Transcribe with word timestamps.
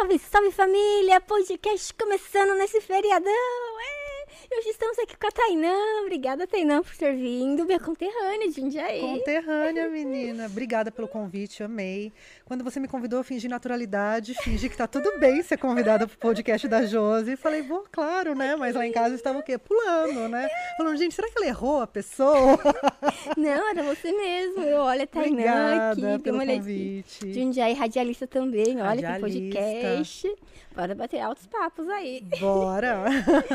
Salve, 0.00 0.18
salve 0.18 0.50
família! 0.50 1.20
Podcast 1.20 1.92
começando 1.92 2.56
nesse 2.56 2.80
feriadão! 2.80 3.30
É! 3.30 4.09
Hoje 4.48 4.68
estamos 4.70 4.98
aqui 4.98 5.16
com 5.16 5.26
a 5.26 5.30
Tainã. 5.30 5.72
Obrigada, 6.02 6.46
Tainã, 6.46 6.82
por 6.82 6.94
ter 6.96 7.14
vindo. 7.14 7.64
Minha 7.64 7.80
conterrânea 7.80 8.48
de 8.48 8.60
Jundiaí. 8.60 9.00
Conterrânea, 9.00 9.88
menina. 9.88 10.46
Obrigada 10.46 10.90
pelo 10.90 11.06
convite, 11.08 11.62
amei. 11.62 12.12
Quando 12.44 12.62
você 12.64 12.78
me 12.80 12.88
convidou, 12.88 13.20
eu 13.20 13.24
fingi 13.24 13.48
naturalidade, 13.48 14.34
fingi 14.34 14.68
que 14.68 14.76
tá 14.76 14.86
tudo 14.86 15.18
bem 15.18 15.42
ser 15.42 15.56
convidada 15.56 16.06
pro 16.06 16.16
podcast 16.18 16.66
da 16.68 16.84
Josi. 16.84 17.36
Falei, 17.36 17.62
vou, 17.62 17.84
claro, 17.92 18.34
né? 18.34 18.56
Mas 18.56 18.74
lá 18.74 18.86
em 18.86 18.92
casa 18.92 19.14
estava 19.14 19.38
o 19.38 19.42
quê? 19.42 19.56
Pulando, 19.58 20.28
né? 20.28 20.48
Falando, 20.76 20.96
gente, 20.96 21.14
será 21.14 21.28
que 21.28 21.38
ela 21.38 21.46
errou 21.46 21.80
a 21.82 21.86
pessoa? 21.86 22.58
Não, 23.36 23.70
era 23.70 23.82
você 23.82 24.10
mesmo. 24.12 24.62
Eu, 24.64 24.80
olha, 24.80 25.06
Tainã 25.06 25.30
Obrigada 25.32 26.12
aqui. 26.14 26.22
pelo 26.24 26.36
uma 26.36 26.42
olhadinha. 26.44 26.60
convite. 27.02 27.32
Jundiaí 27.32 27.74
radialista 27.74 28.26
também. 28.26 28.80
Olha, 28.80 28.96
tem 28.96 29.04
Radialista. 29.04 29.58
podcast. 29.58 30.36
Bora 30.74 30.94
bater 30.94 31.20
altos 31.20 31.46
papos 31.48 31.88
aí. 31.88 32.22
Bora! 32.38 33.04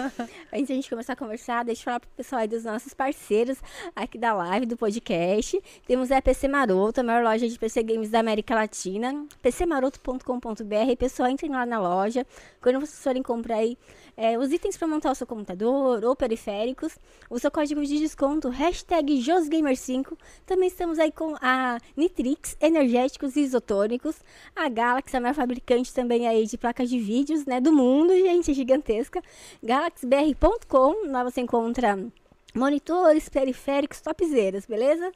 Antes 0.54 0.68
de 0.68 0.75
a 0.76 0.82
gente 0.82 0.90
começar 0.90 1.14
a 1.14 1.16
conversar, 1.16 1.64
deixa 1.64 1.82
eu 1.82 1.86
falar 1.86 2.00
pro 2.02 2.10
pessoal 2.10 2.42
aí 2.42 2.48
dos 2.48 2.66
nossos 2.66 2.94
parceiros 2.94 3.58
aqui 3.96 4.18
da 4.18 4.34
live, 4.34 4.66
do 4.66 4.76
podcast. 4.76 5.62
Temos 5.88 6.12
a 6.12 6.22
PC 6.22 6.48
Maroto, 6.50 7.00
a 7.00 7.04
maior 7.04 7.24
loja 7.24 7.48
de 7.48 7.58
PC 7.58 7.82
Games 7.82 8.10
da 8.10 8.20
América 8.20 8.54
Latina. 8.54 9.26
pcmaroto.com.br. 9.42 10.96
Pessoal, 11.00 11.30
entrem 11.30 11.52
lá 11.52 11.66
na 11.66 11.80
loja. 11.80 12.26
Quando 12.62 12.82
vocês 12.82 13.02
forem 13.02 13.24
comprar 13.24 13.58
aí 13.58 13.78
é, 14.18 14.38
os 14.38 14.52
itens 14.52 14.78
para 14.78 14.88
montar 14.88 15.12
o 15.12 15.16
seu 15.16 15.28
computador 15.28 16.04
ou 16.04 16.16
periféricos, 16.16 16.98
o 17.30 17.38
seu 17.38 17.52
código 17.52 17.84
de 17.86 18.00
desconto, 18.00 18.50
hashtag 18.50 19.20
JosGamer5. 19.20 20.18
Também 20.46 20.68
estamos 20.68 21.00
aí 21.00 21.12
com 21.12 21.36
a 21.42 21.78
Nitrix, 21.98 22.56
energéticos 22.62 23.36
e 23.36 23.42
isotônicos. 23.42 24.16
A 24.56 24.70
Galaxy, 24.70 25.18
a 25.18 25.20
maior 25.20 25.34
fabricante 25.34 25.94
também 25.94 26.28
aí 26.28 26.46
de 26.46 26.58
placas 26.58 26.90
de 26.90 27.00
vídeos, 27.00 27.46
né, 27.46 27.60
do 27.60 27.74
mundo, 27.74 28.14
gente, 28.14 28.52
é 28.52 28.54
gigantesca. 28.54 29.22
galaxybr.com, 29.62 31.12
lá 31.12 31.24
você 31.24 31.42
encontra 31.42 32.00
monitores, 32.56 33.28
periféricos, 33.28 34.00
topzeiras, 34.00 34.66
beleza? 34.66 35.12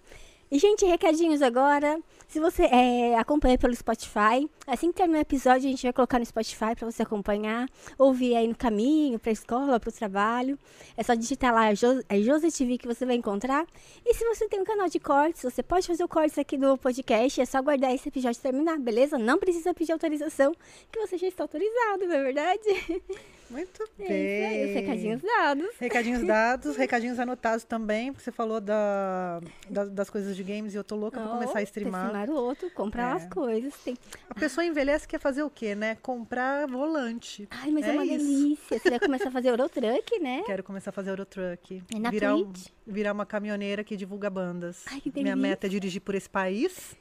E, 0.52 0.58
gente, 0.58 0.84
recadinhos 0.84 1.42
agora. 1.44 2.00
Se 2.28 2.40
você 2.40 2.64
é, 2.64 3.16
acompanha 3.18 3.58
pelo 3.58 3.76
Spotify, 3.76 4.50
assim 4.72 4.92
que 4.92 4.98
terminar 4.98 5.20
o 5.20 5.22
episódio, 5.22 5.68
a 5.68 5.72
gente 5.72 5.84
vai 5.84 5.94
colocar 5.94 6.20
no 6.20 6.26
Spotify 6.26 6.76
para 6.78 6.90
você 6.90 7.04
acompanhar, 7.04 7.68
ouvir 7.98 8.36
aí 8.36 8.48
no 8.48 8.56
caminho, 8.56 9.18
para 9.20 9.32
escola, 9.32 9.80
para 9.80 9.90
o 9.90 9.92
trabalho. 9.92 10.58
É 10.98 11.04
só 11.04 11.14
digitar 11.14 11.54
lá 11.54 11.74
Jo- 11.74 12.02
é 12.10 12.18
TV 12.52 12.78
que 12.78 12.88
você 12.88 13.06
vai 13.06 13.16
encontrar. 13.16 13.66
E 14.06 14.14
se 14.14 14.24
você 14.26 14.48
tem 14.48 14.60
um 14.62 14.64
canal 14.66 14.88
de 14.90 15.00
cortes, 15.00 15.42
você 15.44 15.64
pode 15.64 15.88
fazer 15.88 16.04
o 16.04 16.08
cortes 16.08 16.38
aqui 16.38 16.58
do 16.58 16.78
podcast. 16.78 17.42
É 17.42 17.46
só 17.46 17.58
aguardar 17.60 17.92
esse 17.94 18.08
episódio 18.10 18.42
terminar, 18.42 18.78
beleza? 18.80 19.18
Não 19.18 19.38
precisa 19.38 19.74
pedir 19.74 19.92
autorização, 19.92 20.54
que 20.92 21.00
você 21.00 21.18
já 21.18 21.28
está 21.28 21.44
autorizado, 21.44 22.06
não 22.06 22.16
é 22.16 22.24
verdade? 22.24 23.04
Muito 23.50 23.82
É 23.98 24.08
bem. 24.08 24.44
isso 24.44 24.48
aí, 24.48 24.66
os 24.68 24.74
recadinhos 24.76 25.22
dados. 25.24 25.70
Recadinhos 25.80 26.22
dados, 26.28 26.76
recadinhos 26.76 27.20
anotados 27.20 27.64
também, 27.64 28.12
porque 28.14 28.24
você 28.24 28.32
falou 28.32 28.62
da, 28.62 29.42
da- 29.68 29.86
das 29.86 30.08
coisas 30.10 30.36
de 30.36 30.44
games 30.44 30.76
e 30.76 30.78
eu 30.78 30.84
tô 30.84 30.96
louca 30.96 31.20
pra 31.20 31.30
começar 31.32 31.58
a 31.58 31.64
streamar. 31.64 32.14
maroto, 32.14 32.70
comprar 32.76 33.14
É. 33.14 33.24
as 33.24 33.26
coisas. 33.28 33.74
Tem... 33.84 33.98
A 34.30 34.36
pessoa 34.36 34.59
envelhece 34.66 35.08
quer 35.08 35.20
fazer 35.20 35.44
o 35.44 35.50
quê, 35.50 35.76
né? 35.76 35.96
Comprar 36.02 36.68
volante. 36.68 37.48
Ai, 37.52 37.72
mas 37.72 37.86
é, 37.86 37.90
É 37.90 37.92
uma 37.94 38.06
isso. 38.06 38.18
delícia. 38.26 38.80
Você 38.80 38.90
vai 38.90 39.00
começar 39.00 39.30
a 39.30 39.32
fazer 39.32 39.50
Eurotruck, 39.50 40.20
né? 40.20 40.44
Quero 40.46 40.64
começar 40.64 40.90
a 40.90 40.94
fazer 40.94 41.10
Eurotruck. 41.12 41.84
É 41.94 42.00
na 42.00 42.10
virar, 42.12 42.36
um- 42.36 42.52
virar 42.86 43.14
uma 43.14 43.26
caminhoneira 43.26 43.84
que 43.84 43.96
divulga 43.98 44.30
bandas. 44.30 44.84
Ai, 44.88 45.02
que 45.02 45.12
Minha 45.12 45.36
delícia. 45.36 45.36
meta 45.36 45.68
é 45.68 45.70
dirigir 45.70 46.02
por 46.02 46.16
esse 46.16 46.30
país, 46.30 46.96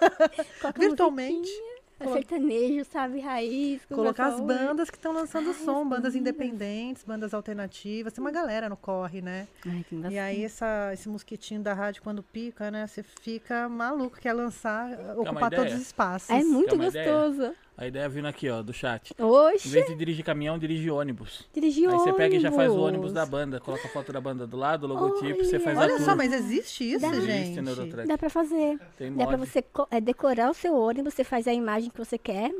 virtualmente. 0.78 1.38
musiquinha, 1.50 1.77
a 2.00 2.12
sertanejo, 2.12 2.84
sabe, 2.84 3.20
raiz. 3.20 3.84
Colocar 3.86 4.26
as 4.26 4.40
bandas 4.40 4.90
que 4.90 4.96
estão 4.96 5.12
lançando 5.12 5.50
Ai, 5.50 5.54
som, 5.54 5.82
as 5.82 5.88
bandas 5.88 6.14
independentes, 6.14 7.04
bandas 7.04 7.34
alternativas. 7.34 8.12
Tem 8.12 8.22
uma 8.22 8.30
galera 8.30 8.68
no 8.68 8.76
corre, 8.76 9.20
né? 9.20 9.48
Ai, 9.66 9.84
tem 9.88 10.00
E 10.10 10.18
aí 10.18 10.44
essa, 10.44 10.90
esse 10.92 11.08
mosquitinho 11.08 11.60
da 11.60 11.74
rádio, 11.74 12.02
quando 12.02 12.22
pica, 12.22 12.70
né? 12.70 12.86
Você 12.86 13.02
fica 13.02 13.68
maluco, 13.68 14.18
quer 14.18 14.32
lançar, 14.32 14.92
ocupar 15.16 15.48
ideia? 15.48 15.62
todos 15.62 15.74
os 15.74 15.80
espaços. 15.80 16.30
É 16.30 16.42
muito 16.42 16.70
Quer 16.70 16.74
uma 16.76 16.86
ideia? 16.86 17.54
A 17.80 17.86
ideia 17.86 18.08
vindo 18.08 18.26
aqui, 18.26 18.50
ó, 18.50 18.60
do 18.60 18.72
chat. 18.72 19.14
Em 19.16 19.22
Oxe, 19.22 19.68
vez 19.68 19.86
de 19.86 19.94
dirigir 19.94 20.24
caminhão, 20.24 20.58
dirige 20.58 20.90
ônibus. 20.90 21.48
dirigir 21.54 21.88
Aí 21.88 21.94
você 21.96 22.12
pega 22.12 22.34
e 22.34 22.40
já 22.40 22.50
faz 22.50 22.70
o 22.72 22.74
ônibus 22.74 22.86
ônibus. 22.88 23.12
da 23.12 23.24
banda, 23.24 23.60
coloca 23.60 23.86
a 23.86 23.90
foto 23.90 24.12
da 24.12 24.20
banda 24.20 24.48
do 24.48 24.56
lado, 24.56 24.82
o 24.82 24.86
logotipo, 24.88 25.44
você 25.44 25.60
faz 25.60 25.78
a 25.78 25.82
Olha 25.82 25.94
tour. 25.96 26.04
só, 26.04 26.16
mas 26.16 26.32
existe 26.32 26.90
isso, 26.92 27.00
Dá. 27.08 27.14
Existe 27.16 27.54
gente? 27.54 27.58
Eurotruck. 27.68 28.08
Dá 28.08 28.18
pra 28.18 28.28
fazer. 28.28 28.80
Tem 28.96 29.12
Dá 29.14 29.26
pra 29.28 29.36
mod. 29.38 29.48
você 29.48 29.62
co- 29.62 29.86
é, 29.92 30.00
decorar 30.00 30.50
o 30.50 30.54
seu 30.54 30.74
ônibus, 30.76 31.14
você 31.14 31.22
faz 31.22 31.46
a 31.46 31.52
imagem 31.52 31.88
que 31.88 31.96
você 31.98 32.18
quer 32.18 32.50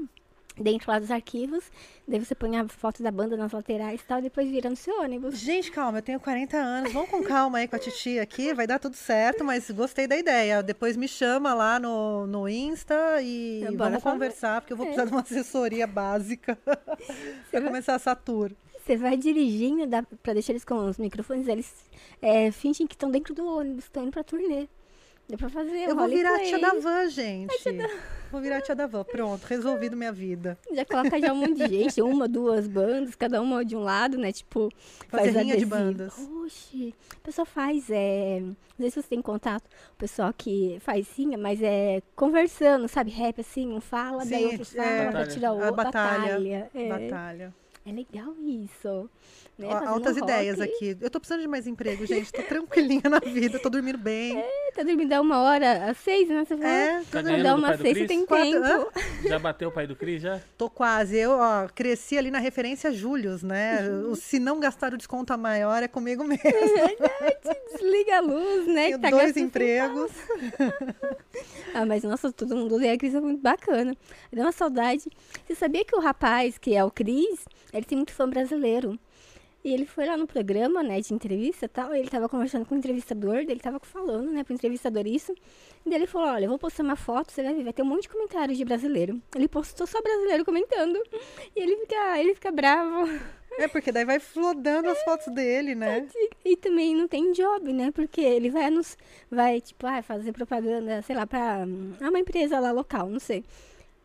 dentro 0.61 0.91
lá 0.91 0.99
dos 0.99 1.11
arquivos. 1.11 1.65
Daí 2.07 2.19
você 2.25 2.35
põe 2.35 2.57
a 2.57 2.67
foto 2.69 3.03
da 3.03 3.11
banda 3.11 3.37
nas 3.37 3.53
laterais 3.53 4.01
e 4.01 4.05
tal, 4.05 4.21
depois 4.23 4.49
vira 4.49 4.69
no 4.71 4.77
seu 4.77 5.01
ônibus. 5.01 5.39
Gente, 5.39 5.71
calma, 5.71 5.99
eu 5.99 6.03
tenho 6.03 6.19
40 6.21 6.57
anos. 6.57 6.93
Vamos 6.93 7.11
com 7.11 7.23
calma 7.23 7.59
aí 7.59 7.69
com 7.69 7.77
a 7.77 7.79
titia 7.79 8.23
aqui, 8.23 8.53
vai 8.55 8.67
dar 8.67 8.79
tudo 8.79 8.97
certo, 8.97 9.45
mas 9.45 9.71
gostei 9.71 10.07
da 10.07 10.17
ideia. 10.17 10.63
Depois 10.63 10.97
me 10.97 11.07
chama 11.09 11.53
lá 11.55 11.79
no, 11.79 12.27
no 12.27 12.49
Insta 12.49 12.95
e 13.23 13.61
Bora 13.73 13.77
vamos 13.91 14.03
falar. 14.03 14.15
conversar, 14.15 14.61
porque 14.61 14.73
eu 14.73 14.77
vou 14.77 14.87
É. 14.87 14.89
precisar 14.89 15.07
de 15.07 15.13
uma 15.13 15.21
assessoria 15.23 15.87
básica 15.87 16.59
pra 17.51 17.61
começar 17.63 17.95
essa 17.95 18.15
tour. 18.17 18.53
Você 18.85 18.97
vai 18.97 19.17
dirigindo, 19.19 19.87
dá 19.87 20.03
pra 20.23 20.33
deixar 20.33 20.53
eles 20.53 20.65
com 20.65 20.77
os 20.87 20.97
microfones, 20.97 21.47
eles 21.47 21.71
é, 22.23 22.51
fingem 22.51 22.87
que 22.87 22.95
estão 22.95 23.11
dentro 23.11 23.35
do 23.35 23.47
ônibus, 23.47 23.85
estão 23.85 24.03
indo 24.05 24.13
pra 24.13 24.25
turnê. 24.25 24.67
Dá 25.29 25.37
pra 25.37 25.49
fazer 25.51 25.77
Eu 25.89 25.95
vou 25.95 26.09
virar 26.09 26.31
a 26.31 26.37
roleplay. 26.39 26.59
tia 26.59 26.59
da 26.59 26.81
van, 26.81 27.09
gente. 27.11 27.55
Vou 28.31 28.41
virar 28.41 28.59
a 28.59 28.61
tia 28.63 28.75
da 28.75 28.87
van. 28.87 29.05
Pronto, 29.05 29.45
resolvido 29.45 29.95
minha 29.97 30.13
vida. 30.13 30.59
Já 30.73 30.85
coloca 30.87 31.21
já 31.21 31.33
um 31.33 31.37
monte 31.37 31.55
de 31.55 31.69
gente, 31.69 32.01
uma, 32.01 32.27
duas 32.27 32.67
bandas, 32.67 33.15
cada 33.15 33.41
uma 33.43 33.63
de 33.65 33.77
um 33.77 33.81
lado, 33.81 34.17
né? 34.17 34.33
Tipo, 34.33 34.71
Fazer 35.09 35.33
faz 35.33 35.59
de 35.59 35.67
bandas. 35.67 36.15
Oxi, 36.45 36.95
o 37.19 37.21
pessoal 37.21 37.45
faz, 37.47 37.91
é... 37.91 38.41
Não 38.41 38.57
sei 38.79 38.91
se 38.91 39.03
você 39.03 39.09
tem 39.09 39.21
contato, 39.21 39.65
o 39.93 39.97
pessoal 39.99 40.33
que 40.37 40.79
faz 40.81 41.07
rinha, 41.17 41.37
mas 41.37 41.61
é 41.63 42.01
conversando, 42.17 42.89
sabe? 42.89 43.11
Rap 43.11 43.41
assim, 43.41 43.71
um 43.73 43.81
fala, 43.81 44.25
daí 44.25 44.45
Sim, 44.45 44.45
outro 44.47 44.65
fala, 44.65 44.87
é, 44.89 45.11
pra 45.11 45.27
tirar 45.27 45.53
o 45.53 45.57
a 45.57 45.67
outro. 45.67 45.77
batalha. 45.77 46.21
Batalha. 46.23 46.71
É. 46.75 46.89
Batalha. 46.89 47.55
é 47.85 47.93
legal 47.93 48.35
isso. 48.41 49.11
Né? 49.59 49.67
Ó, 49.69 49.89
Altas 49.89 50.17
rock. 50.17 50.31
ideias 50.31 50.61
aqui. 50.61 50.97
Eu 51.01 51.11
tô 51.11 51.19
precisando 51.19 51.41
de 51.41 51.49
mais 51.49 51.67
emprego, 51.67 52.07
gente. 52.07 52.33
Tô 52.33 52.43
tranquilinha 52.43 53.03
na 53.11 53.19
vida, 53.19 53.59
tô 53.59 53.69
dormindo 53.69 53.99
bem. 53.99 54.41
Tá 54.73 54.85
dormindo 54.85 55.13
a 55.13 55.21
uma 55.21 55.41
hora, 55.43 55.91
às 55.91 55.97
seis, 55.99 56.29
né? 56.29 56.45
Você? 56.47 56.55
É, 56.55 57.03
Tá 57.11 57.21
Não 57.23 57.31
ganhando 57.31 57.43
dá 57.43 57.55
uma 57.57 57.77
seis, 57.77 57.99
você 57.99 58.07
tem 58.07 58.25
Quatro- 58.25 58.51
tempo. 58.53 58.93
Já 59.29 59.39
bateu 59.41 59.69
o 59.71 59.73
pai 59.73 59.87
do 59.89 59.97
Cris, 59.97 60.23
já? 60.23 60.41
Tô 60.57 60.71
quase. 60.71 61.17
Eu, 61.17 61.33
ó, 61.33 61.67
cresci 61.75 62.17
ali 62.17 62.31
na 62.31 62.39
referência 62.39 62.93
Július, 62.93 63.43
né? 63.43 63.81
Uhum. 63.83 64.13
O 64.13 64.17
Se 64.17 64.39
não 64.39 64.61
gastar 64.61 64.95
o 64.95 64.97
desconto 64.97 65.33
a 65.33 65.37
maior 65.37 65.83
é 65.83 65.89
comigo 65.89 66.23
mesmo. 66.23 66.43
Desliga 67.73 68.19
a 68.19 68.21
luz, 68.21 68.67
né? 68.69 68.85
Tenho 68.85 68.97
que 68.99 69.03
tá 69.03 69.11
dois 69.11 69.37
empregos. 69.37 70.13
Ah, 71.75 71.85
mas 71.85 72.03
nossa, 72.03 72.33
todo 72.33 72.57
mundo 72.57 72.77
lê 72.77 72.91
a 72.91 72.99
Cris 72.99 73.15
é 73.15 73.21
muito 73.21 73.41
bacana. 73.41 73.95
Deu 74.33 74.43
uma 74.45 74.51
saudade. 74.53 75.05
Você 75.47 75.55
sabia 75.55 75.85
que 75.85 75.95
o 75.95 76.01
rapaz, 76.01 76.59
que 76.59 76.75
é 76.75 76.83
o 76.83 76.91
Cris, 76.91 77.45
ele 77.73 77.85
tem 77.85 77.97
muito 77.97 78.13
fã 78.13 78.29
brasileiro. 78.29 78.99
E 79.65 79.73
ele 79.75 79.85
foi 79.85 80.07
lá 80.07 80.17
no 80.17 80.27
programa, 80.27 80.83
né, 80.83 81.01
de 81.01 81.13
entrevista 81.13 81.65
e 81.65 81.69
tal, 81.69 81.95
e 81.95 81.99
ele 81.99 82.09
tava 82.09 82.29
conversando 82.29 82.65
com 82.65 82.75
o 82.75 82.79
entrevistador, 82.79 83.37
ele 83.37 83.59
tava 83.59 83.81
falando, 83.81 84.31
né, 84.31 84.45
pro 84.45 84.55
entrevistador 84.55 85.07
isso. 85.07 85.33
E 85.85 85.91
daí 85.91 85.99
ele 85.99 86.07
falou, 86.07 86.29
olha, 86.29 86.45
eu 86.45 86.49
vou 86.49 86.59
postar 86.59 86.85
uma 86.85 86.95
foto, 86.95 87.33
você 87.33 87.43
vai 87.43 87.55
ver, 87.55 87.65
vai 87.65 87.73
ter 87.73 87.83
um 87.83 87.87
monte 87.87 88.03
de 88.03 88.09
comentários 88.09 88.57
de 88.57 88.65
brasileiro. 88.65 89.21
Ele 89.35 89.49
postou 89.49 89.87
só 89.87 90.01
brasileiro 90.01 90.45
comentando. 90.45 90.99
E 91.57 91.61
ele 91.61 91.77
fica, 91.79 92.21
ele 92.21 92.35
fica 92.35 92.53
bravo. 92.53 93.09
É, 93.59 93.67
porque 93.67 93.91
daí 93.91 94.05
vai 94.05 94.21
flodando 94.21 94.89
as 94.89 95.03
fotos 95.03 95.33
dele, 95.35 95.75
né? 95.75 96.07
E 96.45 96.57
também 96.57 96.95
não 96.95 97.09
tem 97.09 97.33
job, 97.33 97.73
né? 97.73 97.91
Porque 97.91 98.21
ele 98.21 98.51
vai 98.51 98.71
nos, 98.71 98.97
vai 99.31 99.61
tipo, 99.61 99.87
ah, 99.87 100.03
fazer 100.03 100.33
propaganda, 100.33 101.03
sei 101.03 101.17
lá, 101.17 101.27
pra 101.27 101.65
hum, 101.67 101.95
uma 102.01 102.19
empresa 102.19 102.61
lá 102.61 102.71
local, 102.71 103.09
não 103.09 103.19
sei. 103.19 103.45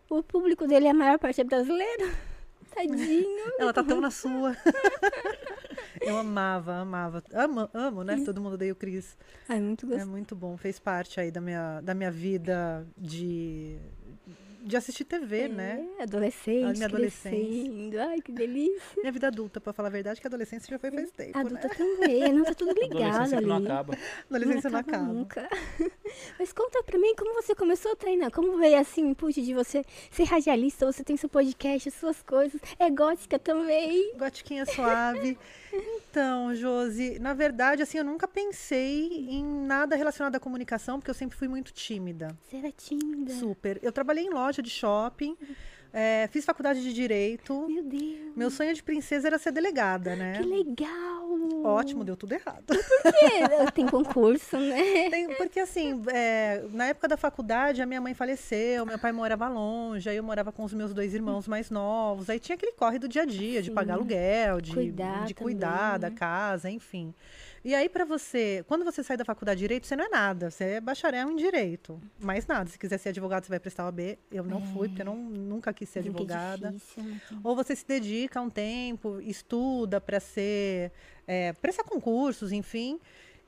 O 0.09 0.23
público 0.23 0.67
dele, 0.67 0.87
a 0.87 0.93
maior 0.93 1.19
parte 1.19 1.41
é 1.41 1.43
brasileiro. 1.43 2.11
Tadinho. 2.73 3.53
Ela 3.59 3.73
tá 3.73 3.83
tão 3.83 3.99
na 4.01 4.11
sua. 4.11 4.55
Eu 6.01 6.17
amava, 6.17 6.75
amava. 6.75 7.23
Amo, 7.31 7.69
amo, 7.73 8.03
né? 8.03 8.21
Todo 8.25 8.41
mundo 8.41 8.53
odeia 8.53 8.73
o 8.73 8.75
Cris. 8.75 9.15
Ai, 9.47 9.61
muito 9.61 9.85
É 9.85 9.89
gostoso. 9.89 10.11
muito 10.11 10.35
bom. 10.35 10.57
Fez 10.57 10.77
parte 10.79 11.19
aí 11.19 11.31
da 11.31 11.39
minha, 11.39 11.79
da 11.81 11.93
minha 11.93 12.11
vida 12.11 12.85
de, 12.97 13.77
de 14.63 14.77
assistir 14.77 15.03
TV, 15.03 15.47
né? 15.47 15.85
É, 15.99 16.03
adolescente, 16.03 16.65
A 16.65 16.71
minha 16.73 16.85
adolescência. 16.85 17.31
crescendo. 17.39 17.99
Ai, 17.99 18.21
que 18.21 18.31
delícia. 18.31 18.81
Minha 18.97 19.11
vida 19.11 19.27
adulta, 19.27 19.59
pra 19.61 19.73
falar 19.73 19.89
a 19.89 19.91
verdade, 19.91 20.21
que 20.21 20.27
a 20.27 20.29
adolescência 20.29 20.69
já 20.69 20.79
foi 20.79 20.89
faz 20.91 21.11
tempo, 21.11 21.37
Adulta 21.37 21.67
né? 21.67 21.73
também, 21.75 22.33
não 22.33 22.43
tá 22.43 22.53
tudo 22.53 22.71
ligado 22.79 23.01
Adolescência 23.03 23.37
ali. 23.37 23.47
não 23.47 23.55
acaba. 23.57 23.97
Adolescência 24.29 24.69
não 24.69 24.79
acaba. 24.79 25.03
nunca. 25.13 25.49
Mas 26.39 26.53
conta 26.53 26.81
pra 26.83 26.97
mim 26.97 27.13
como 27.15 27.33
você 27.33 27.53
começou 27.55 27.91
a 27.91 27.95
treinar. 27.95 28.31
Como 28.31 28.57
veio 28.57 28.77
assim 28.79 29.03
o 29.03 29.09
input 29.09 29.41
de 29.41 29.53
você 29.53 29.83
ser 30.11 30.23
radialista, 30.23 30.85
você 30.85 31.03
tem 31.03 31.17
seu 31.17 31.29
podcast, 31.29 31.89
as 31.89 31.95
suas 31.95 32.21
coisas. 32.21 32.59
É 32.79 32.89
gótica 32.89 33.37
também. 33.39 34.13
Gotiquinha 34.17 34.65
suave. 34.65 35.37
Então, 35.73 36.53
Josi, 36.53 37.17
na 37.19 37.33
verdade, 37.33 37.81
assim, 37.81 37.97
eu 37.97 38.03
nunca 38.03 38.27
pensei 38.27 39.25
em 39.27 39.43
nada 39.43 39.95
relacionado 39.95 40.35
à 40.35 40.39
comunicação, 40.39 40.99
porque 40.99 41.09
eu 41.09 41.15
sempre 41.15 41.35
fui 41.35 41.47
muito 41.47 41.73
tímida. 41.73 42.37
Você 42.41 42.57
era 42.57 42.71
tímida. 42.71 43.33
Super. 43.33 43.79
Eu 43.81 43.91
trabalhei 43.91 44.23
em 44.23 44.29
loja 44.29 44.61
de 44.61 44.69
shopping, 44.69 45.35
É, 45.95 46.27
fiz 46.31 46.43
faculdade 46.43 46.81
de 46.81 46.91
Direito. 46.91 47.67
Meu 47.69 47.83
Deus. 47.83 48.33
Meu 48.35 48.49
sonho 48.49 48.73
de 48.73 48.81
princesa 48.81 49.27
era 49.27 49.37
ser 49.37 49.51
delegada, 49.51 50.15
né? 50.15 50.33
Que 50.41 50.43
legal. 50.43 51.13
Ótimo, 51.63 52.03
deu 52.03 52.15
tudo 52.17 52.33
errado. 52.33 52.63
Porque 52.65 53.71
tem 53.75 53.85
concurso, 53.87 54.57
né? 54.57 55.09
Tem- 55.11 55.35
porque 55.35 55.59
assim, 55.59 56.01
é, 56.11 56.63
na 56.71 56.85
época 56.87 57.07
da 57.07 57.15
faculdade, 57.15 57.79
a 57.81 57.85
minha 57.85 58.01
mãe 58.01 58.13
faleceu, 58.15 58.85
meu 58.87 58.97
pai 58.97 59.11
morava 59.11 59.47
longe, 59.47 60.09
aí 60.09 60.17
eu 60.17 60.23
morava 60.23 60.51
com 60.51 60.63
os 60.63 60.73
meus 60.73 60.93
dois 60.95 61.13
irmãos 61.13 61.47
mais 61.47 61.69
novos. 61.69 62.27
Aí 62.29 62.39
tinha 62.39 62.55
aquele 62.55 62.71
corre 62.71 62.97
do 62.97 63.07
dia 63.07 63.21
a 63.21 63.25
dia, 63.25 63.61
de 63.61 63.69
Sim. 63.69 63.75
pagar 63.75 63.93
aluguel, 63.93 64.59
de 64.61 64.73
Cuidar 64.73 65.25
de 65.25 65.33
também, 65.35 65.35
cuidar 65.35 65.99
da 65.99 66.09
né? 66.09 66.15
casa, 66.17 66.69
enfim. 66.71 67.13
E 67.63 67.73
aí, 67.73 67.87
pra 67.87 68.03
você, 68.03 68.63
quando 68.67 68.83
você 68.83 69.01
sai 69.01 69.15
da 69.15 69.23
faculdade 69.23 69.59
de 69.59 69.63
direito, 69.63 69.87
você 69.87 69.95
não 69.95 70.05
é 70.05 70.09
nada, 70.09 70.51
você 70.51 70.63
é 70.65 70.81
bacharel 70.81 71.31
em 71.31 71.35
direito. 71.37 72.01
Mais 72.19 72.45
nada. 72.45 72.69
Se 72.69 72.77
quiser 72.77 72.97
ser 72.97 73.09
advogado, 73.09 73.45
você 73.45 73.49
vai 73.49 73.59
prestar 73.59 73.85
OAB. 73.85 74.17
Eu 74.29 74.43
não 74.43 74.61
fui, 74.73 74.89
porque 74.89 75.01
eu 75.01 75.05
não, 75.05 75.15
nunca 75.15 75.71
quis 75.71 75.87
ser 75.87 76.01
que 76.01 76.09
é 76.09 76.11
advogada. 76.11 76.71
difícil, 76.71 77.03
né? 77.03 77.21
Ou 77.41 77.55
você 77.55 77.73
se 77.73 77.87
dedica 77.87 78.41
um 78.41 78.49
tempo, 78.49 79.21
estuda 79.21 80.01
para 80.01 80.19
ser, 80.19 80.91
é, 81.25 81.53
prestar 81.53 81.85
concursos, 81.85 82.51
enfim. 82.51 82.99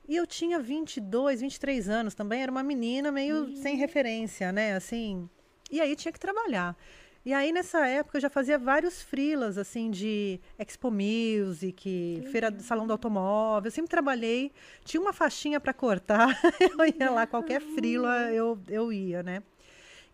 E 0.08 0.16
eu 0.16 0.26
tinha 0.26 0.58
22, 0.58 1.42
23 1.42 1.88
anos 1.88 2.14
também, 2.14 2.40
era 2.42 2.50
uma 2.50 2.62
menina 2.62 3.12
meio 3.12 3.54
sem 3.56 3.76
referência, 3.76 4.50
né? 4.50 4.74
Assim. 4.74 5.28
E 5.70 5.78
aí 5.80 5.94
tinha 5.94 6.12
que 6.12 6.20
trabalhar. 6.20 6.74
E 7.26 7.34
aí 7.34 7.50
nessa 7.50 7.84
época 7.88 8.18
eu 8.18 8.20
já 8.22 8.30
fazia 8.30 8.56
vários 8.56 9.02
freelas 9.02 9.58
assim 9.58 9.90
de 9.90 10.38
Expo 10.56 10.92
Music, 10.92 12.22
feira 12.30 12.52
do 12.52 12.62
salão 12.62 12.86
do 12.86 12.92
automóvel. 12.92 13.66
Eu 13.66 13.72
sempre 13.72 13.90
trabalhei, 13.90 14.52
tinha 14.84 15.00
uma 15.00 15.12
faixinha 15.12 15.58
para 15.58 15.72
cortar, 15.74 16.28
eu 16.60 16.86
ia 16.86 17.10
lá 17.10 17.26
qualquer 17.26 17.60
freela 17.60 18.30
eu, 18.30 18.56
eu 18.68 18.92
ia, 18.92 19.24
né? 19.24 19.42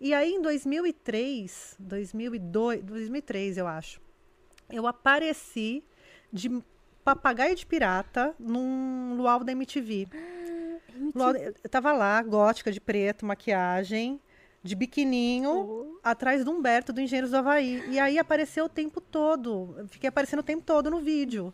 E 0.01 0.15
aí, 0.15 0.33
em 0.33 0.41
2003, 0.41 1.77
2002, 1.79 2.83
2003, 2.83 3.59
eu 3.59 3.67
acho, 3.69 4.01
eu 4.71 4.87
apareci 4.87 5.85
de 6.33 6.51
papagaio 7.05 7.55
de 7.55 7.67
pirata 7.67 8.35
num 8.41 9.17
luau 9.19 9.45
da 9.45 9.53
MTV. 9.53 10.09
Luau- 11.15 11.37
eu 11.37 11.69
tava 11.71 11.93
lá, 11.93 12.23
gótica 12.23 12.73
de 12.73 12.81
preto, 12.81 13.27
maquiagem, 13.27 14.19
de 14.63 14.77
biquininho, 14.77 15.99
atrás 16.03 16.45
do 16.45 16.53
Humberto, 16.53 16.93
do 16.93 17.01
Engenheiros 17.01 17.31
do 17.31 17.37
Havaí. 17.37 17.83
E 17.91 17.99
aí 17.99 18.19
apareceu 18.19 18.67
o 18.67 18.69
tempo 18.69 19.01
todo, 19.01 19.87
fiquei 19.89 20.09
aparecendo 20.09 20.41
o 20.41 20.45
tempo 20.45 20.63
todo 20.63 20.91
no 20.91 21.01
vídeo. 21.01 21.53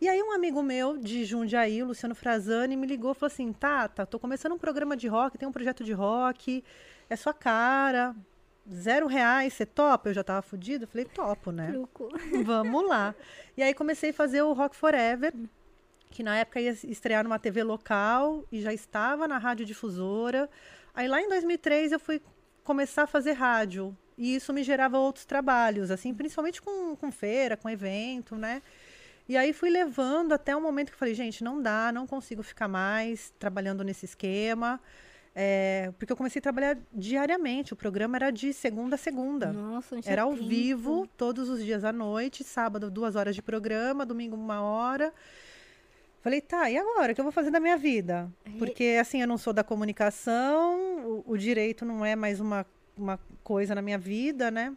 E 0.00 0.08
aí 0.08 0.22
um 0.22 0.32
amigo 0.32 0.62
meu 0.62 0.96
de 0.96 1.24
Jundiaí, 1.24 1.82
o 1.82 1.86
Luciano 1.86 2.14
Frazani, 2.14 2.76
me 2.76 2.86
ligou 2.86 3.12
e 3.12 3.14
falou 3.14 3.32
assim, 3.32 3.52
Tata, 3.52 4.06
tô 4.06 4.18
começando 4.18 4.52
um 4.52 4.58
programa 4.58 4.96
de 4.96 5.08
rock, 5.08 5.38
tem 5.38 5.48
um 5.48 5.52
projeto 5.52 5.82
de 5.82 5.92
rock, 5.92 6.62
é 7.08 7.16
sua 7.16 7.32
cara, 7.32 8.14
zero 8.72 9.06
reais, 9.06 9.52
você 9.52 9.66
topa? 9.66 10.10
Eu 10.10 10.14
já 10.14 10.22
tava 10.22 10.42
fudido, 10.42 10.86
falei, 10.86 11.06
topo, 11.06 11.50
né? 11.50 11.68
Truco. 11.68 12.08
Vamos 12.44 12.88
lá. 12.88 13.14
E 13.56 13.62
aí 13.62 13.74
comecei 13.74 14.10
a 14.10 14.14
fazer 14.14 14.42
o 14.42 14.52
Rock 14.52 14.76
Forever, 14.76 15.32
que 16.10 16.22
na 16.22 16.36
época 16.36 16.60
ia 16.60 16.70
estrear 16.84 17.24
numa 17.24 17.38
TV 17.38 17.62
local 17.62 18.44
e 18.50 18.60
já 18.60 18.72
estava 18.72 19.26
na 19.26 19.38
rádio 19.38 19.66
difusora. 19.66 20.48
Aí 20.94 21.08
lá 21.08 21.20
em 21.20 21.28
2003 21.28 21.92
eu 21.92 21.98
fui 21.98 22.20
começar 22.64 23.04
a 23.04 23.06
fazer 23.06 23.32
rádio. 23.32 23.96
E 24.16 24.34
isso 24.34 24.52
me 24.52 24.62
gerava 24.62 24.98
outros 24.98 25.24
trabalhos, 25.24 25.90
assim, 25.90 26.14
principalmente 26.14 26.62
com, 26.62 26.96
com 26.96 27.10
feira, 27.12 27.56
com 27.56 27.68
evento, 27.68 28.36
né? 28.36 28.62
E 29.28 29.36
aí 29.36 29.52
fui 29.52 29.70
levando 29.70 30.32
até 30.32 30.54
o 30.54 30.60
momento 30.60 30.88
que 30.88 30.94
eu 30.94 30.98
falei, 30.98 31.14
gente, 31.14 31.42
não 31.42 31.60
dá, 31.60 31.90
não 31.92 32.06
consigo 32.06 32.42
ficar 32.42 32.68
mais 32.68 33.32
trabalhando 33.38 33.82
nesse 33.82 34.04
esquema. 34.04 34.80
É, 35.36 35.92
porque 35.98 36.12
eu 36.12 36.16
comecei 36.16 36.38
a 36.38 36.42
trabalhar 36.42 36.78
diariamente. 36.92 37.72
O 37.72 37.76
programa 37.76 38.16
era 38.16 38.30
de 38.30 38.52
segunda 38.52 38.94
a 38.94 38.98
segunda. 38.98 39.52
Nossa, 39.52 39.98
Era 40.04 40.22
ao 40.22 40.34
tempo. 40.34 40.46
vivo, 40.48 41.08
todos 41.16 41.48
os 41.48 41.60
dias 41.64 41.82
à 41.84 41.92
noite, 41.92 42.44
sábado, 42.44 42.88
duas 42.90 43.16
horas 43.16 43.34
de 43.34 43.42
programa, 43.42 44.06
domingo, 44.06 44.36
uma 44.36 44.62
hora. 44.62 45.12
Falei, 46.24 46.40
tá, 46.40 46.70
e 46.70 46.78
agora? 46.78 47.12
O 47.12 47.14
que 47.14 47.20
eu 47.20 47.24
vou 47.24 47.30
fazer 47.30 47.50
da 47.50 47.60
minha 47.60 47.76
vida? 47.76 48.32
Porque, 48.58 48.96
assim, 48.98 49.20
eu 49.20 49.28
não 49.28 49.36
sou 49.36 49.52
da 49.52 49.62
comunicação, 49.62 50.74
o, 51.04 51.32
o 51.32 51.36
direito 51.36 51.84
não 51.84 52.02
é 52.02 52.16
mais 52.16 52.40
uma, 52.40 52.64
uma 52.96 53.20
coisa 53.42 53.74
na 53.74 53.82
minha 53.82 53.98
vida, 53.98 54.50
né? 54.50 54.74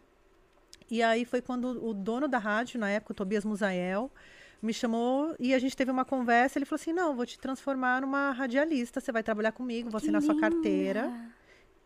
E 0.90 1.02
aí 1.02 1.24
foi 1.24 1.40
quando 1.40 1.82
o 1.82 1.94
dono 1.94 2.28
da 2.28 2.36
rádio, 2.36 2.78
na 2.78 2.90
época, 2.90 3.12
o 3.12 3.14
Tobias 3.14 3.46
Musael, 3.46 4.12
me 4.60 4.74
chamou 4.74 5.34
e 5.38 5.54
a 5.54 5.58
gente 5.58 5.74
teve 5.74 5.90
uma 5.90 6.04
conversa. 6.04 6.58
Ele 6.58 6.66
falou 6.66 6.82
assim: 6.82 6.92
não, 6.92 7.16
vou 7.16 7.24
te 7.24 7.38
transformar 7.38 8.02
numa 8.02 8.30
radialista, 8.32 9.00
você 9.00 9.10
vai 9.10 9.22
trabalhar 9.22 9.52
comigo, 9.52 9.88
vou 9.88 9.98
Que 9.98 10.04
assinar 10.04 10.20
sua 10.20 10.38
carteira. 10.38 11.10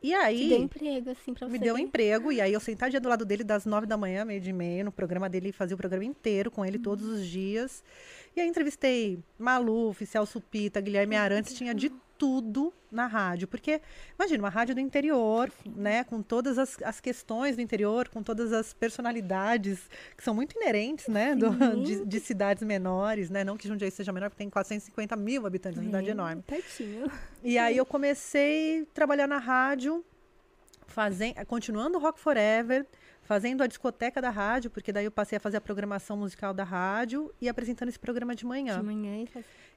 E 0.03 0.09
Te 0.09 0.15
aí. 0.15 0.49
deu 0.49 0.59
emprego, 0.59 1.11
assim, 1.11 1.33
pra 1.33 1.47
você. 1.47 1.53
Me 1.53 1.59
deu 1.61 1.77
um 1.77 1.79
emprego, 1.79 2.33
e 2.33 2.41
aí 2.41 2.53
eu 2.53 2.59
sentadinha 2.59 3.01
do 3.01 3.09
lado 3.09 3.25
dele 3.25 3.45
das 3.45 3.65
nove 3.65 3.87
da 3.87 3.97
manhã, 3.97 4.25
meio 4.25 4.41
de 4.41 4.53
meio, 4.53 4.85
no 4.85 4.91
programa 4.91 5.29
dele, 5.29 5.53
fazia 5.53 5.77
o 5.77 5.79
programa 5.79 6.05
inteiro 6.05 6.51
com 6.51 6.65
ele 6.67 6.77
todos 6.77 7.07
os 7.07 7.25
dias. 7.25 7.85
E 8.35 8.41
aí 8.41 8.49
entrevistei 8.49 9.19
Maluf, 9.39 10.05
Celso 10.07 10.41
Pita, 10.41 10.81
Guilherme 10.81 11.17
Arantes, 11.17 11.55
tinha 11.55 11.75
de 11.75 11.91
tudo 12.17 12.73
na 12.91 13.07
rádio. 13.07 13.49
Porque, 13.49 13.81
imagina, 14.19 14.43
uma 14.43 14.49
rádio 14.49 14.75
do 14.75 14.81
interior, 14.81 15.51
né? 15.67 16.05
Com 16.05 16.23
todas 16.23 16.57
as, 16.59 16.81
as 16.83 17.01
questões 17.01 17.57
do 17.57 17.63
interior, 17.63 18.09
com 18.09 18.23
todas 18.23 18.53
as 18.53 18.73
personalidades 18.73 19.81
que 20.17 20.23
são 20.23 20.33
muito 20.35 20.57
inerentes, 20.57 21.09
né? 21.09 21.35
do- 21.35 21.51
de, 21.85 22.07
de 22.07 22.21
cidades 22.21 22.63
menores, 22.63 23.29
né? 23.29 23.43
Não 23.45 23.57
que 23.57 23.67
Jundiaí 23.69 23.91
seja 23.91 24.13
menor, 24.13 24.31
porque 24.31 24.39
tem 24.43 24.49
450 24.51 25.17
mil 25.17 25.47
habitantes, 25.47 25.79
uma 25.79 25.85
cidade 25.87 26.09
É, 26.09 26.13
enorme. 26.13 26.43
Pertinho. 26.43 27.11
E 27.43 27.59
aí 27.59 27.77
eu 27.77 27.85
comecei 27.87 28.83
a 28.83 28.87
trabalhar 28.95 29.27
na 29.27 29.39
rádio, 29.39 30.05
fazendo, 30.87 31.35
continuando 31.47 31.99
Rock 31.99 32.21
Forever, 32.21 32.87
fazendo 33.33 33.63
a 33.63 33.67
discoteca 33.67 34.21
da 34.21 34.29
rádio, 34.29 34.71
porque 34.71 34.93
daí 34.93 35.07
eu 35.07 35.11
passei 35.11 35.39
a 35.39 35.41
fazer 35.41 35.57
a 35.57 35.61
programação 35.61 36.19
musical 36.19 36.53
da 36.53 36.65
rádio 36.65 37.33
e 37.41 37.49
apresentando 37.49 37.89
esse 37.89 37.99
programa 37.99 38.35
de 38.35 38.45
manhã. 38.45 38.79
De 38.79 38.85
manhã 38.85 39.25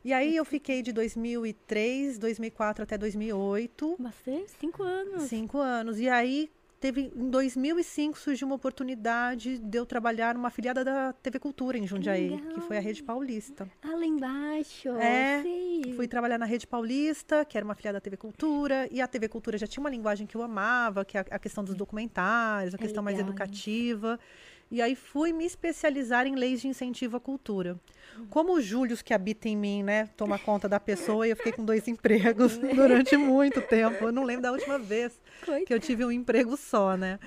e 0.04 0.12
aí 0.12 0.36
eu 0.36 0.44
fiquei 0.44 0.82
de 0.82 0.92
2003, 0.92 2.20
2004 2.20 2.84
até 2.84 2.98
2008, 2.98 3.96
bastante, 3.98 4.52
cinco 4.60 4.84
anos. 4.84 5.24
cinco 5.24 5.58
anos. 5.58 6.00
E 6.02 6.10
aí 6.10 6.52
teve 6.80 7.12
em 7.16 7.30
2005 7.30 8.18
surgiu 8.18 8.48
uma 8.48 8.56
oportunidade 8.56 9.58
de 9.60 9.78
eu 9.78 9.86
trabalhar 9.86 10.36
numa 10.36 10.48
afiliada 10.48 10.84
da 10.84 11.14
TV 11.14 11.40
Cultura 11.40 11.78
em 11.78 11.88
Jundiaí, 11.88 12.30
que, 12.30 12.48
legal. 12.48 12.62
foi 12.62 12.78
a 12.78 12.80
Rede 12.80 13.04
Paulista. 13.04 13.70
Ah, 13.82 13.96
lá 13.96 14.06
embaixo. 14.06 14.90
É, 14.98 15.42
sei. 15.42 15.94
Fui 15.96 16.08
trabalhar 16.08 16.38
na 16.38 16.46
Rede 16.46 16.68
Paulista, 16.68 17.46
que 17.46 17.58
era 17.58 17.66
uma 17.66 17.74
afiliada 17.74 17.98
da 17.98 18.02
TV 18.02 18.18
Cultura, 18.18 18.88
e 18.92 19.02
a 19.02 19.08
TV 19.08 19.28
Cultura 19.28 19.58
já 19.58 19.68
tinha 19.68 19.82
uma 19.82 19.90
linguagem 19.90 20.28
que 20.28 20.36
eu 20.36 20.42
amava, 20.42 21.04
que 21.06 21.18
é 21.18 21.22
a, 21.22 21.36
a 21.36 21.40
questão 21.40 21.64
dos 21.64 21.76
documentários, 21.76 22.74
a 22.74 22.78
É 22.78 22.80
questão 22.80 23.04
mais 23.04 23.18
legal, 23.18 23.32
né? 23.32 23.36
E 24.72 24.82
aí 24.82 24.96
fui 24.96 25.32
me 25.32 25.46
especializar 25.46 26.26
em 26.26 26.36
leis 26.36 26.62
de 26.62 26.68
incentivo 26.68 27.18
à 27.18 27.20
cultura. 27.20 27.80
Como 28.30 28.54
o 28.54 28.62
Júlio 28.62 28.98
que 29.04 29.14
habita 29.14 29.48
em 29.48 29.56
mim, 29.56 29.84
né, 29.84 30.10
toma 30.18 30.40
conta 30.40 30.68
da 30.68 30.80
pessoa, 30.80 31.28
e 31.28 31.32
eu 31.32 31.36
fiquei 31.36 31.52
com 31.52 31.64
dois 31.64 31.88
empregos 31.88 32.58
durante 32.76 33.16
muito 33.16 33.62
tempo. 33.62 34.06
Eu 34.06 34.12
não 34.12 34.24
lembro 34.24 34.44
da 34.44 34.52
última 34.52 34.80
vez 34.80 35.20
que 35.66 35.74
eu 35.74 35.80
tive 35.80 36.04
um 36.04 36.12
emprego 36.12 36.58
só, 36.58 36.98
né? 36.98 37.20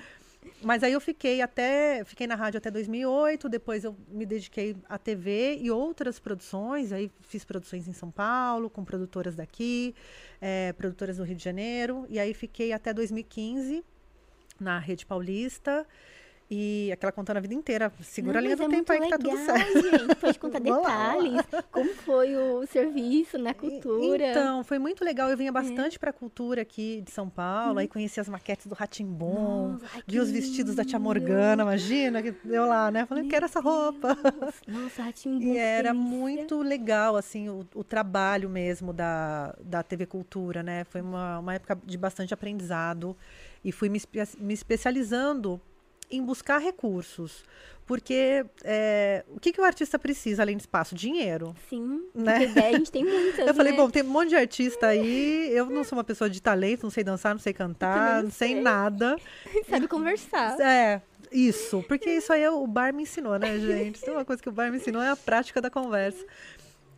Mas 0.61 0.83
aí 0.83 0.91
eu 0.91 1.01
fiquei 1.01 1.41
até, 1.41 2.03
fiquei 2.05 2.27
na 2.27 2.35
rádio 2.35 2.57
até 2.57 2.71
2008, 2.71 3.47
depois 3.47 3.83
eu 3.83 3.95
me 4.09 4.25
dediquei 4.25 4.75
à 4.87 4.97
TV 4.97 5.57
e 5.61 5.69
outras 5.69 6.19
produções, 6.19 6.91
aí 6.91 7.11
fiz 7.21 7.45
produções 7.45 7.87
em 7.87 7.93
São 7.93 8.09
Paulo, 8.11 8.69
com 8.69 8.83
produtoras 8.83 9.35
daqui, 9.35 9.95
eh, 10.41 10.73
produtoras 10.73 11.17
do 11.17 11.23
Rio 11.23 11.35
de 11.35 11.43
Janeiro, 11.43 12.05
e 12.09 12.19
aí 12.19 12.33
fiquei 12.33 12.73
até 12.73 12.93
2015 12.93 13.83
na 14.59 14.79
Rede 14.79 15.05
Paulista, 15.05 15.85
e 16.51 16.89
aquela 16.91 17.11
contando 17.11 17.37
a 17.37 17.39
vida 17.39 17.53
inteira, 17.53 17.91
segura 18.01 18.33
Não, 18.33 18.39
a 18.39 18.41
linha 18.41 18.55
do 18.55 18.63
é 18.63 18.67
tempo 18.69 18.91
aí 18.91 19.01
que 19.01 19.09
tá 19.09 19.17
tudo 19.17 19.37
certo. 19.37 19.81
gente. 19.81 20.15
Pode 20.15 20.39
contar 20.39 20.59
detalhes. 20.61 21.41
Como 21.71 21.93
foi 21.95 22.35
o 22.35 22.65
serviço 22.65 23.37
na 23.37 23.53
cultura. 23.53 24.31
Então, 24.31 24.63
foi 24.63 24.79
muito 24.79 25.03
legal. 25.03 25.29
Eu 25.29 25.37
vinha 25.37 25.51
bastante 25.51 25.99
pra 25.99 26.11
cultura 26.13 26.61
aqui 26.61 27.01
de 27.01 27.11
São 27.11 27.29
Paulo, 27.29 27.75
Hum. 27.75 27.77
aí 27.79 27.87
conheci 27.87 28.19
as 28.19 28.27
maquetes 28.29 28.65
do 28.67 28.73
Ratimbom, 28.75 29.77
vi 30.07 30.19
os 30.19 30.31
vestidos 30.31 30.75
da 30.75 30.83
Tia. 30.83 30.99
Morgana, 30.99 31.63
imagina, 31.63 32.21
que 32.21 32.33
eu 32.45 32.65
lá, 32.65 32.91
né? 32.91 33.05
Falei, 33.05 33.27
quero 33.27 33.45
essa 33.45 33.59
roupa. 33.61 34.17
Nossa, 34.67 35.03
Ratimbu. 35.03 35.41
E 35.43 35.57
era 35.57 35.93
muito 35.93 36.61
legal, 36.61 37.15
assim, 37.15 37.47
o, 37.47 37.65
o 37.73 37.83
trabalho 37.83 38.49
mesmo 38.49 38.91
da, 38.91 39.55
da 39.63 39.81
TV 39.81 40.05
Cultura, 40.05 40.61
né? 40.61 40.83
Foi 40.83 40.99
uma, 41.01 41.39
uma 41.39 41.53
época 41.53 41.79
de 41.85 41.97
bastante 41.97 42.33
aprendizado. 42.33 43.15
E 43.63 43.71
fui 43.71 43.87
me, 43.89 44.01
me 44.39 44.53
especializando 44.53 45.59
em 46.09 46.23
buscar 46.23 46.57
recursos. 46.59 47.43
Porque 47.85 48.45
é, 48.63 49.25
o 49.29 49.39
que, 49.39 49.51
que 49.51 49.59
o 49.59 49.63
artista 49.63 49.97
precisa 49.97 50.43
além 50.43 50.55
de 50.55 50.61
espaço? 50.61 50.93
Dinheiro. 50.93 51.55
Sim, 51.67 52.03
Né? 52.13 52.43
ideia 52.43 52.67
a 52.75 52.77
gente 52.77 52.91
tem 52.91 53.03
muitas, 53.05 53.47
Eu 53.47 53.53
falei, 53.55 53.71
né? 53.71 53.77
bom, 53.79 53.89
tem 53.89 54.03
um 54.03 54.09
monte 54.09 54.29
de 54.29 54.35
artista 54.35 54.87
aí. 54.87 55.49
Eu 55.51 55.65
não 55.65 55.83
sou 55.83 55.97
uma 55.97 56.03
pessoa 56.03 56.29
de 56.29 56.39
talento, 56.39 56.83
não 56.83 56.91
sei 56.91 57.03
dançar, 57.03 57.33
não 57.33 57.39
sei 57.41 57.51
cantar, 57.51 58.21
não 58.21 58.29
sei 58.29 58.49
sei. 58.53 58.61
nada. 58.61 59.15
Sabe 59.67 59.87
conversar. 59.87 60.59
É, 60.61 61.01
isso. 61.31 61.83
Porque 61.87 62.11
isso 62.11 62.31
aí 62.31 62.43
é 62.43 62.51
o 62.51 62.67
bar 62.67 62.93
me 62.93 63.03
ensinou, 63.03 63.39
né, 63.39 63.57
gente? 63.59 63.99
Tem 64.01 64.13
uma 64.13 64.23
coisa 64.25 64.39
que 64.39 64.49
o 64.49 64.51
bar 64.51 64.69
me 64.69 64.77
ensinou 64.77 65.01
é 65.01 65.09
a 65.09 65.15
prática 65.15 65.59
da 65.59 65.71
conversa. 65.71 66.23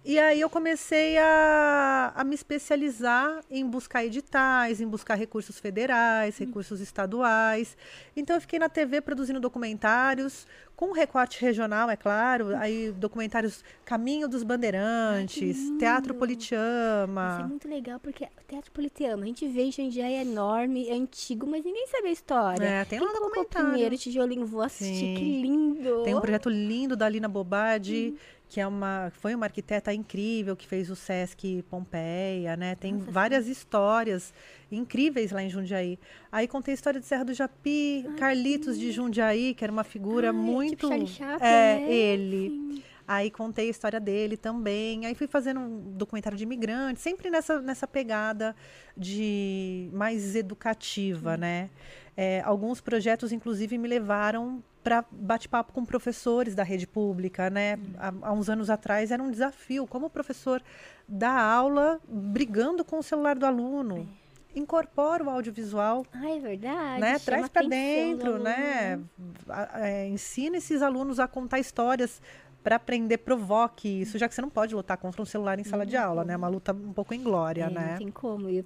E 0.04 0.18
aí 0.18 0.42
eu 0.42 0.50
comecei 0.50 1.16
a, 1.20 2.12
a 2.16 2.24
me 2.24 2.34
especializar 2.34 3.40
em 3.52 3.64
buscar 3.64 4.04
editais, 4.04 4.82
em 4.82 4.88
buscar 4.88 5.14
recursos 5.14 5.60
federais, 5.60 6.38
recursos 6.40 6.82
estaduais. 6.82 7.78
Então 8.16 8.36
eu 8.36 8.42
fiquei 8.42 8.58
na 8.58 8.68
TV 8.68 9.00
produzindo 9.00 9.40
documentários, 9.40 10.48
com 10.76 10.92
recorte 10.92 11.40
regional, 11.40 11.88
é 11.88 11.96
claro. 11.96 12.56
Aí 12.58 12.92
documentários 12.92 13.64
Caminho 13.86 14.28
dos 14.28 14.42
Bandeirantes, 14.42 15.38
lindo. 15.68 15.78
Teatro 15.78 16.14
Isso 16.14 16.16
é 16.16 16.20
Politeama. 16.20 17.46
muito 17.48 17.68
legal, 17.70 18.00
porque 18.00 18.24
o 18.24 18.48
Teatro 18.48 18.72
Politeama, 18.72 19.22
a 19.22 19.26
gente 19.28 19.48
vê 19.48 19.62
em 19.66 19.72
Jundiaí 19.72 20.14
é 20.16 20.22
enorme, 20.24 20.90
é 20.90 20.94
antigo, 20.94 21.46
mas 21.46 21.64
ninguém 21.64 21.86
sabe 21.86 22.08
a 22.08 22.12
história. 22.12 22.66
É, 22.66 22.86
tem 22.86 23.00
lá 23.00 23.06
Quem 23.08 23.18
o 23.18 23.20
documentário. 23.20 23.70
primeiro 23.70 23.96
tijolinho, 24.00 24.48
vou 24.48 24.64
assistir, 24.64 24.96
Sim. 24.96 25.14
que 25.16 25.42
lindo. 25.44 26.02
Tem 26.04 26.16
um 26.16 26.22
projeto 26.22 26.50
lindo 26.50 26.96
da 26.96 27.08
Lina 27.08 27.28
Bobardi, 27.28 28.16
Uhum. 28.16 28.41
Que 28.52 28.60
é 28.60 28.68
uma, 28.68 29.10
foi 29.14 29.34
uma 29.34 29.46
arquiteta 29.46 29.94
incrível 29.94 30.58
que 30.58 30.68
fez 30.68 30.90
o 30.90 30.96
Sesc 30.96 31.64
Pompeia, 31.70 32.58
né? 32.58 32.76
Tem 32.76 32.96
Nossa, 32.96 33.10
várias 33.10 33.48
histórias 33.48 34.34
incríveis 34.70 35.32
lá 35.32 35.42
em 35.42 35.50
Jundiaí. 35.50 35.98
Aí 36.30 36.50
contei 36.50 36.74
a 36.74 36.76
história 36.76 37.00
de 37.00 37.06
Serra 37.06 37.24
do 37.24 37.34
Japi, 37.34 38.06
Carlitos 38.18 38.78
de 38.78 38.92
Jundiaí, 38.92 39.54
que 39.54 39.64
era 39.64 39.72
uma 39.72 39.86
figura 39.86 40.28
Ah, 40.28 40.30
é 40.30 40.34
muito 40.34 40.86
tipo 40.86 41.08
Chaplin, 41.08 41.48
é 41.48 41.80
né? 41.80 41.94
ele. 41.94 42.50
Sim. 42.50 42.84
Aí 43.08 43.32
contei 43.32 43.68
a 43.68 43.72
história 43.72 44.02
dele 44.02 44.36
também. 44.36 45.06
Aí 45.06 45.16
fui 45.16 45.28
fazendo 45.28 45.62
um 45.62 45.80
documentário 45.94 46.38
de 46.38 46.44
imigrantes, 46.44 47.02
sempre 47.02 47.30
nessa, 47.30 47.62
nessa 47.62 47.88
pegada 47.88 48.54
de 48.98 49.90
mais 49.94 50.36
educativa, 50.36 51.38
né? 51.38 51.70
É, 52.18 52.42
alguns 52.42 52.82
projetos, 52.82 53.32
inclusive, 53.32 53.78
me 53.78 53.88
levaram 53.88 54.62
para 54.84 55.06
bate-papo 55.12 55.72
com 55.74 55.86
professores 55.86 56.56
da 56.56 56.64
rede 56.64 56.88
pública, 56.88 57.50
né? 57.50 57.78
Há, 57.98 58.12
há 58.22 58.32
uns 58.34 58.50
anos 58.50 58.70
atrás 58.70 59.12
era 59.12 59.22
um 59.22 59.30
desafio, 59.32 59.86
como 59.88 60.08
o 60.08 60.10
professor 60.10 60.62
dá 61.08 61.32
aula 61.42 62.00
brigando 62.08 62.84
com 62.84 63.00
o 63.00 63.04
celular 63.04 63.38
do 63.38 63.46
aluno. 63.46 64.08
Incorpora 64.54 65.24
o 65.24 65.30
audiovisual 65.30 66.06
Ah, 66.12 66.30
é 66.30 66.40
verdade. 66.40 67.00
né? 67.00 67.20
Traz 67.20 67.48
para 67.48 67.62
dentro, 67.68 68.38
né? 68.40 69.00
A- 69.48 69.88
é, 69.88 70.08
ensina 70.10 70.58
esses 70.58 70.82
alunos 70.82 71.20
a 71.20 71.28
contar 71.28 71.60
histórias 71.60 72.22
para 72.62 72.76
aprender, 72.76 73.18
provoque 73.20 73.88
isso, 74.02 74.18
já 74.18 74.28
que 74.28 74.36
você 74.36 74.42
não 74.42 74.50
pode 74.50 74.76
lutar 74.76 74.98
contra 74.98 75.22
um 75.22 75.26
celular 75.26 75.58
em 75.58 75.64
sala 75.64 75.86
de 75.86 75.96
aula, 75.98 76.24
né? 76.26 76.34
É 76.34 76.38
uma 76.38 76.48
luta 76.50 76.74
um 76.74 76.92
pouco 76.94 77.14
inglória, 77.14 77.64
É, 77.66 77.70
né? 77.70 77.92
Não 77.92 77.98
tem 77.98 78.12
como. 78.12 78.50
E 78.50 78.66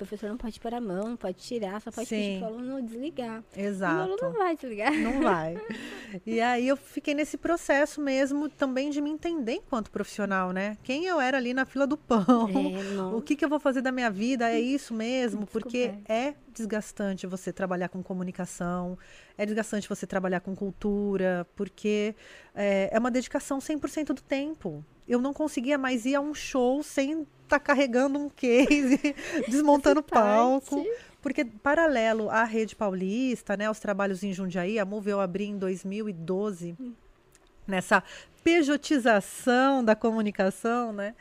professor 0.00 0.30
não 0.30 0.38
pode 0.38 0.58
pôr 0.58 0.72
a 0.72 0.80
mão, 0.80 1.10
não 1.10 1.16
pode 1.16 1.36
tirar, 1.36 1.78
só 1.82 1.90
pode 1.90 2.08
Sim. 2.08 2.16
pedir 2.16 2.38
pro 2.38 2.46
aluno 2.46 2.82
desligar. 2.82 3.44
E 3.54 3.60
o 3.60 3.66
Exato. 3.66 4.00
aluno 4.00 4.16
não 4.22 4.32
vai 4.32 4.56
desligar. 4.56 4.92
Não 4.92 5.20
vai. 5.20 5.60
E 6.26 6.40
aí 6.40 6.66
eu 6.66 6.76
fiquei 6.76 7.14
nesse 7.14 7.36
processo 7.36 8.00
mesmo 8.00 8.48
também 8.48 8.90
de 8.90 9.00
me 9.00 9.08
entender 9.10 9.52
enquanto 9.52 9.92
profissional, 9.92 10.50
né? 10.50 10.76
Quem 10.82 11.04
eu 11.04 11.20
era 11.20 11.38
ali 11.38 11.54
na 11.54 11.64
fila 11.64 11.86
do 11.86 11.96
pão. 11.96 12.48
É. 12.48 13.14
O 13.14 13.22
que, 13.22 13.36
que 13.36 13.44
eu 13.44 13.48
vou 13.48 13.60
fazer 13.60 13.80
da 13.80 13.92
minha 13.92 14.10
vida? 14.10 14.50
É 14.50 14.58
isso 14.58 14.92
mesmo? 14.92 15.46
Porque 15.52 15.94
é 16.08 16.34
desgastante 16.52 17.28
você 17.28 17.52
trabalhar 17.52 17.88
com 17.88 18.02
comunicação, 18.02 18.98
é 19.38 19.46
desgastante 19.46 19.88
você 19.88 20.04
trabalhar 20.04 20.40
com 20.40 20.54
cultura, 20.56 21.46
porque 21.54 22.14
é, 22.54 22.90
é 22.92 22.98
uma 22.98 23.10
dedicação 23.10 23.58
100% 23.58 24.06
do 24.06 24.20
tempo. 24.20 24.84
Eu 25.06 25.20
não 25.20 25.32
conseguia 25.32 25.78
mais 25.78 26.04
ir 26.06 26.16
a 26.16 26.20
um 26.20 26.34
show 26.34 26.82
sem 26.82 27.24
estar 27.50 27.60
carregando 27.60 28.18
um 28.18 28.28
case, 28.28 29.14
desmontando 29.48 30.02
palco. 30.02 30.84
Porque, 31.20 31.44
paralelo 31.44 32.30
à 32.30 32.44
Rede 32.44 32.74
Paulista, 32.74 33.56
né, 33.56 33.66
aos 33.66 33.78
trabalhos 33.78 34.22
em 34.22 34.32
Jundiaí, 34.32 34.78
a 34.78 34.84
Move 34.86 35.10
eu 35.10 35.20
abri 35.20 35.44
em 35.44 35.58
2012, 35.58 36.74
nessa 37.66 38.02
pejotização 38.42 39.84
da 39.84 39.94
comunicação, 39.94 40.92
né? 40.92 41.14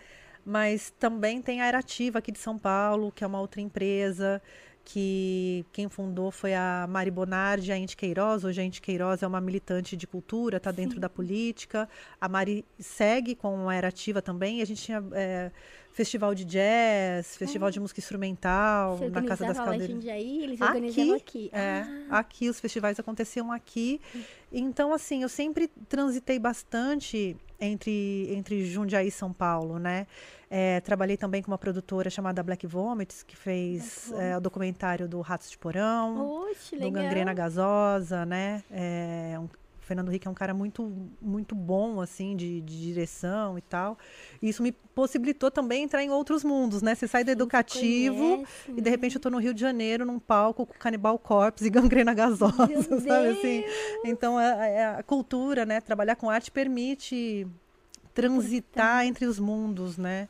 Mas 0.46 0.94
também 0.98 1.42
tem 1.42 1.62
a 1.62 1.66
Aerativa 1.66 2.20
aqui 2.20 2.32
de 2.32 2.40
São 2.40 2.58
Paulo, 2.58 3.12
que 3.12 3.26
é 3.26 3.28
uma 3.28 3.42
outra 3.42 3.60
empresa 3.60 4.42
que 4.92 5.64
quem 5.72 5.88
fundou 5.88 6.32
foi 6.32 6.56
a 6.56 6.88
Mari 6.90 7.12
Bonardi, 7.12 7.72
a 7.72 7.78
Inti 7.78 7.96
Queiroz. 7.96 8.44
Hoje 8.44 8.60
a 8.60 8.64
Inti 8.64 8.82
Queiroz 8.82 9.22
é 9.22 9.28
uma 9.28 9.40
militante 9.40 9.96
de 9.96 10.08
cultura, 10.08 10.58
está 10.58 10.72
dentro 10.72 11.00
da 11.00 11.08
política. 11.08 11.88
A 12.20 12.28
Mari 12.28 12.66
segue 12.80 13.36
com 13.36 13.70
a 13.70 13.74
Aerativa 13.74 14.20
também. 14.20 14.60
E 14.60 14.62
a 14.64 14.66
gente 14.66 14.82
tinha 14.82 15.04
é, 15.12 15.52
festival 15.92 16.34
de 16.34 16.44
jazz, 16.44 17.38
festival 17.38 17.70
de 17.70 17.80
música 17.80 18.00
instrumental, 18.00 18.98
na 19.12 19.22
Casa 19.22 19.46
das 19.46 19.58
lá 19.58 19.64
em 19.64 19.68
Caldeiras. 19.68 19.90
Jundiaí, 19.90 20.44
eles 20.44 20.60
Aqui, 20.60 21.14
aqui. 21.14 21.50
É, 21.54 21.86
Ah, 22.10 22.20
aqui 22.20 22.50
os 22.50 22.60
festivais 22.60 23.00
aconteciam 23.00 23.52
aqui. 23.52 24.02
Então, 24.52 24.92
assim, 24.92 25.22
eu 25.22 25.30
sempre 25.30 25.68
transitei 25.88 26.40
bastante 26.40 27.38
entre, 27.60 28.28
entre 28.34 28.66
Jundiaí 28.66 29.08
e 29.08 29.12
São 29.12 29.32
Paulo, 29.34 29.78
né? 29.80 30.08
É, 30.50 30.80
trabalhei 30.82 31.16
também 31.18 31.42
com 31.44 31.52
uma 31.52 31.58
produtora 31.58 32.10
chamada 32.10 32.42
Black 32.42 32.66
Vomits, 32.66 33.22
que 33.24 33.36
fez 33.36 34.12
é, 34.14 34.36
o 34.38 34.42
documentário 34.42 35.08
do 35.08 35.22
Ratos 35.22 35.52
de 35.52 35.58
Porão, 35.58 36.44
Oxe, 36.50 36.76
do. 36.76 36.90
Gangrena 36.92 37.34
Gasosa, 37.34 38.26
né? 38.26 38.64
É, 38.72 39.36
um- 39.40 39.48
Fernando 39.90 40.10
Henrique 40.10 40.28
é 40.28 40.32
um 40.32 40.36
cara 40.36 40.54
muito, 40.54 40.92
muito 41.20 41.56
bom, 41.56 42.00
assim, 42.00 42.36
de, 42.36 42.62
de 42.62 42.80
direção 42.80 43.58
e 43.58 43.62
tal. 43.62 43.98
E 44.40 44.48
isso 44.48 44.62
me 44.62 44.72
possibilitou 44.72 45.50
também 45.50 45.84
entrar 45.84 46.04
em 46.04 46.12
outros 46.12 46.44
mundos, 46.44 46.84
né? 46.84 46.94
Você 46.94 47.08
sai 47.08 47.24
do 47.24 47.32
educativo 47.32 48.36
conhece, 48.38 48.72
e 48.78 48.82
de 48.82 48.90
repente 48.90 49.16
eu 49.16 49.22
tô 49.22 49.32
no 49.32 49.40
Rio 49.40 49.52
de 49.54 49.60
Janeiro, 49.62 50.06
num 50.06 50.20
palco 50.20 50.66
com 50.68 50.74
Canibal 50.78 51.18
Corpse 51.18 51.66
e 51.66 51.70
Gangrena 51.72 52.14
Gasosa, 52.14 52.54
sabe 53.02 53.28
assim? 53.30 53.64
Então 54.06 54.38
a, 54.38 54.44
a- 54.44 54.98
a 55.00 55.04
cultura, 55.04 55.66
né? 55.66 55.82
Trabalhar 55.82 56.16
com 56.16 56.30
arte 56.30 56.52
permite 56.52 57.48
transitar 58.14 59.06
entre 59.06 59.26
os 59.26 59.40
mundos, 59.40 59.98
né? 59.98 60.28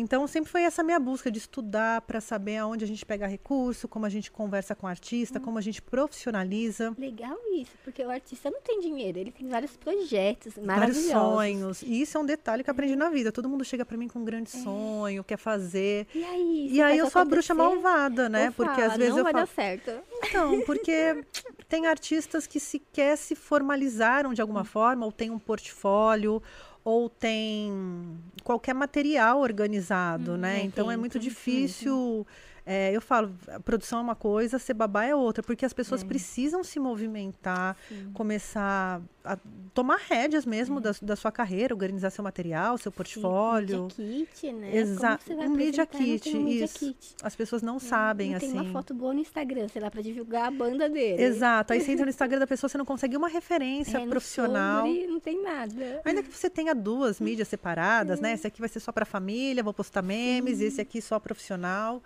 Então 0.00 0.26
sempre 0.26 0.50
foi 0.50 0.62
essa 0.62 0.82
minha 0.82 0.98
busca 0.98 1.30
de 1.30 1.38
estudar 1.38 2.00
para 2.02 2.20
saber 2.20 2.56
aonde 2.58 2.84
a 2.84 2.88
gente 2.88 3.04
pega 3.04 3.26
recurso, 3.26 3.86
como 3.86 4.06
a 4.06 4.08
gente 4.08 4.30
conversa 4.30 4.74
com 4.74 4.86
o 4.86 4.88
artista, 4.88 5.38
como 5.38 5.58
a 5.58 5.60
gente 5.60 5.80
profissionaliza. 5.82 6.94
Legal 6.98 7.36
isso, 7.54 7.72
porque 7.84 8.02
o 8.04 8.10
artista 8.10 8.50
não 8.50 8.60
tem 8.62 8.80
dinheiro, 8.80 9.18
ele 9.18 9.30
tem 9.30 9.48
vários 9.48 9.76
projetos 9.76 10.54
Vários 10.54 10.66
maravilhosos. 10.66 11.10
sonhos. 11.12 11.82
E 11.82 12.00
isso 12.02 12.16
é 12.16 12.20
um 12.20 12.26
detalhe 12.26 12.62
que 12.64 12.70
eu 12.70 12.72
aprendi 12.72 12.96
na 12.96 13.10
vida. 13.10 13.30
Todo 13.32 13.48
mundo 13.48 13.64
chega 13.64 13.84
para 13.84 13.96
mim 13.96 14.08
com 14.08 14.18
um 14.20 14.24
grande 14.24 14.50
sonho, 14.50 15.22
quer 15.24 15.36
fazer. 15.36 16.06
E 16.14 16.24
aí? 16.24 16.68
E 16.72 16.82
aí 16.82 16.98
eu 16.98 17.10
sou 17.10 17.20
a 17.22 17.24
bruxa 17.24 17.54
malvada, 17.54 18.28
né? 18.28 18.50
Porque 18.56 18.74
fala, 18.80 18.86
às 18.86 18.96
vezes 18.96 19.10
não 19.10 19.18
eu 19.18 19.24
vai 19.24 19.32
falo. 19.32 19.46
dar 19.46 19.52
certo. 19.52 19.90
Então, 20.24 20.60
porque 20.62 21.24
tem 21.68 21.86
artistas 21.86 22.46
que 22.46 22.58
sequer 22.60 23.16
se 23.16 23.34
formalizaram 23.34 24.32
de 24.34 24.40
Hum. 24.40 24.44
alguma 24.44 24.64
forma, 24.64 25.04
ou 25.04 25.12
tem 25.12 25.30
um 25.30 25.38
portfólio, 25.38 26.42
ou 26.84 27.08
tem 27.08 28.18
qualquer 28.42 28.74
material 28.74 29.40
organizado, 29.40 30.36
né? 30.36 30.60
é, 30.60 30.62
Então 30.64 30.90
é 30.90 30.96
muito 30.96 31.18
difícil. 31.18 32.26
É, 32.72 32.92
eu 32.96 33.00
falo, 33.00 33.34
produção 33.64 33.98
é 33.98 34.02
uma 34.02 34.14
coisa, 34.14 34.58
ser 34.58 34.74
babá 34.74 35.04
é 35.04 35.14
outra, 35.14 35.42
porque 35.42 35.64
as 35.64 35.72
É. 35.72 35.74
pessoas 35.74 36.04
precisam 36.04 36.62
se 36.62 36.78
movimentar, 36.78 37.76
começar 38.14 39.00
a 39.24 39.36
tomar 39.74 39.98
rédeas 39.98 40.46
mesmo 40.46 40.78
É. 40.78 40.82
da, 40.82 40.92
da 41.02 41.16
sua 41.16 41.32
carreira, 41.32 41.74
organizar 41.74 42.10
seu 42.10 42.22
material, 42.22 42.78
seu 42.78 42.92
portfólio. 42.92 43.88
Sim, 43.94 44.04
Media 44.04 44.26
kit, 44.34 44.52
né? 44.52 44.76
Exato, 44.76 45.32
um 45.32 45.48
media 45.50 45.86
kit, 45.86 46.36
um 46.36 46.44
media 46.44 46.64
isso. 46.64 46.78
kit? 46.78 47.14
As 47.22 47.34
pessoas 47.36 47.60
não 47.62 47.78
sabem, 47.78 48.30
não 48.30 48.36
assim. 48.36 48.52
tem 48.52 48.60
uma 48.60 48.70
foto 48.72 48.94
boa 48.94 49.12
no 49.12 49.20
Instagram, 49.20 49.66
sei 49.68 49.82
lá, 49.82 49.90
pra 49.90 50.00
divulgar 50.02 50.46
a 50.48 50.50
banda 50.50 50.88
dele. 50.88 51.22
Exato. 51.22 51.72
Aí 51.72 51.80
você 51.80 51.92
entra 51.92 52.04
no 52.04 52.10
Instagram 52.10 52.38
da 52.38 52.46
pessoa, 52.46 52.68
você 52.68 52.78
não 52.78 52.84
consegue 52.84 53.16
uma 53.16 53.28
referência 53.28 53.98
É, 53.98 54.06
profissional. 54.06 54.86
sobre, 54.86 55.06
não 55.06 55.18
tem 55.20 55.42
nada. 55.42 56.00
Ainda 56.04 56.22
que 56.22 56.32
você 56.34 56.48
tenha 56.48 56.74
duas 56.74 57.18
mídias 57.20 57.48
separadas, 57.48 58.18
É. 58.20 58.22
né? 58.22 58.32
Esse 58.34 58.46
aqui 58.46 58.60
vai 58.60 58.68
ser 58.68 58.80
só 58.80 58.92
para 58.92 59.04
família, 59.04 59.62
vou 59.62 59.74
postar 59.74 60.02
memes, 60.02 60.60
esse 60.60 60.80
aqui 60.80 61.00
só 61.02 61.18
profissional. 61.18 62.02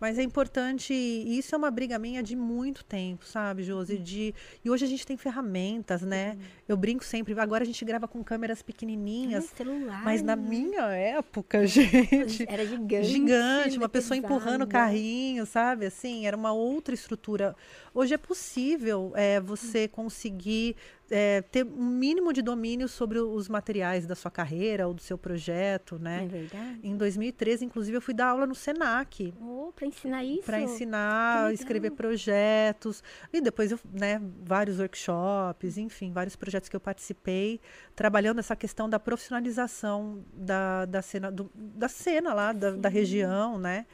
Mas 0.00 0.18
é 0.18 0.22
importante, 0.22 0.92
e 0.92 1.38
isso 1.38 1.54
é 1.54 1.58
uma 1.58 1.70
briga 1.70 1.98
minha 1.98 2.22
de 2.22 2.36
muito 2.36 2.84
tempo, 2.84 3.24
sabe, 3.24 3.62
Uhum. 3.62 3.68
Josi? 3.68 3.96
De, 3.98 4.34
e 4.64 4.70
hoje 4.70 4.84
a 4.84 4.88
gente 4.88 5.06
tem 5.06 5.16
ferramentas, 5.16 6.02
né? 6.02 6.36
Eu 6.68 6.76
brinco 6.76 7.04
sempre, 7.04 7.38
agora 7.38 7.62
a 7.62 7.66
gente 7.66 7.84
grava 7.84 8.06
com 8.06 8.22
câmeras 8.22 8.60
pequenininhas, 8.62 9.44
celular. 9.56 10.04
mas 10.04 10.22
na 10.22 10.36
né? 10.36 10.48
minha 10.48 10.82
época, 10.92 11.66
gente, 11.66 12.44
Era 12.48 12.66
gigante. 12.66 13.04
gigante, 13.08 13.76
uma 13.78 13.86
né, 13.86 13.88
pessoa 13.88 14.16
empurrando 14.16 14.62
o 14.62 14.66
pesada. 14.66 14.86
carrinho, 14.86 15.46
sabe? 15.46 15.86
Assim, 15.86 16.26
era 16.26 16.36
uma 16.36 16.52
outra 16.52 16.94
estrutura. 16.94 17.56
Hoje 17.94 18.12
é 18.14 18.18
possível 18.18 19.12
é, 19.14 19.40
você 19.40 19.88
conseguir 19.88 20.76
é, 21.10 21.40
ter 21.42 21.64
um 21.64 21.86
mínimo 21.86 22.32
de 22.32 22.42
domínio 22.42 22.88
sobre 22.88 23.18
os 23.18 23.48
materiais 23.48 24.06
da 24.06 24.14
sua 24.14 24.30
carreira 24.30 24.88
ou 24.88 24.94
do 24.94 25.00
seu 25.00 25.16
projeto, 25.16 25.96
É 25.96 25.98
né? 25.98 26.26
verdade? 26.28 26.80
Em 26.82 26.96
2013, 26.96 27.64
inclusive, 27.64 27.96
eu 27.96 28.00
fui 28.00 28.12
dar 28.14 28.28
aula 28.28 28.46
no 28.46 28.54
Senac 28.54 29.32
Oh, 29.40 29.72
pra 29.74 29.86
ensinar 29.86 30.24
isso? 30.24 30.42
para 30.44 30.60
ensinar, 30.60 31.54
escrever 31.54 31.90
projetos 31.92 33.02
e 33.32 33.40
depois 33.40 33.70
eu, 33.72 33.78
né, 33.92 34.20
vários 34.42 34.78
workshops, 34.80 35.78
enfim, 35.78 36.10
vários 36.12 36.34
projetos 36.36 36.68
que 36.68 36.74
eu 36.76 36.80
participei, 36.80 37.60
trabalhando 37.94 38.38
essa 38.40 38.56
questão 38.56 38.88
da 38.88 38.98
profissionalização 38.98 40.24
da, 40.32 40.84
da 40.86 41.02
cena 41.02 41.30
do- 41.30 41.50
da 41.54 41.88
cena 41.88 42.34
lá 42.34 42.52
da, 42.52 42.72
da 42.72 42.88
região, 42.88 43.58
né? 43.58 43.86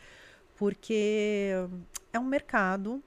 Porque 0.57 1.50
é 2.12 2.19
um 2.19 2.25
mercado. 2.25 3.02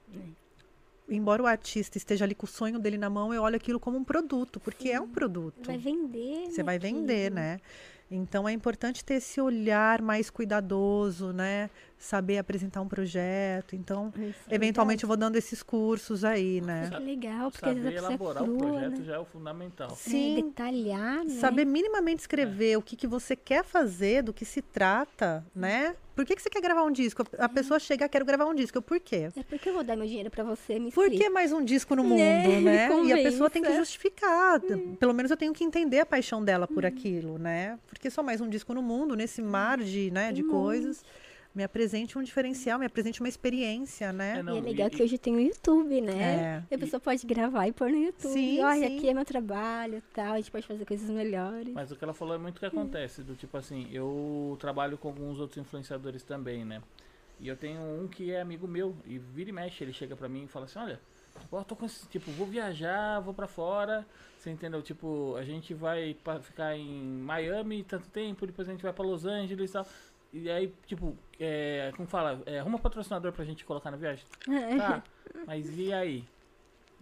Embora 1.08 1.42
o 1.42 1.46
artista 1.46 1.96
esteja 1.96 2.24
ali 2.24 2.34
com 2.34 2.46
o 2.46 2.48
sonho 2.48 2.78
dele 2.78 2.98
na 2.98 3.08
mão, 3.08 3.32
eu 3.32 3.42
olho 3.42 3.56
aquilo 3.56 3.78
como 3.78 3.96
um 3.96 4.04
produto, 4.04 4.58
porque 4.58 4.90
é 4.90 5.00
um 5.00 5.08
produto. 5.08 5.66
Vai 5.66 5.78
vender. 5.78 6.50
Você 6.50 6.58
né, 6.58 6.64
vai 6.64 6.78
vender, 6.78 7.26
aquilo. 7.26 7.34
né? 7.36 7.60
Então 8.10 8.48
é 8.48 8.52
importante 8.52 9.04
ter 9.04 9.14
esse 9.14 9.40
olhar 9.40 10.00
mais 10.00 10.30
cuidadoso, 10.30 11.32
né? 11.32 11.70
Saber 12.06 12.38
apresentar 12.38 12.80
um 12.80 12.86
projeto. 12.88 13.74
Então, 13.74 14.12
Isso 14.16 14.38
é 14.48 14.54
eventualmente 14.54 15.02
eu 15.02 15.08
verdade. 15.08 15.24
vou 15.24 15.28
dando 15.28 15.36
esses 15.36 15.60
cursos 15.60 16.24
aí, 16.24 16.60
né? 16.60 16.88
Que 16.88 17.02
legal, 17.02 17.50
porque 17.50 17.66
Saber 17.66 17.92
é 17.92 17.96
elaborar 17.96 18.44
o 18.44 18.56
projeto 18.56 18.98
né? 18.98 19.04
já 19.04 19.14
é 19.14 19.18
o 19.18 19.24
fundamental. 19.24 19.90
Sim. 19.96 20.38
É, 20.38 20.42
detalhar, 20.42 21.24
né? 21.24 21.34
Saber 21.40 21.64
minimamente 21.64 22.20
escrever 22.20 22.78
o 22.78 22.82
que, 22.82 22.94
que 22.94 23.08
você 23.08 23.34
quer 23.34 23.64
fazer, 23.64 24.22
do 24.22 24.32
que 24.32 24.44
se 24.44 24.62
trata, 24.62 25.44
né? 25.52 25.96
Por 26.14 26.24
que, 26.24 26.34
que 26.34 26.40
você 26.40 26.48
quer 26.48 26.62
gravar 26.62 26.82
um 26.84 26.90
disco? 26.90 27.24
A 27.38 27.48
pessoa 27.48 27.78
chega, 27.78 28.08
quero 28.08 28.24
gravar 28.24 28.46
um 28.46 28.54
disco. 28.54 28.80
Por 28.80 28.98
quê? 28.98 29.28
É 29.36 29.42
porque 29.42 29.68
eu 29.68 29.74
vou 29.74 29.84
dar 29.84 29.96
meu 29.96 30.06
dinheiro 30.06 30.30
pra 30.30 30.42
você, 30.42 30.78
me 30.78 30.90
Por 30.90 31.10
que 31.10 31.28
mais 31.28 31.52
um 31.52 31.62
disco 31.62 31.94
no 31.94 32.02
mundo, 32.02 32.16
Né? 32.16 32.60
né? 32.62 32.88
E 33.04 33.12
a 33.12 33.16
pessoa 33.16 33.50
tem 33.50 33.62
que 33.62 33.76
justificar. 33.76 34.60
Pelo 34.98 35.12
menos 35.12 35.30
eu 35.30 35.36
tenho 35.36 35.52
que 35.52 35.62
entender 35.62 36.00
a 36.00 36.06
paixão 36.06 36.42
dela 36.42 36.66
por 36.66 36.86
aquilo, 36.86 37.36
né? 37.36 37.78
Porque 37.86 38.08
só 38.10 38.22
mais 38.22 38.40
um 38.40 38.48
disco 38.48 38.72
no 38.72 38.80
mundo, 38.80 39.14
nesse 39.14 39.42
mar 39.42 39.78
de, 39.78 40.10
né, 40.10 40.32
de 40.32 40.42
Tem 40.42 40.50
coisas. 40.50 41.04
Me 41.56 41.64
apresente 41.64 42.18
um 42.18 42.22
diferencial, 42.22 42.78
me 42.78 42.84
apresente 42.84 43.18
uma 43.18 43.28
experiência, 43.30 44.12
né? 44.12 44.40
É, 44.40 44.42
não, 44.42 44.56
e 44.56 44.58
é 44.58 44.60
legal 44.60 44.88
e- 44.88 44.90
que 44.90 45.02
hoje 45.02 45.16
tem 45.16 45.34
o 45.34 45.40
YouTube, 45.40 46.02
né? 46.02 46.12
É. 46.12 46.62
E 46.70 46.74
a 46.74 46.78
pessoa 46.78 47.00
pode 47.00 47.26
gravar 47.26 47.66
e 47.66 47.72
pôr 47.72 47.88
no 47.88 47.96
YouTube. 47.96 48.30
Sim, 48.34 48.62
Olha, 48.62 48.86
sim. 48.86 48.98
aqui 48.98 49.08
é 49.08 49.14
meu 49.14 49.24
trabalho 49.24 50.02
tal. 50.12 50.34
A 50.34 50.36
gente 50.36 50.50
pode 50.50 50.66
fazer 50.66 50.84
coisas 50.84 51.08
melhores. 51.08 51.72
Mas 51.72 51.90
o 51.90 51.96
que 51.96 52.04
ela 52.04 52.12
falou 52.12 52.34
é 52.34 52.38
muito 52.38 52.58
o 52.58 52.60
que 52.60 52.66
acontece, 52.66 53.22
do 53.22 53.34
tipo 53.34 53.56
assim, 53.56 53.88
eu 53.90 54.54
trabalho 54.60 54.98
com 54.98 55.08
alguns 55.08 55.40
outros 55.40 55.56
influenciadores 55.56 56.22
também, 56.22 56.62
né? 56.62 56.82
E 57.40 57.48
eu 57.48 57.56
tenho 57.56 57.80
um 57.80 58.06
que 58.06 58.30
é 58.32 58.42
amigo 58.42 58.68
meu, 58.68 58.94
e 59.06 59.16
vira 59.16 59.48
e 59.48 59.52
mexe, 59.54 59.82
ele 59.82 59.94
chega 59.94 60.14
pra 60.14 60.28
mim 60.28 60.44
e 60.44 60.48
fala 60.48 60.66
assim, 60.66 60.78
olha, 60.78 61.00
ó, 61.50 61.62
tô 61.64 61.74
com 61.74 61.86
esse, 61.86 62.06
tipo, 62.08 62.30
vou 62.32 62.46
viajar, 62.46 63.20
vou 63.20 63.32
pra 63.32 63.46
fora, 63.46 64.06
você 64.38 64.50
entendeu? 64.50 64.82
Tipo, 64.82 65.34
a 65.36 65.42
gente 65.42 65.72
vai 65.72 66.14
ficar 66.42 66.76
em 66.76 67.02
Miami 67.02 67.82
tanto 67.82 68.08
tempo, 68.10 68.46
depois 68.46 68.68
a 68.68 68.72
gente 68.72 68.82
vai 68.82 68.92
pra 68.92 69.06
Los 69.06 69.24
Angeles 69.24 69.70
e 69.70 69.72
tal. 69.72 69.86
E 70.36 70.50
aí, 70.50 70.72
tipo, 70.86 71.16
é, 71.40 71.92
como 71.96 72.06
fala, 72.08 72.42
é, 72.46 72.58
arruma 72.60 72.78
patrocinador 72.78 73.32
pra 73.32 73.44
gente 73.44 73.64
colocar 73.64 73.90
na 73.90 73.96
viagem. 73.96 74.24
Tá, 74.78 75.02
mas 75.46 75.76
e 75.78 75.92
aí? 75.92 76.24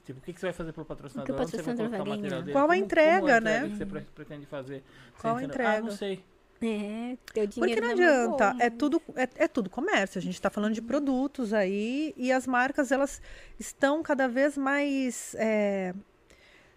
Tipo, 0.05 0.19
o 0.19 0.23
que, 0.23 0.33
que 0.35 0.41
você 0.41 0.47
vai 0.47 0.53
fazer 0.53 0.73
pro 0.73 0.85
patrocinador? 0.85 1.35
O 1.35 1.37
que 1.37 1.41
o 1.41 1.43
Onde 1.43 1.51
você 1.51 1.57
vai 1.63 1.65
patrocinador 1.75 1.91
vai 2.07 2.17
material 2.17 2.31
ganhar? 2.31 2.41
dele? 2.43 2.53
Qual 2.53 2.65
a 2.65 2.69
Como- 2.69 2.85
entrega, 2.85 3.21
como 3.21 3.31
a 3.33 3.41
né? 3.41 3.69
que 3.69 3.77
você 3.77 3.87
pre- 3.87 4.07
pretende 4.15 4.47
fazer? 4.47 4.85
Qual 5.21 5.37
a 5.37 5.43
entendeu? 5.43 5.67
Ah, 5.67 5.71
não 5.73 5.79
entrega? 5.79 5.97
sei. 5.97 6.25
É, 6.63 7.17
teu 7.33 7.47
dinheiro 7.47 7.55
Porque 7.55 7.81
não 7.81 7.89
é 7.89 7.93
adianta, 7.93 8.45
é 8.45 8.55
né? 8.55 8.71
tudo, 8.71 9.03
é, 9.17 9.29
é 9.45 9.49
tudo 9.49 9.69
comércio. 9.69 10.19
A 10.19 10.23
gente 10.23 10.35
está 10.35 10.49
falando 10.49 10.73
de 10.75 10.81
produtos 10.81 11.53
aí 11.53 12.15
e 12.17 12.31
as 12.33 12.47
marcas 12.47 12.93
elas 12.93 13.21
estão 13.59 14.03
cada 14.03 14.29
vez 14.29 14.57
mais 14.57 15.35
é, 15.39 15.93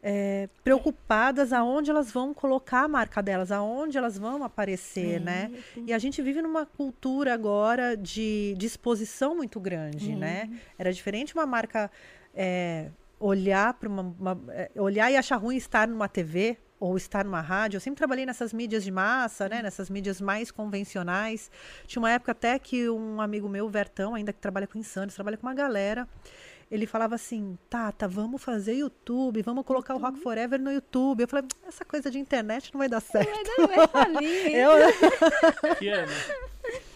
é, 0.03 0.47
preocupadas 0.63 1.51
aonde 1.51 1.89
elas 1.89 2.11
vão 2.11 2.33
colocar 2.33 2.81
a 2.83 2.87
marca 2.87 3.21
delas, 3.21 3.51
aonde 3.51 3.97
elas 3.97 4.17
vão 4.17 4.43
aparecer, 4.43 5.15
É, 5.15 5.19
né? 5.19 5.51
sim. 5.73 5.83
E 5.87 5.93
a 5.93 5.97
gente 5.99 6.21
vive 6.21 6.41
numa 6.41 6.65
cultura 6.65 7.33
agora 7.33 7.95
de, 7.97 8.53
de 8.57 8.65
exposição 8.65 9.35
muito 9.35 9.59
grande, 9.59 10.11
Uhum. 10.11 10.19
né? 10.19 10.49
Era 10.77 10.93
diferente 10.93 11.33
uma 11.33 11.45
marca 11.45 11.89
é, 12.35 12.89
olhar 13.19 13.73
para 13.73 13.89
uma, 13.89 14.01
uma- 14.19 14.39
é, 14.49 14.69
olhar 14.75 15.11
e 15.11 15.17
achar 15.17 15.37
ruim 15.37 15.55
estar 15.57 15.87
numa 15.87 16.07
TV 16.07 16.57
ou 16.79 16.95
estar 16.95 17.25
numa 17.25 17.41
rádio. 17.41 17.77
Eu 17.77 17.81
sempre 17.81 17.97
trabalhei 17.97 18.23
nessas 18.23 18.53
mídias 18.53 18.83
de 18.83 18.91
massa, 18.91 19.49
né? 19.49 19.63
Nessas 19.63 19.89
mídias 19.89 20.21
mais 20.21 20.51
convencionais. 20.51 21.49
Tinha 21.87 21.99
uma 21.99 22.11
época 22.11 22.31
até 22.33 22.59
que 22.59 22.87
um 22.87 23.19
amigo 23.19 23.49
meu, 23.49 23.67
Vertão, 23.67 24.13
ainda 24.13 24.31
que 24.31 24.39
trabalha 24.39 24.67
com 24.67 24.77
Insanos, 24.77 25.15
trabalha 25.15 25.35
com 25.37 25.47
uma 25.47 25.55
galera. 25.55 26.07
Ele 26.69 26.85
falava 26.85 27.15
assim, 27.15 27.57
Tata, 27.69 28.07
vamos 28.07 28.43
fazer 28.43 28.73
YouTube, 28.73 29.41
vamos 29.41 29.65
colocar 29.65 29.95
o 29.95 29.99
Rock 29.99 30.19
Forever 30.19 30.59
no 30.59 30.69
YouTube. 30.71 31.21
Eu 31.21 31.27
falei, 31.27 31.45
essa 31.65 31.85
coisa 31.85 32.11
de 32.11 32.19
internet 32.19 32.73
não 32.73 32.79
vai 32.79 32.89
dar 32.89 32.99
certo. 32.99 33.29
Vai 33.57 33.67
dar- 33.67 33.67
vai 33.75 33.87
falir. 33.87 34.47
Eu, 34.55 35.75
Que 35.77 35.87
ano? 35.87 36.11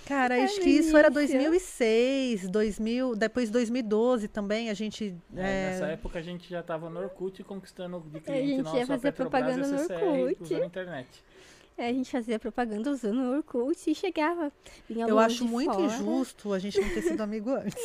Cara, 0.06 0.38
É 0.38 0.44
acho 0.44 0.60
que 0.60 0.70
isso 0.70 0.98
era 0.98 1.08
início. 1.08 1.38
2006, 1.38 2.50
2000, 2.50 3.16
depois 3.16 3.50
2012 3.50 4.28
também, 4.28 4.70
a 4.70 4.74
gente... 4.74 5.16
É, 5.36 5.40
é, 5.40 5.70
Nessa 5.72 5.86
época 5.88 6.20
a 6.20 6.22
gente 6.22 6.50
já 6.50 6.62
tava 6.62 6.90
no 6.90 7.00
Orkut 7.00 7.42
conquistando 7.46 8.02
de 8.12 8.18
A 8.18 8.22
cliente 8.22 8.48
gente 8.48 8.62
nosso 8.64 8.76
ia 8.76 8.84
a 8.84 8.88
fazer 8.88 9.02
Petrobras 9.14 9.42
propaganda 9.42 9.62
e 9.62 9.64
a 9.64 10.00
no 10.06 10.24
Orkut. 10.24 10.44
usando 10.44 10.64
a 10.64 10.66
internet. 10.66 11.24
É, 11.78 11.88
a 11.88 11.94
gente 11.94 12.12
fazia 12.12 12.38
propaganda 12.38 12.92
usando 12.92 13.18
o 13.22 13.36
Orkut 13.38 13.90
e 13.90 13.96
chegava. 13.96 14.52
Vinha 14.88 15.08
eu 15.08 15.18
acho 15.18 15.44
muito 15.46 15.74
fora. 15.74 15.86
injusto 15.86 16.54
a 16.54 16.60
gente 16.60 16.80
não 16.80 16.90
ter 16.90 17.02
sido 17.02 17.22
amigo 17.22 17.50
antes. 17.56 17.76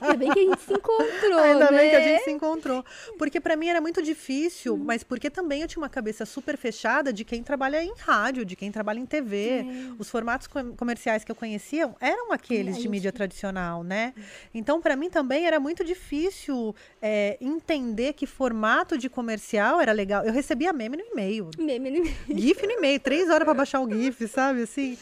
Ainda 0.00 0.16
bem 0.16 0.30
que 0.32 0.38
a 0.40 0.42
gente 0.42 0.60
se 0.60 0.72
encontrou, 0.72 1.38
Ainda 1.38 1.70
né? 1.70 1.78
bem 1.78 1.90
que 1.90 1.96
a 1.96 2.00
gente 2.00 2.24
se 2.24 2.30
encontrou. 2.30 2.84
Porque 3.18 3.40
pra 3.40 3.56
mim 3.56 3.68
era 3.68 3.80
muito 3.80 4.02
difícil, 4.02 4.74
Uhum. 4.74 4.84
mas 4.84 5.04
porque 5.04 5.30
também 5.30 5.62
eu 5.62 5.68
tinha 5.68 5.80
uma 5.82 5.88
cabeça 5.88 6.24
super 6.26 6.56
fechada 6.56 7.12
de 7.12 7.24
quem 7.24 7.42
trabalha 7.42 7.82
em 7.84 7.92
rádio, 7.98 8.44
de 8.44 8.56
quem 8.56 8.72
trabalha 8.72 8.98
em 8.98 9.06
TV. 9.06 9.48
É. 9.48 9.64
Os 9.98 10.10
formatos 10.10 10.46
com- 10.46 10.74
comerciais 10.74 11.22
que 11.24 11.30
eu 11.30 11.36
conhecia 11.36 11.88
eram 12.00 12.32
aqueles 12.32 12.74
a 12.74 12.76
de 12.78 12.82
gente- 12.82 12.90
mídia 12.90 13.12
tradicional, 13.12 13.84
né? 13.84 14.12
Então, 14.52 14.80
pra 14.80 14.96
mim 14.96 15.08
também 15.08 15.46
era 15.46 15.60
muito 15.60 15.84
difícil 15.84 16.74
é, 17.00 17.36
entender 17.40 18.12
que 18.14 18.26
formato 18.26 18.98
de 18.98 19.08
comercial 19.08 19.80
era 19.80 19.92
legal. 19.92 20.24
Eu 20.24 20.32
recebia 20.32 20.72
meme 20.72 20.96
no 20.96 21.04
e-mail. 21.04 21.50
Meme, 21.58 21.90
meme. 21.90 22.14
GIF 22.34 22.61
no 22.66 22.72
e-mail, 22.72 23.00
três 23.00 23.28
horas 23.28 23.44
para 23.44 23.54
baixar 23.54 23.80
o 23.80 23.90
GIF, 23.90 24.26
sabe? 24.28 24.62
Assim. 24.62 24.96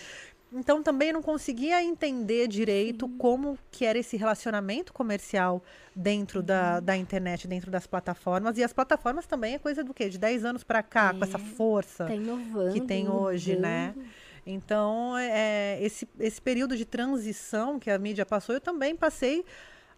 Então 0.52 0.82
também 0.82 1.12
não 1.12 1.22
conseguia 1.22 1.80
entender 1.82 2.48
direito 2.48 3.08
como 3.10 3.56
que 3.70 3.84
era 3.84 3.96
esse 3.98 4.16
relacionamento 4.16 4.92
comercial 4.92 5.62
dentro 5.94 6.42
da, 6.42 6.80
da 6.80 6.96
internet, 6.96 7.46
dentro 7.46 7.70
das 7.70 7.86
plataformas. 7.86 8.58
E 8.58 8.64
as 8.64 8.72
plataformas 8.72 9.26
também 9.26 9.54
é 9.54 9.58
coisa 9.58 9.84
do 9.84 9.94
quê? 9.94 10.08
De 10.08 10.18
10 10.18 10.44
anos 10.44 10.64
para 10.64 10.82
cá, 10.82 11.14
com 11.14 11.22
essa 11.22 11.38
força 11.38 12.06
Tá 12.06 12.14
inovando. 12.14 12.72
que 12.72 12.80
tem 12.80 13.08
hoje, 13.08 13.54
né? 13.56 13.92
mudando. 13.94 14.10
Então, 14.44 15.16
é, 15.18 15.78
esse, 15.80 16.08
esse 16.18 16.40
período 16.40 16.76
de 16.76 16.84
transição 16.84 17.78
que 17.78 17.90
a 17.90 17.98
mídia 17.98 18.26
passou, 18.26 18.54
eu 18.54 18.60
também 18.60 18.96
passei 18.96 19.44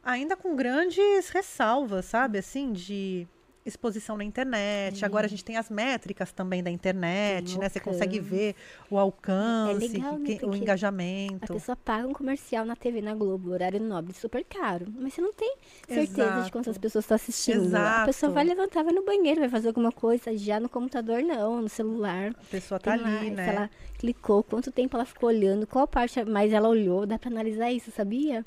ainda 0.05 0.37
com 0.37 0.55
grandes 0.55 1.31
ressalvas, 1.31 2.05
sabe? 2.07 2.39
Assim, 2.39 2.73
de 2.73 3.27
exposição 3.65 4.17
na 4.17 4.25
internet. 4.25 5.05
Agora 5.05 5.27
a 5.27 5.29
gente 5.29 5.45
tem 5.45 5.57
as 5.57 5.71
métricas 5.71 6.33
também 6.33 6.63
da 6.63 6.71
internet, 6.71 7.53
Tem 7.53 7.59
né? 7.61 7.69
Você 7.69 7.79
consegue 7.81 8.19
ver 8.19 8.55
o 8.91 8.99
alcance, 8.99 9.85
É 9.85 9.89
legal, 9.89 10.19
né? 10.19 10.27
que- 10.27 10.33
o 10.35 10.39
Porque 10.41 10.57
A 10.57 10.59
engajamento. 10.59 11.53
pessoa 11.53 11.77
paga 11.77 12.07
um 12.09 12.13
comercial 12.13 12.65
na 12.65 12.75
TV 12.77 13.01
na 13.01 13.15
Globo, 13.15 13.51
horário 13.53 13.81
nobre, 13.81 14.13
super 14.15 14.45
caro. 14.45 14.87
Mas 14.99 15.15
você 15.15 15.21
não 15.21 15.33
tem 15.33 15.57
certeza 15.89 16.23
Exato. 16.23 16.45
de 16.45 16.53
quantas 16.53 16.79
pessoas 16.79 17.05
estão 17.05 17.15
assistindo. 17.15 17.65
Exato. 17.65 18.03
A 18.03 18.07
pessoa 18.07 18.33
vai 18.33 18.45
levantar, 18.45 18.83
vai 18.83 18.93
no 18.93 19.05
banheiro, 19.05 19.41
vai 19.41 19.49
fazer 19.49 19.69
alguma 19.69 19.93
coisa, 19.93 20.37
já 20.37 20.59
no 20.59 20.69
computador 20.69 21.23
não, 21.23 21.63
no 21.63 21.69
celular. 21.69 22.31
A 22.31 22.45
pessoa 22.51 22.81
tá 22.81 22.93
Tem 22.97 23.01
lá, 23.01 23.17
ali, 23.19 23.27
Se 23.29 23.31
né? 23.35 23.49
ela 23.49 23.71
clicou, 23.99 24.43
quanto 24.43 24.73
tempo 24.73 24.97
ela 24.97 25.05
ficou 25.05 25.29
olhando, 25.29 25.67
qual 25.67 25.87
parte 25.87 26.23
mais 26.25 26.53
ela 26.53 26.69
olhou, 26.69 27.07
dá 27.07 27.19
pra 27.19 27.31
analisar 27.31 27.71
isso, 27.71 27.91
sabia? 27.93 28.43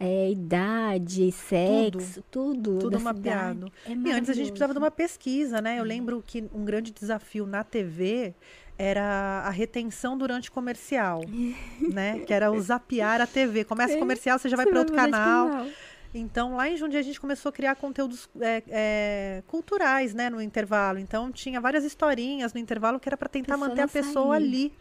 É, 0.00 0.30
idade, 0.30 1.32
sexo, 1.32 2.22
tudo. 2.30 2.78
Tudo 2.78 2.90
da 2.90 2.98
mapeado. 3.00 3.72
É 3.84 3.92
E 3.92 4.12
antes 4.12 4.30
a 4.30 4.32
gente 4.32 4.46
precisava 4.46 4.72
de 4.72 4.78
uma 4.78 4.92
pesquisa, 4.92 5.60
né? 5.60 5.80
Eu 5.80 5.84
lembro 5.84 6.22
que 6.24 6.44
um 6.54 6.64
grande 6.64 6.92
desafio 6.92 7.46
na 7.46 7.64
TV 7.64 8.32
era 8.78 9.42
a 9.44 9.50
retenção 9.50 10.16
durante 10.16 10.50
comercial, 10.52 11.22
né? 11.92 12.20
Que 12.20 12.32
era 12.32 12.50
o 12.52 12.60
zapear 12.60 13.20
a 13.20 13.26
TV. 13.26 13.64
Começa 13.64 13.96
o 13.96 13.98
comercial, 13.98 14.38
você 14.38 14.48
já 14.48 14.56
vai 14.56 14.66
para 14.66 14.78
outro 14.78 14.94
canal. 14.94 15.66
Então, 16.14 16.56
lá 16.56 16.68
em 16.68 16.76
Jundiaí, 16.76 17.00
a 17.00 17.04
gente 17.04 17.20
começou 17.20 17.50
a 17.50 17.52
criar 17.52 17.74
conteúdos 17.74 18.30
é, 18.40 18.62
é, 18.68 19.42
culturais, 19.46 20.14
né, 20.14 20.30
no 20.30 20.40
intervalo. 20.40 20.98
Então, 20.98 21.30
tinha 21.30 21.60
várias 21.60 21.84
historinhas 21.84 22.54
no 22.54 22.60
intervalo 22.60 22.98
que 22.98 23.08
era 23.08 23.16
para 23.16 23.28
tentar 23.28 23.54
Pessoa 23.54 23.68
manter 23.68 23.82
a 23.82 23.88
pessoa 23.88 24.36
sair. 24.36 24.46
ali, 24.46 24.72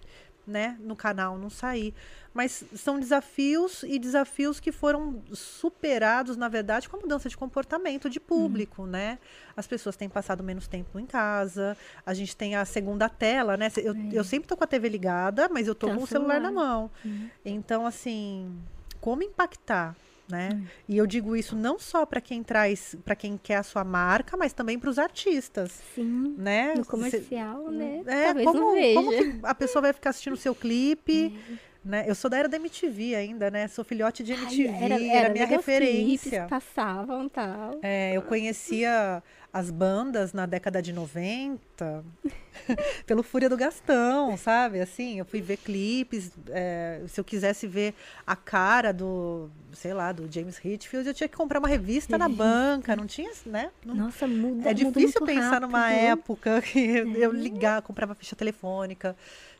né, 0.48 0.78
no 0.80 0.96
canal, 0.96 1.38
não 1.38 1.50
sair. 1.50 1.94
Mas 2.34 2.64
são 2.76 3.00
desafios 3.00 3.84
e 3.84 4.00
desafios 4.00 4.60
que 4.60 4.72
foram 4.72 5.22
superados, 5.34 6.38
na 6.38 6.48
verdade, 6.48 6.88
com 6.88 6.98
a 6.98 7.00
mudança 7.00 7.28
de 7.28 7.36
comportamento 7.36 8.10
de 8.10 8.20
público, 8.20 8.84
Uhum. 8.84 8.88
né? 8.88 9.20
As 9.56 9.66
pessoas 9.68 9.96
têm 9.96 10.08
passado 10.08 10.44
menos 10.44 10.68
tempo 10.68 11.00
em 11.00 11.06
casa, 11.06 11.76
a 12.06 12.14
gente 12.14 12.36
tem 12.36 12.56
a 12.56 12.64
segunda 12.64 13.10
tela, 13.10 13.58
né? 13.58 13.70
Eu, 13.78 13.94
eu 14.14 14.24
sempre 14.24 14.48
tô 14.48 14.56
com 14.56 14.64
a 14.64 14.68
TV 14.68 14.88
ligada, 14.88 15.50
mas 15.50 15.68
eu 15.68 15.76
tô. 15.76 15.88
Tá 15.88 15.96
com 15.96 16.04
o 16.04 16.08
celular 16.08 16.40
na 16.40 16.52
mão. 16.52 16.90
Uhum. 17.04 17.30
Então, 17.44 17.86
assim, 17.86 18.56
como 19.02 19.24
impactar, 19.24 19.96
né? 20.30 20.50
Hum. 20.54 20.64
E 20.88 20.98
eu 20.98 21.08
digo 21.08 21.36
isso 21.36 21.56
não 21.56 21.80
só 21.80 22.06
para 22.06 22.20
quem 22.22 22.44
traz, 22.44 22.96
para 23.06 23.16
quem 23.16 23.38
quer 23.38 23.56
a 23.58 23.64
sua 23.64 23.84
marca, 23.84 24.36
mas 24.36 24.54
também 24.54 24.78
para 24.78 24.90
os 24.90 25.00
artistas, 25.00 25.82
Sim, 25.96 26.36
né? 26.38 26.74
no 26.76 26.84
Cê- 26.84 26.90
comercial, 26.92 27.72
né? 27.72 28.02
É, 28.06 28.26
Talvez 28.26 28.46
como, 28.46 28.66
como 28.94 29.12
que 29.12 29.40
a 29.44 29.56
pessoa 29.56 29.82
vai 29.82 29.94
ficar 29.94 30.10
assistindo 30.12 30.34
o 30.34 30.38
seu 30.38 30.54
clipe, 30.54 31.34
né? 31.88 32.04
Eu 32.08 32.14
sou 32.16 32.30
da 32.30 32.38
era 32.38 32.48
da 32.50 32.58
MTV 32.58 33.16
ainda, 33.16 33.50
né? 33.50 33.68
Sou 33.68 33.84
filhote 33.84 34.24
de 34.24 34.34
Ai, 34.34 34.40
MTV, 34.44 35.10
era, 35.10 35.30
minha 35.30 35.46
legal 35.46 35.60
os 35.60 35.66
clipes 35.66 35.82
referência. 36.24 36.48
passavam 36.50 37.28
tal. 37.30 37.80
É, 37.82 38.14
eu 38.16 38.22
conhecia 38.22 39.24
as 39.54 39.72
bandas 39.72 40.34
na 40.34 40.46
década 40.46 40.82
de 40.82 40.92
90 40.94 42.04
pelo 43.06 43.24
Fúria 43.24 43.50
do 43.50 43.58
Gastão, 43.58 44.36
sabe? 44.38 44.82
Assim, 44.82 45.20
eu 45.20 45.26
fui 45.26 45.42
ver 45.42 45.58
clipes. 45.58 46.32
é, 46.50 47.02
se 47.08 47.20
eu 47.20 47.24
quisesse 47.24 47.66
ver 47.68 47.94
a 48.26 48.36
cara 48.36 48.92
do, 48.92 49.50
sei 49.74 49.94
lá, 49.94 50.12
do 50.12 50.32
James 50.32 50.60
Hetfield, 50.64 51.08
eu 51.08 51.14
tinha 51.14 51.28
que 51.30 51.36
comprar 51.36 51.60
uma 51.60 51.68
revista 51.68 52.18
na 52.18 52.28
banca. 52.28 52.96
Não 52.96 53.08
tinha, 53.08 53.32
né? 53.46 53.72
Não- 53.86 53.96
Nossa, 53.96 54.28
muda 54.28 54.70
é 54.70 54.74
muda 54.74 55.00
difícil 55.00 55.26
pensar 55.26 55.62
numa 55.62 55.80
rápido. 55.80 55.98
época 56.20 56.62
que 56.62 56.80
eu 56.80 57.32
ligar, 57.32 57.82
comprava 57.82 58.14
ficha 58.14 58.36
telefônica, 58.36 59.16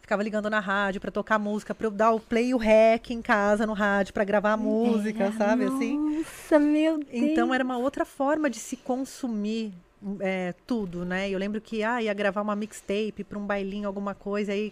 ficava 0.08 0.24
ligando 0.24 0.50
na 0.50 0.62
rádio 0.62 1.02
pra 1.02 1.12
tocar 1.12 1.38
música, 1.38 1.76
pra 1.76 1.86
eu 1.88 1.92
dar 1.92 2.12
o 2.14 2.20
play 2.20 2.48
e 2.52 2.54
o 2.54 2.58
rec 2.58 3.10
em 3.12 3.22
casa 3.22 3.68
no 3.68 3.74
rádio 3.74 4.14
pra 4.14 4.24
gravar 4.24 4.54
a 4.54 4.58
música, 4.58 5.26
Era, 5.26 5.34
sabe? 5.34 5.66
Assim. 5.66 5.98
Nossa, 6.20 6.58
meu 6.58 6.98
Deus. 7.00 7.10
Então 7.12 7.54
era 7.54 7.62
uma 7.62 7.78
outra 7.78 8.06
forma 8.06 8.50
de 8.50 8.58
se 8.58 8.78
consumir 8.78 9.74
é, 10.22 10.54
tudo, 10.66 11.04
né? 11.04 11.30
Eu 11.30 11.38
lembro 11.38 11.60
que 11.60 11.84
ah, 11.84 12.02
ia 12.02 12.14
gravar 12.14 12.42
uma 12.42 12.56
mixtape 12.56 13.26
para 13.28 13.38
um 13.38 13.46
bailinho, 13.46 13.86
alguma 13.86 14.16
coisa, 14.16 14.54
aí 14.54 14.72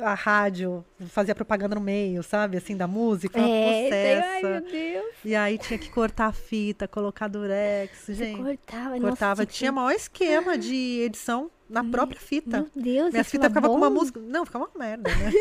a 0.00 0.14
rádio 0.14 0.84
fazia 1.10 1.32
propaganda 1.32 1.76
no 1.76 1.80
meio, 1.80 2.20
sabe? 2.24 2.56
Assim, 2.56 2.76
da 2.76 2.88
música. 2.88 3.38
É, 3.38 3.88
tem- 3.90 4.18
ai, 4.20 4.42
meu 4.42 4.60
Deus. 4.60 5.14
E 5.24 5.36
aí 5.36 5.56
tinha 5.56 5.78
que 5.78 5.88
cortar 5.88 6.26
a 6.26 6.32
fita, 6.32 6.88
colocar 6.88 7.28
durex, 7.28 7.96
Você 8.00 8.12
gente. 8.14 8.42
cortava. 8.42 8.90
nossa, 8.96 9.00
Cortava. 9.08 9.46
que- 9.46 9.52
Tinha 9.52 9.70
maior 9.70 9.92
esquema 9.92 10.58
de 10.58 11.02
edição 11.02 11.48
na 11.68 11.82
própria 11.82 12.20
fita. 12.20 12.58
Meu 12.58 12.70
Deus, 12.74 13.10
Minha 13.10 13.22
isso 13.22 13.30
fita 13.30 13.46
era 13.46 13.54
ficava 13.54 13.68
com 13.68 13.74
uma 13.74 13.90
música. 13.90 14.20
Não, 14.20 14.44
ficava 14.44 14.66
uma 14.66 14.84
merda, 14.84 15.10
né? 15.10 15.32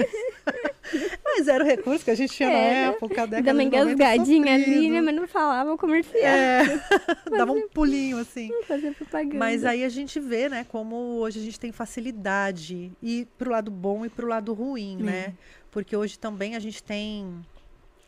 Mas 1.23 1.47
era 1.47 1.63
o 1.63 1.67
recurso 1.67 2.03
que 2.03 2.11
a 2.11 2.15
gente 2.15 2.33
tinha 2.33 2.49
na 2.49 2.55
Era. 2.55 2.91
época, 2.91 3.23
a 3.23 3.25
década 3.25 3.53
Dava 3.53 3.63
90 3.63 3.91
engasgadinha 3.91 4.53
ali, 4.53 4.89
né? 4.89 5.01
Mas 5.01 5.15
não 5.15 5.27
falava 5.27 5.73
o 5.73 5.77
comercial. 5.77 6.23
É, 6.23 6.63
dava 7.29 7.51
um 7.51 7.67
pulinho 7.67 8.17
assim. 8.17 8.51
Fazer 8.67 8.93
propaganda. 8.95 9.37
Mas 9.37 9.65
aí 9.65 9.83
a 9.83 9.89
gente 9.89 10.19
vê, 10.19 10.49
né, 10.49 10.65
como 10.67 10.95
hoje 11.19 11.39
a 11.39 11.43
gente 11.43 11.59
tem 11.59 11.71
facilidade 11.71 12.91
e 13.01 13.27
pro 13.37 13.51
lado 13.51 13.69
bom 13.69 14.05
e 14.05 14.09
pro 14.09 14.27
lado 14.27 14.53
ruim, 14.53 14.97
né? 14.97 15.33
Porque 15.71 15.95
hoje 15.95 16.17
também 16.17 16.55
a 16.55 16.59
gente 16.59 16.81
tem 16.81 17.45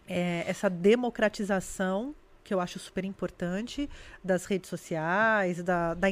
é, 0.07 0.43
essa 0.47 0.69
democratização 0.69 2.15
que 2.47 2.53
eu 2.53 2.61
acho 2.61 2.79
super 2.79 3.03
importante 3.03 3.89
das 4.23 4.45
redes 4.45 4.69
sociais, 4.69 5.61
da, 5.61 5.93
da 5.93 6.07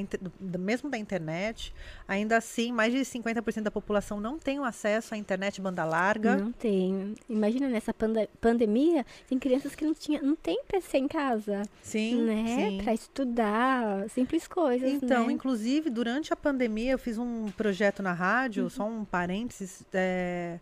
mesmo 0.59 0.89
da 0.89 0.97
internet. 0.97 1.73
Ainda 2.05 2.35
assim, 2.35 2.73
mais 2.73 2.91
de 2.91 2.99
50% 2.99 3.61
da 3.61 3.71
população 3.71 4.19
não 4.19 4.37
tem 4.37 4.59
o 4.59 4.65
acesso 4.65 5.13
à 5.13 5.17
internet 5.17 5.61
banda 5.61 5.85
larga. 5.85 6.35
Não 6.35 6.51
tem. 6.51 7.15
Imagina 7.29 7.69
nessa 7.69 7.93
pandemia, 8.41 9.05
tem 9.29 9.39
crianças 9.39 9.73
que 9.75 9.85
não 9.85 9.93
tinha, 9.93 10.21
não 10.21 10.35
tem 10.35 10.61
PC 10.67 10.97
em 10.97 11.07
casa, 11.07 11.63
Sim, 11.81 12.21
né? 12.23 12.43
sim. 12.69 12.81
Pra 12.83 12.93
estudar, 12.93 14.09
simples 14.09 14.45
coisas, 14.45 14.91
Então, 14.91 15.27
né? 15.27 15.33
inclusive, 15.33 15.89
durante 15.89 16.33
a 16.33 16.35
pandemia, 16.35 16.91
eu 16.91 16.99
fiz 16.99 17.17
um 17.17 17.49
projeto 17.51 18.03
na 18.03 18.11
rádio, 18.11 18.69
só 18.69 18.85
um 18.85 19.05
parênteses, 19.05 19.85
é, 19.93 20.59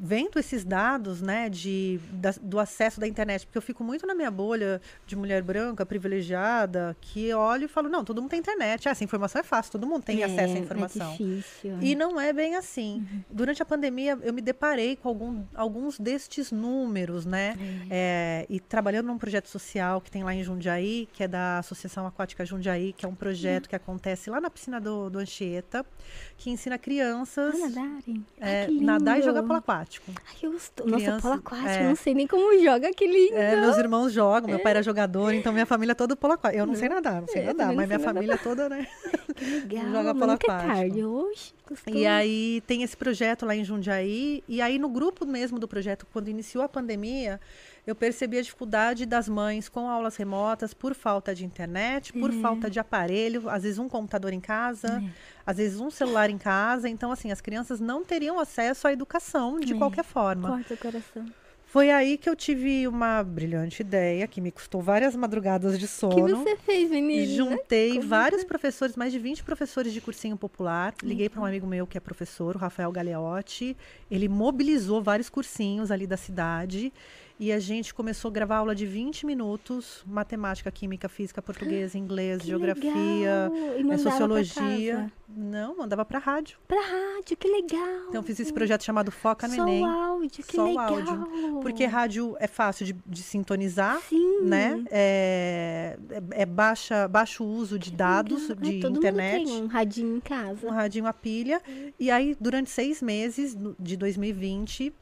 vendo 0.00 0.38
esses 0.38 0.64
dados, 0.64 1.20
né, 1.20 1.48
de, 1.48 1.98
da- 2.12 2.34
do 2.40 2.58
acesso 2.60 3.00
da 3.00 3.06
internet, 3.08 3.44
porque 3.46 3.58
eu 3.58 3.62
fico 3.62 3.82
muito 3.82 4.06
na 4.06 4.14
minha 4.14 4.30
bolha 4.30 4.80
de 5.06 5.16
mulher 5.16 5.42
branca, 5.42 5.84
privilegiada, 5.84 6.96
que 7.00 7.32
olho 7.34 7.64
e 7.64 7.68
falo, 7.68 7.88
não, 7.88 8.04
todo 8.04 8.20
mundo 8.20 8.30
tem 8.30 8.38
internet, 8.40 8.88
ah, 8.88 8.92
essa 8.92 9.02
informação 9.04 9.40
é 9.40 9.44
fácil, 9.44 9.72
todo 9.72 9.86
mundo 9.86 10.02
tem 10.02 10.22
é, 10.22 10.24
acesso 10.26 10.54
à 10.54 10.58
informação. 10.58 11.08
É 11.08 11.16
difícil. 11.16 11.78
E 11.80 11.94
não 11.94 12.20
é 12.20 12.32
bem 12.32 12.54
assim. 12.56 13.04
Durante 13.30 13.62
a 13.62 13.64
pandemia, 13.64 14.18
eu 14.22 14.32
me 14.32 14.40
deparei 14.40 14.96
com 14.96 15.08
algum- 15.08 15.44
alguns 15.54 15.98
destes 15.98 16.52
números, 16.52 17.24
né? 17.26 17.54
É, 17.90 18.46
e 18.48 18.60
trabalhando 18.60 19.06
num 19.06 19.18
projeto 19.18 19.48
social 19.48 20.00
que 20.00 20.10
tem 20.10 20.22
lá 20.22 20.34
em 20.34 20.42
Jundiaí, 20.42 21.08
que 21.12 21.22
é 21.24 21.28
da 21.28 21.58
Associação 21.58 22.06
Aquática 22.06 22.44
Jundiaí, 22.44 22.92
que 22.92 23.04
é 23.04 23.08
um 23.08 23.14
projeto 23.14 23.68
que 23.68 23.76
acontece 23.76 24.30
lá 24.30 24.40
na 24.40 24.50
piscina 24.50 24.80
do, 24.80 25.10
do 25.10 25.18
Anchieta, 25.18 25.84
que 26.36 26.50
ensina 26.50 26.78
crianças 26.78 27.54
Ah, 27.54 27.68
nadarem. 27.68 28.24
é, 28.40 28.64
Ai, 28.66 28.74
nadar 28.80 29.18
e 29.18 29.22
jogar 29.22 29.42
polo 29.42 29.54
aquático. 29.58 29.87
Ai, 30.08 30.34
que 30.38 30.48
gostoso. 30.48 30.88
Nossa, 30.88 31.02
Criança- 31.04 31.22
polo 31.22 31.34
aquático, 31.34 31.68
é. 31.68 31.88
não 31.88 31.96
sei 31.96 32.14
nem 32.14 32.26
como 32.26 32.62
joga, 32.62 32.92
que 32.92 33.06
lindo. 33.06 33.36
É, 33.36 33.60
meus 33.60 33.76
irmãos 33.78 34.12
jogam, 34.12 34.48
meu 34.50 34.58
pai 34.60 34.70
era 34.72 34.82
jogador, 34.82 35.32
então 35.32 35.52
minha 35.52 35.66
família 35.66 35.94
toda 35.94 36.14
polo 36.16 36.34
aquático. 36.34 36.60
Eu 36.60 36.66
não 36.66 36.74
sei 36.74 36.88
nadar, 36.88 37.20
não 37.20 37.28
sei 37.28 37.40
É, 37.42 37.44
eu 37.44 37.46
nadar, 37.54 37.66
mas 37.74 37.86
minha 37.86 37.88
sei 37.88 37.98
nadar. 37.98 38.14
família 38.14 38.38
toda, 38.38 38.68
né? 38.68 38.86
Que 39.38 39.44
legal. 39.76 39.92
joga 39.92 40.14
polo 40.14 40.32
nunca 40.32 40.46
é 40.52 40.54
aquático. 40.54 40.74
tarde. 40.76 41.02
Gostoso. 41.68 41.96
E 41.96 42.06
aí 42.06 42.62
tem 42.66 42.82
esse 42.82 42.96
projeto 42.96 43.44
lá 43.46 43.54
em 43.54 43.62
Jundiaí, 43.64 44.42
e 44.48 44.60
aí 44.60 44.78
no 44.78 44.88
grupo 44.88 45.24
mesmo 45.26 45.58
do 45.58 45.68
projeto, 45.68 46.06
quando 46.12 46.28
iniciou 46.28 46.64
a 46.64 46.68
pandemia, 46.68 47.38
eu 47.88 47.94
percebi 47.94 48.36
a 48.38 48.42
dificuldade 48.42 49.06
das 49.06 49.28
mães 49.30 49.66
com 49.66 49.88
aulas 49.88 50.14
remotas 50.16 50.74
por 50.74 50.94
falta 50.94 51.34
de 51.34 51.42
internet, 51.44 52.12
por 52.12 52.30
É. 52.30 52.34
falta 52.40 52.68
de 52.68 52.78
aparelho, 52.78 53.48
às 53.48 53.62
vezes 53.62 53.78
um 53.78 53.88
computador 53.88 54.30
em 54.34 54.40
casa, 54.40 55.02
às 55.46 55.56
vezes 55.56 55.80
um 55.80 55.90
celular 55.90 56.28
em 56.28 56.36
casa. 56.36 56.86
Então, 56.86 57.10
assim, 57.10 57.30
as 57.32 57.40
crianças 57.40 57.80
não 57.80 58.04
teriam 58.04 58.38
acesso 58.38 58.86
à 58.86 58.92
educação 58.92 59.58
de 59.58 59.74
qualquer 59.74 60.04
forma. 60.04 60.48
Corta 60.50 60.74
o 60.74 60.76
coração. 60.76 61.24
Foi 61.70 61.90
aí 61.90 62.16
que 62.16 62.28
eu 62.30 62.34
tive 62.34 62.88
uma 62.88 63.22
brilhante 63.22 63.82
ideia, 63.82 64.26
que 64.26 64.40
me 64.40 64.50
custou 64.50 64.80
várias 64.80 65.14
madrugadas 65.14 65.78
de 65.78 65.84
O 65.84 65.88
que 65.88 65.94
sono. 65.94 66.36
você 66.36 66.56
fez, 66.56 66.90
menina? 66.90 67.26
juntei 67.26 67.96
Como 67.96 68.08
vários 68.08 68.42
professores, 68.42 68.96
mais 68.96 69.12
de 69.12 69.18
20 69.18 69.44
professores 69.44 69.92
de 69.92 70.00
cursinho 70.00 70.34
popular. 70.34 70.94
Liguei 71.02 71.28
para 71.28 71.42
um 71.42 71.44
amigo 71.44 71.66
meu 71.66 71.86
que 71.86 71.98
é 71.98 72.00
professor, 72.00 72.56
o 72.56 72.58
Rafael 72.58 72.90
Galeotti. 72.90 73.76
Ele 74.10 74.28
mobilizou 74.28 75.02
vários 75.02 75.28
cursinhos 75.28 75.90
ali 75.90 76.06
da 76.06 76.16
cidade. 76.16 76.90
E 77.40 77.52
a 77.52 77.58
gente 77.60 77.94
começou 77.94 78.30
a 78.30 78.32
gravar 78.32 78.56
aula 78.56 78.74
de 78.74 78.84
20 78.84 79.24
minutos: 79.24 80.02
matemática, 80.06 80.70
química, 80.72 81.08
física, 81.08 81.40
português, 81.40 81.94
inglês, 81.96 82.40
Que 82.40 82.48
geografia. 82.48 82.92
E 83.78 83.90
é, 83.90 83.98
sociologia. 83.98 85.12
Não, 85.28 85.76
mandava 85.76 86.04
para 86.04 86.18
rádio. 86.18 86.58
Pra 86.66 86.80
rádio, 86.80 87.36
que 87.36 87.46
legal. 87.46 88.06
Então, 88.08 88.22
fiz 88.22 88.40
esse 88.40 88.52
projeto 88.52 88.82
chamado 88.82 89.12
Foca 89.12 89.46
no 89.46 89.54
Só 89.54 89.62
Enem. 89.62 89.82
o 89.82 89.86
áudio, 89.86 90.42
que 90.44 90.56
Só 90.56 90.64
o 90.64 90.68
legal. 90.68 90.88
áudio. 90.94 91.60
Porque 91.62 91.84
rádio 91.84 92.34
é 92.40 92.46
fácil 92.48 92.86
de, 92.86 92.96
de 93.06 93.22
sintonizar. 93.22 94.00
Sim. 94.08 94.40
Né? 94.42 94.82
É, 94.90 95.98
é- 96.10 96.42
é 96.42 96.46
baixa, 96.46 97.06
baixo 97.06 97.44
uso 97.44 97.78
de 97.78 97.92
dados, 97.92 98.48
Legal. 98.48 98.56
de 98.64 98.78
É, 98.78 98.80
todo 98.80 98.96
internet. 98.98 99.38
mundo 99.44 99.52
tem 99.54 99.62
um 99.62 99.66
radinho 99.66 100.16
em 100.16 100.20
casa. 100.20 100.66
um 100.66 100.70
radinho 100.70 101.06
a 101.06 101.12
pilha. 101.12 101.60
E 102.00 102.10
aí, 102.10 102.36
durante 102.40 102.70
seis 102.70 103.00
meses 103.02 103.56
de 103.78 103.96
2020, 103.96 104.92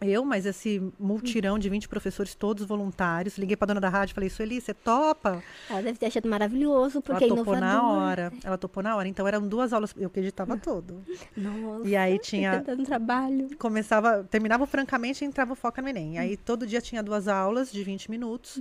eu, 0.00 0.24
mas 0.24 0.46
esse 0.46 0.82
multirão 0.98 1.58
de 1.58 1.68
20 1.68 1.88
professores, 1.88 2.34
todos 2.34 2.64
voluntários, 2.66 3.36
liguei 3.36 3.56
pra 3.56 3.66
dona 3.66 3.80
da 3.80 3.88
rádio 3.88 4.12
e 4.12 4.14
falei, 4.14 4.30
Sueli, 4.30 4.60
você 4.60 4.72
topa? 4.72 5.42
Ela 5.68 5.82
deve 5.82 5.98
ter 5.98 6.06
achado 6.06 6.28
maravilhoso, 6.28 7.02
porque 7.02 7.24
Ela 7.24 7.34
é 7.34 7.36
topou 7.36 7.54
inovador. 7.54 7.82
na 7.82 7.88
hora. 7.92 8.32
Ela 8.42 8.58
topou 8.58 8.82
na 8.82 8.96
hora. 8.96 9.06
Então, 9.08 9.26
eram 9.28 9.46
duas 9.46 9.72
aulas, 9.72 9.94
eu 9.96 10.08
que 10.08 10.20
editava 10.20 10.56
todo. 10.58 11.02
Nossa, 11.36 11.86
E 11.88 11.94
aí 11.96 12.18
tinha... 12.18 12.60
dando 12.66 12.84
trabalho. 12.84 13.48
Começava, 13.58 14.24
terminava 14.24 14.66
francamente 14.66 15.24
e 15.24 15.26
entrava 15.26 15.52
o 15.52 15.56
Foca 15.56 15.82
no 15.82 15.88
Enem. 15.88 16.18
Aí 16.18 16.36
todo 16.36 16.66
dia 16.66 16.80
tinha 16.80 17.02
duas 17.02 17.28
aulas 17.28 17.70
de 17.70 17.82
20 17.84 18.10
minutos. 18.10 18.60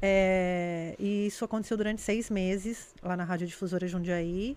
É, 0.00 0.94
e 0.98 1.26
isso 1.26 1.44
aconteceu 1.44 1.76
durante 1.76 2.00
seis 2.00 2.30
meses, 2.30 2.94
lá 3.02 3.16
na 3.16 3.24
Rádio 3.24 3.46
Difusora 3.48 3.86
Jundiaí. 3.88 4.56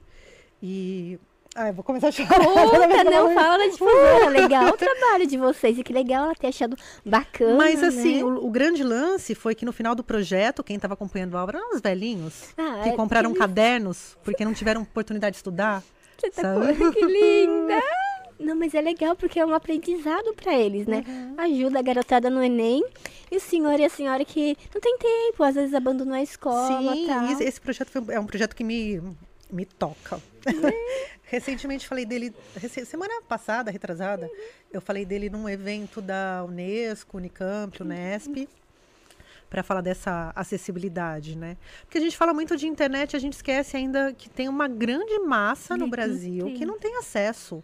E... 0.62 1.20
Ah, 1.54 1.68
eu 1.68 1.74
vou 1.74 1.84
começar 1.84 2.08
a 2.08 2.12
chorar. 2.12 2.40
Puta, 2.40 3.04
não 3.04 3.34
fala 3.34 3.58
da 3.58 3.66
difusora. 3.68 4.30
Legal 4.30 4.70
o 4.70 4.78
trabalho 4.78 5.28
de 5.28 5.38
vocês. 5.38 5.78
E 5.78 5.84
que 5.84 5.92
legal 5.92 6.24
ela 6.26 6.36
ter 6.36 6.48
achado 6.48 6.78
bacana. 7.06 7.56
Mas 7.58 7.84
assim, 7.84 8.18
né? 8.20 8.24
o, 8.24 8.46
o 8.46 8.50
grande 8.50 8.84
lance 8.84 9.36
foi 9.36 9.54
que 9.54 9.66
no 9.66 9.74
final 9.74 9.94
do 9.94 10.02
projeto, 10.04 10.64
quem 10.64 10.78
estava 10.78 10.94
acompanhando 10.94 11.38
a 11.38 11.44
obra 11.44 11.58
eram 11.58 11.76
os 11.76 11.82
velhinhos 11.82 12.46
Ah, 12.58 12.80
que 12.84 12.90
é, 12.90 12.94
compraram 12.94 13.34
que- 13.34 13.40
cadernos 13.40 14.18
porque 14.24 14.46
não 14.46 14.54
tiveram 14.54 14.84
oportunidade 14.84 15.34
de 15.34 15.38
estudar. 15.38 15.84
Você 16.18 16.30
tá 16.32 16.54
com... 16.54 16.62
Que 16.94 17.06
linda! 17.06 17.82
Não, 18.42 18.56
mas 18.56 18.74
é 18.74 18.82
legal 18.82 19.16
porque 19.16 19.40
é 19.40 19.46
um 19.46 19.54
aprendizado 19.54 20.34
pra 20.34 20.58
eles, 20.58 20.88
né? 20.88 21.04
Uhum. 21.08 21.36
Ajuda 21.38 21.78
a 21.78 21.82
garotada 21.84 22.28
no 22.28 22.42
Enem. 22.44 22.84
E 23.30 23.36
o 23.38 23.40
senhor 23.40 23.80
e 23.80 23.86
a 23.86 23.90
senhora 23.90 24.26
que 24.26 24.58
não 24.74 24.82
tem 24.82 24.98
tempo, 24.98 25.44
às 25.44 25.54
vezes 25.54 25.76
abandonou 25.76 26.16
a 26.16 26.24
escola 26.24 26.92
Sim, 26.96 27.06
tal. 27.06 27.26
esse, 27.28 27.44
esse 27.44 27.62
projeto 27.62 27.90
foi- 27.92 28.16
é 28.16 28.20
um 28.20 28.26
projeto 28.26 28.56
que 28.56 28.64
me, 28.64 29.00
me 29.52 29.64
toca. 29.64 30.20
Recentemente 31.32 31.88
falei 31.88 32.06
dele, 32.06 32.36
semana 32.86 33.22
passada, 33.22 33.72
retrasada, 33.72 34.30
eu 34.70 34.82
falei 34.82 35.06
dele 35.06 35.30
num 35.30 35.48
evento 35.48 36.02
da 36.02 36.44
Unesco, 36.44 37.16
Unicamp, 37.16 37.82
Unesp, 37.82 38.50
para 39.50 39.64
falar 39.64 39.80
dessa 39.80 40.34
acessibilidade, 40.36 41.38
né? 41.38 41.56
Porque 41.84 41.98
a 41.98 42.02
gente 42.02 42.18
fala 42.18 42.34
muito 42.34 42.58
de 42.58 42.68
internet, 42.68 43.16
a 43.16 43.20
gente 43.20 43.32
esquece 43.32 43.78
ainda 43.78 44.12
que 44.12 44.30
tem 44.30 44.50
uma 44.50 44.68
grande 44.68 45.18
massa 45.20 45.76
no 45.76 45.86
não 45.86 45.90
Brasil 45.90 46.54
que 46.54 46.66
não 46.66 46.78
tem 46.78 46.98
acesso, 46.98 47.64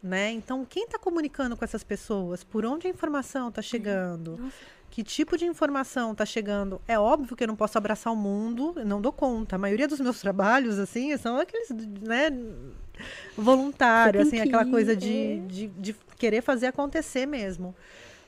né? 0.00 0.30
Então, 0.30 0.64
quem 0.64 0.84
está 0.84 0.96
comunicando 0.96 1.56
com 1.56 1.64
essas 1.64 1.82
pessoas? 1.82 2.44
Por 2.44 2.64
onde 2.64 2.86
a 2.86 2.90
informação 2.90 3.48
está 3.48 3.60
chegando? 3.60 4.36
Nossa. 4.36 4.56
que 4.88 5.02
tipo 5.02 5.36
de 5.36 5.46
informação 5.46 6.12
está 6.12 6.24
chegando. 6.24 6.80
É 6.86 6.96
óbvio 6.96 7.36
que 7.36 7.42
eu 7.42 7.48
não 7.48 7.56
posso 7.56 7.76
abraçar 7.76 8.12
o 8.12 8.16
mundo, 8.16 8.74
não 8.86 9.00
dou 9.00 9.12
conta. 9.12 9.56
A 9.56 9.58
maioria 9.58 9.88
dos 9.88 9.98
meus 9.98 10.18
trabalhos, 10.22 10.78
assim, 10.78 11.16
são 11.16 11.38
aqueles, 11.38 11.70
né, 12.02 12.30
tem 14.12 14.22
assim, 14.22 14.36
que 14.36 14.48
aquela 14.48 14.66
ir, 14.66 14.70
coisa 14.70 14.92
é. 14.92 14.96
de, 14.96 15.40
de, 15.40 15.66
de 15.66 15.96
querer 16.18 16.42
fazer 16.42 16.66
acontecer 16.66 17.26
mesmo. 17.26 17.74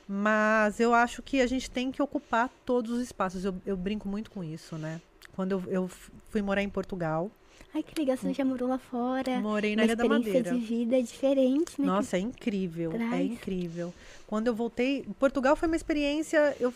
Mas 0.07 0.79
eu 0.79 0.93
acho 0.93 1.21
que 1.21 1.39
a 1.39 1.47
gente 1.47 1.69
tem 1.69 1.91
que 1.91 2.01
ocupar 2.01 2.49
todos 2.65 2.91
os 2.91 3.01
espaços. 3.01 3.45
Eu, 3.45 3.55
eu 3.65 3.77
brinco 3.77 4.07
muito 4.07 4.29
com 4.29 4.43
isso, 4.43 4.77
né? 4.77 4.99
Quando 5.35 5.53
eu, 5.53 5.63
eu 5.67 5.91
fui 6.29 6.41
morar 6.41 6.61
em 6.61 6.69
Portugal, 6.69 7.31
Ai, 7.75 7.81
que 7.81 7.99
legal, 7.99 8.15
você 8.15 8.31
já 8.33 8.45
morou 8.45 8.69
lá 8.69 8.77
fora. 8.77 9.39
morei 9.39 9.75
na 9.75 9.83
Ilha 9.83 9.95
da 9.95 10.03
experiência 10.03 10.33
Madeira. 10.33 10.59
de 10.59 10.59
vida 10.59 11.01
diferente, 11.01 11.81
né? 11.81 11.87
Nossa, 11.87 12.17
é 12.17 12.19
incrível, 12.19 12.91
é 12.91 12.97
traz. 12.97 13.31
incrível. 13.31 13.91
Quando 14.27 14.45
eu 14.45 14.53
voltei, 14.53 15.03
Portugal 15.17 15.55
foi 15.55 15.67
uma 15.67 15.75
experiência, 15.75 16.55
eu 16.59 16.71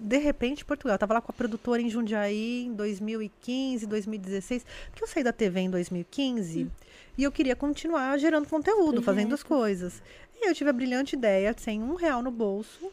de 0.00 0.16
repente 0.18 0.64
Portugal, 0.64 0.94
eu 0.94 0.98
tava 0.98 1.14
lá 1.14 1.20
com 1.20 1.30
a 1.30 1.34
produtora 1.34 1.80
em 1.82 1.88
Jundiaí 1.88 2.64
em 2.66 2.72
2015, 2.74 3.86
2016, 3.86 4.64
porque 4.90 5.04
eu 5.04 5.08
saí 5.08 5.22
da 5.22 5.32
TV 5.32 5.60
em 5.60 5.70
2015 5.70 6.70
e 7.18 7.22
eu 7.24 7.30
queria 7.32 7.54
continuar 7.54 8.16
gerando 8.18 8.48
conteúdo, 8.48 9.02
fazendo 9.02 9.34
as 9.34 9.42
coisas. 9.42 10.02
E 10.42 10.48
eu 10.48 10.54
tive 10.54 10.70
a 10.70 10.72
brilhante 10.72 11.14
ideia, 11.16 11.54
sem 11.58 11.82
um 11.82 11.94
real 11.94 12.22
no 12.22 12.30
bolso, 12.30 12.90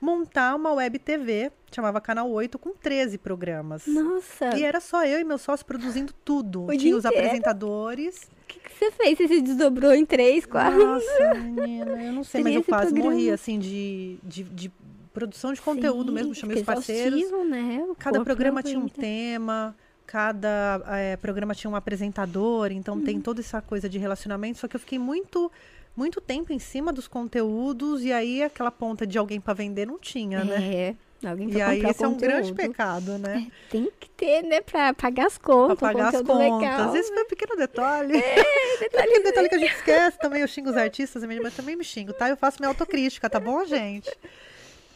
montar 0.00 0.54
uma 0.56 0.72
web 0.72 0.98
TV, 0.98 1.52
chamava 1.70 2.00
Canal 2.00 2.28
8, 2.30 2.58
com 2.58 2.70
13 2.72 3.18
programas. 3.18 3.86
Nossa, 3.86 4.56
E 4.58 4.64
era 4.64 4.80
só 4.80 5.04
eu 5.06 5.20
e 5.20 5.24
meu 5.24 5.38
sócio 5.38 5.64
produzindo 5.64 6.12
tudo. 6.24 6.64
O 6.64 6.76
Tinha 6.76 6.96
os 6.96 7.04
inteiro? 7.04 7.24
apresentadores. 7.24 8.24
o 8.42 8.46
que, 8.48 8.58
que 8.58 8.70
você 8.74 8.90
fez? 8.90 9.16
Você 9.16 9.28
se 9.28 9.40
desdobrou 9.40 9.94
em 9.94 10.04
três, 10.04 10.44
quatro? 10.44 10.84
Nossa, 10.84 11.34
menina, 11.34 12.02
eu 12.02 12.12
não 12.12 12.24
sei, 12.24 12.42
mas 12.42 12.54
eu 12.56 12.64
quase 12.64 12.90
programa. 12.92 13.10
morri, 13.12 13.30
assim, 13.30 13.58
de, 13.60 14.18
de, 14.24 14.42
de 14.42 14.72
produção 15.12 15.52
de 15.52 15.60
conteúdo 15.60 16.08
Sim, 16.08 16.14
mesmo. 16.14 16.34
Chamei 16.34 16.56
os 16.58 16.62
parceiros. 16.62 17.20
Né? 17.48 17.84
O 17.88 17.94
Cada 17.94 18.22
programa 18.24 18.60
não 18.62 18.70
tinha 18.70 18.78
um 18.80 18.88
tema, 18.88 19.74
cada 20.06 20.82
eh, 20.88 21.16
programa 21.16 21.54
tinha 21.54 21.70
um 21.70 21.76
apresentador, 21.76 22.70
então 22.72 23.00
tem 23.00 23.16
Uhum. 23.16 23.22
toda 23.22 23.40
essa 23.40 23.60
coisa 23.62 23.88
de 23.88 23.98
relacionamento. 23.98 24.58
Só 24.58 24.68
que 24.68 24.76
eu 24.76 24.80
fiquei 24.80 24.98
muito, 24.98 25.50
muito 25.96 26.20
tempo 26.20 26.52
em 26.52 26.58
cima 26.58 26.92
dos 26.92 27.06
conteúdos, 27.08 28.02
e 28.02 28.12
aí 28.12 28.42
aquela 28.42 28.70
ponta 28.70 29.06
de 29.06 29.18
alguém 29.18 29.40
para 29.40 29.54
vender 29.54 29.86
não 29.86 29.98
tinha, 29.98 30.44
né? 30.44 30.96
É, 31.22 31.28
alguém 31.28 31.48
pra 31.48 31.58
E 31.58 31.62
aí 31.62 31.84
esse 31.86 32.02
é 32.04 32.08
um 32.08 32.16
grande 32.16 32.50
conteúdo. 32.50 32.70
pecado, 32.70 33.18
né? 33.18 33.46
Tem 33.70 33.88
que 34.00 34.10
ter, 34.10 34.42
né? 34.42 34.60
Pra 34.60 34.92
pagar 34.92 35.26
as 35.26 35.38
Pra 35.38 35.46
contas. 35.54 35.78
pagar 35.78 36.08
as 36.08 36.16
conteúdo 36.16 36.38
contas. 36.38 36.60
Legal. 36.60 36.96
Esse 36.96 37.14
foi 37.14 37.22
um 37.22 37.26
pequeno 37.28 37.56
detalhe. 37.56 38.12
detalhe, 38.80 39.22
detalhe 39.22 39.48
que 39.48 39.54
a 39.54 39.58
gente 39.58 39.74
esquece 39.74 40.18
também. 40.18 40.40
Eu 40.42 40.48
xingo 40.48 40.70
os 40.70 40.76
artistas, 40.76 41.22
mas 41.24 41.54
também 41.54 41.76
me 41.76 41.84
xingo, 41.84 42.12
tá? 42.12 42.28
Eu 42.28 42.36
faço 42.36 42.56
minha 42.60 42.68
autocrítica, 42.68 43.30
tá 43.30 43.38
bom, 43.38 43.64
gente? 43.64 44.10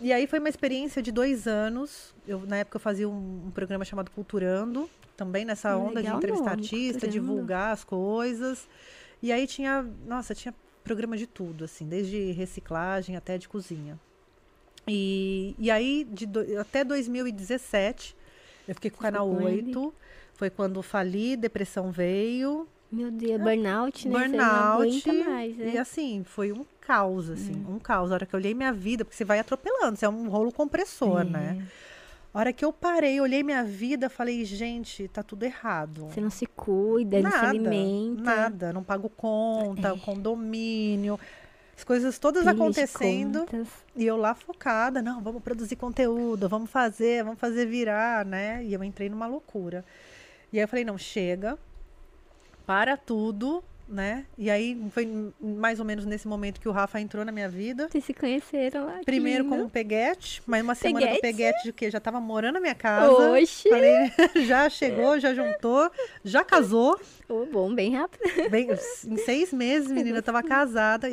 E 0.01 0.13
aí 0.13 0.27
foi 0.27 0.39
uma 0.39 0.49
experiência 0.49 1.01
de 1.03 1.11
dois 1.11 1.47
anos. 1.47 2.15
Eu, 2.27 2.41
na 2.41 2.59
época 2.59 2.77
eu 2.77 2.81
fazia 2.81 3.09
um, 3.09 3.47
um 3.47 3.51
programa 3.51 3.85
chamado 3.85 4.11
Culturando, 4.11 4.91
também 5.17 5.45
nessa 5.45 5.71
Ah, 5.71 5.79
onda 5.79 5.91
de 5.91 5.97
legal 5.97 6.17
entrevistar 6.19 6.51
nome, 6.51 6.63
artista, 6.63 7.01
Culturando. 7.01 7.13
divulgar 7.13 7.73
as 7.73 7.83
coisas. 7.85 8.69
E 9.23 9.33
aí 9.33 9.47
tinha, 9.47 9.83
nossa, 10.07 10.35
tinha 10.35 10.55
programa 10.85 11.17
de 11.17 11.27
tudo, 11.27 11.65
assim, 11.65 11.87
desde 11.89 12.31
reciclagem 12.33 13.17
até 13.17 13.39
de 13.39 13.49
cozinha. 13.49 13.99
E, 14.87 15.55
e 15.59 15.71
aí, 15.71 16.05
de 16.09 16.27
do- 16.27 16.61
até 16.61 16.85
2017, 16.85 18.15
eu 18.69 18.75
fiquei 18.75 18.91
com 18.91 18.99
o 18.99 19.01
canal 19.01 19.27
ficou 19.27 19.41
com 19.43 19.49
ele? 19.49 19.69
8. 19.71 19.95
Foi 20.35 20.51
quando 20.51 20.81
fali, 20.83 21.37
depressão 21.37 21.91
veio, 21.91 22.69
Meu 22.91 23.11
Deus, 23.11 23.41
burnout, 23.43 24.09
né? 24.09 24.19
Você 24.19 24.29
não 24.29 24.39
burnout. 24.39 24.83
aguenta 25.07 25.13
mais, 25.31 25.57
né? 25.57 25.73
E 25.75 25.79
assim, 25.79 26.23
foi 26.25 26.53
um 26.53 26.65
caos, 26.81 27.29
assim, 27.29 27.65
um 27.69 27.79
caos. 27.79 28.11
A 28.11 28.15
hora 28.15 28.27
que 28.27 28.35
eu 28.35 28.39
olhei 28.39 28.55
minha 28.55 28.73
vida, 28.73 29.05
porque 29.05 29.17
você 29.17 29.25
vai 29.25 29.39
atropelando, 29.41 29.97
você 29.97 30.05
é 30.07 30.09
um 30.09 30.29
rolo 30.29 30.53
compressor, 30.53 31.21
É. 31.23 31.25
né? 31.25 31.67
A 32.33 32.39
hora 32.39 32.53
que 32.53 32.65
eu 32.65 32.71
parei, 32.73 33.19
olhei 33.21 33.43
minha 33.43 33.65
vida, 33.65 34.11
falei, 34.11 34.45
gente, 34.45 35.09
tá 35.09 35.23
tudo 35.23 35.43
errado. 35.45 36.07
Você 36.07 36.21
não 36.21 36.29
se 36.31 36.45
cuida, 36.47 37.21
não 37.23 37.31
se 37.31 37.37
Nada, 37.37 37.49
alimenta. 37.49 38.23
nada. 38.23 38.73
Não 38.75 38.83
pago 38.85 39.09
conta, 39.09 39.89
É. 39.89 39.99
condomínio, 39.99 41.19
as 41.77 41.83
coisas 41.83 42.19
todas 42.19 42.47
acontecendo. 42.47 43.47
E 43.97 44.05
eu 44.07 44.17
lá 44.19 44.35
focada, 44.35 45.01
não, 45.01 45.23
vamos 45.23 45.43
produzir 45.43 45.77
conteúdo, 45.77 46.47
vamos 46.49 46.71
fazer, 46.71 47.25
vamos 47.25 47.41
fazer 47.41 47.67
virar, 47.67 48.25
né? 48.25 48.63
E 48.65 48.73
eu 48.75 48.85
entrei 48.85 49.09
numa 49.09 49.27
loucura. 49.27 49.83
E 50.53 50.59
aí 50.59 50.65
eu 50.65 50.69
falei, 50.69 50.85
não, 50.85 50.99
chega, 50.99 51.59
para 52.67 52.97
tudo, 52.97 53.63
né? 53.89 54.25
E 54.37 54.51
aí 54.51 54.77
foi 54.91 55.33
mais 55.41 55.79
ou 55.79 55.85
menos 55.85 56.05
nesse 56.05 56.27
momento 56.27 56.61
que 56.61 56.69
o 56.69 56.73
Rafa 56.73 57.01
entrou 57.01 57.25
na 57.25 57.31
minha 57.33 57.49
vida. 57.49 57.89
Vocês 57.91 58.05
se 58.05 58.13
conheceram 58.15 58.85
lá. 58.87 59.01
Primeiro 59.05 59.45
lindo. 59.45 59.57
como 59.57 59.71
peguete, 59.71 60.43
mas 60.47 60.63
uma 60.63 60.75
semana 60.75 61.07
do 61.07 61.21
Peguete? 61.21 61.21
peguete 61.23 61.63
de 61.65 61.73
que 61.73 61.91
já 61.91 62.01
tava 62.01 62.21
morando 62.21 62.55
na 62.55 62.61
minha 62.61 62.75
casa. 62.75 63.13
Oxi. 63.33 63.69
Falei, 63.69 64.13
já 64.47 64.69
chegou, 64.69 65.19
já 65.21 65.33
juntou, 65.35 65.91
já 66.25 66.43
casou. 66.45 66.99
Ô, 67.29 67.47
bom, 67.47 67.75
bem 67.75 67.95
rápido. 67.97 68.23
Bem, 68.51 68.69
em 69.07 69.17
seis 69.19 69.53
meses, 69.53 69.91
menina, 69.91 70.19
eu 70.19 70.23
tava 70.23 70.43
casada. 70.43 71.09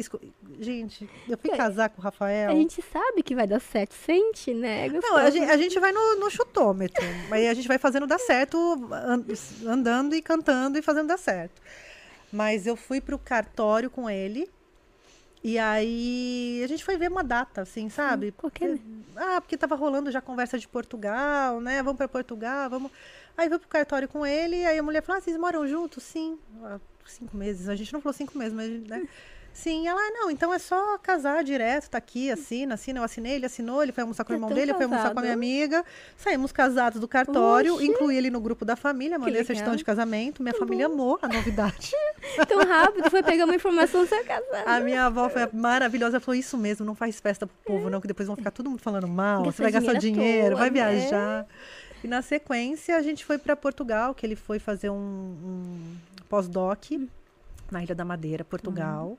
Gente, 0.60 1.10
eu 1.28 1.38
fui 1.38 1.52
É. 1.52 1.58
casar 1.58 1.90
com 1.90 2.00
o 2.00 2.04
Rafael. 2.04 2.52
A 2.52 2.56
gente 2.56 2.82
sabe 2.92 3.24
que 3.24 3.34
vai 3.36 3.48
dar 3.48 3.60
certo, 3.60 3.94
sente, 3.94 4.54
né? 4.54 4.86
É 4.86 4.90
Não, 4.90 4.98
a 4.98 5.02
gostoso. 5.02 5.32
gente, 5.32 5.52
a 5.52 5.58
gente 5.58 5.80
vai 5.80 5.92
no, 5.92 6.16
no 6.20 6.30
chutômetro. 6.30 7.04
Aí 7.32 7.48
a 7.48 7.54
gente 7.54 7.68
vai 7.68 7.78
fazendo 7.78 8.06
dar 8.08 8.20
certo, 8.20 8.58
an- 8.92 9.24
andando 9.68 10.16
e 10.16 10.22
cantando 10.22 10.78
e 10.78 10.82
fazendo 10.82 11.08
dar 11.08 11.18
certo. 11.18 11.62
Mas 12.34 12.66
eu 12.66 12.76
fui 12.76 13.00
pro 13.00 13.20
cartório 13.20 13.90
com 13.92 14.10
ele. 14.10 14.50
E 15.44 15.60
aí 15.60 16.62
a 16.64 16.68
gente 16.68 16.84
foi 16.84 16.98
ver 16.98 17.12
uma 17.12 17.24
data, 17.24 17.62
assim, 17.62 17.90
sabe? 17.90 18.32
qualquer- 18.32 18.80
Ah, 19.16 19.40
porque 19.40 19.56
tava 19.58 19.76
rolando 19.76 20.10
já 20.10 20.20
conversa 20.22 20.58
de 20.58 20.68
Portugal, 20.68 21.62
né? 21.62 21.84
Vamos 21.84 21.98
para 21.98 22.08
Portugal, 22.08 22.70
vamos. 22.70 22.92
Aí 23.38 23.46
eu 23.46 23.52
fui 23.52 23.60
pro 23.60 23.68
cartório 23.68 24.08
com 24.08 24.26
ele, 24.26 24.66
aí 24.66 24.78
a 24.80 24.84
mulher 24.84 25.04
falou: 25.04 25.20
ah, 25.20 25.22
vocês 25.22 25.38
moram 25.38 25.68
juntos? 25.68 26.02
Sim. 26.04 26.40
Ah, 26.64 26.80
cinco 27.06 27.36
meses. 27.38 27.68
A 27.70 27.76
gente 27.76 27.92
não 27.94 28.02
falou 28.02 28.14
cinco 28.14 28.38
meses, 28.38 28.54
mas, 28.54 28.70
né? 28.88 29.08
Sim, 29.54 29.88
ela, 29.88 30.02
"Ah, 30.02 30.12
não, 30.12 30.32
então 30.32 30.52
é 30.52 30.58
só 30.58 30.98
casar 30.98 31.44
direto, 31.44 31.90
tá 31.90 31.98
aqui, 32.00 32.32
assina, 32.32 32.74
assina, 32.74 33.00
eu 33.00 33.04
assinei, 33.04 33.34
ele 33.36 33.46
assinou, 33.46 33.84
ele 33.84 33.92
foi 33.92 34.02
almoçar 34.02 34.24
com 34.26 34.34
o 34.34 34.36
irmão 34.36 34.50
tão 34.50 34.58
dele, 34.58 34.72
eu 34.72 34.76
fui 34.76 34.86
almoçar 34.86 35.14
com 35.14 35.20
a 35.20 35.22
minha 35.22 35.34
amiga, 35.34 35.86
saímos 36.18 36.52
casados 36.52 37.00
do 37.00 37.08
cartório, 37.08 37.76
Oxi. 37.76 37.86
incluí 37.86 38.18
ele 38.18 38.32
no 38.32 38.42
grupo 38.42 38.66
da 38.66 38.76
família, 38.76 39.20
mandei 39.20 39.42
a 39.42 39.46
certidão 39.46 39.76
de 39.76 39.84
casamento, 39.84 40.42
minha 40.42 40.56
família 40.56 40.88
amou 40.88 41.20
a 41.22 41.28
novidade. 41.28 41.92
Tão 42.48 42.66
rápido, 42.66 43.10
foi 43.12 43.22
pegar 43.22 43.46
uma 43.46 43.56
informação, 43.56 44.06
você 44.06 44.16
é 44.16 44.24
casado. 44.24 44.68
A 44.68 44.80
minha 44.80 45.06
avó 45.06 45.30
foi 45.30 45.48
maravilhosa, 45.54 46.20
falou 46.20 46.38
isso 46.38 46.58
mesmo, 46.58 46.84
não 46.86 46.96
faz 46.96 47.20
festa 47.20 47.46
pro 47.46 47.56
povo 47.64 47.90
não, 47.90 48.02
que 48.02 48.08
depois 48.08 48.28
vão 48.28 48.36
ficar 48.36 48.52
todo 48.52 48.70
mundo 48.70 48.82
falando 48.82 49.08
mal, 49.08 49.44
Gastou 49.44 49.52
você 49.54 49.62
vai 49.62 49.72
gastar 49.72 49.94
dinheiro 50.00 50.58
vai 50.58 50.70
né? 50.72 50.74
viajar. 50.74 51.46
E 52.04 52.08
na 52.08 52.22
sequência 52.22 52.98
a 52.98 53.02
gente 53.02 53.24
foi 53.24 53.38
para 53.38 53.56
Portugal, 53.56 54.14
que 54.16 54.26
ele 54.26 54.36
foi 54.36 54.60
fazer 54.60 54.90
um, 54.90 54.96
um 54.96 55.96
pós-doc 56.28 56.92
na 57.74 57.84
Ilha 57.84 57.96
da 57.96 58.06
Madeira, 58.06 58.44
Portugal. 58.46 59.18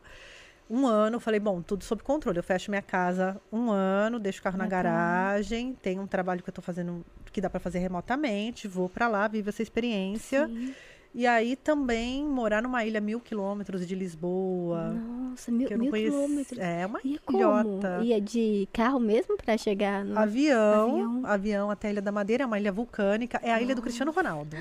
Um 0.71 0.87
ano, 0.87 1.17
eu 1.17 1.21
falei, 1.21 1.39
bom, 1.39 1.61
tudo 1.61 1.85
sob 1.85 2.03
controle. 2.03 2.39
Eu 2.39 2.43
fecho 2.43 2.71
minha 2.71 2.81
casa 2.81 3.39
um 3.53 3.71
ano, 3.71 4.19
deixo 4.19 4.41
o 4.41 4.43
carro 4.43 4.57
na 4.57 4.65
Bacana. 4.65 4.83
garagem, 4.83 5.75
tem 5.75 6.01
um 6.01 6.07
trabalho 6.07 6.43
que 6.43 6.49
eu 6.49 6.55
tô 6.55 6.63
fazendo 6.63 7.05
que 7.31 7.41
dá 7.41 7.51
para 7.51 7.61
fazer 7.61 7.81
remotamente, 7.81 8.69
vou 8.69 8.89
para 8.89 9.09
lá, 9.09 9.29
vivo 9.29 9.49
essa 9.51 9.63
experiência. 9.63 10.47
Sim. 10.47 10.73
E 11.13 11.27
aí 11.29 11.55
também 11.55 12.25
morar 12.25 12.61
numa 12.63 12.85
ilha 12.85 13.01
mil 13.01 13.21
quilômetros 13.21 13.87
de 13.87 13.95
Lisboa. 13.95 14.91
Nossa, 14.95 15.51
mil, 15.53 15.69
mil 15.79 15.91
conheço. 15.91 16.11
quilômetros. 16.11 16.59
É 16.59 16.87
uma 16.87 17.01
como? 17.25 17.39
ilhota. 17.39 18.01
Ia 18.03 18.21
de 18.21 18.69
carro 18.73 18.99
mesmo 18.99 19.37
pra 19.37 19.57
chegar 19.57 20.05
no... 20.05 20.19
Avião, 20.19 20.91
Avião. 20.91 21.23
avião, 21.27 21.71
até 21.71 21.89
a 21.89 21.91
Ilha 21.93 22.03
da 22.03 22.11
Madeira, 22.11 22.43
é 22.43 22.47
uma 22.47 22.59
ilha 22.59 22.73
vulcânica. 22.73 23.39
É 23.45 23.53
a 23.53 23.61
ilha 23.63 23.77
do 23.77 23.83
Cristiano 23.83 24.11
Ronaldo. 24.11 24.57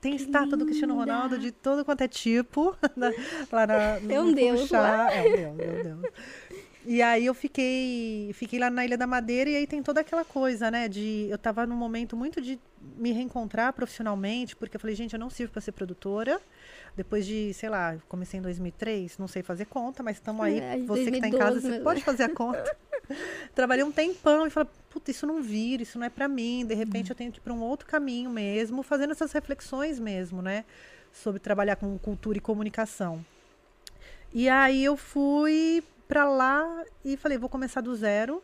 Tem 0.00 0.16
Que 0.16 0.22
estátua 0.22 0.56
do 0.56 0.64
Cristiano 0.64 0.94
linda. 0.98 1.12
Ronaldo 1.12 1.38
de 1.38 1.52
todo 1.52 1.84
quanto 1.84 2.00
é 2.02 2.08
tipo. 2.08 2.74
na- 2.96 3.12
lá 3.52 3.66
na, 3.66 3.74
É 4.08 4.20
um 4.20 4.26
no 4.26 4.34
deus 4.34 4.70
lá. 4.70 5.12
É 5.12 5.20
um 5.20 5.32
deus, 5.56 5.58
é 5.58 5.92
um 5.94 6.00
deus. 6.00 6.12
E 6.86 7.02
aí 7.02 7.26
eu 7.26 7.34
fiquei, 7.34 8.30
fiquei 8.32 8.58
lá 8.58 8.70
na 8.70 8.82
Ilha 8.86 8.96
da 8.96 9.06
Madeira 9.06 9.50
e 9.50 9.56
aí 9.56 9.66
tem 9.66 9.82
toda 9.82 10.00
aquela 10.00 10.24
coisa, 10.24 10.70
né? 10.70 10.88
De 10.88 11.26
eu 11.28 11.36
tava 11.36 11.66
num 11.66 11.76
momento 11.76 12.16
muito 12.16 12.40
de 12.40 12.58
me 12.96 13.12
reencontrar 13.12 13.74
profissionalmente, 13.74 14.56
porque 14.56 14.76
eu 14.76 14.80
falei, 14.80 14.96
gente, 14.96 15.12
eu 15.12 15.20
não 15.20 15.28
sirvo 15.28 15.52
para 15.52 15.60
ser 15.60 15.72
produtora. 15.72 16.40
Depois 16.96 17.26
de, 17.26 17.52
sei 17.52 17.68
lá, 17.68 17.96
comecei 18.08 18.40
em 18.40 18.42
2003, 18.42 19.18
não 19.18 19.28
sei 19.28 19.42
fazer 19.42 19.66
conta, 19.66 20.02
mas 20.02 20.16
estamos 20.16 20.44
aí, 20.44 20.58
É, 20.58 20.78
você 20.78 21.10
que 21.10 21.20
tá 21.20 21.28
em 21.28 21.30
casa, 21.32 21.52
2012 21.60 21.76
você 21.76 21.80
pode 21.84 22.02
fazer 22.02 22.22
a 22.24 22.28
conta. 22.34 22.64
Trabalhei 23.54 23.84
um 23.84 23.92
tempão 23.92 24.46
e 24.46 24.50
falei, 24.50 24.68
puta, 24.88 25.10
isso 25.10 25.26
não 25.26 25.42
vira, 25.42 25.82
isso 25.82 25.98
não 25.98 26.06
é 26.06 26.10
para 26.10 26.28
mim. 26.28 26.64
De 26.66 26.74
repente 26.74 27.10
eu 27.10 27.16
tenho 27.16 27.32
que 27.32 27.38
ir 27.38 27.40
para 27.40 27.52
um 27.52 27.60
outro 27.60 27.86
caminho 27.86 28.30
mesmo, 28.30 28.82
fazendo 28.82 29.12
essas 29.12 29.32
reflexões 29.32 29.98
mesmo, 29.98 30.42
né? 30.42 30.64
Sobre 31.12 31.40
trabalhar 31.40 31.76
com 31.76 31.98
cultura 31.98 32.38
e 32.38 32.40
comunicação. 32.40 33.24
E 34.32 34.48
aí 34.48 34.84
eu 34.84 34.96
fui 34.96 35.82
para 36.06 36.28
lá 36.28 36.84
e 37.04 37.16
falei, 37.16 37.38
vou 37.38 37.48
começar 37.48 37.80
do 37.80 37.94
zero, 37.94 38.42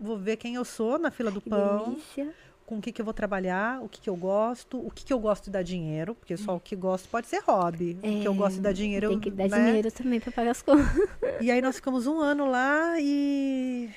vou 0.00 0.16
ver 0.16 0.36
quem 0.36 0.54
eu 0.54 0.64
sou 0.64 0.98
na 0.98 1.10
fila 1.10 1.30
do 1.30 1.40
Que 1.40 1.50
pão, 1.50 1.90
delícia. 1.90 2.34
Com 2.66 2.78
o 2.78 2.80
que, 2.80 2.90
que 2.92 3.00
eu 3.00 3.04
vou 3.04 3.12
trabalhar, 3.14 3.82
o 3.82 3.88
que, 3.88 4.00
que 4.00 4.08
eu 4.08 4.16
gosto, 4.16 4.78
o 4.78 4.90
que, 4.90 5.04
que 5.04 5.12
eu 5.12 5.18
gosto 5.18 5.44
de 5.44 5.50
dar 5.50 5.62
dinheiro, 5.62 6.14
porque 6.14 6.36
só 6.36 6.56
o 6.56 6.60
que 6.60 6.74
gosto 6.74 7.08
pode 7.08 7.26
ser 7.26 7.40
hobby. 7.46 7.98
o 8.02 8.20
que 8.22 8.26
eu 8.28 8.34
gosto 8.34 8.56
de 8.56 8.62
dar 8.62 8.72
dinheiro, 8.72 9.08
Tem 9.10 9.20
que 9.20 9.30
dar 9.30 9.48
né? 9.48 9.66
dinheiro 9.66 9.92
também 9.92 10.18
pra 10.20 10.32
pagar 10.32 10.50
as 10.52 10.62
contas. 10.62 10.86
E 11.40 11.50
aí 11.50 11.60
nós 11.60 11.76
ficamos 11.76 12.06
um 12.06 12.20
ano 12.20 12.50
lá 12.50 12.94
e. 13.00 13.90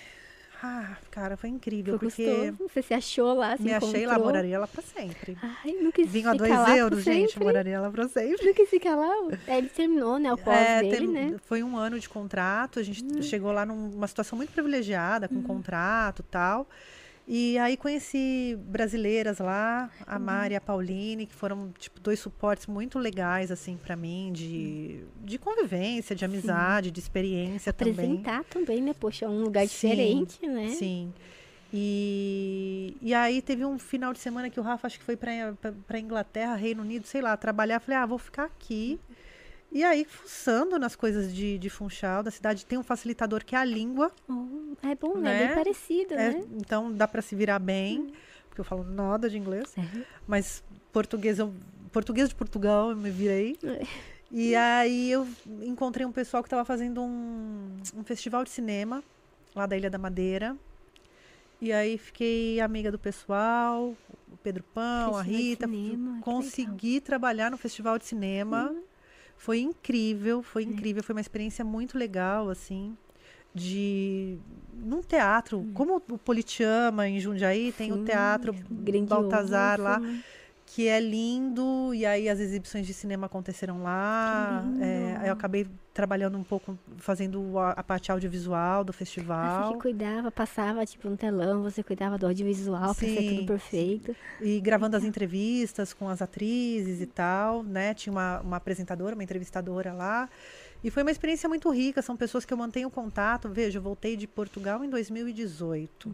Ah, 0.61 0.97
cara, 1.11 1.37
foi 1.37 1.51
incrível, 1.51 1.99
Foi 1.99 2.09
porque 2.09 2.25
gostoso. 2.51 2.69
Você 2.73 2.81
se 2.81 2.93
achou 2.93 3.31
lá, 3.35 3.55
se 3.55 3.61
me 3.61 3.71
achei 3.71 4.07
lá, 4.07 4.13
encontrou. 4.13 4.25
moraria 4.25 4.57
lá 4.59 4.65
pra 4.67 4.81
sempre. 4.81 5.37
Ai, 5.39 5.71
não 5.73 5.91
quis 5.91 6.09
Vinho 6.11 6.29
a 6.31 6.33
dois 6.33 6.51
euros, 6.77 7.03
gente, 7.03 7.39
moraria 7.39 7.79
lá 7.79 7.91
pra 7.91 8.07
sempre. 8.09 8.43
Não 8.43 8.53
quis 8.55 8.67
ficar 8.67 8.95
lá. 8.95 9.13
É, 9.47 9.59
ele 9.59 9.69
terminou, 9.69 10.17
né? 10.17 10.33
O 10.33 10.37
pós 10.37 10.55
É, 10.57 10.81
dele, 10.81 10.97
tem- 10.97 11.07
né? 11.31 11.35
Foi 11.45 11.61
um 11.61 11.77
ano 11.77 11.99
de 11.99 12.09
contrato, 12.09 12.79
a 12.79 12.83
gente 12.83 13.03
Hum. 13.05 13.21
chegou 13.21 13.51
lá 13.51 13.67
numa 13.67 14.07
situação 14.07 14.35
muito 14.35 14.51
privilegiada, 14.51 15.27
com 15.27 15.43
contrato 15.43 16.21
e 16.21 16.23
tal. 16.23 16.67
E 17.29 17.57
aí 17.57 17.75
conheci 17.75 18.57
brasileiras 18.57 19.39
lá, 19.39 19.91
a 20.05 20.17
Mari 20.17 20.53
e 20.53 20.57
a 20.57 20.61
Pauline, 20.61 21.25
que 21.25 21.35
foram 21.35 21.73
tipo 21.77 21.99
dois 21.99 22.19
suportes 22.21 22.67
muito 22.67 22.97
legais 22.97 23.51
assim 23.51 23.75
para 23.75 23.97
mim 23.97 24.31
de, 24.31 25.01
de 25.25 25.37
convivência, 25.37 26.15
de 26.15 26.23
amizade, 26.23 26.89
de 26.89 27.01
experiência 27.01 27.73
também. 27.73 27.93
Apresentar 27.93 28.43
também, 28.45 28.81
né? 28.81 28.95
Poxa, 28.97 29.25
é 29.25 29.27
um 29.27 29.43
lugar 29.43 29.67
Sim, 29.67 29.89
diferente, 29.89 30.47
né? 30.47 30.69
Sim. 30.69 31.13
E, 31.73 32.95
e 33.01 33.13
aí 33.13 33.41
teve 33.41 33.65
um 33.65 33.77
final 33.77 34.13
de 34.13 34.19
semana 34.19 34.49
que 34.49 34.57
o 34.57 34.63
Rafa 34.63 34.87
acho 34.87 34.97
que 34.97 35.03
foi 35.03 35.17
para 35.17 35.99
Inglaterra, 35.99 36.55
Reino 36.55 36.81
Unido, 36.81 37.05
sei 37.05 37.21
lá, 37.21 37.35
trabalhar. 37.35 37.81
Falei, 37.81 37.97
ah, 37.97 38.05
vou 38.05 38.17
ficar 38.17 38.45
aqui. 38.45 38.97
E 39.77 39.83
aí, 39.83 40.05
fuçando 40.05 40.79
nas 40.79 40.95
coisas 40.95 41.31
de, 41.31 41.59
de 41.59 41.69
Funchal, 41.69 42.23
da 42.23 42.31
cidade, 42.31 42.65
tem 42.65 42.79
um 42.79 42.83
facilitador 42.83 43.45
que 43.45 43.55
é 43.55 43.59
a 43.59 43.63
língua. 43.63 44.11
Oh, 44.27 44.73
é 44.81 44.95
bom, 44.95 45.19
né? 45.19 45.41
Né? 45.41 45.45
Bem 45.45 45.55
parecido, 45.55 46.15
é, 46.15 46.31
né? 46.31 46.43
então 46.59 46.91
dá 46.91 47.07
para 47.07 47.21
se 47.21 47.35
virar 47.35 47.59
bem, 47.59 48.11
porque 48.49 48.59
eu 48.59 48.65
falo 48.65 48.83
nada 48.83 49.29
de 49.29 49.37
inglês. 49.37 49.77
É. 49.77 50.03
Mas 50.25 50.63
português, 50.91 51.37
eu, 51.37 51.53
português 51.91 52.27
de 52.27 52.33
Portugal, 52.33 52.89
eu 52.89 52.95
me 52.95 53.11
virei. 53.11 53.55
É. 53.63 53.85
E 54.31 54.55
aí 54.55 55.11
eu 55.11 55.27
encontrei 55.61 56.07
um 56.07 56.11
pessoal 56.11 56.41
que 56.41 56.47
estava 56.47 56.65
fazendo 56.65 56.99
um, 57.03 57.77
um 57.95 58.03
festival 58.03 58.43
de 58.43 58.49
cinema 58.49 59.03
lá 59.55 59.67
da 59.67 59.77
Ilha 59.77 59.91
da 59.91 59.99
Madeira. 59.99 60.57
E 61.61 61.71
aí 61.71 61.99
fiquei 61.99 62.59
amiga 62.59 62.91
do 62.91 62.97
pessoal, 62.97 63.95
o 64.31 64.37
Pedro 64.41 64.63
Pão, 64.73 65.15
a 65.17 65.23
Festival 65.23 65.23
de 65.23 65.49
Rita. 65.49 65.67
cinema, 65.67 66.19
consegui 66.21 66.99
trabalhar 66.99 67.51
no 67.51 67.57
festival 67.57 67.99
de 67.99 68.05
cinema. 68.05 68.71
Uhum. 68.71 68.86
Foi 69.37 69.59
incrível, 69.59 70.41
foi 70.41 70.63
É. 70.63 70.65
incrível, 70.65 71.03
foi 71.03 71.13
uma 71.15 71.21
experiência 71.21 71.63
muito 71.63 71.97
legal, 71.97 72.49
assim, 72.49 72.97
de 73.53 74.37
num 74.73 75.01
teatro, 75.01 75.65
como 75.73 75.95
o 75.95 76.17
Politiama 76.17 77.07
em 77.07 77.19
Jundiaí, 77.19 77.71
tem 77.71 77.91
o 77.91 77.97
Hum. 77.97 78.03
Teatro 78.03 78.53
Baltazar 79.07 79.79
lá? 79.79 80.01
Que 80.69 80.85
é 80.87 80.99
lindo, 80.99 81.93
e 81.93 82.05
aí 82.05 82.27
as 82.27 82.39
exibições 82.41 82.85
de 82.85 82.93
cinema 82.93 83.25
aconteceram 83.27 83.81
lá. 83.81 84.63
É, 84.81 85.29
eu 85.29 85.33
acabei 85.33 85.65
trabalhando 85.93 86.37
um 86.37 86.43
pouco, 86.43 86.77
fazendo 86.97 87.57
a, 87.57 87.71
a 87.71 87.81
parte 87.81 88.11
audiovisual 88.11 88.83
do 88.83 88.89
Ah, 88.89 88.93
Você 88.93 88.97
festival. 88.99 89.73
que 89.73 89.79
cuidava, 89.79 90.29
passava 90.29 90.85
tipo 90.85 91.09
no 91.09 91.15
telão, 91.15 91.63
você 91.63 91.81
cuidava 91.81 92.17
do 92.17 92.27
audiovisual 92.27 92.93
pra 92.93 93.07
ser 93.07 93.35
tudo 93.35 93.47
perfeito. 93.47 94.15
E 94.41 94.59
gravando 94.59 94.97
as 94.97 95.03
entrevistas 95.05 95.93
com 95.93 96.09
as 96.09 96.21
atrizes 96.21 97.01
e 97.01 97.05
tal, 97.07 97.63
né? 97.63 97.93
Tinha 97.93 98.11
uma, 98.11 98.41
uma 98.41 98.57
apresentadora, 98.57 99.15
uma 99.15 99.23
entrevistadora 99.23 99.93
lá. 99.93 100.29
E 100.83 100.91
foi 100.91 101.01
uma 101.01 101.11
experiência 101.11 101.47
muito 101.49 101.69
rica. 101.71 102.01
São 102.01 102.15
pessoas 102.17 102.43
que 102.45 102.53
eu 102.53 102.57
mantenho 102.57 102.91
contato. 102.91 103.49
Veja, 103.49 103.79
eu 103.79 103.81
voltei 103.81 104.15
de 104.17 104.27
Portugal 104.27 104.83
em 104.83 104.89
2018. 104.89 106.13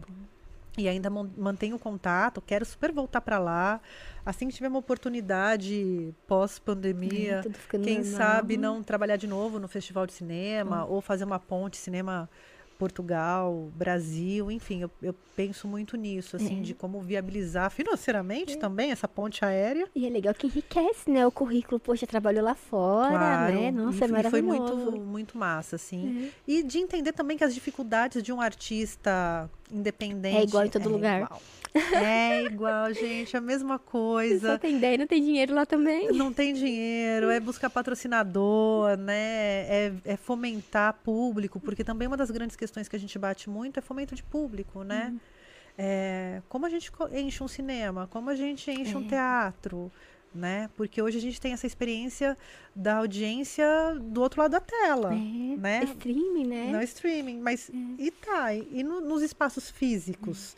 E 0.77 0.87
ainda 0.87 1.09
mantenho 1.09 1.77
contato. 1.77 2.41
Quero 2.41 2.65
super 2.65 2.91
voltar 2.91 3.21
para 3.21 3.37
lá. 3.37 3.79
Assim 4.25 4.47
que 4.47 4.55
tiver 4.55 4.69
uma 4.69 4.79
oportunidade 4.79 6.13
pós-pandemia, 6.27 7.41
É, 7.73 7.77
quem 7.77 8.03
sabe 8.03 8.57
não 8.57 8.81
trabalhar 8.81 9.17
de 9.17 9.27
novo 9.27 9.59
no 9.59 9.67
festival 9.67 10.07
de 10.07 10.13
cinema 10.13 10.85
ou 10.85 11.01
fazer 11.01 11.25
uma 11.25 11.39
ponte 11.39 11.77
cinema 11.77 12.29
Portugal, 12.83 13.71
Brasil, 13.75 14.51
enfim, 14.51 14.81
eu, 14.81 14.91
eu 15.01 15.15
penso 15.37 15.69
muito 15.69 15.95
nisso, 15.95 16.35
assim, 16.35 16.59
É. 16.59 16.61
de 16.61 16.73
como 16.73 16.99
viabilizar 16.99 17.71
financeiramente 17.71 18.57
também 18.57 18.91
essa 18.91 19.07
ponte 19.07 19.45
aérea. 19.45 19.87
E 19.95 20.05
é 20.05 20.09
legal 20.09 20.33
que 20.33 20.47
enriquece, 20.47 21.09
né? 21.09 21.25
O 21.25 21.31
currículo, 21.31 21.79
poxa, 21.79 22.05
trabalhou 22.05 22.43
lá 22.43 22.53
fora, 22.55 23.09
Claro, 23.17 23.53
né? 23.55 23.71
Nossa, 23.71 23.99
e, 24.05 24.13
é 24.13 24.19
e 24.19 24.23
foi 24.29 24.41
maravilhoso. 24.41 24.91
muito, 24.91 24.99
muito 25.01 25.37
massa, 25.37 25.77
assim. 25.77 26.25
É. 26.25 26.29
E 26.45 26.61
de 26.63 26.77
entender 26.77 27.13
também 27.13 27.37
que 27.37 27.43
as 27.45 27.53
dificuldades 27.53 28.21
de 28.21 28.33
um 28.33 28.41
artista 28.41 29.49
independente. 29.71 30.37
É 30.37 30.43
igual 30.43 30.65
em 30.65 30.69
todo 30.69 30.89
é 30.89 30.91
lugar. 30.91 31.21
igual. 31.23 31.41
É 31.73 32.43
igual, 32.45 32.93
gente, 32.93 33.35
a 33.35 33.41
mesma 33.41 33.75
Só 33.77 33.83
coisa. 33.91 34.59
tem 34.59 34.75
ideia, 34.77 34.97
não 34.97 35.07
tem 35.07 35.21
dinheiro 35.23 35.53
lá 35.55 35.65
também. 35.65 36.11
Não 36.11 36.31
tem 36.31 36.53
dinheiro, 36.53 37.29
é 37.29 37.39
buscar 37.39 37.69
patrocinador, 37.69 38.95
né? 38.97 39.65
É, 39.67 39.93
é 40.05 40.17
fomentar 40.17 40.93
público, 41.03 41.59
porque 41.59 41.83
também 41.83 42.07
uma 42.07 42.17
das 42.17 42.29
grandes 42.31 42.55
questões 42.55 42.87
que 42.87 42.95
a 42.95 42.99
gente 42.99 43.17
bate 43.17 43.49
muito 43.49 43.77
é 43.79 43.81
fomento 43.81 44.13
de 44.15 44.23
público, 44.23 44.83
né? 44.83 45.09
Uhum. 45.11 45.19
É, 45.77 46.41
como 46.47 46.65
a 46.65 46.69
gente 46.69 46.91
enche 47.11 47.43
um 47.43 47.47
cinema, 47.47 48.07
como 48.11 48.29
a 48.29 48.35
gente 48.35 48.69
enche 48.69 48.95
um 48.95 49.05
É. 49.05 49.07
teatro, 49.07 49.91
né? 50.33 50.69
Porque 50.77 51.01
hoje 51.01 51.17
a 51.17 51.21
gente 51.21 51.41
tem 51.41 51.53
essa 51.53 51.65
experiência 51.65 52.37
da 52.75 52.97
audiência 52.97 53.65
do 53.99 54.21
outro 54.21 54.41
lado 54.41 54.51
da 54.51 54.59
tela, 54.59 55.11
É, 55.13 55.17
né? 55.57 55.83
streaming, 55.85 56.45
né? 56.45 56.71
No 56.71 56.81
streaming, 56.83 57.39
mas 57.39 57.69
É. 57.69 57.73
e 57.97 58.11
tá, 58.11 58.53
e 58.53 58.83
no- 58.83 59.01
nos 59.01 59.23
espaços 59.23 59.71
físicos? 59.71 60.55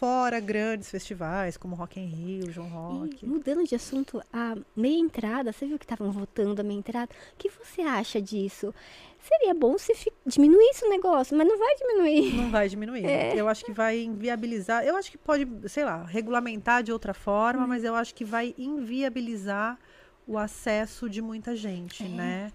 Fora 0.00 0.40
grandes 0.40 0.90
festivais 0.90 1.58
como 1.58 1.76
Rock 1.76 2.00
in 2.00 2.06
Rio, 2.06 2.50
João 2.50 2.68
Rock. 2.70 3.22
E 3.22 3.28
mudando 3.28 3.62
de 3.66 3.74
assunto, 3.74 4.22
a 4.32 4.56
meia 4.74 4.98
entrada, 4.98 5.52
você 5.52 5.66
viu 5.66 5.78
que 5.78 5.84
estavam 5.84 6.10
votando 6.10 6.58
a 6.58 6.64
meia 6.64 6.78
entrada? 6.78 7.12
O 7.34 7.36
que 7.36 7.50
você 7.50 7.82
acha 7.82 8.18
disso? 8.18 8.74
Seria 9.22 9.52
bom 9.52 9.76
se 9.76 9.94
fi- 9.94 10.10
diminuísse 10.24 10.86
o 10.86 10.88
negócio, 10.88 11.36
mas 11.36 11.46
não 11.46 11.58
vai 11.58 11.74
diminuir. 11.76 12.34
Não 12.34 12.50
vai 12.50 12.66
diminuir. 12.66 13.04
É. 13.04 13.34
Eu 13.38 13.46
acho 13.46 13.62
que 13.62 13.72
vai 13.72 14.00
inviabilizar. 14.00 14.82
Eu 14.86 14.96
acho 14.96 15.10
que 15.10 15.18
pode, 15.18 15.46
sei 15.68 15.84
lá, 15.84 16.02
regulamentar 16.04 16.82
de 16.82 16.90
outra 16.90 17.12
Hum. 17.12 17.16
forma, 17.16 17.66
mas 17.66 17.84
eu 17.84 17.94
acho 17.94 18.14
que 18.14 18.24
vai 18.24 18.54
inviabilizar 18.56 19.78
o 20.26 20.38
acesso 20.38 21.10
de 21.10 21.20
muita 21.20 21.54
gente, 21.54 22.04
É. 22.04 22.08
né? 22.08 22.52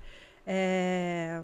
É, 0.47 1.43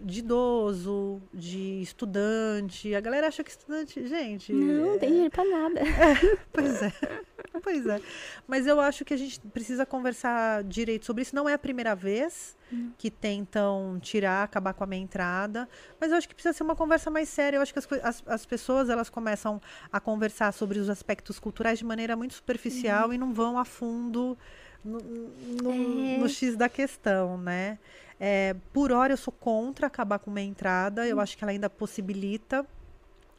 de 0.00 0.20
idoso, 0.20 1.20
de 1.32 1.80
estudante. 1.82 2.94
A 2.94 3.00
galera 3.00 3.26
acha 3.28 3.42
que 3.42 3.50
estudante, 3.50 4.06
gente. 4.06 4.52
Não, 4.52 4.92
não 4.92 4.98
tem 4.98 5.10
dinheiro 5.10 5.30
pra 5.30 5.44
nada. 5.44 5.80
Pois 6.52 6.82
é. 6.82 6.92
Pois 7.62 7.86
é. 7.86 8.00
Mas 8.46 8.66
eu 8.66 8.80
acho 8.80 9.04
que 9.04 9.12
a 9.12 9.16
gente 9.16 9.40
precisa 9.40 9.84
conversar 9.84 10.62
direito 10.62 11.06
sobre 11.06 11.22
isso. 11.22 11.34
Não 11.34 11.48
é 11.48 11.54
a 11.54 11.58
primeira 11.58 11.94
vez 11.94 12.56
que 12.96 13.10
tentam 13.10 13.98
tirar, 14.00 14.44
acabar 14.44 14.74
com 14.74 14.84
a 14.84 14.86
minha 14.86 15.02
entrada. 15.02 15.68
Mas 16.00 16.10
eu 16.12 16.16
acho 16.18 16.28
que 16.28 16.34
precisa 16.34 16.52
ser 16.52 16.62
uma 16.62 16.76
conversa 16.76 17.10
mais 17.10 17.28
séria. 17.28 17.56
Eu 17.56 17.62
acho 17.62 17.72
que 17.72 17.78
as, 17.78 17.88
as, 18.02 18.22
as 18.26 18.46
pessoas 18.46 18.88
elas 18.88 19.10
começam 19.10 19.60
a 19.92 19.98
conversar 19.98 20.52
sobre 20.52 20.78
os 20.78 20.88
aspectos 20.88 21.40
culturais 21.40 21.78
de 21.78 21.84
maneira 21.84 22.14
muito 22.14 22.34
superficial 22.34 23.12
e 23.12 23.18
não 23.18 23.32
vão 23.32 23.58
a 23.58 23.64
fundo 23.64 24.38
no, 24.84 24.98
no, 25.00 25.72
É. 25.72 26.18
no 26.18 26.28
X 26.28 26.54
da 26.56 26.68
questão, 26.68 27.36
né? 27.38 27.78
É, 28.20 28.54
por 28.72 28.90
hora 28.92 29.12
eu 29.12 29.16
sou 29.16 29.32
contra 29.32 29.86
acabar 29.86 30.18
com 30.18 30.34
a 30.34 30.40
entrada. 30.40 31.06
Eu 31.06 31.20
acho 31.20 31.36
que 31.36 31.44
ela 31.44 31.52
ainda 31.52 31.70
possibilita 31.70 32.66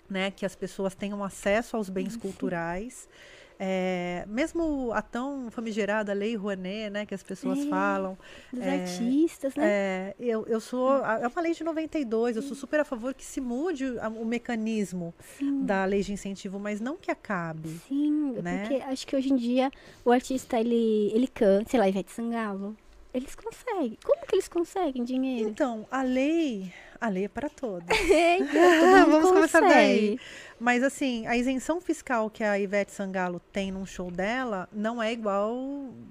né, 0.09 0.31
que 0.31 0.45
as 0.45 0.55
pessoas 0.55 0.95
tenham 0.95 1.23
acesso 1.23 1.75
aos 1.77 1.89
bens 1.89 2.15
culturais. 2.15 3.07
É, 3.61 4.23
mesmo 4.25 4.91
a 4.93 5.01
tão 5.01 5.51
famigerada 5.51 6.13
Lei 6.13 6.33
Rouanet, 6.33 6.89
né, 6.89 7.05
que 7.05 7.13
as 7.13 7.21
pessoas 7.21 7.59
É, 7.59 7.65
falam, 7.65 8.17
Dos 8.53 8.63
É, 8.63 8.71
artistas, 8.75 9.53
né? 9.55 9.63
é, 9.67 10.15
eu, 10.17 10.45
eu 10.47 10.61
sou. 10.61 11.03
É 11.05 11.27
uma 11.27 11.41
lei 11.41 11.53
de 11.53 11.61
92, 11.63 12.37
eu 12.37 12.41
sou 12.41 12.55
super 12.55 12.79
a 12.79 12.85
favor 12.85 13.13
que 13.13 13.25
se 13.25 13.41
mude 13.41 13.99
a- 13.99 14.07
o 14.07 14.23
mecanismo 14.25 15.13
Sim. 15.37 15.65
da 15.65 15.83
lei 15.83 16.01
de 16.01 16.13
incentivo, 16.13 16.57
mas 16.57 16.79
não 16.79 16.95
que 16.95 17.11
acabe. 17.11 17.67
Sim, 17.85 18.31
né? 18.41 18.59
porque 18.59 18.75
acho 18.81 19.05
que 19.05 19.13
hoje 19.15 19.33
em 19.33 19.35
dia 19.35 19.69
o 20.05 20.11
artista, 20.11 20.57
ele, 20.57 21.11
ele 21.13 21.27
canta, 21.27 21.69
sei 21.69 21.79
lá, 21.81 21.89
Ivete 21.89 22.13
Sangalo. 22.13 22.77
Eles 23.13 23.33
conseguem. 23.35 23.97
Como 24.03 24.25
que 24.25 24.35
eles 24.35 24.47
conseguem 24.47 25.03
dinheiro? 25.03 25.49
Então, 25.49 25.87
a 25.89 26.03
lei. 26.03 26.71
A 27.01 27.07
lei 27.09 27.25
é 27.25 27.27
para 27.27 27.49
todos. 27.49 27.87
É, 28.11 28.37
então, 28.37 28.51
todo 29.05 29.11
Vamos 29.11 29.31
começar 29.31 29.61
daí. 29.61 30.19
Mas 30.59 30.83
assim, 30.83 31.25
a 31.25 31.35
isenção 31.37 31.79
fiscal 31.79 32.29
que 32.29 32.43
a 32.43 32.59
Ivete 32.59 32.91
Sangalo 32.91 33.39
tem 33.51 33.71
num 33.71 33.85
show 33.85 34.11
dela 34.11 34.67
não 34.71 35.01
é 35.01 35.11
igual 35.13 35.55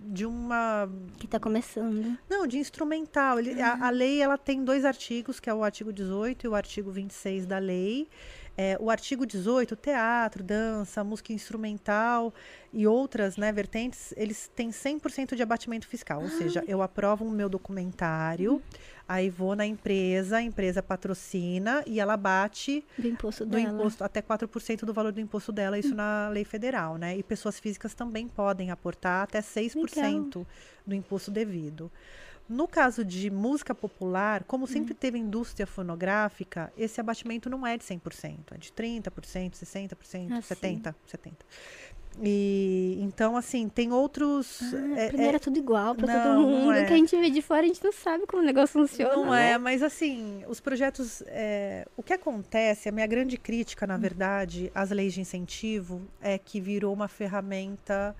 de 0.06 0.24
uma 0.24 0.88
Que 1.18 1.26
tá 1.28 1.38
começando. 1.38 2.18
Não, 2.28 2.46
de 2.46 2.58
instrumental. 2.58 3.38
Ele- 3.38 3.60
a, 3.60 3.86
a 3.86 3.90
lei 3.90 4.20
ela 4.22 4.38
tem 4.38 4.64
dois 4.64 4.84
artigos, 4.84 5.38
que 5.38 5.48
é 5.50 5.54
o 5.54 5.62
artigo 5.62 5.92
18 5.92 6.46
e 6.46 6.48
o 6.48 6.54
artigo 6.54 6.90
26 6.90 7.44
da 7.46 7.58
lei. 7.58 8.08
É, 8.60 8.76
o 8.80 8.90
artigo 8.90 9.24
18, 9.24 9.76
teatro, 9.76 10.42
dança, 10.42 11.04
música 11.04 11.32
instrumental 11.32 12.34
e 12.72 12.88
outras 12.88 13.36
né, 13.36 13.52
vertentes, 13.52 14.12
eles 14.16 14.50
têm 14.52 14.70
100% 14.70 15.36
de 15.36 15.42
abatimento 15.44 15.86
fiscal. 15.86 16.20
Ou 16.20 16.28
seja, 16.28 16.64
eu 16.66 16.82
aprovo 16.82 17.24
o 17.24 17.30
meu 17.30 17.48
documentário, 17.48 18.60
aí 19.08 19.30
vou 19.30 19.54
na 19.54 19.64
empresa, 19.64 20.38
a 20.38 20.42
empresa 20.42 20.82
patrocina 20.82 21.84
e 21.86 22.00
ela 22.00 22.16
bate 22.16 22.84
Do 22.98 23.06
imposto 23.06 23.46
do 23.46 23.52
dela. 23.52 23.74
imposto 23.74 24.02
até 24.02 24.20
4% 24.20 24.84
do 24.84 24.92
valor 24.92 25.12
do 25.12 25.20
imposto 25.20 25.52
dela, 25.52 25.78
isso 25.78 25.94
na 25.94 26.28
lei 26.28 26.44
federal, 26.44 26.96
né? 26.96 27.16
E 27.16 27.22
pessoas 27.22 27.60
físicas 27.60 27.94
também 27.94 28.26
podem 28.26 28.72
aportar 28.72 29.22
até 29.22 29.40
6% 29.40 30.44
do 30.84 30.94
imposto 30.96 31.30
devido. 31.30 31.92
No 32.48 32.66
caso 32.66 33.04
de 33.04 33.30
música 33.30 33.74
popular, 33.74 34.42
como 34.44 34.64
Uhum. 34.64 34.72
sempre 34.72 34.94
teve 34.94 35.18
indústria 35.18 35.66
fonográfica, 35.66 36.72
esse 36.78 36.98
abatimento 37.00 37.50
não 37.50 37.66
é 37.66 37.76
de 37.76 37.84
100%, 37.84 38.54
é 38.54 38.58
de 38.58 38.72
30%, 38.72 39.54
60%, 39.56 40.32
Ah, 40.32 40.40
sim. 40.40 40.54
70%, 40.54 40.94
70%. 41.06 41.34
E 42.20 42.98
então 43.00 43.36
assim, 43.36 43.68
tem 43.68 43.92
outros 43.92 44.60
Ah, 44.74 45.00
é- 45.00 45.08
primeiro 45.08 45.34
é- 45.34 45.36
é 45.36 45.38
tudo 45.38 45.56
igual 45.58 45.94
não, 45.94 45.94
todo 45.94 46.40
mundo. 46.40 46.72
é. 46.72 46.84
Que 46.84 46.92
a 46.94 46.96
gente 46.96 47.16
vê 47.16 47.30
de 47.30 47.40
fora, 47.40 47.60
a 47.60 47.66
gente 47.66 47.84
não 47.84 47.92
sabe 47.92 48.26
como 48.26 48.42
o 48.42 48.44
negócio 48.46 48.72
funciona. 48.72 49.14
Não 49.14 49.30
né? 49.30 49.52
é, 49.52 49.58
mas 49.58 49.82
assim, 49.82 50.42
os 50.48 50.58
projetos. 50.58 51.22
é, 51.26 51.86
o 51.96 52.02
que 52.02 52.12
acontece, 52.12 52.88
a 52.88 52.92
minha 52.92 53.06
grande 53.06 53.36
crítica, 53.36 53.84
Hum. 53.84 53.88
na 53.88 53.96
verdade, 53.96 54.72
às 54.74 54.90
leis 54.90 55.12
de 55.14 55.20
incentivo 55.20 56.02
é 56.20 56.38
que 56.38 56.60
virou 56.60 56.92
uma 56.92 57.06
ferramenta 57.06 58.16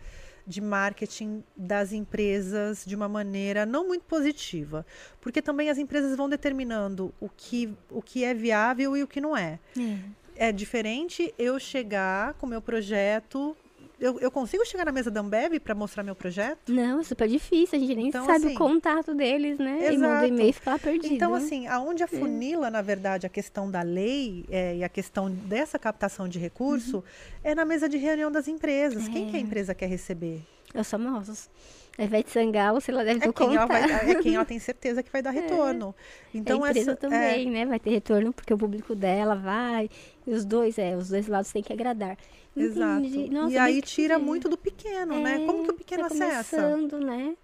de 0.49 0.61
marketing 0.63 1.45
das 1.55 1.93
empresas 1.93 2.85
de 2.87 2.97
uma 2.97 3.07
maneira 3.07 3.67
não 3.67 3.87
muito 3.87 4.05
positiva. 4.07 4.85
Porque 5.21 5.43
também 5.43 5.69
as 5.69 5.77
empresas 5.77 6.17
vão 6.17 6.29
determinando 6.29 7.15
o 7.21 7.29
que, 7.29 7.73
o 7.91 8.01
que 8.01 8.25
é 8.25 8.33
viável 8.33 8.97
e 8.97 9.03
o 9.03 9.07
que 9.07 9.21
não 9.21 9.37
é. 9.37 9.61
É. 9.79 10.49
É 10.49 10.53
diferente 10.53 11.35
eu 11.39 11.59
chegar 11.61 12.35
com 12.35 12.47
meu 12.47 12.63
projeto. 12.63 13.57
Eu, 14.01 14.21
eu 14.21 14.31
consigo 14.31 14.65
chegar 14.65 14.85
na 14.85 14.93
mesa 14.93 15.11
da 15.11 15.21
Ambev 15.21 15.59
para 15.59 15.75
mostrar 15.75 16.03
meu 16.05 16.15
projeto? 16.15 16.71
Não, 16.73 17.01
é 17.01 17.03
super 17.03 17.27
difícil. 17.29 17.77
A 17.77 17.81
gente 17.81 17.95
nem 17.97 18.09
Então, 18.09 18.25
sabe 18.25 18.47
assim, 18.47 18.55
o 18.55 18.59
contato 18.59 19.13
deles, 19.13 19.59
né? 19.59 19.79
E 19.93 19.97
manda 19.99 20.15
exato. 20.15 20.27
e-mail 20.27 20.51
e 20.51 20.53
fica 20.53 20.71
lá 20.71 20.79
perdido. 20.79 21.15
Então, 21.15 21.35
assim, 21.35 21.67
aonde 21.67 22.05
afunila, 22.05 22.71
na 22.71 22.81
verdade, 22.81 23.27
a 23.27 23.29
questão 23.29 23.69
da 23.69 23.83
lei 23.83 24.45
é, 24.51 24.77
e 24.77 24.85
a 24.85 24.89
questão 24.89 25.29
dessa 25.29 25.79
captação 25.79 26.29
de 26.29 26.39
recurso 26.39 27.03
é 27.43 27.55
na 27.55 27.65
mesa 27.65 27.89
de 27.89 27.97
reunião 27.99 28.31
das 28.31 28.47
empresas. 28.47 29.09
Quem 29.09 29.27
que 29.27 29.37
a 29.37 29.39
É. 29.41 29.43
empresa 29.43 29.75
quer 29.75 29.87
receber? 29.87 30.43
É 30.75 30.81
os 30.81 30.91
famosos. 30.91 31.49
A 31.97 32.05
Ivete 32.05 32.31
Sangalo, 32.31 32.81
sei 32.81 32.95
lá, 32.95 33.03
deve 33.03 33.27
É 33.27 33.33
quem, 33.33 33.57
ela 33.57 33.67
vai, 33.67 33.83
é 33.83 34.15
quem 34.23 34.37
ela 34.37 34.45
tem 34.47 34.59
certeza 34.61 35.03
que 35.03 35.11
vai 35.11 35.21
dar 35.21 35.31
retorno. 35.31 35.93
Então, 36.33 36.63
a 36.63 36.69
empresa 36.69 36.93
essa, 36.93 37.01
também, 37.01 37.51
né? 37.51 37.67
Vai 37.67 37.81
ter 37.81 37.91
retorno 37.91 38.33
porque 38.33 38.55
o 38.55 38.59
público 38.59 38.95
dela 38.95 39.35
vai. 39.35 39.91
Os 40.29 40.45
dois, 40.45 40.79
é, 40.79 40.97
os 40.97 41.09
dois 41.09 41.27
lados 41.27 41.51
têm 41.51 41.63
que 41.63 41.73
agradar. 41.73 42.17
Exato. 42.57 43.05
Entendi. 43.07 43.31
Nossa, 43.31 43.53
e 43.53 43.59
aí 43.59 43.83
tira 43.83 44.19
muito 44.19 44.49
do 44.49 44.57
pequeno, 44.57 45.21
né? 45.21 45.43
É, 45.43 45.47
Como 45.47 45.65
que 45.65 45.71
o 45.71 45.75
pequeno 45.75 46.09
tá 46.09 46.15
acessa? 46.15 46.57
começando, 46.57 47.01
né? 47.01 47.37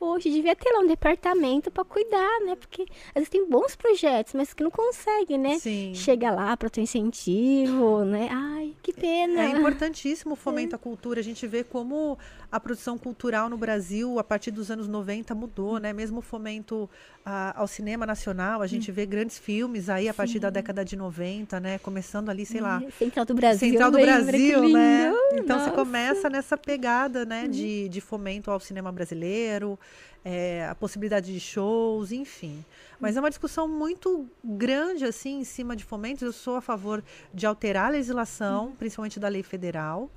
Hoje 0.00 0.30
devia 0.30 0.54
ter 0.54 0.70
lá 0.70 0.80
um 0.80 0.86
departamento 0.86 1.72
para 1.72 1.84
cuidar, 1.84 2.40
né? 2.46 2.54
Porque 2.54 2.82
às 3.08 3.14
vezes 3.14 3.28
tem 3.28 3.48
bons 3.48 3.74
projetos, 3.74 4.32
mas 4.32 4.54
que 4.54 4.62
não 4.62 4.70
conseguem, 4.70 5.36
né? 5.38 5.58
Sim. 5.58 5.92
Chega 5.92 6.30
lá 6.30 6.56
para 6.56 6.70
ter 6.70 6.82
incentivo, 6.82 8.04
né? 8.04 8.28
Ai, 8.30 8.74
que 8.80 8.92
pena. 8.92 9.42
É 9.42 9.50
importantíssimo 9.50 10.34
o 10.34 10.36
fomento 10.36 10.76
à 10.76 10.78
cultura. 10.78 11.18
A 11.18 11.22
gente 11.22 11.46
vê 11.48 11.64
como 11.64 12.16
a 12.50 12.60
produção 12.60 12.96
cultural 12.96 13.48
no 13.48 13.56
Brasil, 13.58 14.18
a 14.20 14.24
partir 14.24 14.52
dos 14.52 14.70
anos 14.70 14.86
90, 14.86 15.34
mudou, 15.34 15.78
né? 15.78 15.92
Mesmo 15.92 16.20
o 16.20 16.22
fomento 16.22 16.88
ah, 17.26 17.52
ao 17.56 17.66
cinema 17.66 18.06
nacional, 18.06 18.62
a 18.62 18.66
gente 18.66 18.92
vê 18.92 19.04
grandes 19.04 19.36
filmes 19.38 19.88
aí 19.88 20.08
a 20.08 20.14
partir 20.14 20.38
da 20.38 20.48
Sim. 20.48 20.54
década 20.54 20.84
de 20.84 20.96
90, 20.96 21.58
né? 21.58 21.78
Começando 21.78 22.30
ali, 22.30 22.46
sei 22.46 22.60
lá, 22.60 22.80
É, 22.82 22.90
Central 22.92 23.24
do 23.26 23.34
Brasil. 23.34 23.68
Central 23.68 23.90
do 23.90 23.98
Brasil, 23.98 24.68
né? 24.68 25.12
Então 25.38 25.58
você 25.58 25.66
Nossa. 25.66 25.70
Uhum. 25.70 25.84
começa 25.84 26.30
nessa 26.30 26.56
pegada, 26.56 27.24
né, 27.24 27.46
de, 27.48 27.88
de 27.88 28.00
fomento 28.00 28.50
ao 28.50 28.58
cinema 28.60 28.90
brasileiro, 28.92 29.78
é, 30.24 30.66
a 30.68 30.74
possibilidade 30.74 31.32
de 31.32 31.40
shows, 31.40 32.12
enfim. 32.12 32.64
Mas 33.00 33.16
é 33.16 33.20
uma 33.20 33.30
discussão 33.30 33.66
muito 33.68 34.26
grande, 34.44 35.04
assim, 35.04 35.40
em 35.40 35.44
cima 35.44 35.74
de 35.76 35.84
fomentos. 35.84 36.22
Eu 36.22 36.32
sou 36.32 36.56
a 36.56 36.60
favor 36.60 37.02
de 37.32 37.46
alterar 37.46 37.86
a 37.86 37.90
legislação, 37.90 38.66
Uhum. 38.66 38.72
principalmente 38.76 39.18
da 39.20 39.28
lei 39.28 39.42
federal. 39.42 40.10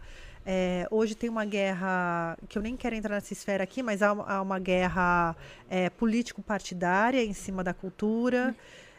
É, 0.43 0.88
hoje 0.89 1.13
tem 1.13 1.30
uma 1.30 1.45
guerra, 1.45 2.36
que 2.49 2.57
eu 2.57 2.63
nem 2.63 2.76
quero 2.76 2.95
entrar 2.95 3.13
nessa 3.13 3.32
esfera 3.32 3.63
aqui, 3.63 3.84
mas 3.84 4.01
há, 4.01 4.11
uma- 4.11 4.26
há 4.26 4.41
uma 4.41 4.57
guerra 4.57 5.36
é, 5.69 5.89
político-partidária 5.91 7.24
em 7.24 7.34
cima 7.34 7.63
da 7.63 7.74
cultura. 7.74 8.55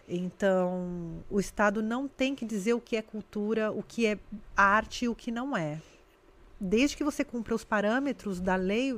Então, 0.09 1.23
o 1.31 1.41
Estado 1.41 1.83
não 1.83 2.07
tem 2.07 2.35
que 2.35 2.45
dizer 2.45 2.75
o 2.75 2.81
que 2.81 2.97
é 2.97 3.03
cultura, 3.03 3.73
o 3.73 3.83
que 3.83 4.07
é 4.07 4.18
arte 4.57 5.05
e 5.07 5.09
o 5.09 5.14
que 5.14 5.31
não 5.31 5.57
é. 5.57 5.79
Desde 6.65 6.97
que 6.97 7.03
você 7.05 7.25
cumpra 7.25 7.55
os 7.55 7.65
parâmetros 7.65 8.41
da 8.41 8.55
lei, 8.57 8.97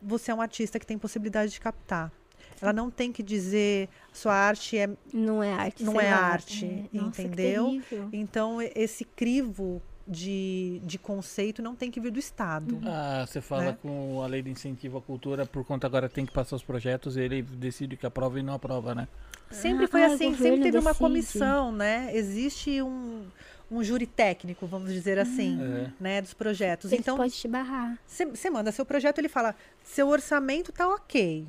você 0.00 0.30
é 0.30 0.34
um 0.34 0.40
artista 0.40 0.78
que 0.78 0.86
tem 0.86 0.96
possibilidade 0.96 1.50
de 1.52 1.60
captar. 1.60 2.12
Ela 2.60 2.72
não 2.72 2.90
tem 2.90 3.10
que 3.12 3.22
dizer 3.24 3.88
sua 4.12 4.34
arte 4.34 4.78
é. 4.78 4.88
Não 5.12 5.42
é 5.42 5.52
arte. 5.52 5.82
Não 5.82 6.00
é 6.00 6.10
lá. 6.10 6.16
arte, 6.20 6.64
É, 6.64 6.96
nossa, 6.96 7.10
que 7.20 7.22
entendeu? 7.22 7.82
Então, 8.12 8.58
esse 8.62 9.04
crivo 9.04 9.82
de, 10.06 10.80
de 10.84 10.96
conceito 10.98 11.60
não 11.60 11.74
tem 11.74 11.90
que 11.90 11.98
vir 12.00 12.12
do 12.12 12.20
Estado. 12.20 12.80
Ah, 12.84 13.24
você 13.26 13.40
fala 13.40 13.64
Né? 13.72 13.78
com 13.82 14.22
a 14.22 14.26
lei 14.28 14.42
de 14.42 14.50
incentivo 14.50 14.98
à 14.98 15.02
cultura, 15.02 15.44
por 15.44 15.64
conta 15.64 15.86
agora 15.88 16.08
tem 16.08 16.24
que 16.24 16.32
passar 16.32 16.54
os 16.54 16.62
projetos, 16.62 17.16
ele 17.16 17.42
decide 17.42 17.96
que 17.96 18.06
aprova 18.06 18.38
e 18.38 18.42
não 18.42 18.54
aprova, 18.54 18.94
né? 18.94 19.08
Sempre 19.50 19.84
Ah, 19.84 19.88
foi 19.88 20.00
o 20.02 20.06
assim, 20.06 20.34
sempre 20.36 20.62
teve 20.62 20.78
uma 20.78 20.90
decide. 20.92 20.98
comissão, 20.98 21.72
né? 21.72 22.10
Existe 22.16 22.80
um, 22.80 23.26
um 23.72 23.82
júri 23.82 24.06
técnico, 24.06 24.66
vamos 24.66 24.92
dizer 24.92 25.18
assim, 25.18 25.58
É. 25.62 25.90
né? 26.00 26.20
Dos 26.22 26.34
projetos. 26.34 26.92
Ele 26.92 27.00
Então, 27.00 27.16
pode 27.16 27.32
te 27.34 27.48
barrar. 27.48 27.98
Você 28.06 28.50
manda 28.50 28.70
seu 28.72 28.84
projeto, 28.84 29.18
ele 29.18 29.28
fala: 29.28 29.54
seu 29.82 30.08
orçamento 30.08 30.72
tá 30.72 30.86
ok. 30.88 31.46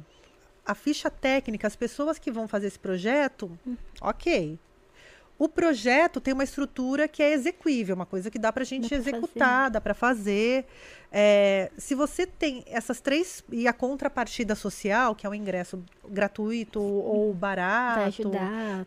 A 0.65 0.73
ficha 0.73 1.09
técnica, 1.11 1.67
as 1.67 1.75
pessoas 1.75 2.17
que 2.17 2.31
vão 2.31 2.47
fazer 2.47 2.67
esse 2.67 2.79
projeto, 2.79 3.51
ok. 4.01 4.57
O 5.37 5.49
projeto 5.49 6.21
tem 6.21 6.33
uma 6.33 6.43
estrutura 6.43 7.07
que 7.07 7.21
é 7.21 7.33
execuível, 7.33 7.95
uma 7.95 8.05
coisa 8.05 8.29
que 8.29 8.37
dá 8.37 8.53
pra 8.53 8.63
gente 8.63 8.89
Dá 8.89 8.95
executar, 8.95 9.71
dá 9.71 9.81
pra 9.81 9.93
fazer. 9.93 10.65
É, 11.15 11.69
se 11.77 11.93
você 11.93 12.25
tem 12.25 12.63
essas 12.65 12.99
três. 12.99 13.43
E 13.51 13.67
a 13.67 13.73
contrapartida 13.73 14.55
social, 14.55 15.13
que 15.13 15.27
é 15.27 15.29
um 15.29 15.33
ingresso 15.33 15.83
gratuito 16.09 16.81
ou 16.81 17.31
barato. 17.33 18.31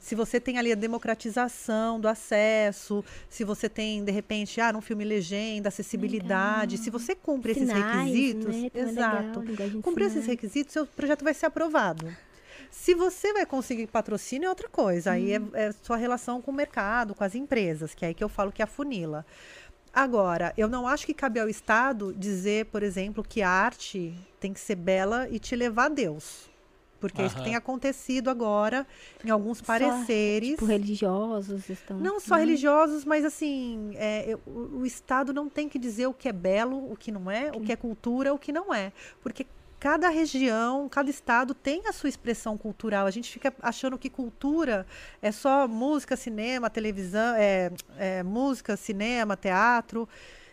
Se 0.01 0.15
você 0.17 0.41
tem 0.41 0.59
ali 0.59 0.73
a 0.73 0.75
democratização 0.75 2.01
do 2.01 2.09
acesso, 2.09 3.05
se 3.29 3.45
você 3.45 3.69
tem, 3.69 4.03
de 4.03 4.11
repente, 4.11 4.61
ah, 4.61 4.73
num 4.73 4.81
filme 4.81 5.05
legenda, 5.05 5.69
acessibilidade, 5.69 6.79
se 6.79 6.91
você 6.91 7.15
cumpre 7.15 7.53
esses 7.53 7.69
Sinais, 7.69 8.07
requisitos, 8.07 8.47
né? 8.47 8.67
Então 8.67 8.83
é 8.83 8.89
exato. 8.89 9.41
legal, 9.41 9.83
cumprir 9.83 10.07
esses 10.07 10.27
requisitos, 10.27 10.73
seu 10.73 10.85
projeto 10.85 11.23
vai 11.23 11.35
ser 11.35 11.47
aprovado. 11.47 12.07
Se 12.71 12.95
você 12.95 13.33
vai 13.33 13.47
conseguir 13.47 13.87
patrocínio 13.87 14.47
é 14.47 14.51
outra 14.51 14.69
coisa, 14.69 15.13
aí 15.13 15.37
Uhum. 15.37 15.51
é, 15.55 15.67
é 15.67 15.73
sua 15.73 15.97
relação 15.97 16.41
com 16.43 16.51
o 16.51 16.55
mercado, 16.55 17.15
com 17.15 17.25
as 17.25 17.35
empresas, 17.35 17.95
que 17.95 18.05
é 18.05 18.09
aí 18.09 18.15
que 18.15 18.23
eu 18.25 18.29
falo 18.29 18.53
que 18.53 18.63
é 18.63 18.65
a 18.65 18.69
funila. 18.69 19.25
Agora, 19.93 20.53
eu 20.59 20.69
não 20.69 20.87
acho 20.87 21.07
que 21.07 21.15
cabe 21.15 21.41
ao 21.41 21.49
Estado 21.49 22.13
dizer, 22.15 22.67
por 22.67 22.83
exemplo, 22.83 23.25
que 23.27 23.41
a 23.41 23.49
arte 23.49 24.15
tem 24.39 24.53
que 24.53 24.61
ser 24.61 24.75
bela 24.75 25.27
e 25.31 25.39
te 25.39 25.57
levar 25.57 25.87
a 25.87 25.89
Deus. 25.89 26.51
Porque 27.01 27.21
é 27.21 27.27
isso 27.27 27.37
que 27.37 27.45
tem 27.45 27.55
acontecido 27.55 28.31
agora 28.31 28.87
em 29.25 29.29
alguns 29.31 29.59
Só, 29.59 29.65
pareceres. 29.65 30.51
Tipo, 30.53 30.65
religiosos 30.65 31.69
estão. 31.69 31.99
Não 31.99 32.19
só 32.19 32.35
né? 32.37 32.41
religiosos, 32.41 33.05
mas 33.05 33.23
assim, 33.25 33.93
é, 33.97 34.25
eu- 34.27 34.41
o, 34.47 34.79
o 34.81 34.87
Estado 34.87 35.33
não 35.33 35.47
tem 35.49 35.69
que 35.69 35.79
dizer 35.79 36.07
o 36.07 36.15
que 36.15 36.27
é 36.29 36.33
belo, 36.33 36.91
o 36.91 36.97
que 36.97 37.13
não 37.13 37.31
é, 37.31 37.51
o 37.55 37.61
que 37.61 37.71
é 37.71 37.77
cultura, 37.77 38.33
o 38.33 38.39
que 38.39 38.51
não 38.51 38.73
é. 38.73 38.93
Porque 39.23 39.47
cada 39.87 40.09
região, 40.09 40.89
cada 40.89 41.09
estado 41.09 41.55
tem 41.55 41.87
a 41.87 41.93
sua 41.93 42.09
expressão 42.09 42.59
cultural. 42.59 43.07
A 43.07 43.11
gente 43.13 43.31
fica 43.31 43.55
achando 43.63 43.97
que 43.97 44.11
cultura 44.11 44.85
é 45.23 45.31
só 45.31 45.69
música, 45.69 46.17
cinema, 46.17 46.69
televisão, 46.69 47.37
é, 47.37 47.71
é 47.97 48.21
música, 48.25 48.77
cinema, 48.77 49.37
teatro. 49.37 50.09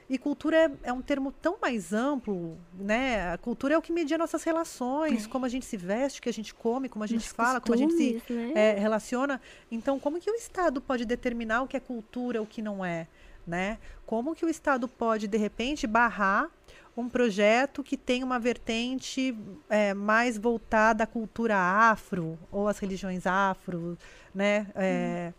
E 0.08 0.20
cultura 0.20 0.56
é, 0.56 0.72
é 0.84 0.94
um 0.94 1.02
termo 1.02 1.32
tão 1.32 1.58
mais 1.60 1.92
amplo, 1.94 2.56
né? 2.76 3.32
A 3.34 3.38
cultura 3.40 3.74
é 3.74 3.78
o 3.78 3.82
que 3.82 3.92
media 3.92 4.20
nossas 4.20 4.44
relações, 4.44 5.26
como 5.26 5.48
a 5.48 5.50
gente 5.50 5.66
se 5.66 5.78
veste, 5.78 6.20
o 6.20 6.22
que 6.22 6.30
a 6.30 6.34
gente 6.34 6.54
come, 6.54 6.88
como 6.88 7.04
a 7.04 7.08
gente 7.08 7.24
Nos 7.24 7.32
fala, 7.32 7.60
como 7.60 7.74
a 7.74 7.78
gente 7.78 7.96
se 7.96 8.22
né? 8.32 8.52
é, 8.54 8.72
relaciona. 8.74 9.42
Então, 9.72 10.00
como 10.00 10.20
que 10.20 10.30
o 10.30 10.36
Estado 10.36 10.80
pode 10.80 11.06
determinar 11.06 11.64
o 11.64 11.68
que 11.68 11.76
é 11.76 11.80
cultura, 11.80 12.40
o 12.40 12.46
que 12.46 12.62
não 12.62 12.86
é, 12.86 13.08
né? 13.48 13.80
Como 14.06 14.36
que 14.36 14.46
o 14.46 14.50
Estado 14.50 14.88
pode, 14.88 15.28
de 15.28 15.40
repente, 15.40 15.88
barrar 15.88 16.52
um 16.96 17.10
projeto 17.10 17.84
que 17.84 17.98
tem 17.98 18.24
uma 18.24 18.38
vertente 18.40 19.36
é, 19.70 19.94
mais 19.94 20.38
voltada 20.38 21.04
à 21.04 21.08
cultura 21.08 21.56
afro 21.58 22.38
ou 22.52 22.68
às 22.68 22.78
religiões 22.80 23.26
afro, 23.26 23.98
né? 24.34 24.68
É, 24.76 25.34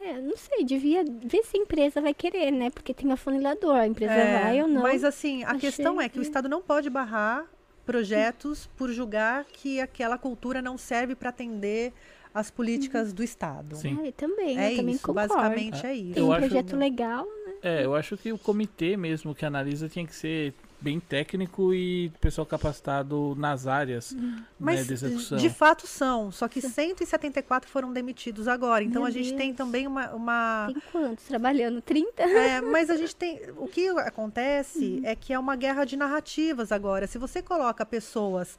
É, 0.00 0.20
não 0.20 0.36
sei, 0.36 0.64
devia 0.64 1.02
ver 1.04 1.42
se 1.44 1.56
a 1.56 1.60
empresa 1.60 2.00
vai 2.00 2.12
querer, 2.14 2.50
né? 2.50 2.70
Porque 2.70 2.92
tem 2.94 3.10
afunilador, 3.12 3.74
a 3.76 3.86
empresa 3.86 4.12
é, 4.12 4.40
vai 4.42 4.62
ou 4.62 4.68
não. 4.68 4.82
Mas 4.82 5.02
assim, 5.04 5.42
a 5.44 5.48
Achei 5.52 5.60
questão 5.60 6.00
é 6.00 6.08
que 6.08 6.18
o 6.18 6.22
Estado 6.22 6.48
não 6.48 6.60
pode 6.62 6.88
barrar 6.90 7.46
projetos 7.86 8.66
por 8.76 8.90
julgar 8.90 9.44
que 9.44 9.80
aquela 9.80 10.16
cultura 10.18 10.60
não 10.62 10.76
serve 10.78 11.14
para 11.14 11.28
atender 11.28 11.92
as 12.32 12.50
políticas 12.50 13.12
do 13.12 13.22
Estado. 13.22 13.76
Sim. 13.76 13.98
É, 14.06 14.10
também, 14.12 14.58
É 14.58 14.72
eu 14.72 14.76
também 14.76 14.94
isso, 14.94 15.06
concordo. 15.06 15.28
basicamente 15.34 15.86
é 15.86 15.94
isso. 15.94 16.14
Tem 16.14 16.22
um 16.22 16.32
acho- 16.32 16.40
projeto 16.48 16.76
legal, 16.76 17.26
É, 17.62 17.84
eu 17.84 17.94
acho 17.94 18.16
que 18.18 18.30
o 18.32 18.36
comitê 18.38 18.96
mesmo 18.96 19.34
que 19.34 19.46
analisa 19.46 19.88
tinha 19.88 20.06
que 20.06 20.14
ser 20.14 20.52
bem 20.84 21.00
técnico 21.00 21.72
e 21.72 22.10
pessoal 22.20 22.44
capacitado 22.46 23.34
nas 23.38 23.66
áreas 23.66 24.12
né, 24.12 24.44
Mas 24.60 24.86
de 24.86 24.92
execução. 24.92 25.38
de 25.38 25.48
fato 25.48 25.86
são, 25.86 26.30
só 26.30 26.46
que 26.46 26.60
174 26.60 27.68
foram 27.70 27.90
demitidos 27.92 28.46
agora. 28.46 28.84
Então 28.84 29.02
Meu 29.02 29.08
a 29.08 29.10
gente 29.10 29.30
tem 29.34 29.48
Deus. 29.48 29.56
também 29.56 29.86
uma. 29.86 30.10
uma- 30.14 30.66
tem 30.72 30.82
quantos 30.92 31.24
trabalhando? 31.24 31.80
30? 31.80 32.22
é, 32.22 32.60
mas 32.60 32.90
a 32.90 32.96
gente 32.96 33.16
tem. 33.16 33.40
O 33.56 33.66
que 33.66 33.88
acontece 33.88 34.84
Uhum. 34.84 35.00
é 35.04 35.16
que 35.16 35.32
é 35.32 35.38
uma 35.38 35.56
guerra 35.56 35.84
de 35.86 35.96
narrativas 35.96 36.70
agora. 36.70 37.06
Se 37.06 37.16
você 37.16 37.40
coloca 37.40 37.84
pessoas 37.86 38.58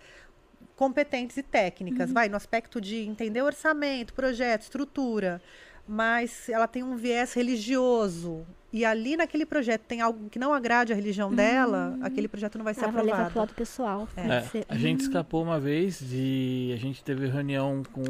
competentes 0.76 1.38
e 1.38 1.44
técnicas, 1.44 2.12
vai, 2.12 2.28
no 2.28 2.36
aspecto 2.36 2.82
de 2.82 2.98
entender 2.98 3.42
orçamento, 3.42 4.14
projeto, 4.14 4.64
estrutura, 4.64 5.42
mas 5.88 6.50
ela 6.50 6.68
tem 6.68 6.84
um 6.84 6.96
viés 6.96 7.34
religioso. 7.34 8.46
E 8.74 8.84
ali 8.84 9.16
naquele 9.16 9.46
projeto 9.46 9.84
tem 9.84 10.02
algo 10.02 10.30
que 10.30 10.38
não 10.38 10.54
agrade 10.54 10.92
a 10.92 10.96
religião 10.96 11.34
dela, 11.34 11.98
aquele 12.02 12.28
projeto 12.28 12.58
não 12.58 12.66
vai 12.66 12.74
ser 12.74 12.84
Ela 12.84 12.92
vai 12.92 13.04
levar 13.04 13.16
pro 13.18 13.26
aprovado. 13.28 13.40
lado 13.52 13.56
pessoal. 13.56 14.08
É. 14.18 14.28
É, 14.28 14.42
ser. 14.42 14.66
a 14.68 14.76
gente 14.76 15.02
Hum. 15.02 15.08
escapou 15.08 15.42
uma 15.44 15.58
vez 15.60 16.00
de. 16.00 16.72
A 16.74 16.78
gente 16.78 17.02
teve 17.02 17.26
reunião 17.28 17.84
com, 17.94 18.04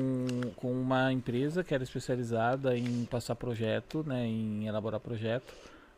com 0.55 0.71
uma 0.71 1.13
empresa 1.13 1.63
que 1.63 1.71
era 1.73 1.84
especializada 1.84 2.76
em 2.76 3.05
passar 3.05 3.36
projeto, 3.36 4.03
né? 4.07 4.26
Em 4.26 4.65
elaborar 4.67 4.99
projeto, 4.99 5.53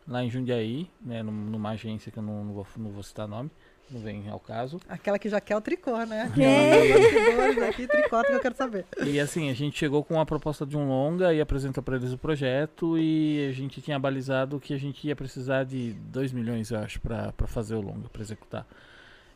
lá 0.06 0.22
em 0.22 0.30
Jundiaí, 0.30 0.90
né? 1.02 1.24
num- 1.24 1.32
Numa 1.32 1.70
agência 1.70 2.12
que 2.12 2.20
eu 2.20 2.24
não, 2.24 2.44
não 2.44 2.54
vou, 2.54 2.68
não 2.76 2.90
vou 2.92 3.04
citar 3.04 3.26
nome, 3.26 3.50
não 3.90 4.02
vem 4.02 4.28
ao 4.30 4.40
caso. 4.40 4.80
Aquela 4.88 5.18
que 5.18 5.30
já 5.30 5.40
quer 5.40 5.56
o 5.56 5.62
tricô, 5.62 5.98
né? 6.06 6.32
É. 6.38 7.68
Aqui, 7.70 7.88
tricota 7.88 8.28
que 8.28 8.34
eu 8.36 8.40
quero 8.40 8.56
saber. 8.56 8.86
E 9.06 9.20
assim, 9.20 9.50
a 9.50 9.54
gente 9.54 9.78
chegou 9.78 10.04
com 10.04 10.20
a 10.20 10.26
proposta 10.26 10.66
de 10.66 10.78
um 10.78 10.88
longa 10.88 11.34
e 11.34 11.40
apresentou 11.42 11.82
para 11.84 11.96
eles 11.96 12.12
o 12.12 12.18
projeto 12.18 12.98
e 12.98 13.48
a 13.50 13.54
gente 13.54 13.82
tinha 13.82 13.98
balizado 13.98 14.60
que 14.60 14.74
a 14.74 14.78
gente 14.78 15.08
ia 15.08 15.16
precisar 15.16 15.64
de 15.64 15.94
2 15.94 16.32
milhões, 16.32 16.70
eu 16.72 16.80
acho, 16.80 17.00
para 17.02 17.34
fazer 17.48 17.76
o 17.76 17.82
longa, 17.82 18.10
para 18.10 18.22
executar. 18.22 18.68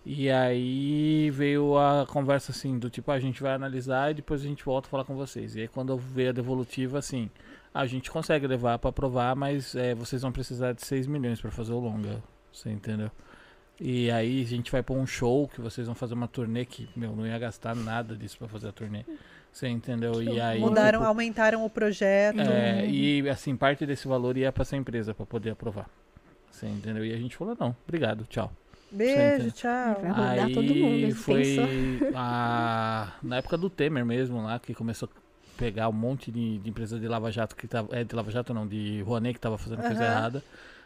E 0.06 0.32
aí 0.32 1.30
veio 1.30 1.78
a 1.78 2.08
conversa 2.08 2.52
assim, 2.52 2.80
do 2.80 2.90
tipo, 2.90 3.12
"Ah, 3.12 3.16
a 3.16 3.20
gente 3.20 3.42
vai 3.42 3.54
analisar 3.54 4.12
e 4.12 4.16
depois 4.16 4.42
a 4.42 4.46
gente 4.46 4.66
volta 4.66 4.88
a 4.88 4.92
falar 4.92 5.04
com 5.06 5.16
vocês. 5.16 5.56
E 5.56 5.62
aí 5.62 5.68
quando 5.68 5.96
veio 5.96 6.30
a 6.30 6.34
devolutiva, 6.34 6.98
assim, 6.98 7.30
a 7.74 7.86
gente 7.86 8.10
consegue 8.10 8.48
levar 8.48 8.80
para 8.80 8.90
aprovar, 8.90 9.36
mas 9.36 9.76
é, 9.76 9.94
vocês 9.94 10.24
vão 10.24 10.32
precisar 10.32 10.74
de 10.74 10.84
6 10.86 11.06
milhões 11.08 11.40
para 11.40 11.52
fazer 11.52 11.72
o 11.72 11.80
longa, 11.80 12.22
você 12.52 12.70
entendeu? 12.72 13.12
E 13.84 14.12
aí 14.12 14.44
a 14.44 14.46
gente 14.46 14.72
vai 14.72 14.84
pôr 14.84 14.96
um 14.96 15.08
show 15.08 15.48
que 15.48 15.60
vocês 15.60 15.88
vão 15.88 15.96
fazer 15.96 16.14
uma 16.14 16.28
turnê 16.28 16.66
que, 16.66 16.88
meu, 16.96 17.16
não 17.16 17.26
ia 17.26 17.40
gastar 17.40 17.76
nada 17.76 18.16
disso 18.16 18.38
para 18.38 18.48
fazer 18.48 18.68
a 18.68 18.72
turnê. 18.72 19.04
Você 19.52 19.68
entendeu? 19.68 20.22
E 20.22 20.40
aí 20.40 20.60
Mudaram, 20.60 21.00
tipo, 21.00 21.10
aumentaram 21.10 21.66
o 21.66 21.70
projeto. 21.70 22.40
é, 22.40 22.88
e 22.88 23.28
assim, 23.28 23.56
parte 23.56 23.84
desse 23.84 24.08
valor 24.08 24.38
ia 24.38 24.52
para 24.52 24.62
essa 24.62 24.78
empresa 24.78 25.16
para 25.16 25.26
poder 25.26 25.50
aprovar. 25.50 25.90
Você 26.52 26.68
entendeu? 26.68 27.04
E 27.04 27.12
a 27.12 27.18
gente 27.18 27.36
falou, 27.36 27.58
não, 27.60 27.76
obrigado, 27.88 28.24
tchau. 28.26 28.54
Beijo, 28.92 29.52
tchau. 29.52 30.00
Vai 30.16 30.40
Aí 30.40 30.54
todo 30.54 30.76
mundo, 30.76 30.96
a 30.96 31.00
gente 31.00 31.14
foi 31.16 31.58
a, 32.14 33.14
na 33.24 33.38
época 33.38 33.58
do 33.58 33.68
Temer 33.68 34.06
mesmo 34.06 34.44
lá, 34.44 34.60
que 34.60 34.76
começou 34.76 35.10
a 35.10 35.58
pegar 35.58 35.90
um 35.90 35.94
monte 35.94 36.32
de, 36.32 36.60
de 36.60 36.70
empresa 36.70 37.00
de 37.00 37.08
Lava 37.08 37.32
Jato 37.32 37.56
que 37.56 37.68
tava. 37.68 37.96
É, 37.98 38.04
de 38.04 38.16
Lava 38.16 38.30
Jato 38.30 38.54
não, 38.54 38.68
de 38.68 39.02
Rouanet 39.02 39.34
que 39.34 39.40
tava 39.40 39.58
fazendo 39.58 39.82
coisa 39.82 40.04
Aham. 40.04 40.12
errada. 40.12 40.44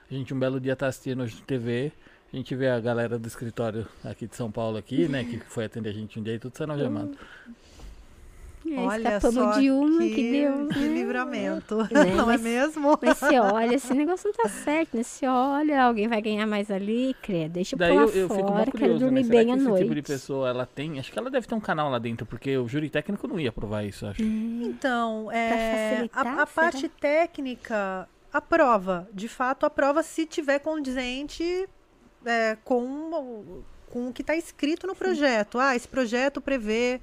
A 0.10 0.14
gente 0.14 0.34
um 0.34 0.40
belo 0.40 0.62
dia 0.62 0.76
tá 0.76 0.88
assistindo 0.88 1.24
a 1.24 1.28
TV. 1.46 1.92
A 2.34 2.36
gente 2.38 2.54
vê 2.56 2.68
a 2.70 2.80
galera 2.80 3.18
do 3.18 3.28
escritório 3.28 3.88
aqui 4.04 4.28
de 4.28 4.36
São 4.36 4.52
Paulo 4.52 4.78
aqui, 4.78 5.08
né? 5.08 5.24
Que 5.24 5.40
foi 5.40 5.66
atender 5.66 5.90
a 5.90 5.94
gente 5.94 6.20
um 6.20 6.24
dia 6.24 6.34
e 6.36 6.40
tudo 6.40 6.58
sendo 6.58 6.74
algemado. 6.74 7.18
É, 8.68 8.80
Olha 8.80 9.22
só 9.22 9.60
de 9.60 9.70
uma 9.70 10.00
que, 10.02 10.16
que 10.16 10.32
deu. 10.32 10.68
que 10.70 10.80
né? 10.80 10.88
livramento. 10.88 11.78
Né, 11.84 11.88
Não 12.18 12.24
é 12.24 12.26
mas- 12.26 12.42
mesmo? 12.42 12.98
Mas 13.00 13.18
você 13.20 13.40
olha, 13.40 13.76
esse 13.76 13.94
negócio 13.94 14.28
não 14.28 14.34
tá 14.44 14.50
certo, 14.50 14.98
né? 14.98 15.04
Você 15.04 15.28
olha, 15.28 15.84
alguém 15.84 16.08
vai 16.08 16.20
ganhar 16.20 16.48
mais 16.48 16.72
ali, 16.72 17.16
credo, 17.22 17.52
deixa 17.54 17.76
eu 17.76 17.80
Daí 17.80 17.96
eu, 17.96 18.10
eu 18.10 18.28
fico 18.28 18.28
fora, 18.28 18.56
muito 18.56 18.72
quero 18.72 18.72
curioso, 18.72 18.94
né? 18.94 19.00
dormir 19.06 19.24
Será 19.26 19.38
bem 19.38 19.46
que 19.46 19.52
à 19.52 19.56
esse 19.56 19.64
noite. 19.66 19.84
tipo 19.84 19.96
de 19.96 20.02
pessoa, 20.02 20.50
ela 20.50 20.66
tem... 20.66 21.00
Acho 21.00 21.12
que 21.12 21.20
ela 21.20 21.30
deve 21.30 21.46
ter 21.46 21.54
um 21.54 21.60
canal 21.60 21.92
lá 21.92 22.00
dentro, 22.00 22.26
porque 22.26 22.58
o 22.58 22.68
júri 22.68 22.90
técnico 22.90 23.28
não 23.28 23.40
ia 23.40 23.50
aprovar 23.50 23.86
isso, 23.86 24.08
acho. 24.08 24.24
Então, 24.24 25.32
é, 25.32 25.92
facilitar, 25.94 26.26
a, 26.26 26.32
a 26.32 26.34
será? 26.34 26.48
parte 26.48 26.90
técnica 26.90 28.10
aprova. 28.34 29.08
De 29.14 29.28
fato, 29.28 29.68
aprova 29.68 30.02
se 30.02 30.26
tiver 30.26 30.58
condizente 30.58 31.70
é, 32.26 32.58
com, 32.64 32.82
o- 32.84 33.64
com 33.90 34.08
o 34.10 34.14
que 34.14 34.22
está 34.22 34.36
escrito 34.36 34.86
no 34.88 34.96
projeto. 34.96 35.58
Ah, 35.60 35.76
esse 35.76 35.88
projeto 35.88 36.42
prevê 36.42 37.00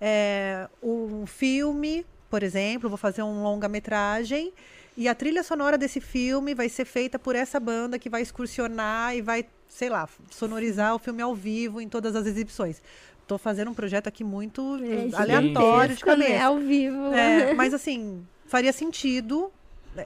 é, 0.00 0.68
um 0.82 1.26
filme, 1.26 2.04
por 2.30 2.42
exemplo, 2.42 2.88
vou 2.88 2.98
fazer 2.98 3.22
um 3.22 3.42
longa-metragem. 3.42 4.52
E 4.96 5.08
a 5.08 5.14
trilha 5.14 5.42
sonora 5.42 5.76
desse 5.76 6.00
filme 6.00 6.54
vai 6.54 6.68
ser 6.68 6.84
feita 6.86 7.18
por 7.18 7.36
essa 7.36 7.60
banda 7.60 7.98
que 7.98 8.08
vai 8.08 8.22
excursionar 8.22 9.14
e 9.14 9.20
vai, 9.20 9.44
sei 9.68 9.90
lá, 9.90 10.08
sonorizar 10.30 10.94
o 10.94 10.98
filme 10.98 11.20
ao 11.20 11.34
vivo 11.34 11.80
em 11.80 11.88
todas 11.88 12.16
as 12.16 12.24
exibições. 12.26 12.80
Tô 13.26 13.36
fazendo 13.36 13.70
um 13.70 13.74
projeto 13.74 14.06
aqui 14.06 14.22
muito 14.24 14.78
É 14.82 15.14
aleatório 15.16 15.94
de 15.96 16.04
né? 16.06 16.10
cabeça. 16.12 16.44
Ao 16.44 16.58
vivo. 16.58 17.12
É, 17.12 17.52
mas 17.54 17.74
assim, 17.74 18.24
faria 18.46 18.72
sentido 18.72 19.52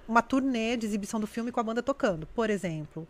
uma 0.06 0.22
turnê 0.22 0.76
de 0.76 0.86
exibição 0.86 1.18
do 1.18 1.26
filme 1.26 1.50
com 1.50 1.60
a 1.60 1.62
banda 1.62 1.82
tocando, 1.82 2.26
por 2.28 2.50
exemplo. 2.50 3.06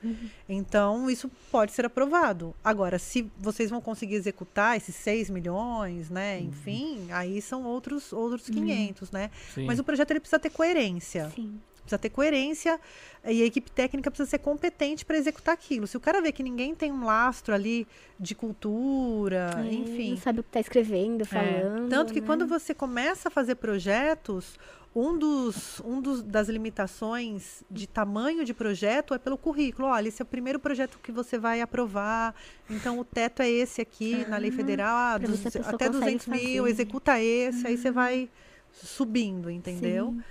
Então, 0.49 1.11
isso 1.11 1.31
pode 1.51 1.73
ser 1.73 1.85
aprovado. 1.85 2.55
Agora, 2.63 2.99
se 2.99 3.31
vocês 3.39 3.71
vão 3.71 3.81
conseguir 3.81 4.15
executar 4.15 4.77
esses 4.77 4.95
6 4.97 5.31
milhões, 5.31 6.11
né? 6.11 6.41
Enfim, 6.41 7.07
aí 7.11 7.41
são 7.41 7.65
outros, 7.65 8.13
outros 8.13 8.49
500, 8.49 9.11
né? 9.11 9.31
Sim. 9.55 9.65
Mas 9.67 9.79
o 9.79 9.85
projeto 9.85 10.11
ele 10.11 10.21
precisa 10.21 10.39
ter 10.39 10.51
coerência. 10.51 11.31
Sim. 11.35 11.61
Precisa 11.83 11.99
ter 11.99 12.11
coerência 12.11 12.79
e 13.25 13.43
a 13.43 13.45
equipe 13.47 13.71
técnica 13.71 14.11
precisa 14.11 14.31
ser 14.31 14.39
competente 14.39 15.05
para 15.05 15.17
executar 15.17 15.55
aquilo. 15.55 15.87
Se 15.87 15.97
o 15.97 16.01
cara 16.01 16.23
vê 16.23 16.31
que 16.31 16.43
ninguém 16.43 16.75
tem 16.75 16.93
um 16.93 17.05
lastro 17.05 17.53
ali 17.55 17.87
de 18.19 18.35
cultura, 18.35 19.51
É, 19.59 19.73
enfim, 19.73 20.11
Não 20.11 20.17
sabe 20.17 20.41
o 20.41 20.43
que 20.43 20.51
tá 20.51 20.61
escrevendo, 20.61 21.23
é, 21.23 21.25
falando. 21.25 21.89
Tanto 21.89 22.13
que 22.13 22.21
né? 22.21 22.27
quando 22.27 22.47
você 22.47 22.75
começa 22.75 23.29
a 23.29 23.31
fazer 23.31 23.57
projetos, 23.57 24.59
um 24.95 25.17
dos, 25.17 25.81
um 25.81 26.01
dos 26.01 26.23
das 26.23 26.49
limitações 26.49 27.63
de 27.71 27.87
tamanho 27.87 28.45
de 28.45 28.53
projeto 28.53 29.15
é 29.15 29.19
pelo 29.19 29.39
currículo. 29.39 29.89
Olha, 29.89 30.09
esse 30.09 30.21
é 30.21 30.25
o 30.25 30.27
primeiro 30.27 30.59
projeto 30.59 30.99
que 31.01 31.13
você 31.13 31.39
vai 31.39 31.61
aprovar. 31.61 32.35
Então 32.69 32.99
o 32.99 33.05
teto 33.05 33.41
é 33.41 33.49
esse 33.49 33.81
aqui 33.81 34.25
na 34.29 34.37
lei 34.37 34.51
federal, 34.51 35.17
ah, 35.17 35.21
pessoa 35.21 35.69
até 35.69 35.87
consegue 35.87 36.19
200 36.19 36.27
mil, 36.27 36.41
fazer. 36.41 36.61
Uhum. 36.61 36.67
executa 36.67 37.21
esse, 37.21 37.67
aí 37.67 37.77
você 37.77 37.91
vai 37.91 38.29
subindo, 38.73 39.49
entendeu? 39.51 40.11
Sim. 40.11 40.23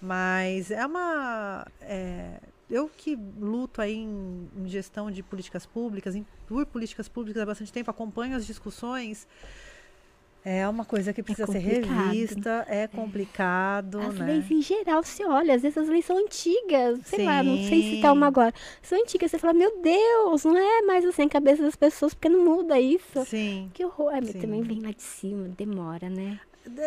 Mas 0.00 0.70
é 0.70 0.84
uma. 0.84 1.66
é, 1.80 2.40
eu 2.70 2.88
que 2.88 3.16
luto 3.40 3.80
aí 3.80 3.94
em, 3.94 4.48
em 4.56 4.68
gestão 4.68 5.10
de 5.10 5.22
políticas 5.22 5.64
públicas, 5.64 6.14
em, 6.14 6.26
por 6.46 6.66
políticas 6.66 7.08
públicas 7.08 7.42
há 7.42 7.46
bastante 7.46 7.72
tempo, 7.72 7.90
acompanho 7.90 8.36
as 8.36 8.46
discussões. 8.46 9.26
É 10.44 10.66
uma 10.68 10.84
coisa 10.84 11.12
que 11.12 11.22
precisa 11.22 11.46
ser 11.46 11.60
complicado. 11.60 12.06
revista, 12.08 12.66
é 12.68 12.86
complicado, 12.86 14.00
As 14.00 14.14
né? 14.18 14.26
leis 14.26 14.50
em 14.50 14.62
geral, 14.62 15.02
você 15.02 15.24
olha, 15.26 15.54
às 15.54 15.62
vezes 15.62 15.76
as 15.76 15.88
leis 15.88 16.04
são 16.04 16.16
antigas. 16.16 17.00
Sei 17.04 17.24
lá, 17.24 17.42
não 17.42 17.56
sei 17.56 17.82
Sim. 17.82 17.96
citar 17.96 18.12
uma 18.12 18.28
agora. 18.28 18.54
São 18.80 18.98
antigas, 19.00 19.30
você 19.30 19.38
fala, 19.38 19.52
meu 19.52 19.80
Deus, 19.82 20.44
não 20.44 20.56
é 20.56 20.82
mais 20.82 21.04
assim 21.04 21.22
a 21.24 21.28
cabeça 21.28 21.62
das 21.62 21.76
pessoas, 21.76 22.14
porque 22.14 22.28
não 22.28 22.44
muda 22.44 22.80
isso. 22.80 23.24
Sim. 23.26 23.70
Que 23.74 23.84
horror. 23.84 24.12
É, 24.14 24.20
mas 24.20 24.30
Sim. 24.30 24.40
também 24.40 24.62
vem 24.62 24.80
lá 24.80 24.90
de 24.90 25.02
cima, 25.02 25.48
demora, 25.48 26.08
né? 26.08 26.40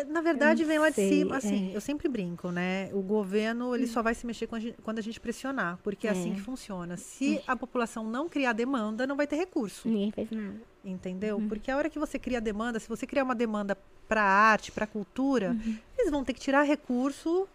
Na 0.09 0.21
verdade, 0.21 0.63
vem 0.63 0.79
lá 0.79 0.89
de 0.89 0.95
cima. 0.95 1.38
Assim, 1.38 1.71
é. 1.71 1.75
eu 1.75 1.82
sempre 1.82 2.07
brinco, 2.07 2.51
né? 2.51 2.89
O 2.93 3.01
governo 3.01 3.75
ele 3.75 3.88
só 3.88 4.01
vai 4.01 4.13
se 4.13 4.25
mexer 4.25 4.47
quando 4.47 4.61
a 4.61 4.65
gente, 4.65 4.82
quando 4.82 4.99
a 4.99 5.01
gente 5.01 5.19
pressionar, 5.19 5.77
porque 5.84 6.07
é, 6.07 6.11
assim 6.11 6.32
É. 6.32 6.36
que 6.36 6.41
funciona. 6.41 6.97
Se 6.97 7.41
a 7.47 7.55
população 7.55 8.03
não 8.03 8.27
criar 8.29 8.53
demanda, 8.53 9.05
não 9.07 9.15
vai 9.15 9.27
ter 9.27 9.36
recurso. 9.38 9.88
Ninguém 9.88 10.11
fez 10.11 10.29
nada. 10.32 10.55
Entendeu? 10.84 11.38
Uhum. 11.38 11.47
Porque 11.47 11.69
a 11.69 11.77
hora 11.77 11.89
que 11.89 11.99
você 11.99 12.17
cria 12.17 12.41
demanda, 12.41 12.79
se 12.79 12.89
você 12.89 13.05
criar 13.05 13.23
uma 13.23 13.36
demanda 13.36 13.77
para 14.07 14.23
arte, 14.23 14.71
para 14.71 14.88
cultura, 14.88 15.51
Uhum. 15.51 15.77
eles 15.97 16.11
vão 16.11 16.23
ter 16.23 16.34
que 16.34 16.39
tirar 16.39 16.63
recurso 16.63 17.47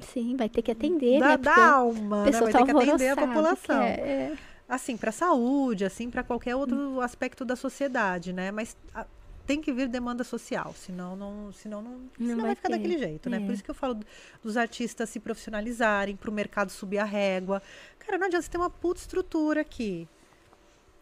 Sim, 0.00 0.36
vai 0.36 0.48
ter 0.48 0.62
que 0.62 0.70
atender, 0.70 1.18
da, 1.18 1.28
né? 1.30 1.36
da 1.38 1.72
alma, 1.72 2.22
a 2.22 2.24
né? 2.26 2.30
Vai 2.40 2.52
tá 2.52 2.58
ter 2.58 2.64
que 2.64 2.70
atender 2.80 3.08
a 3.08 3.16
população. 3.16 3.82
é- 3.82 3.94
é. 4.32 4.36
Assim, 4.68 4.96
para 4.96 5.10
saúde, 5.10 5.84
assim, 5.84 6.10
para 6.10 6.22
qualquer 6.22 6.54
outro 6.54 6.76
Hum. 6.76 7.00
aspecto 7.00 7.44
da 7.44 7.56
sociedade, 7.56 8.32
né? 8.32 8.50
Mas 8.52 8.76
a- 8.94 9.06
tem 9.48 9.62
que 9.62 9.72
vir 9.72 9.88
demanda 9.88 10.22
social, 10.22 10.74
senão 10.76 11.16
não, 11.16 11.50
senão 11.54 11.80
não, 11.80 12.02
senão 12.18 12.36
vai, 12.36 12.46
vai 12.48 12.54
ficar 12.54 12.68
ter, 12.68 12.76
daquele 12.76 12.98
jeito, 12.98 13.30
né? 13.30 13.38
é. 13.38 13.40
Por 13.40 13.54
isso 13.54 13.64
que 13.64 13.70
eu 13.70 13.74
falo 13.74 13.98
dos 14.44 14.58
artistas 14.58 15.08
se 15.08 15.18
profissionalizarem, 15.18 16.14
para 16.14 16.28
o 16.28 16.32
mercado 16.32 16.70
subir 16.70 16.98
a 16.98 17.04
régua. 17.04 17.62
Cara, 17.98 18.18
não 18.18 18.26
adianta 18.26 18.42
você 18.42 18.50
ter 18.50 18.58
uma 18.58 18.68
puta 18.68 19.00
estrutura 19.00 19.62
aqui. 19.62 20.06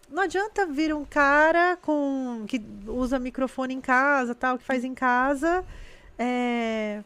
Não 0.09 0.23
adianta 0.23 0.65
vir 0.65 0.95
um 0.95 1.05
cara 1.05 1.77
com 1.83 2.45
que 2.47 2.63
usa 2.87 3.19
microfone 3.19 3.75
em 3.75 3.81
casa, 3.81 4.33
tal, 4.33 4.57
que 4.57 4.63
faz 4.65 4.85
em 4.85 4.95
casa, 4.95 5.65
é, 6.17 7.03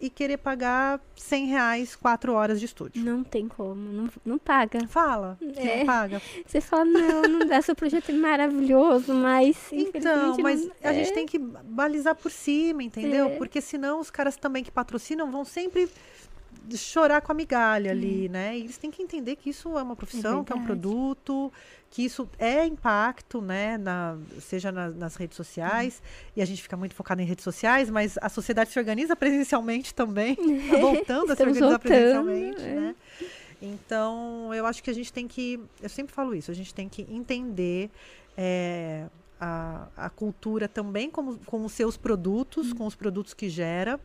e 0.00 0.10
querer 0.10 0.36
pagar 0.38 1.00
100 1.16 1.46
reais 1.46 1.96
quatro 1.96 2.32
horas 2.34 2.58
de 2.60 2.66
estúdio. 2.66 3.02
Não 3.04 3.22
tem 3.24 3.48
como, 3.48 3.74
não, 3.76 4.08
não 4.24 4.38
paga. 4.38 4.86
Fala, 4.88 5.38
É. 5.56 5.78
não 5.78 5.86
paga. 5.86 6.20
Você 6.46 6.60
fala, 6.60 6.84
não, 6.84 7.22
não 7.22 7.46
dá, 7.46 7.62
seu 7.62 7.74
projeto 7.74 8.10
é 8.10 8.12
maravilhoso, 8.12 9.14
mas 9.14 9.56
Então, 9.72 10.36
mas 10.42 10.62
não- 10.64 10.72
a 10.82 10.92
gente 10.92 11.10
é. 11.10 11.14
tem 11.14 11.26
que 11.26 11.38
balizar 11.38 12.14
por 12.14 12.30
cima, 12.30 12.82
entendeu? 12.82 13.26
É. 13.26 13.36
Porque 13.36 13.60
senão 13.60 14.00
os 14.00 14.10
caras 14.10 14.36
também 14.36 14.62
que 14.64 14.70
patrocinam 14.70 15.30
vão 15.30 15.44
sempre 15.44 15.88
chorar 16.76 17.20
com 17.20 17.32
a 17.32 17.34
migalha 17.34 17.90
ali, 17.90 18.28
né? 18.28 18.56
E 18.56 18.60
eles 18.62 18.76
têm 18.78 18.90
que 18.90 19.02
entender 19.02 19.36
que 19.36 19.50
isso 19.50 19.76
é 19.78 19.82
uma 19.82 19.94
profissão, 19.96 20.42
que 20.44 20.52
é 20.52 20.56
um 20.56 20.64
produto, 20.64 21.52
que 21.90 22.02
isso 22.04 22.28
é 22.38 22.64
impacto, 22.66 23.40
né? 23.40 23.76
Na, 23.78 24.16
seja 24.40 24.72
na- 24.72 24.90
nas 24.90 25.16
redes 25.16 25.36
sociais, 25.36 26.02
e 26.36 26.42
a 26.42 26.44
gente 26.44 26.62
fica 26.62 26.76
muito 26.76 26.94
focado 26.94 27.20
em 27.22 27.24
redes 27.24 27.44
sociais, 27.44 27.88
mas 27.90 28.16
a 28.20 28.28
sociedade 28.28 28.70
se 28.70 28.78
organiza 28.78 29.14
presencialmente 29.14 29.94
também, 29.94 30.34
tá 30.70 30.76
voltando 30.78 31.32
a 31.32 31.36
se 31.36 31.42
organizar 31.42 31.68
voltando, 31.68 31.80
presencialmente, 31.80 32.62
é. 32.62 32.74
né? 32.74 32.96
Então, 33.62 34.52
eu 34.52 34.66
acho 34.66 34.82
que 34.82 34.90
a 34.90 34.94
gente 34.94 35.12
tem 35.12 35.26
que. 35.26 35.60
Eu 35.82 35.88
sempre 35.88 36.14
falo 36.14 36.34
isso, 36.34 36.50
a 36.50 36.54
gente 36.54 36.74
tem 36.74 36.88
que 36.88 37.02
entender 37.08 37.90
é, 38.36 39.06
a, 39.40 39.86
a 39.96 40.10
cultura 40.10 40.68
também 40.68 41.10
com, 41.10 41.36
com 41.38 41.64
os 41.64 41.72
seus 41.72 41.96
produtos, 41.96 42.72
Hum. 42.72 42.74
com 42.76 42.86
os 42.86 42.94
produtos 42.94 43.32
que 43.32 43.48
gera. 43.48 43.98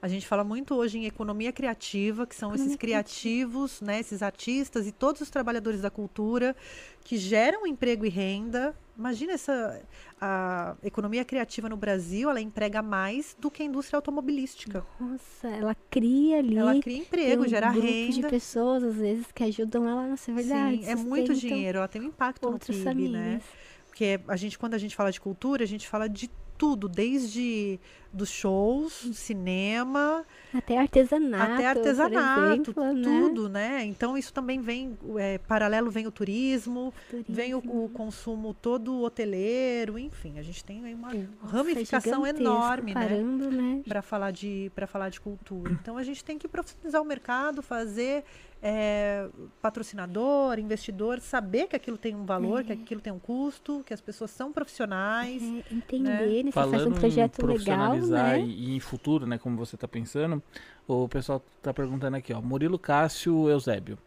A 0.00 0.06
gente 0.06 0.28
fala 0.28 0.44
muito 0.44 0.74
hoje 0.76 0.98
em 0.98 1.06
economia 1.06 1.52
criativa, 1.52 2.24
que 2.24 2.34
são 2.34 2.54
esses 2.54 2.76
criativos, 2.76 3.80
né, 3.80 3.98
esses 3.98 4.22
artistas 4.22 4.86
e 4.86 4.92
todos 4.92 5.20
os 5.20 5.28
trabalhadores 5.28 5.80
da 5.80 5.90
cultura 5.90 6.54
que 7.02 7.16
geram 7.16 7.66
emprego 7.66 8.06
e 8.06 8.08
renda. 8.08 8.76
Imagina 8.96 9.32
essa 9.32 9.82
a 10.20 10.76
economia 10.84 11.24
criativa 11.24 11.68
no 11.68 11.76
Brasil, 11.76 12.30
ela 12.30 12.40
emprega 12.40 12.80
mais 12.80 13.36
do 13.40 13.50
que 13.50 13.62
a 13.62 13.66
indústria 13.66 13.96
automobilística. 13.96 14.84
Nossa, 15.00 15.48
ela 15.48 15.76
cria 15.90 16.38
ali. 16.38 16.56
Ela 16.56 16.80
cria 16.80 16.98
emprego, 16.98 17.42
um 17.42 17.48
gera 17.48 17.70
renda. 17.70 18.12
de 18.12 18.22
pessoas, 18.22 18.84
às 18.84 18.96
vezes, 18.96 19.26
que 19.32 19.42
ajudam 19.42 19.88
ela 19.88 20.06
nessa 20.06 20.32
verdade. 20.32 20.84
Sim, 20.84 20.90
é 20.90 20.94
muito 20.94 21.32
sustentam 21.32 21.56
dinheiro, 21.56 21.78
ela 21.78 21.88
tem 21.88 22.02
um 22.02 22.06
impacto 22.06 22.48
no 22.48 22.58
PIB, 22.58 22.78
né? 22.78 22.84
famílias. 22.84 23.42
Porque 23.88 24.20
a 24.28 24.36
gente, 24.36 24.56
quando 24.56 24.74
a 24.74 24.78
gente 24.78 24.94
fala 24.94 25.10
de 25.10 25.20
cultura, 25.20 25.64
a 25.64 25.66
gente 25.66 25.88
fala 25.88 26.08
de 26.08 26.30
tudo, 26.58 26.88
desde 26.88 27.78
dos 28.12 28.30
shows, 28.30 28.92
cinema, 29.14 30.24
Até 30.52 30.78
artesanato. 30.78 31.52
até 31.52 31.66
artesanato, 31.66 32.52
exemplo, 32.72 32.92
né? 32.94 33.02
tudo, 33.02 33.48
né? 33.48 33.84
Então 33.84 34.16
isso 34.16 34.32
também 34.32 34.60
vem, 34.60 34.98
é, 35.18 35.38
paralelo 35.38 35.90
vem 35.90 36.06
o 36.06 36.10
turismo, 36.10 36.92
vem 37.28 37.54
o, 37.54 37.60
Turismo. 37.60 37.84
o 37.84 37.88
consumo 37.90 38.54
todo 38.54 39.02
hoteleiro, 39.02 39.98
enfim, 39.98 40.38
a 40.38 40.42
gente 40.42 40.64
tem 40.64 40.84
aí 40.84 40.94
uma 40.94 41.12
Nossa, 41.12 41.56
ramificação 41.56 42.24
gigantesco, 42.24 42.40
enorme, 42.40 42.94
né? 42.94 43.08
Caramba, 43.08 43.50
né? 43.50 43.82
para 43.86 44.02
falar 44.02 44.30
de 44.30 44.72
para 44.74 44.86
falar 44.86 45.10
de 45.10 45.20
cultura. 45.20 45.70
Então 45.72 45.96
a 45.96 46.02
gente 46.02 46.24
tem 46.24 46.38
que 46.38 46.48
profissionalizar 46.48 47.02
o 47.02 47.04
mercado, 47.04 47.62
fazer 47.62 48.24
é, 48.62 49.28
patrocinador, 49.62 50.58
investidor, 50.58 51.20
saber 51.20 51.68
que 51.68 51.76
aquilo 51.76 51.96
tem 51.96 52.14
um 52.14 52.24
valor, 52.24 52.64
que 52.64 52.72
aquilo 52.72 53.00
tem 53.00 53.12
um 53.12 53.18
custo, 53.18 53.82
que 53.86 53.94
as 53.94 54.00
pessoas 54.00 54.30
são 54.30 54.52
profissionais. 54.52 55.42
É, 55.42 55.74
entender, 55.74 56.44
né? 56.44 56.50
Você 56.50 56.52
faz 56.52 56.70
Falando 56.70 56.88
um 56.88 56.98
projeto 56.98 57.38
em 57.38 57.46
legal, 57.46 57.54
profissionalizar 57.54 58.38
né? 58.38 58.40
e, 58.40 58.70
e 58.70 58.76
em 58.76 58.80
futuro, 58.80 59.26
né, 59.26 59.38
como 59.38 59.56
você 59.56 59.76
está 59.76 59.86
pensando, 59.86 60.42
o 60.86 61.08
pessoal 61.08 61.42
está 61.56 61.72
perguntando 61.72 62.16
aqui, 62.16 62.32
ó, 62.32 62.40
Murilo 62.40 62.78
Cássio 62.78 63.48
Eusébio. 63.48 63.98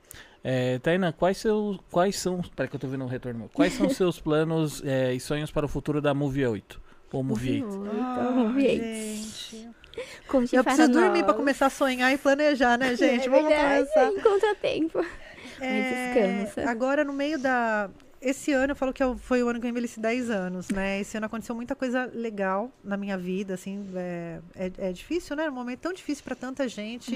É, 0.44 0.80
Taina, 0.80 1.14
quais, 1.14 1.38
seus, 1.38 1.78
quais 1.92 2.16
são. 2.16 2.42
Peraí 2.56 2.68
que 2.68 2.76
eu 2.76 2.80
tô 2.80 2.88
vendo 2.88 3.04
um 3.04 3.08
retorno 3.08 3.40
meu. 3.40 3.50
Quais 3.50 3.74
são 3.74 3.88
seus 3.92 4.20
planos 4.20 4.84
é, 4.84 5.14
e 5.14 5.20
sonhos 5.20 5.52
para 5.52 5.66
o 5.66 5.70
futuro 5.70 6.02
da 6.02 6.14
Movie 6.14 6.48
8? 6.48 6.82
Ou 7.14 7.24
Movie 7.24 7.64
8? 7.64 7.68
Então, 7.68 8.36
Movie 8.36 8.66
Eight. 8.66 8.86
gente. 9.52 9.81
Conte 10.28 10.56
Eu 10.56 10.64
preciso 10.64 10.92
dormir 10.92 11.20
para 11.20 11.28
nós. 11.34 11.36
começar 11.38 11.66
a 11.68 11.70
sonhar 11.70 12.14
e 12.14 12.18
planejar, 12.18 12.78
né, 12.78 12.96
gente? 12.96 13.28
É 13.28 13.30
Vamos 13.30 13.48
verdade, 13.50 13.90
começar. 13.90 14.08
Encontra 14.20 14.56
tempo. 14.56 15.06
É, 15.60 16.44
descansa. 16.44 16.70
agora, 16.70 17.04
no 17.04 17.14
meio 17.14 17.38
da. 17.38 17.90
Esse 18.22 18.54
ano 18.54 18.72
eu 18.74 18.76
falo 18.76 18.94
que 18.94 19.04
foi 19.18 19.42
o 19.42 19.48
ano 19.50 19.60
que 19.60 19.66
eu 19.66 19.70
envelheci 19.70 20.00
10 20.00 20.30
anos, 20.30 20.70
né? 20.70 21.00
Esse 21.00 21.18
ano 21.18 21.26
aconteceu 21.26 21.56
muita 21.56 21.76
coisa 21.76 22.10
legal 22.14 22.72
na 22.84 22.96
minha 22.96 23.18
vida, 23.18 23.56
assim. 23.56 23.84
É, 23.96 24.40
é, 24.56 24.72
é 24.90 24.92
difícil, 24.92 25.36
né? 25.36 25.50
Um 25.50 25.54
momento 25.54 25.80
tão 25.80 25.92
difícil 25.94 26.24
para 26.24 26.36
tanta 26.36 26.68
gente. 26.68 27.16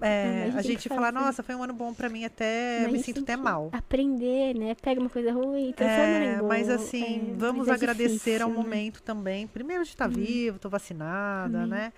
É, 0.00 0.50
É, 0.50 0.52
a 0.56 0.62
gente 0.62 0.88
falar, 0.88 1.12
fazer. 1.12 1.24
nossa, 1.26 1.42
foi 1.42 1.54
um 1.54 1.62
ano 1.62 1.72
bom 1.74 1.92
para 1.92 2.08
mim, 2.08 2.24
até 2.24 2.80
mas 2.84 2.92
me 2.92 3.02
sinto 3.02 3.20
até 3.22 3.36
mal. 3.36 3.68
Aprender, 3.72 4.54
né? 4.54 4.74
Pega 4.80 5.00
uma 5.00 5.10
coisa 5.10 5.32
ruim, 5.32 5.72
transforma 5.72 6.16
É, 6.16 6.34
em 6.34 6.38
boa. 6.38 6.48
mas 6.48 6.68
assim, 6.70 7.32
É, 7.34 7.36
vamos 7.36 7.66
mas 7.66 7.68
é 7.68 7.74
agradecer 7.74 8.14
difícil, 8.14 8.42
ao 8.42 8.50
né? 8.50 8.56
Uhum. 8.56 8.62
momento 8.62 9.02
também. 9.02 9.46
Primeiro 9.46 9.82
de 9.84 9.90
estar 9.90 10.08
vivo, 10.08 10.56
estou 10.56 10.70
vacinada, 10.70 11.58
Amém. 11.58 11.68
né? 11.70 11.92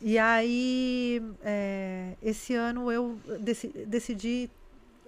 E 0.00 0.18
aí, 0.18 1.22
é, 1.44 2.14
esse 2.22 2.54
ano 2.54 2.90
eu 2.90 3.18
deci- 3.40 3.68
decidi 3.86 4.50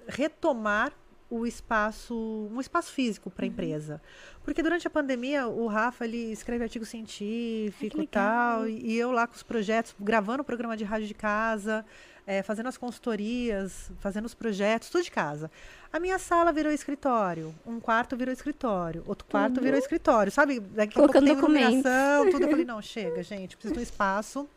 retomar 0.06 0.92
o 1.30 1.46
espaço, 1.46 2.48
um 2.52 2.60
espaço 2.60 2.92
físico 2.92 3.28
Uhum. 3.28 3.34
para 3.34 3.44
a 3.44 3.48
empresa. 3.48 4.00
Porque 4.44 4.62
durante 4.62 4.86
a 4.86 4.90
pandemia, 4.90 5.48
o 5.48 5.66
Rafa, 5.66 6.04
ele 6.04 6.30
escreve 6.30 6.62
artigo 6.62 6.84
científico 6.84 7.96
e 7.96 8.00
legal. 8.00 8.58
tal, 8.60 8.68
e 8.68 8.92
e 8.92 8.96
eu 8.96 9.10
lá 9.10 9.26
com 9.26 9.34
os 9.34 9.42
projetos, 9.42 9.94
gravando 9.98 10.42
o 10.42 10.44
programa 10.44 10.76
de 10.76 10.84
rádio 10.84 11.08
de 11.08 11.14
casa, 11.14 11.84
é, 12.26 12.42
fazendo 12.42 12.68
as 12.68 12.76
consultorias, 12.76 13.90
fazendo 14.00 14.24
os 14.24 14.34
projetos, 14.34 14.88
tudo 14.88 15.04
de 15.04 15.10
casa. 15.10 15.50
A 15.92 16.00
minha 16.00 16.18
sala 16.18 16.52
virou 16.52 16.72
escritório, 16.72 17.54
um 17.66 17.78
quarto 17.78 18.16
virou 18.16 18.32
escritório, 18.32 19.04
outro 19.06 19.26
quarto 19.28 19.54
Tudo. 19.54 19.64
virou 19.64 19.78
escritório, 19.78 20.32
sabe? 20.32 20.58
Daqui 20.58 20.94
a 20.98 21.00
pouco 21.00 21.12
Colocando 21.12 21.26
tem 21.26 21.38
iluminação, 21.38 22.30
tudo. 22.30 22.42
Eu 22.42 22.50
falei, 22.50 22.64
não, 22.66 22.82
chega, 22.82 23.22
gente, 23.22 23.56
preciso 23.56 23.74
de 23.74 23.80
um 23.80 23.82
espaço. 23.82 24.48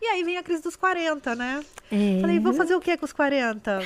E 0.00 0.06
aí 0.06 0.22
vem 0.24 0.36
a 0.38 0.42
crise 0.42 0.62
dos 0.62 0.76
40, 0.76 1.34
né? 1.34 1.64
É. 1.90 2.20
Falei, 2.20 2.38
vou 2.38 2.52
fazer 2.52 2.74
o 2.74 2.80
que 2.80 2.96
com 2.96 3.04
os 3.04 3.12
40? 3.12 3.80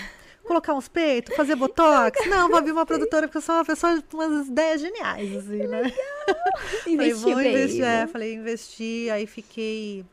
Colocar 0.44 0.74
uns 0.74 0.88
peitos, 0.88 1.34
fazer 1.34 1.56
botox? 1.56 2.18
Não, 2.28 2.48
vou 2.48 2.58
abrir 2.58 2.72
uma 2.72 2.86
produtora, 2.86 3.26
porque 3.26 3.38
eu 3.38 3.42
sou 3.42 3.56
uma 3.56 3.64
pessoa 3.64 4.00
com 4.02 4.16
umas 4.16 4.46
ideias 4.46 4.80
geniais, 4.80 5.36
assim, 5.36 5.66
né? 5.66 5.92
Falei, 6.82 6.94
Investiu 6.94 7.18
vou 7.18 7.36
bem, 7.36 7.52
investir. 7.52 7.82
É, 7.82 8.00
né? 8.00 8.06
falei, 8.06 8.34
investir. 8.34 9.12
Aí 9.12 9.26
fiquei 9.26 10.04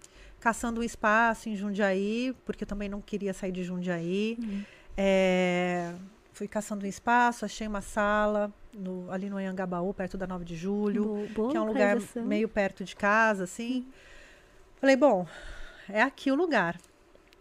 caçando 0.44 0.82
um 0.82 0.84
espaço 0.84 1.48
em 1.48 1.56
Jundiaí, 1.56 2.36
porque 2.44 2.66
eu 2.66 2.68
também 2.68 2.90
não 2.90 3.00
queria 3.00 3.34
sair 3.34 3.54
de 3.54 3.64
Jundiaí. 3.64 4.38
Uhum. 4.44 4.64
É, 4.98 5.94
fui 6.34 6.50
caçando 6.50 6.86
um 6.86 6.90
espaço, 6.90 7.46
achei 7.46 7.66
uma 7.66 7.80
sala 7.80 8.52
no- 8.74 9.10
ali 9.10 9.30
no 9.30 9.38
Anhangabaú, 9.38 9.94
perto 9.94 10.18
da 10.18 10.28
9 10.28 10.44
de 10.44 10.58
julho, 10.58 11.06
Boa, 11.06 11.28
boa 11.34 11.52
que 11.52 11.56
é 11.58 11.62
um 11.62 11.66
lugar 11.66 11.98
meio 12.26 12.50
perto 12.50 12.84
de 12.84 12.94
casa, 12.94 13.46
assim. 13.46 13.88
Falei, 14.82 14.98
bom, 14.98 15.26
é 15.88 16.02
aqui 16.02 16.30
o 16.30 16.36
lugar. 16.36 16.78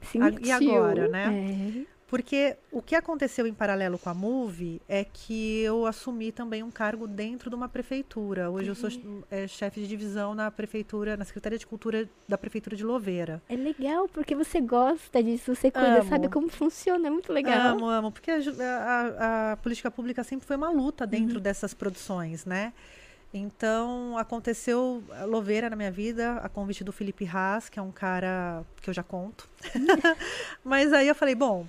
Sentiu. 0.03 0.39
e 0.47 0.51
agora, 0.53 1.09
né? 1.09 1.85
É. 1.89 1.92
Porque 2.13 2.59
o 2.71 2.83
que 2.83 2.95
aconteceu 2.95 3.47
em 3.47 3.55
paralelo 3.55 3.99
com 3.99 4.11
a 4.11 4.13
Move 4.13 4.83
é 4.87 5.03
que 5.03 5.61
eu 5.63 5.87
assumi 5.87 6.31
também 6.31 6.63
um 6.63 6.71
cargo 6.71 7.07
dentro 7.09 7.49
de 7.49 7.57
uma 7.57 7.71
prefeitura. 7.71 8.51
Hoje 8.51 8.69
eu 8.69 8.75
sou 8.75 8.91
é, 9.31 9.49
chefe 9.49 9.81
de 9.81 9.89
divisão 9.89 10.35
na 10.35 10.51
prefeitura, 10.51 11.17
na 11.17 11.25
Secretaria 11.25 11.59
de 11.59 11.67
Cultura 11.67 12.07
da 12.29 12.37
Prefeitura 12.37 12.77
de 12.77 12.85
Louveira. 12.85 13.43
É 13.49 13.57
legal, 13.57 14.07
porque 14.11 14.35
você 14.35 14.61
gosta 14.61 15.23
disso, 15.23 15.55
você 15.55 15.71
cuida, 15.71 16.01
Amo. 16.01 16.09
sabe 16.11 16.29
como 16.29 16.51
funciona, 16.51 17.07
é 17.07 17.11
muito 17.11 17.33
legal. 17.33 17.79
Amo, 17.79 17.89
amo. 17.89 18.13
Porque 18.13 18.31
a, 18.31 18.37
a- 18.61 19.53
a- 19.53 19.57
política 19.57 19.91
pública 19.91 20.23
sempre 20.23 20.47
foi 20.47 20.57
uma 20.57 20.69
luta 20.69 21.07
dentro 21.07 21.41
dessas 21.41 21.73
produções, 21.73 22.45
né? 22.45 22.75
Então, 23.33 24.19
aconteceu 24.19 25.03
a 25.19 25.25
Louveira 25.25 25.71
na 25.71 25.77
minha 25.77 25.91
vida, 25.91 26.35
a 26.43 26.49
convite 26.51 26.85
do 26.85 26.93
Felipe 26.93 27.27
Haas, 27.27 27.71
que 27.71 27.79
é 27.79 27.83
um 27.83 27.91
cara 27.91 28.65
que 28.83 28.91
eu 28.91 28.93
já 28.93 29.03
conto. 29.03 29.49
Mas 30.63 30.93
aí 30.93 31.09
eu 31.09 31.15
falei, 31.15 31.35
bom, 31.35 31.67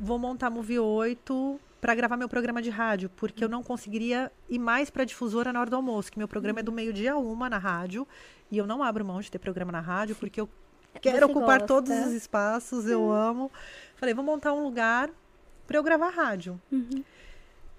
vou 0.00 0.18
montar 0.18 0.50
Movie 0.50 0.78
8 0.78 1.60
para 1.80 1.94
gravar 1.94 2.16
meu 2.16 2.28
programa 2.28 2.60
de 2.60 2.70
rádio, 2.70 3.08
porque 3.16 3.44
eu 3.44 3.48
não 3.48 3.62
conseguiria 3.62 4.32
ir 4.48 4.58
mais 4.58 4.90
para 4.90 5.04
difusora 5.04 5.52
na 5.52 5.60
hora 5.60 5.70
do 5.70 5.76
almoço, 5.76 6.10
que 6.10 6.18
meu 6.18 6.26
programa 6.28 6.60
é 6.60 6.62
do 6.62 6.72
meio-dia 6.72 7.12
a 7.12 7.16
uma 7.16 7.48
na 7.48 7.58
rádio, 7.58 8.06
e 8.50 8.58
eu 8.58 8.66
não 8.66 8.82
abro 8.82 9.04
mão 9.04 9.20
de 9.20 9.30
ter 9.30 9.38
programa 9.38 9.70
na 9.70 9.80
rádio, 9.80 10.16
porque 10.16 10.40
eu 10.40 10.48
quero 11.00 11.18
Você 11.18 11.24
ocupar 11.32 11.60
gosta. 11.60 11.66
todos 11.66 11.90
os 12.06 12.12
espaços, 12.12 12.86
eu 12.86 13.10
amo. 13.12 13.50
Falei, 13.96 14.12
vou 14.14 14.24
montar 14.24 14.52
um 14.52 14.62
lugar 14.64 15.08
para 15.66 15.76
eu 15.78 15.82
gravar 15.82 16.08
rádio. 16.10 16.60
Uhum. 16.72 17.04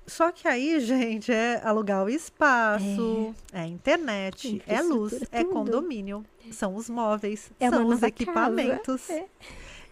Só 0.07 0.31
que 0.31 0.47
aí, 0.47 0.79
gente, 0.79 1.31
é 1.31 1.61
alugar 1.63 2.03
o 2.03 2.09
espaço, 2.09 3.35
é, 3.53 3.65
internet, 3.67 4.61
é 4.65 4.81
luz, 4.81 5.13
é 5.31 5.43
tudo. 5.43 5.53
condomínio, 5.53 6.25
são 6.51 6.75
os 6.75 6.89
móveis, 6.89 7.51
É 7.59 7.69
são 7.69 7.85
os 7.85 8.01
equipamentos. 8.01 9.05
casa, 9.05 9.19
é. 9.19 9.27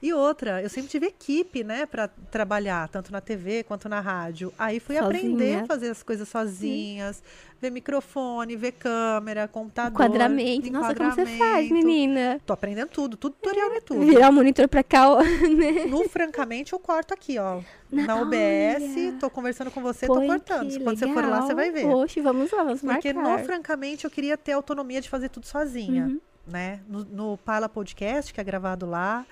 E 0.02 0.14
outra, 0.14 0.62
eu 0.62 0.70
sempre 0.70 0.89
tive 0.89 1.08
equipe, 1.08 1.64
né, 1.64 1.86
para 1.88 2.08
trabalhar, 2.08 2.88
tanto 2.89 3.12
na 3.12 3.20
TV 3.20 3.64
quanto 3.64 3.89
na 3.89 4.00
rádio. 4.00 4.54
Aí 4.58 4.80
fui 4.80 4.95
Sozinha. 4.95 5.08
aprender 5.20 5.56
a 5.56 5.66
fazer 5.66 5.89
as 5.89 6.04
coisas 6.04 6.30
sozinhas, 6.30 7.24
ver 7.60 7.72
microfone, 7.72 8.56
ver 8.56 8.74
câmera, 8.74 9.48
computador. 9.48 9.93
Enquadramento. 9.93 10.72
Nossa, 10.72 10.93
como 10.93 11.12
você 11.12 11.26
faz, 11.26 11.72
menina? 11.72 12.39
Tô 12.45 12.54
aprendendo 12.54 12.89
tudo, 12.89 13.18
tudo 13.18 13.34
tutorial 13.41 13.72
é 13.74 13.82
tudo. 13.82 14.02
Virar 14.06 14.30
o 14.30 14.34
monitor 14.34 14.68
pra 14.68 14.84
cá, 14.84 15.16
né? 15.58 15.86
No 15.86 16.08
Francamente, 16.08 16.74
eu 16.74 16.80
corto 16.80 17.16
aqui, 17.16 17.39
ó. 17.39 17.62
Na 17.91 18.18
Olha. 18.18 18.24
OBS, 18.24 19.20
tô 19.20 19.30
conversando 19.32 19.72
com 19.72 19.82
você, 19.82 20.06
Põe 20.06 20.28
tô 20.28 20.34
cortando. 20.34 20.84
Quando 20.84 21.00
você 21.00 21.08
for 21.12 21.26
lá, 21.26 21.41
você 21.41 21.56
vai 21.56 21.72
ver. 21.72 21.86
legal. 21.86 22.00
Oxe, 22.02 22.22
vamos 22.22 22.52
lá, 22.52 22.64
vamos 22.64 22.82
Porque 22.82 23.14
marcar. 23.14 23.39
no 23.39 23.45
Francamente 23.45 24.06
eu 24.06 24.12
queria 24.12 24.38
ter 24.38 24.52
autonomia 24.52 25.02
de 25.02 25.10
fazer 25.10 25.30
tudo 25.30 25.48
sozinha, 25.48 26.04
Uhum. 26.06 26.20
Né? 26.48 26.82
No, 26.88 27.04
no 27.04 27.38
Pala 27.38 27.68
Podcast, 27.68 28.34
que 28.34 28.39
é 28.39 28.43
gravado 28.43 28.86
lá, 28.86 29.26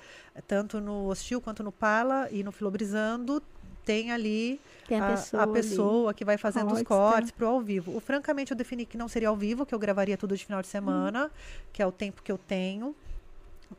tanto 0.47 0.79
no 0.79 1.07
Hostil 1.07 1.41
quanto 1.41 1.63
no 1.63 1.71
Pala 1.71 2.27
e 2.31 2.43
no 2.43 2.51
Filobrizando, 2.51 3.41
tem 3.85 4.11
ali 4.11 4.59
Tem 4.87 4.99
a, 4.99 5.07
a, 5.07 5.11
pessoa, 5.11 5.43
a 5.43 5.47
pessoa 5.47 6.13
que 6.13 6.25
vai 6.25 6.37
fazendo 6.37 6.73
os 6.73 6.81
Cortes, 6.81 6.87
cortes 6.87 7.31
pro 7.31 7.47
ao 7.47 7.61
vivo. 7.61 7.95
O 7.95 7.99
Francamente 7.99 8.51
eu 8.51 8.57
defini 8.57 8.85
que 8.85 8.97
não 8.97 9.07
seria 9.07 9.29
ao 9.29 9.35
vivo, 9.35 9.65
que 9.65 9.73
eu 9.73 9.79
gravaria 9.79 10.17
tudo 10.17 10.35
de 10.35 10.43
final 10.43 10.61
de 10.61 10.67
semana, 10.67 11.31
que 11.71 11.81
é 11.81 11.85
o 11.85 11.91
tempo 11.91 12.23
que 12.23 12.31
eu 12.31 12.37
tenho. 12.37 12.95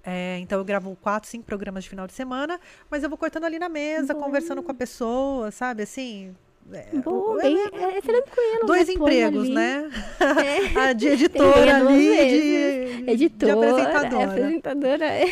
É, 0.02 0.38
então 0.38 0.58
eu 0.58 0.64
gravo 0.64 0.96
quatro, 1.00 1.28
cinco 1.28 1.44
programas 1.44 1.84
de 1.84 1.90
final 1.90 2.06
de 2.06 2.12
semana, 2.12 2.60
mas 2.90 3.02
eu 3.02 3.08
vou 3.08 3.18
cortando 3.18 3.44
ali 3.44 3.58
na 3.58 3.68
mesa, 3.68 4.14
Bom. 4.14 4.22
conversando 4.22 4.62
com 4.62 4.70
a 4.70 4.74
pessoa, 4.74 5.50
sabe? 5.50 5.82
Assim. 5.82 6.34
É, 6.72 6.88
ali. 6.92 7.02
Boa, 7.02 7.40
é- 7.40 7.42
bem, 7.44 7.58
é, 7.58 7.98
é 7.98 8.00
tranquilo. 8.00 8.66
dois 8.66 8.88
né? 8.88 8.94
Empregos, 8.94 9.42
ali. 9.44 9.54
né? 9.54 9.90
É. 10.74 10.78
A 10.80 10.92
de 10.92 11.08
editora 11.08 11.76
ali, 11.76 12.08
vezes. 12.08 12.96
de, 12.96 13.02
de 13.04 13.10
Editora, 13.10 13.52
apresentadora. 13.54 14.22
é 14.22 14.24
apresentadora. 14.24 15.04
é. 15.06 15.26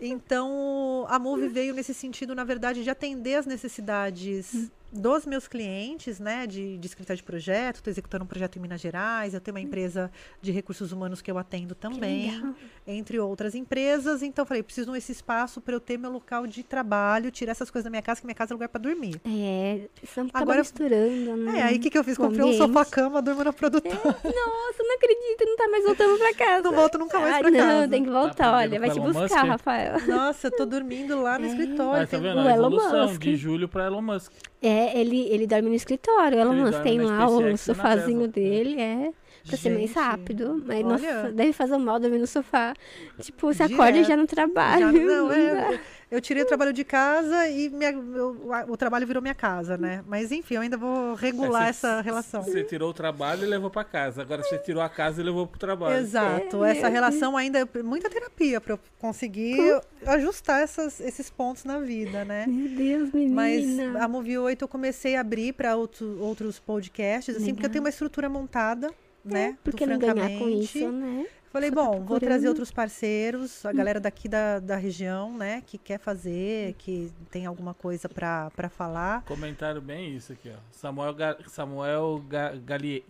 Então, 0.00 1.04
a 1.08 1.18
Move 1.18 1.48
veio 1.48 1.74
nesse 1.74 1.92
sentido, 1.94 2.34
na 2.34 2.44
verdade, 2.44 2.82
de 2.82 2.90
atender 2.90 3.34
as 3.34 3.46
necessidades 3.46 4.70
dos 4.92 5.24
meus 5.24 5.46
clientes, 5.46 6.18
né, 6.18 6.46
de, 6.46 6.76
de 6.78 6.86
escrita 6.86 7.14
de 7.14 7.22
projeto, 7.22 7.76
estou 7.76 7.90
executando 7.90 8.24
um 8.24 8.26
projeto 8.26 8.56
em 8.56 8.60
Minas 8.60 8.80
Gerais, 8.80 9.34
eu 9.34 9.40
tenho 9.40 9.54
uma 9.56 9.60
empresa 9.60 10.10
de 10.42 10.50
recursos 10.50 10.90
humanos 10.92 11.22
que 11.22 11.30
eu 11.30 11.38
atendo 11.38 11.74
também, 11.74 12.54
entre 12.86 13.18
outras 13.18 13.54
empresas. 13.54 14.22
Então, 14.22 14.44
falei, 14.44 14.62
preciso 14.62 14.92
desse 14.92 15.12
espaço 15.12 15.60
para 15.60 15.74
eu 15.74 15.80
ter 15.80 15.96
meu 15.98 16.10
local 16.10 16.46
de 16.46 16.62
trabalho, 16.62 17.30
tirar 17.30 17.52
essas 17.52 17.70
coisas 17.70 17.84
da 17.84 17.90
minha 17.90 18.02
casa, 18.02 18.20
que 18.20 18.26
minha 18.26 18.34
casa 18.34 18.52
é 18.52 18.54
lugar 18.54 18.68
para 18.68 18.80
dormir. 18.80 19.20
É, 19.24 19.88
estamos 20.02 20.30
acaba 20.30 20.42
Agora- 20.42 20.58
misturando, 20.60 21.36
né? 21.36 21.58
É, 21.58 21.62
aí 21.62 21.76
o 21.76 21.80
que, 21.80 21.90
que 21.90 21.98
eu 21.98 22.04
fiz? 22.04 22.16
Comprei 22.18 22.42
um 22.44 22.52
sofá-cama, 22.54 23.22
durmo 23.22 23.44
na 23.44 23.52
produtora. 23.52 23.94
Nossa, 24.04 24.82
não 24.82 24.94
acredito, 24.96 25.44
não 25.46 25.56
tá 25.56 25.68
mais 25.68 25.84
voltando 25.84 26.18
pra 26.18 26.34
casa. 26.34 26.62
Não 26.62 26.72
volto 26.72 26.98
nunca 26.98 27.18
mais 27.20 27.34
Ai, 27.34 27.40
pra 27.42 27.50
não, 27.50 27.58
casa. 27.60 27.88
tem 27.88 28.04
que 28.04 28.10
voltar, 28.10 28.34
Tá 28.34 28.56
olha, 28.56 28.80
vai 28.80 28.90
te 28.90 28.98
buscar, 29.00 29.22
Musk? 29.22 29.36
Rafael. 29.36 30.06
Nossa, 30.06 30.48
eu 30.48 30.50
tô 30.56 30.66
dormindo 30.66 31.20
lá 31.22 31.38
no 31.38 31.46
escritório. 31.46 32.02
Ah, 32.02 32.06
tá 32.06 32.18
vendo? 32.18 32.36
o 32.36 32.40
A 32.40 32.52
Elon 32.52 32.66
evolução 32.68 33.08
Musk. 33.08 33.20
de 33.22 33.36
julho 33.36 33.68
pra 33.68 33.86
Elon 33.86 34.02
Musk. 34.02 34.32
É, 34.62 34.98
ele, 35.00 35.26
ele 35.30 35.46
dorme 35.46 35.68
no 35.70 35.74
escritório, 35.74 36.38
ela 36.38 36.52
Musk 36.52 36.70
dorme 36.72 36.84
tem 36.84 37.00
lá 37.00 37.28
o 37.28 37.40
e 37.40 37.50
na 37.52 37.56
sofazinho 37.56 38.28
dele, 38.28 38.80
é. 38.80 39.10
Pra 39.46 39.56
ser 39.56 39.70
mais 39.70 39.80
Gente, 39.88 39.94
rápido. 39.94 40.62
Mas, 40.66 40.84
olha. 40.84 40.88
nossa, 40.88 41.32
deve 41.32 41.52
fazer 41.54 41.78
mal 41.78 41.98
dormir 41.98 42.18
no 42.18 42.26
sofá. 42.26 42.74
Tipo, 43.20 43.46
você 43.52 43.62
acorda 43.62 43.92
Direto. 43.92 44.08
já 44.08 44.16
no 44.16 44.26
trabalho. 44.26 44.80
Já- 44.80 44.92
não, 44.92 45.28
não 45.28 45.32
é. 45.32 45.80
Eu- 46.10 46.20
tirei 46.20 46.42
o 46.42 46.46
trabalho 46.46 46.72
de 46.72 46.84
casa 46.84 47.48
e 47.48 47.68
minha- 47.70 47.90
a- 47.90 48.64
o 48.68 48.76
trabalho 48.76 49.06
virou 49.06 49.22
minha 49.22 49.34
casa, 49.34 49.76
né? 49.76 50.02
Mas 50.06 50.30
enfim, 50.32 50.54
eu 50.54 50.60
ainda 50.62 50.76
vou 50.76 51.14
regular 51.14 51.62
É, 51.68 51.72
cê- 51.72 51.86
essa 51.86 52.00
relação. 52.00 52.42
Você 52.42 52.62
tirou 52.64 52.90
o 52.90 52.94
trabalho 52.94 53.44
e 53.44 53.46
levou 53.46 53.70
pra 53.70 53.84
casa. 53.84 54.22
Agora 54.22 54.42
você 54.42 54.58
tirou 54.58 54.82
a 54.82 54.88
casa 54.88 55.20
e 55.20 55.24
levou 55.24 55.46
pro 55.46 55.58
trabalho. 55.58 55.96
Exato, 55.98 56.64
É, 56.64 56.72
essa 56.72 56.88
relação 56.88 57.36
ainda 57.36 57.58
é 57.60 57.82
muita 57.82 58.08
terapia 58.10 58.60
para 58.60 58.74
eu 58.74 58.80
conseguir 58.98 59.80
ajustar 60.06 60.62
essas- 60.62 61.00
esses 61.00 61.30
pontos 61.30 61.64
na 61.64 61.78
vida, 61.78 62.24
né? 62.24 62.44
Meu 62.46 62.68
Deus, 62.76 63.12
menina. 63.12 63.34
Mas 63.34 64.02
a 64.02 64.08
Movie 64.08 64.38
8 64.38 64.62
eu 64.64 64.68
comecei 64.68 65.16
a 65.16 65.20
abrir 65.20 65.52
para 65.52 65.76
outro, 65.76 66.18
outros 66.20 66.58
podcasts, 66.58 67.36
assim, 67.36 67.52
porque 67.54 67.66
eu 67.66 67.70
tenho 67.70 67.82
uma 67.84 67.90
estrutura 67.90 68.28
montada, 68.28 68.90
né? 69.24 69.56
Por 69.62 69.70
do 69.72 69.76
que 69.76 69.86
não 69.86 69.98
ganhar 69.98 70.14
com 70.14 70.20
Francamente. 70.20 70.78
isso, 70.78 70.88
né? 70.92 71.26
Falei, 71.50 71.68
tá 71.70 71.74
bom, 71.82 72.04
vou 72.04 72.20
trazer 72.20 72.48
outros 72.48 72.70
parceiros, 72.70 73.66
a 73.66 73.72
galera 73.72 73.98
daqui 73.98 74.28
da, 74.28 74.60
da 74.60 74.76
região, 74.76 75.36
né, 75.36 75.62
que 75.66 75.76
quer 75.78 75.98
fazer, 75.98 76.74
que 76.78 77.12
tem 77.28 77.44
alguma 77.44 77.74
coisa 77.74 78.08
para 78.08 78.68
falar. 78.68 79.22
Comentaram 79.24 79.80
bem 79.80 80.14
isso 80.14 80.32
aqui, 80.32 80.48
ó. 80.48 80.58
Samuel, 80.70 81.12
Ga- 81.12 81.36
Samuel 81.48 82.22
Ga- 82.28 82.54
Galie- 82.64 83.04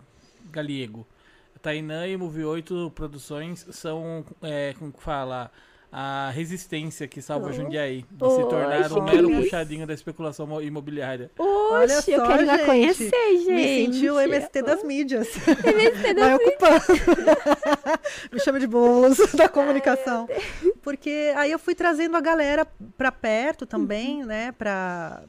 Galiego. 0.51 1.07
Tainã 1.61 2.07
e 2.07 2.17
Move 2.17 2.43
8 2.45 2.91
Produções 2.95 3.67
são, 3.73 4.25
é, 4.41 4.73
como 4.79 4.91
que 4.91 5.03
fala, 5.03 5.51
a 5.93 6.31
resistência 6.31 7.09
que 7.09 7.21
salva 7.21 7.49
Oh. 7.49 7.53
Jundiaí 7.53 8.05
de 8.11 8.25
Oh, 8.25 8.31
se 8.31 8.49
tornar 8.49 8.93
um 8.93 9.03
mero 9.03 9.29
puxadinho 9.31 9.87
da 9.87 9.93
especulação 9.95 10.47
mo- 10.47 10.61
imobiliária. 10.63 11.31
Olha 11.39 11.99
Oxe, 11.99 12.13
eu 12.13 12.21
só, 12.21 12.27
quero 12.29 12.43
ir 12.43 12.47
lá 12.47 12.57
gente. 12.59 12.67
conhecer, 12.67 13.11
gente. 13.39 13.51
Me 13.53 13.87
senti 13.93 14.11
o 14.11 14.21
MST 14.21 14.63
das 14.63 14.83
mídias. 14.85 15.29
MST 15.65 16.15
das 16.15 16.25
Vai 16.25 16.35
ocupando. 16.35 16.85
Me 18.33 18.41
chama 18.41 18.61
de 18.61 18.67
bolos 18.67 19.19
da 19.35 19.49
comunicação. 19.49 20.29
Porque 20.83 21.33
aí 21.37 21.51
eu 21.51 21.59
fui 21.59 21.75
trazendo 21.75 22.17
a 22.17 22.21
galera 22.21 22.67
para 22.97 23.11
perto 23.13 23.63
Uhum. 23.63 23.67
também, 23.69 24.25
né, 24.25 24.53
para 24.53 25.23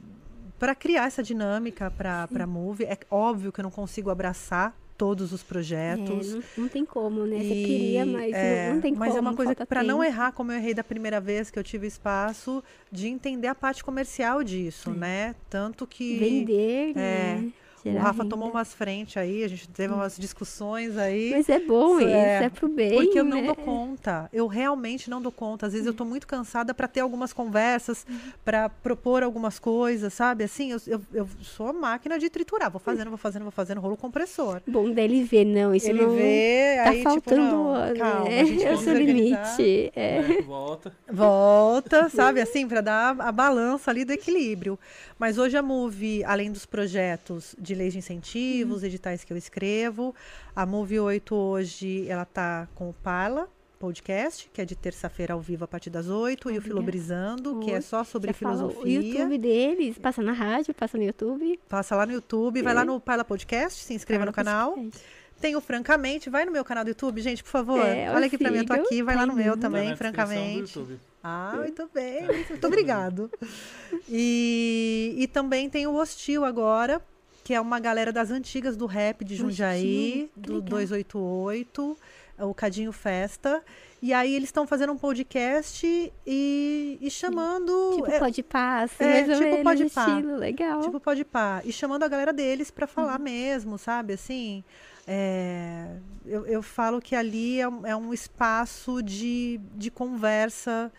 para 0.58 0.76
criar 0.76 1.06
essa 1.08 1.24
dinâmica 1.24 1.90
para 1.90 2.28
para 2.28 2.46
Move. 2.46 2.84
É 2.84 2.96
óbvio 3.10 3.50
que 3.50 3.58
eu 3.58 3.64
não 3.64 3.70
consigo 3.70 4.10
abraçar 4.10 4.72
todos 5.02 5.32
os 5.32 5.40
É, 5.42 5.44
projetos. 5.44 6.34
não, 6.34 6.42
não 6.58 6.68
tem 6.68 6.84
como, 6.86 7.26
né? 7.26 7.38
Você 7.38 7.54
E, 7.54 7.64
queria, 7.64 8.06
mas 8.06 8.32
é, 8.32 8.68
não, 8.68 8.74
não 8.76 8.80
tem 8.80 8.92
como. 8.94 9.04
Mas 9.04 9.16
é 9.16 9.20
uma 9.20 9.34
coisa 9.34 9.52
que, 9.52 9.66
para 9.66 9.82
não 9.82 10.02
errar 10.04 10.30
como 10.30 10.52
eu 10.52 10.56
errei 10.56 10.74
da 10.74 10.84
primeira 10.84 11.20
vez 11.20 11.50
que 11.50 11.58
eu 11.58 11.64
tive 11.64 11.88
espaço, 11.88 12.62
de 12.90 13.08
entender 13.08 13.48
a 13.48 13.54
parte 13.54 13.82
comercial 13.82 14.44
disso, 14.44 14.90
né? 14.90 15.34
Tanto 15.50 15.88
que 15.88 16.18
Vender, 16.18 16.92
É, 16.96 17.42
né? 17.90 17.98
o 17.98 18.02
Rafa 18.02 18.22
renda. 18.22 18.30
tomou 18.30 18.50
umas 18.50 18.72
frentes 18.74 19.16
aí, 19.16 19.42
a 19.42 19.48
gente 19.48 19.68
teve 19.68 19.92
umas 19.92 20.16
discussões 20.16 20.96
aí. 20.96 21.30
Mas 21.30 21.48
é 21.48 21.58
bom 21.58 21.98
Isso 21.98 22.12
isso, 22.12 22.16
é, 22.16 22.44
é, 22.44 22.48
pro 22.48 22.68
bem, 22.68 22.90
Porque 22.90 23.18
eu 23.18 23.24
não 23.24 23.40
né? 23.40 23.46
dou 23.46 23.56
conta. 23.56 24.28
Eu 24.32 24.46
realmente 24.46 25.08
não 25.08 25.20
dou 25.20 25.32
conta. 25.32 25.66
Às 25.66 25.72
vezes 25.72 25.86
eu 25.86 25.94
tô 25.94 26.04
muito 26.04 26.26
cansada 26.26 26.74
para 26.74 26.88
ter 26.88 27.00
algumas 27.00 27.32
conversas, 27.32 28.06
para 28.44 28.68
propor 28.68 29.22
algumas 29.22 29.58
coisas, 29.58 30.12
sabe? 30.12 30.44
Assim, 30.44 30.72
eu, 30.72 30.80
eu, 30.86 31.00
eu 31.12 31.28
sou 31.40 31.68
a 31.68 31.72
máquina 31.72 32.18
de 32.18 32.28
triturar. 32.28 32.70
Vou 32.70 32.80
fazendo, 32.80 33.08
vou 33.08 33.18
fazendo, 33.18 33.42
vou 33.42 33.52
fazendo 33.52 33.80
rolo 33.80 33.96
compressor. 33.96 34.60
Bom 34.66 34.90
dele 34.90 35.24
ver, 35.24 35.44
não, 35.44 35.74
isso 35.74 35.88
Ele 35.88 36.02
não 36.02 36.14
vê, 36.14 36.76
tá 36.76 36.90
aí 36.90 36.98
tipo, 36.98 37.10
faltando, 37.10 37.42
não, 37.42 37.96
calma, 37.96 38.28
né? 38.28 38.40
a 38.40 38.44
gente 38.44 38.64
É 38.64 38.72
o 38.72 38.78
seu 38.78 38.94
limite. 38.94 39.92
É. 39.94 40.22
né? 40.22 40.42
Volta. 40.42 40.92
Volta, 41.10 42.08
sabe? 42.08 42.40
Assim, 42.40 42.66
para 42.66 42.80
dar 42.80 43.20
a 43.20 43.32
balança 43.32 43.90
ali 43.90 44.04
do 44.04 44.12
equilíbrio. 44.12 44.78
Mas 45.18 45.38
hoje 45.38 45.56
a 45.56 45.62
Move, 45.62 46.24
além 46.24 46.50
dos 46.50 46.66
projetos 46.66 47.54
de 47.58 47.71
leis 47.74 47.92
de 47.92 47.98
incentivos, 47.98 48.82
editais 48.82 49.24
que 49.24 49.32
eu 49.32 49.36
escrevo, 49.36 50.14
a 50.54 50.64
Move 50.66 51.00
8 51.00 51.34
hoje, 51.34 52.06
ela 52.08 52.24
tá 52.24 52.68
com 52.74 52.90
o 52.90 52.92
Parla 52.92 53.48
podcast, 53.78 54.48
que 54.52 54.60
é 54.60 54.64
de 54.64 54.76
terça-feira 54.76 55.34
ao 55.34 55.40
vivo 55.40 55.64
a 55.64 55.66
partir 55.68 55.90
das 55.90 56.08
8, 56.08 56.50
e 56.52 56.58
o. 56.58 56.62
Filobrizando, 56.62 57.58
que 57.58 57.72
é 57.72 57.80
só 57.80 58.04
sobre 58.04 58.28
Já 58.28 58.34
falou, 58.34 58.66
O 58.66 58.70
filosofia. 58.70 59.00
YouTube 59.00 59.38
deles, 59.38 59.98
passa 59.98 60.22
na 60.22 60.32
rádio, 60.32 60.72
passa 60.72 60.96
no 60.96 61.02
YouTube. 61.02 61.58
Passa 61.68 61.96
lá 61.96 62.06
no 62.06 62.12
YouTube, 62.12 62.62
vai 62.62 62.74
lá 62.74 62.84
no 62.84 63.00
Parla 63.00 63.24
Podcast, 63.24 63.82
se 63.82 63.92
inscreva 63.92 64.24
no 64.24 64.32
Fala 64.32 64.44
canal. 64.44 64.72
podcast. 64.74 65.04
Tem 65.40 65.56
o 65.56 65.60
Francamente, 65.60 66.30
vai 66.30 66.44
no 66.44 66.52
meu 66.52 66.64
canal 66.64 66.84
do 66.84 66.88
YouTube, 66.90 67.20
gente, 67.20 67.42
por 67.42 67.50
favor. 67.50 67.84
É, 67.84 68.08
Olha 68.12 68.26
aqui 68.26 68.38
pra 68.38 68.52
mim, 68.52 68.58
eu 68.58 68.66
tô 68.66 68.74
aqui, 68.74 69.02
vai 69.02 69.16
lá 69.16 69.26
no 69.26 69.34
meu 69.34 69.56
Tá 69.56 69.62
Tá 69.62 69.68
também, 69.68 69.90
do 69.90 69.96
francamente. 69.96 70.86
Ah, 71.20 71.54
muito 71.56 71.90
bem, 71.92 72.24
muito 72.48 72.64
obrigado. 72.64 73.28
E, 74.08 75.14
e 75.18 75.26
também 75.26 75.68
tem 75.68 75.86
o 75.86 75.94
Hostil 75.94 76.44
agora, 76.44 77.02
que 77.42 77.52
é 77.54 77.60
uma 77.60 77.80
galera 77.80 78.12
das 78.12 78.30
antigas 78.30 78.76
do 78.76 78.86
rap 78.86 79.24
de 79.24 79.34
Jundiaí, 79.34 80.30
que 80.34 80.40
do 80.40 80.54
legal. 80.54 80.68
288, 80.70 81.98
o 82.38 82.54
Cadinho 82.54 82.92
Festa. 82.92 83.62
E 84.00 84.12
aí 84.12 84.34
eles 84.34 84.48
estão 84.48 84.66
fazendo 84.66 84.92
um 84.92 84.98
podcast 84.98 85.86
e, 86.26 86.98
e 87.00 87.10
chamando. 87.10 87.92
Tipo, 87.96 88.10
é, 88.10 88.18
pode 88.18 88.42
passe, 88.42 89.02
é, 89.02 89.26
mais 89.26 89.40
ou 89.40 89.46
tipo 89.46 89.62
pode 89.62 89.90
pá. 89.90 90.08
estilo, 90.08 90.36
legal. 90.36 90.80
Tipo, 90.80 91.00
pode 91.00 91.24
pá. 91.24 91.62
E 91.64 91.72
chamando 91.72 92.02
a 92.02 92.08
galera 92.08 92.32
deles 92.32 92.70
para 92.70 92.86
falar 92.86 93.18
Uhum. 93.18 93.24
mesmo, 93.24 93.78
sabe? 93.78 94.14
Assim, 94.14 94.64
é, 95.06 95.96
eu, 96.26 96.44
eu 96.46 96.62
falo 96.62 97.00
que 97.00 97.14
ali 97.14 97.60
é 97.60 97.68
um, 97.68 97.86
é 97.86 97.94
um 97.94 98.12
espaço 98.12 99.02
de, 99.02 99.60
de 99.76 99.90
conversa, 99.90 100.92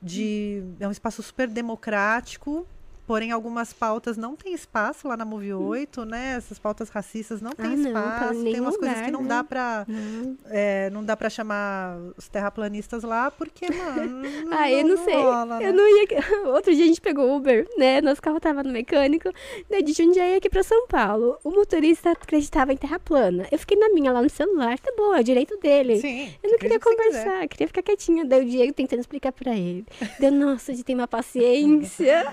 de, 0.00 0.62
é 0.80 0.88
um 0.88 0.92
espaço 0.92 1.22
super 1.22 1.48
democrático. 1.48 2.66
Porém, 3.06 3.30
algumas 3.30 3.72
pautas 3.72 4.16
não 4.16 4.34
tem 4.34 4.52
espaço 4.52 5.06
lá 5.06 5.16
na 5.16 5.24
Move 5.24 5.52
8, 5.54 6.04
né? 6.04 6.34
Essas 6.36 6.58
pautas 6.58 6.88
racistas 6.88 7.40
não 7.40 7.52
tem 7.52 7.66
Uhum. 7.66 7.72
Ah, 7.72 7.76
não, 7.76 7.92
tá 7.92 8.00
espaço. 8.00 8.34
em 8.40 8.52
tem 8.52 8.60
umas 8.60 8.76
coisas 8.76 8.96
lugar, 8.96 9.04
que 9.06 9.12
não 9.12 9.22
né? 9.22 9.28
dá 9.28 9.44
pra. 9.44 9.84
Não. 9.86 10.36
é, 10.46 10.90
não 10.90 11.04
dá 11.04 11.16
pra 11.16 11.30
chamar 11.30 11.98
os 12.16 12.28
terraplanistas 12.28 13.02
lá, 13.02 13.30
porque, 13.30 13.70
mano. 13.72 14.26
Ah, 14.50 14.70
eu 14.70 14.86
não 14.86 14.96
sei. 15.04 15.14
rola, 15.14 15.58
né? 15.60 15.68
Eu 15.68 15.72
não 15.72 15.84
ia. 15.88 16.06
Outro 16.54 16.74
dia 16.74 16.84
a 16.84 16.88
gente 16.88 17.00
pegou 17.00 17.36
Uber, 17.36 17.66
né? 17.76 18.00
Nosso 18.00 18.20
carro 18.22 18.40
tava 18.40 18.62
no 18.62 18.72
mecânico, 18.72 19.30
né? 19.70 19.82
De 19.82 19.92
Jundiaí 19.92 20.36
aqui 20.36 20.48
pra 20.48 20.62
São 20.62 20.86
Paulo. 20.86 21.38
O 21.44 21.50
motorista 21.50 22.10
acreditava 22.10 22.72
em 22.72 22.76
terra 22.76 22.98
plana. 22.98 23.46
Eu 23.50 23.58
fiquei 23.58 23.76
na 23.78 23.88
minha 23.90 24.12
lá 24.12 24.22
no 24.22 24.30
celular, 24.30 24.78
tá 24.78 24.92
bom, 24.96 25.14
é 25.14 25.20
o 25.20 25.24
direito 25.24 25.56
dele. 25.58 26.00
Sim. 26.00 26.32
Eu 26.42 26.50
não 26.50 26.58
queria 26.58 26.80
conversar, 26.80 27.46
queria 27.48 27.66
ficar 27.66 27.82
quietinha. 27.82 28.24
Daí 28.24 28.42
o 28.42 28.48
Diego 28.48 28.72
tentando 28.72 29.00
explicar 29.00 29.32
pra 29.32 29.54
ele. 29.54 29.84
Deu, 30.18 30.30
nossa, 30.32 30.72
de 30.72 30.82
ter 30.82 30.94
uma 30.94 31.06
paciência. 31.08 32.26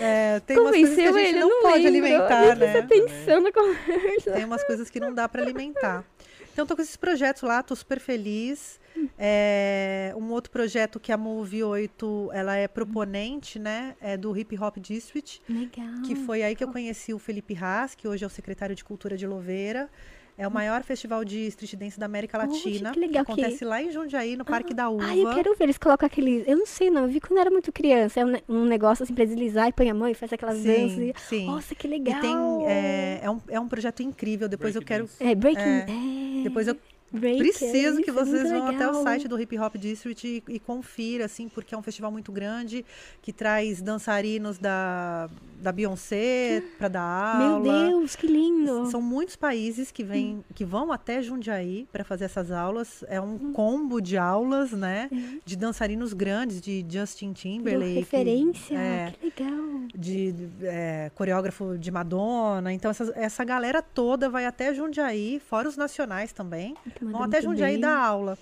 É, 0.00 0.40
tem 0.40 0.58
umas 0.58 0.72
coisas 0.72 0.94
que 0.94 1.00
a 1.02 1.06
Convenceu 1.06 1.18
gente 1.18 1.28
ele, 1.28 1.40
não, 1.40 1.62
pode 1.62 1.82
lembro. 1.82 1.88
alimentar, 1.88 2.56
né? 2.56 2.78
atenção 2.78 3.40
na 3.40 3.52
conversa. 3.52 4.32
Tem 4.32 4.44
umas 4.44 4.64
coisas 4.64 4.90
que 4.90 5.00
não 5.00 5.12
dá 5.14 5.28
para 5.28 5.42
alimentar. 5.42 6.04
Então, 6.52 6.66
tô 6.66 6.74
com 6.74 6.82
esses 6.82 6.96
projetos 6.96 7.42
lá, 7.42 7.62
tô 7.62 7.76
super 7.76 8.00
feliz. 8.00 8.80
É, 9.18 10.14
um 10.16 10.30
outro 10.30 10.50
projeto 10.50 10.98
que 10.98 11.12
a 11.12 11.16
Move 11.16 11.62
8, 11.62 12.30
ela 12.32 12.56
é 12.56 12.66
proponente, 12.66 13.58
né? 13.58 13.94
É 14.00 14.16
do 14.16 14.36
Hip 14.36 14.58
Hop 14.58 14.78
District, 14.78 15.42
Legal. 15.48 16.02
que 16.06 16.14
foi 16.14 16.42
aí 16.42 16.56
que 16.56 16.64
eu 16.64 16.68
conheci 16.72 17.12
o 17.12 17.18
Felipe 17.18 17.56
Haas, 17.60 17.94
que 17.94 18.08
hoje 18.08 18.24
é 18.24 18.26
o 18.26 18.30
secretário 18.30 18.74
de 18.74 18.82
Cultura 18.82 19.16
de 19.16 19.26
Louveira. 19.26 19.90
É 20.38 20.46
o 20.46 20.50
maior 20.50 20.82
festival 20.82 21.24
de 21.24 21.46
street 21.46 21.74
dance 21.76 21.98
da 21.98 22.04
América 22.04 22.36
Latina. 22.36 22.90
que 22.92 23.00
legal 23.00 23.24
que- 23.24 23.32
acontece 23.32 23.64
lá 23.64 23.82
em 23.82 23.90
Jundiaí, 23.90 24.36
no 24.36 24.44
Parque 24.44 24.74
da 24.74 24.90
Uva. 24.90 25.04
Ai, 25.06 25.22
eu 25.24 25.34
quero 25.34 25.54
ver. 25.56 25.64
Eles 25.64 25.78
colocam 25.78 26.06
aquele. 26.06 26.44
Eu 26.46 26.58
não 26.58 26.66
sei, 26.66 26.90
não. 26.90 27.02
Eu 27.04 27.08
vi 27.08 27.20
quando 27.20 27.38
eu 27.38 27.40
era 27.40 27.50
muito 27.50 27.72
criança. 27.72 28.20
É 28.20 28.24
um, 28.24 28.34
um 28.48 28.64
negócio 28.66 29.02
assim 29.02 29.14
pra 29.14 29.24
deslizar 29.24 29.68
e 29.68 29.72
põe 29.72 29.88
a 29.88 29.94
mão 29.94 30.08
e 30.08 30.14
faz 30.14 30.32
aquelas 30.32 30.62
danças. 30.62 30.92
Sim, 30.92 31.08
e- 31.10 31.14
sim. 31.20 31.46
Nossa, 31.46 31.74
que 31.74 31.86
E 31.86 31.90
legal. 31.90 32.20
tem, 32.20 32.36
é, 32.66 33.20
é, 33.22 33.30
um, 33.30 33.40
é 33.48 33.58
um 33.58 33.66
projeto 33.68 34.02
incrível. 34.02 34.46
Depois 34.48 34.76
eu 34.76 34.82
quero. 34.82 35.04
Breakdance. 35.06 35.30
É, 35.30 35.34
breaking. 35.34 35.62
É. 35.62 36.40
É. 36.40 36.42
Depois 36.42 36.68
eu 36.68 36.76
break, 37.12 37.38
Preciso 37.38 38.00
é 38.00 38.02
que 38.02 38.10
é 38.10 38.12
vocês 38.12 38.50
vão 38.50 38.66
até 38.66 38.84
o 38.86 38.90
legal. 38.90 39.02
site 39.02 39.28
do 39.28 39.40
Hip 39.40 39.58
Hop 39.58 39.76
District 39.76 40.26
e, 40.26 40.42
e 40.54 40.58
confira, 40.58 41.24
assim, 41.24 41.48
porque 41.48 41.74
é 41.74 41.78
um 41.78 41.82
festival 41.82 42.10
muito 42.10 42.30
grande 42.32 42.84
que 43.22 43.32
traz 43.32 43.80
dançarinos 43.80 44.58
da, 44.58 45.28
da 45.60 45.72
Beyoncé 45.72 46.62
para 46.78 46.88
dar 46.88 47.38
Meu 47.38 47.46
aula. 47.56 47.88
Deus, 47.88 48.16
que 48.16 48.26
lindo. 48.26 48.86
São 48.90 49.00
muitos 49.00 49.36
países 49.36 49.90
que 49.90 50.02
vêm, 50.04 50.44
que 50.54 50.64
vão 50.64 50.92
até 50.92 51.22
Jundiaí 51.22 51.86
para 51.92 52.04
fazer 52.04 52.24
essas 52.26 52.50
aulas. 52.50 53.04
É 53.08 53.20
um 53.20 53.34
Hum. 53.36 53.52
combo 53.52 54.00
de 54.00 54.16
aulas, 54.16 54.72
né? 54.72 55.08
De 55.44 55.56
dançarinos 55.56 56.12
grandes, 56.12 56.60
de 56.60 56.84
Justin 56.88 57.32
Timberlake. 57.32 57.94
referência. 57.94 58.76
É. 58.76 59.12
Que 59.18 59.26
legal. 59.26 59.80
de 59.94 60.34
é, 60.62 61.10
coreógrafo 61.14 61.76
de 61.78 61.90
Madonna. 61.90 62.72
Então, 62.72 62.90
essa, 62.90 63.12
essa 63.16 63.44
galera 63.44 63.80
toda 63.82 64.28
vai 64.28 64.46
até 64.46 64.72
Jundiaí, 64.74 65.40
fora 65.40 65.68
os 65.68 65.76
nacionais 65.76 66.32
também. 66.32 66.74
Vão 67.04 67.22
até 67.22 67.40
Jundiaí 67.40 67.72
bem. 67.72 67.80
dar 67.80 67.98
aula 67.98 68.38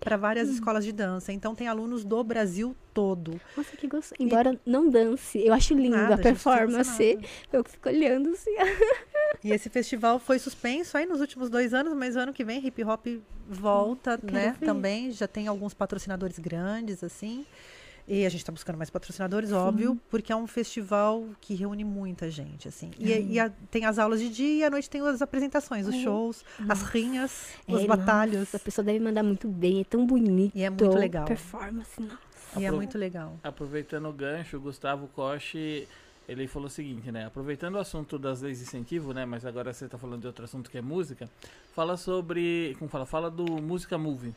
para 0.00 0.16
várias 0.16 0.48
escolas 0.48 0.84
de 0.84 0.92
dança. 0.92 1.32
Então, 1.32 1.54
tem 1.54 1.66
alunos 1.66 2.04
do 2.04 2.22
Brasil 2.22 2.76
todo. 2.92 3.40
Nossa, 3.56 3.76
que 3.76 3.86
gostoso. 3.86 4.14
Embora 4.20 4.58
não 4.66 4.88
dance, 4.88 5.38
eu 5.38 5.54
acho 5.54 5.74
lindo 5.74 5.96
Nada, 5.96 6.14
a 6.14 6.18
performance. 6.18 7.18
Eu 7.52 7.64
fico 7.64 7.88
olhando 7.88 8.30
assim. 8.30 8.54
E 9.42 9.50
esse 9.50 9.68
festival 9.70 10.18
foi 10.18 10.38
suspenso 10.38 10.96
aí 10.96 11.06
nos 11.06 11.20
últimos 11.20 11.48
dois 11.48 11.72
anos, 11.72 11.94
mas 11.94 12.16
ano 12.16 12.32
que 12.32 12.44
vem 12.44 12.64
hip 12.64 12.84
hop 12.84 13.06
volta, 13.48 14.18
quero 14.18 14.32
né? 14.32 14.56
ver. 14.58 14.66
Também 14.66 15.10
já 15.10 15.26
tem 15.26 15.48
alguns 15.48 15.74
patrocinadores 15.74 16.38
grandes, 16.38 17.02
assim. 17.02 17.44
E 18.06 18.26
a 18.26 18.28
gente 18.28 18.40
está 18.40 18.50
buscando 18.50 18.76
mais 18.76 18.90
patrocinadores, 18.90 19.52
óbvio, 19.52 19.98
porque 20.10 20.32
é 20.32 20.36
um 20.36 20.46
festival 20.46 21.24
que 21.40 21.54
reúne 21.54 21.84
muita 21.84 22.28
gente, 22.30 22.66
assim. 22.66 22.90
E, 22.98 23.10
e 23.12 23.38
a- 23.40 23.48
tem 23.70 23.84
as 23.84 23.98
aulas 23.98 24.18
de 24.20 24.28
dia 24.28 24.54
e 24.56 24.64
à 24.64 24.70
noite 24.70 24.90
tem 24.90 25.00
as 25.06 25.22
apresentações, 25.22 25.86
os 25.86 25.94
shows, 25.96 26.44
as 26.68 26.82
rinhas, 26.82 27.46
as 27.68 27.82
É, 27.82 27.86
batalhas. 27.86 28.38
nossa, 28.40 28.56
a 28.56 28.60
pessoa 28.60 28.84
deve 28.84 28.98
mandar 28.98 29.22
muito 29.22 29.46
bem, 29.48 29.80
é 29.80 29.84
tão 29.84 30.04
bonito. 30.04 30.52
E 30.56 30.62
é 30.62 30.68
muito 30.70 30.98
legal. 30.98 31.24
Performance, 31.26 32.00
nossa. 32.00 32.18
E 32.58 32.64
é 32.64 32.66
Apro- 32.66 32.76
muito 32.76 32.98
legal. 32.98 33.38
Aproveitando 33.42 34.08
o 34.08 34.12
gancho, 34.12 34.56
o 34.56 34.60
Gustavo 34.60 35.06
Koch, 35.08 35.88
ele 36.28 36.46
falou 36.48 36.66
o 36.66 36.70
seguinte, 36.70 37.10
né? 37.12 37.24
Aproveitando 37.26 37.76
o 37.76 37.78
assunto 37.78 38.18
das 38.18 38.42
leis 38.42 38.58
de 38.58 38.64
incentivo, 38.64 39.12
né? 39.14 39.24
Mas 39.24 39.46
agora 39.46 39.72
você 39.72 39.88
tá 39.88 39.96
falando 39.96 40.20
de 40.20 40.26
outro 40.26 40.44
assunto 40.44 40.70
que 40.70 40.76
é 40.76 40.82
música. 40.82 41.30
Fala 41.74 41.96
sobre, 41.96 42.76
como 42.78 42.90
fala? 42.90 43.06
Fala 43.06 43.30
do 43.30 43.44
Música 43.62 43.96
Movie. 43.96 44.34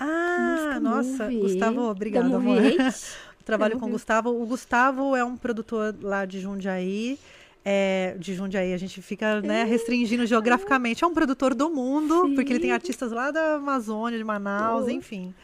Ah, 0.00 0.56
Música 0.56 0.80
nossa, 0.80 1.24
Movie. 1.24 1.40
Gustavo, 1.40 1.80
obrigada, 1.82 2.28
Da 2.28 2.36
amor. 2.36 2.56
Trabalho 3.44 3.78
com 3.78 3.86
o. 3.86 3.90
Gustavo. 3.90 4.30
O 4.30 4.46
Gustavo 4.46 5.14
é 5.16 5.24
um 5.24 5.36
produtor 5.36 5.94
lá 6.00 6.24
de 6.24 6.40
Jundiaí. 6.40 7.18
É, 7.64 8.16
de 8.18 8.34
Jundiaí, 8.34 8.72
a 8.72 8.78
gente 8.78 9.02
fica 9.02 9.40
né, 9.42 9.64
restringindo 9.64 10.24
geograficamente. 10.24 11.04
É 11.04 11.06
um 11.06 11.12
produtor 11.12 11.54
do 11.54 11.68
mundo, 11.68 12.26
Sim. 12.26 12.34
porque 12.34 12.52
ele 12.52 12.60
tem 12.60 12.72
artistas 12.72 13.12
lá 13.12 13.30
da 13.30 13.56
Amazônia, 13.56 14.18
de 14.18 14.24
Manaus, 14.24 14.86
Oh. 14.86 14.90
enfim. 14.90 15.34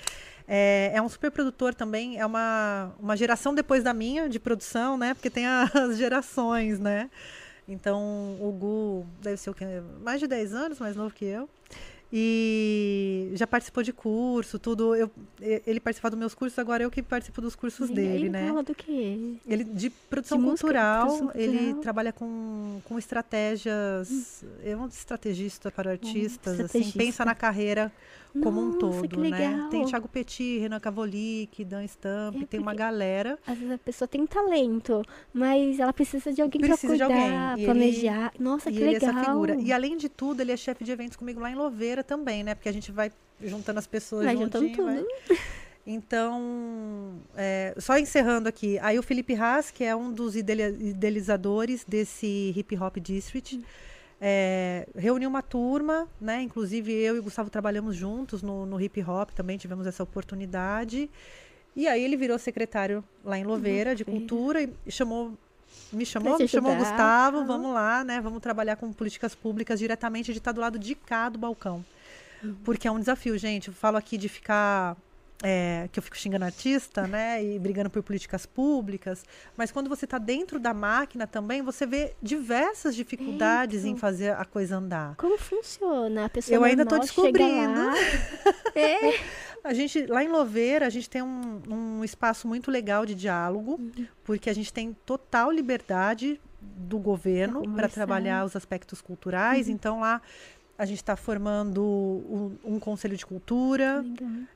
É, 0.48 0.92
é 0.94 1.02
um 1.02 1.08
super 1.08 1.30
produtor 1.30 1.74
também, 1.74 2.18
é 2.18 2.24
uma, 2.24 2.92
uma 3.00 3.16
geração 3.16 3.52
depois 3.54 3.82
da 3.82 3.92
minha 3.92 4.28
de 4.28 4.38
produção, 4.38 4.96
né? 4.96 5.12
Porque 5.12 5.28
tem 5.28 5.44
as 5.46 5.98
gerações, 5.98 6.78
né? 6.78 7.10
Então, 7.68 8.36
o 8.40 8.52
Gu 8.52 9.06
deve 9.20 9.36
ser 9.38 9.50
o 9.50 9.54
quê? 9.54 9.66
Mais 10.02 10.20
de 10.20 10.28
10 10.28 10.54
anos 10.54 10.78
mais 10.78 10.94
novo 10.94 11.12
que 11.12 11.24
eu. 11.24 11.48
E 12.12 13.30
já 13.34 13.46
participou 13.46 13.82
de 13.82 13.92
curso, 13.92 14.58
tudo. 14.58 14.94
Eu, 14.94 15.10
ele 15.40 15.80
participava 15.80 16.10
dos 16.10 16.18
meus 16.18 16.34
cursos, 16.34 16.58
agora 16.58 16.82
eu 16.82 16.90
que 16.90 17.02
participo 17.02 17.40
dos 17.40 17.56
cursos 17.56 17.90
E 17.90 17.94
dele, 17.94 18.24
aí, 18.24 18.30
né? 18.30 18.46
Fala 18.48 18.62
do 18.62 18.74
quê? 18.74 19.34
Ele 19.46 19.64
de 19.64 19.90
produção 19.90 20.38
De 20.38 20.44
música, 20.44 20.60
cultural, 20.66 21.06
produção 21.06 21.32
ele 21.34 21.58
cultural. 21.58 21.80
trabalha 21.82 22.12
com, 22.12 22.80
com 22.84 22.98
estratégias, 22.98 24.44
é 24.62 24.76
um 24.76 24.86
estrategista 24.86 25.70
para 25.70 25.90
artistas, 25.90 26.54
assim, 26.54 26.64
estrategista. 26.64 26.98
pensa 26.98 27.24
na 27.24 27.34
carreira 27.34 27.92
como 28.42 28.60
um 28.60 28.78
todo, 28.78 29.08
que 29.08 29.16
né? 29.16 29.68
Tem 29.70 29.84
Thiago 29.84 30.08
Petit, 30.08 30.58
Renan 30.58 30.80
Cavolic, 30.80 31.64
Dan 31.64 31.84
Stamp, 31.86 32.42
É, 32.42 32.46
tem 32.46 32.60
uma 32.60 32.74
galera. 32.74 33.38
Às 33.46 33.58
vezes 33.58 33.72
a 33.74 33.78
pessoa 33.78 34.08
tem 34.08 34.26
talento, 34.26 35.02
mas 35.32 35.78
ela 35.78 35.92
precisa 35.92 36.32
de 36.32 36.40
alguém 36.42 36.60
Precisa 36.60 36.96
pra 36.96 37.06
alguém. 37.06 37.20
cuidar, 37.22 37.56
ele- 37.58 37.64
planejar. 37.66 38.32
Nossa, 38.38 38.70
e 38.70 38.72
que 38.72 38.78
ele 38.80 38.92
legal. 38.92 39.10
é 39.10 39.12
essa 39.14 39.24
figura. 39.24 39.54
E 39.60 39.72
além 39.72 39.96
de 39.96 40.08
tudo, 40.08 40.40
ele 40.40 40.52
é 40.52 40.56
chefe 40.56 40.84
de 40.84 40.90
eventos 40.92 41.16
comigo 41.16 41.40
lá 41.40 41.50
em 41.50 41.54
Louveira 41.54 42.02
também, 42.04 42.42
né? 42.44 42.54
Porque 42.54 42.68
a 42.68 42.72
gente 42.72 42.90
vai 42.92 43.10
juntando 43.42 43.78
as 43.78 43.86
pessoas 43.86 44.24
Vai 44.24 44.36
juntando 44.36 44.66
juntinho, 44.68 44.86
vai- 44.86 44.96
tudo. 44.98 45.08
Então, 45.88 47.12
é, 47.36 47.72
só 47.78 47.96
encerrando 47.96 48.48
aqui, 48.48 48.76
aí 48.80 48.98
o 48.98 49.02
Felipe 49.04 49.34
Haas, 49.36 49.70
que 49.70 49.84
é 49.84 49.94
um 49.94 50.12
dos 50.12 50.34
idealizadores 50.34 51.84
desse 51.84 52.52
Hip 52.56 52.76
Hop 52.76 52.96
District, 52.98 53.60
é, 54.20 54.86
reuniu 54.96 55.28
uma 55.28 55.42
turma, 55.42 56.08
né? 56.20 56.42
Inclusive 56.42 56.92
eu 56.92 57.16
e 57.16 57.18
o 57.18 57.22
Gustavo 57.22 57.50
trabalhamos 57.50 57.96
juntos 57.96 58.42
no, 58.42 58.64
no 58.64 58.80
hip 58.80 59.02
hop, 59.02 59.30
também 59.30 59.58
tivemos 59.58 59.86
essa 59.86 60.02
oportunidade. 60.02 61.10
E 61.74 61.86
aí 61.86 62.02
ele 62.02 62.16
virou 62.16 62.38
secretário 62.38 63.04
lá 63.24 63.38
em 63.38 63.44
Louveira 63.44 63.94
de 63.94 64.04
Louveira. 64.04 64.26
Cultura 64.28 64.62
e 64.62 64.90
chamou 64.90 65.32
me 65.92 66.04
chamou, 66.04 66.38
me 66.38 66.48
chamou 66.48 66.72
o. 66.72 66.76
Gustavo, 66.76 67.38
Aham. 67.38 67.46
vamos 67.46 67.74
lá, 67.74 68.02
né? 68.02 68.20
Vamos 68.20 68.40
trabalhar 68.40 68.76
com 68.76 68.92
políticas 68.92 69.34
públicas 69.34 69.78
diretamente 69.78 70.32
de 70.32 70.38
estar 70.38 70.52
do 70.52 70.60
lado 70.60 70.78
de 70.78 70.94
cá 70.94 71.28
do 71.28 71.38
balcão. 71.38 71.84
Porque 72.64 72.86
é 72.86 72.90
um 72.90 72.98
desafio, 72.98 73.36
gente. 73.38 73.68
Eu 73.68 73.74
falo 73.74 73.96
aqui 73.96 74.16
de 74.16 74.28
ficar. 74.28 74.96
É, 75.42 75.88
que 75.92 75.98
eu 75.98 76.02
fico 76.02 76.16
xingando 76.16 76.44
artista, 76.44 77.06
né? 77.06 77.44
E 77.44 77.58
brigando 77.58 77.90
por 77.90 78.02
políticas 78.02 78.46
públicas. 78.46 79.24
Mas 79.56 79.70
quando 79.70 79.88
você 79.88 80.04
está 80.06 80.18
dentro 80.18 80.58
da 80.58 80.72
máquina 80.72 81.26
também, 81.26 81.60
você 81.62 81.84
vê 81.86 82.14
diversas 82.22 82.96
dificuldades 82.96 83.84
em 83.84 83.88
Então. 83.90 84.00
fazer 84.00 84.30
a 84.32 84.44
coisa 84.44 84.76
andar. 84.76 85.14
Como 85.16 85.36
funciona? 85.38 86.24
A 86.24 86.28
pessoa 86.28 86.54
Eu 86.56 86.64
ainda 86.64 86.84
chega 86.84 86.98
descobrindo. 87.00 87.80
é. 88.74 89.20
A 89.64 89.74
gente, 89.74 90.06
lá 90.06 90.22
em 90.22 90.28
Louveira, 90.28 90.86
a 90.86 90.90
gente 90.90 91.10
tem 91.10 91.22
um, 91.22 91.60
um 91.68 92.04
espaço 92.04 92.46
muito 92.46 92.70
legal 92.70 93.04
de 93.04 93.14
diálogo, 93.14 93.72
Uhum. 93.80 94.06
porque 94.24 94.48
a 94.48 94.54
gente 94.54 94.72
tem 94.72 94.96
total 95.04 95.50
liberdade 95.50 96.40
do 96.60 96.98
governo 96.98 97.62
para 97.74 97.88
trabalhar 97.88 98.44
os 98.44 98.54
aspectos 98.56 99.00
culturais. 99.00 99.66
Uhum. 99.66 99.72
Então 99.74 100.00
lá 100.00 100.20
a 100.78 100.84
gente 100.84 100.98
está 100.98 101.16
formando 101.16 101.82
um, 101.82 102.74
um 102.74 102.78
conselho 102.78 103.16
de 103.16 103.24
cultura, 103.24 104.04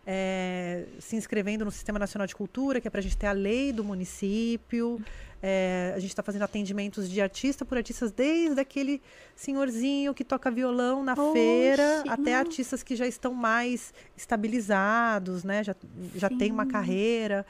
é, 0.07 0.85
se 0.99 1.17
inscrevendo 1.17 1.65
no 1.65 1.71
Sistema 1.71 1.99
Nacional 1.99 2.27
de 2.27 2.35
Cultura, 2.35 2.81
que 2.81 2.87
é 2.87 2.91
para 2.91 3.01
a 3.01 3.03
gente 3.03 3.17
ter 3.17 3.27
a 3.27 3.33
lei 3.33 3.73
do 3.73 3.83
município. 3.83 5.01
É, 5.43 5.95
a 5.97 5.99
gente 5.99 6.11
está 6.11 6.23
fazendo 6.23 6.43
atendimentos 6.43 7.09
de 7.09 7.19
artista 7.19 7.65
por 7.65 7.79
artistas, 7.79 8.13
desde 8.13 8.61
aquele 8.61 9.01
senhorzinho 9.35 10.13
que 10.13 10.23
toca 10.23 10.51
violão 10.51 11.03
na 11.03 11.15
Oxe, 11.15 11.33
feira, 11.33 12.05
até 12.07 12.33
não. 12.33 12.39
artistas 12.39 12.83
que 12.83 12.95
já 12.95 13.07
estão 13.07 13.33
mais 13.33 13.95
estabilizados, 14.15 15.43
né? 15.43 15.65
Já, 15.65 15.75
já 16.15 16.29
tem 16.29 16.53
uma 16.53 16.67
carreira. 16.67 17.47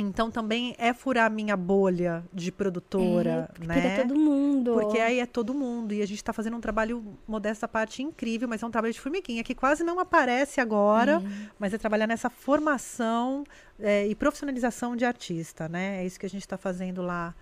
Então 0.00 0.30
também 0.30 0.74
é 0.78 0.94
furar 0.94 1.26
a 1.26 1.30
minha 1.30 1.56
bolha 1.56 2.24
de 2.32 2.50
produtora, 2.50 3.50
é, 3.60 3.66
né? 3.66 3.74
Porque 3.74 3.88
é 3.88 3.96
todo 4.02 4.14
mundo. 4.18 4.72
Porque 4.72 4.98
aí 4.98 5.20
é 5.20 5.26
todo 5.26 5.54
mundo. 5.54 5.92
E 5.92 6.00
a 6.00 6.06
gente 6.06 6.16
está 6.16 6.32
fazendo 6.32 6.56
um 6.56 6.60
trabalho, 6.60 7.04
modesta 7.28 7.68
parte, 7.68 8.02
incrível, 8.02 8.48
mas 8.48 8.62
é 8.62 8.66
um 8.66 8.70
trabalho 8.70 8.94
de 8.94 9.00
formiguinha, 9.00 9.44
que 9.44 9.54
quase 9.54 9.84
não 9.84 10.00
aparece 10.00 10.60
agora, 10.60 11.22
mas 11.58 11.74
é 11.74 11.78
trabalhar 11.78 12.06
nessa 12.06 12.30
formação 12.30 13.44
é, 13.78 14.06
e 14.06 14.14
profissionalização 14.14 14.96
de 14.96 15.04
artista, 15.04 15.68
né? 15.68 16.02
É 16.02 16.06
isso 16.06 16.18
que 16.18 16.26
a 16.26 16.30
gente 16.30 16.42
está 16.42 16.56
fazendo 16.56 17.02
lá, 17.02 17.34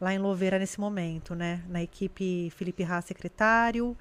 lá 0.00 0.12
em 0.12 0.18
Louveira 0.18 0.58
nesse 0.58 0.78
momento, 0.78 1.34
né? 1.34 1.62
Na 1.68 1.82
equipe 1.82 2.50
Felipe 2.50 2.82
Rá, 2.82 3.00
secretário, 3.00 3.96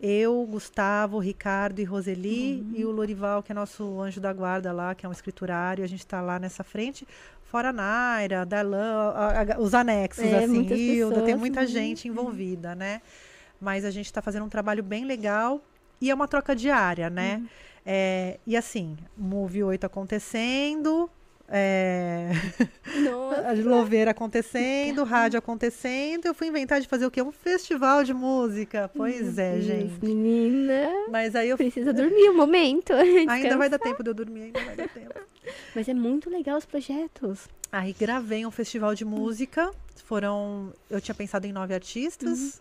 eu, 0.00 0.46
Gustavo, 0.50 1.18
Ricardo 1.18 1.78
e 1.80 1.84
Roseli, 1.84 2.60
Uhum. 2.60 2.72
e 2.76 2.84
o 2.84 2.90
Lorival, 2.90 3.42
que 3.42 3.52
é 3.52 3.54
nosso 3.54 4.00
anjo 4.00 4.20
da 4.20 4.32
guarda 4.32 4.72
lá, 4.72 4.94
que 4.94 5.06
é 5.06 5.08
um 5.08 5.12
escriturário, 5.12 5.82
a 5.84 5.86
gente 5.86 6.00
está 6.00 6.20
lá 6.20 6.38
nessa 6.38 6.62
frente. 6.64 7.06
Fora 7.44 7.68
a 7.68 7.72
Naira, 7.72 8.44
Darlan, 8.44 9.12
a- 9.14 9.54
a- 9.54 9.60
os 9.60 9.74
anexos, 9.74 10.24
É, 10.24 10.44
assim, 10.44 10.62
Hilda, 10.74 11.22
tem 11.22 11.36
muita 11.36 11.60
uhum. 11.60 11.66
gente 11.66 12.08
envolvida, 12.08 12.74
né? 12.74 13.00
Mas 13.60 13.84
a 13.84 13.90
gente 13.90 14.06
está 14.06 14.20
fazendo 14.20 14.44
um 14.44 14.48
trabalho 14.48 14.82
bem 14.82 15.04
legal 15.04 15.60
e 16.00 16.10
é 16.10 16.14
uma 16.14 16.26
troca 16.26 16.54
diária, 16.56 17.08
né? 17.08 17.36
Uhum. 17.40 17.48
É, 17.86 18.38
e 18.46 18.56
assim, 18.56 18.96
Move 19.16 19.62
8 19.62 19.84
acontecendo, 19.84 21.08
é, 21.48 22.30
a 23.46 23.52
Louveira 23.52 24.10
acontecendo, 24.10 25.04
rádio 25.04 25.38
acontecendo. 25.38 26.26
Eu 26.26 26.34
fui 26.34 26.48
inventar 26.48 26.80
de 26.80 26.88
fazer 26.88 27.06
o 27.06 27.10
quê? 27.10 27.22
Um 27.22 27.32
festival 27.32 28.02
de 28.02 28.14
música. 28.14 28.90
Pois 28.94 29.38
é, 29.38 29.52
Deus, 29.52 29.64
gente. 29.64 30.04
Menina, 30.04 30.90
Mas 31.10 31.34
aí 31.34 31.50
eu 31.50 31.56
precisa 31.56 31.92
dormir 31.92 32.30
um 32.30 32.36
momento. 32.36 32.92
ainda 33.28 33.56
vai 33.56 33.68
dar 33.68 33.78
tempo 33.78 34.02
de 34.02 34.10
eu 34.10 34.14
dormir, 34.14 34.44
ainda 34.44 34.60
vai 34.60 34.76
dar 34.76 34.88
tempo. 34.88 35.14
Mas 35.74 35.88
é 35.88 35.94
muito 35.94 36.30
legal 36.30 36.56
os 36.56 36.64
projetos. 36.64 37.48
Aí 37.70 37.92
gravei 37.92 38.46
um 38.46 38.50
festival 38.50 38.94
de 38.94 39.04
música. 39.04 39.70
Foram. 40.04 40.72
Eu 40.88 41.00
tinha 41.00 41.14
pensado 41.14 41.46
em 41.46 41.52
nove 41.52 41.74
artistas. 41.74 42.60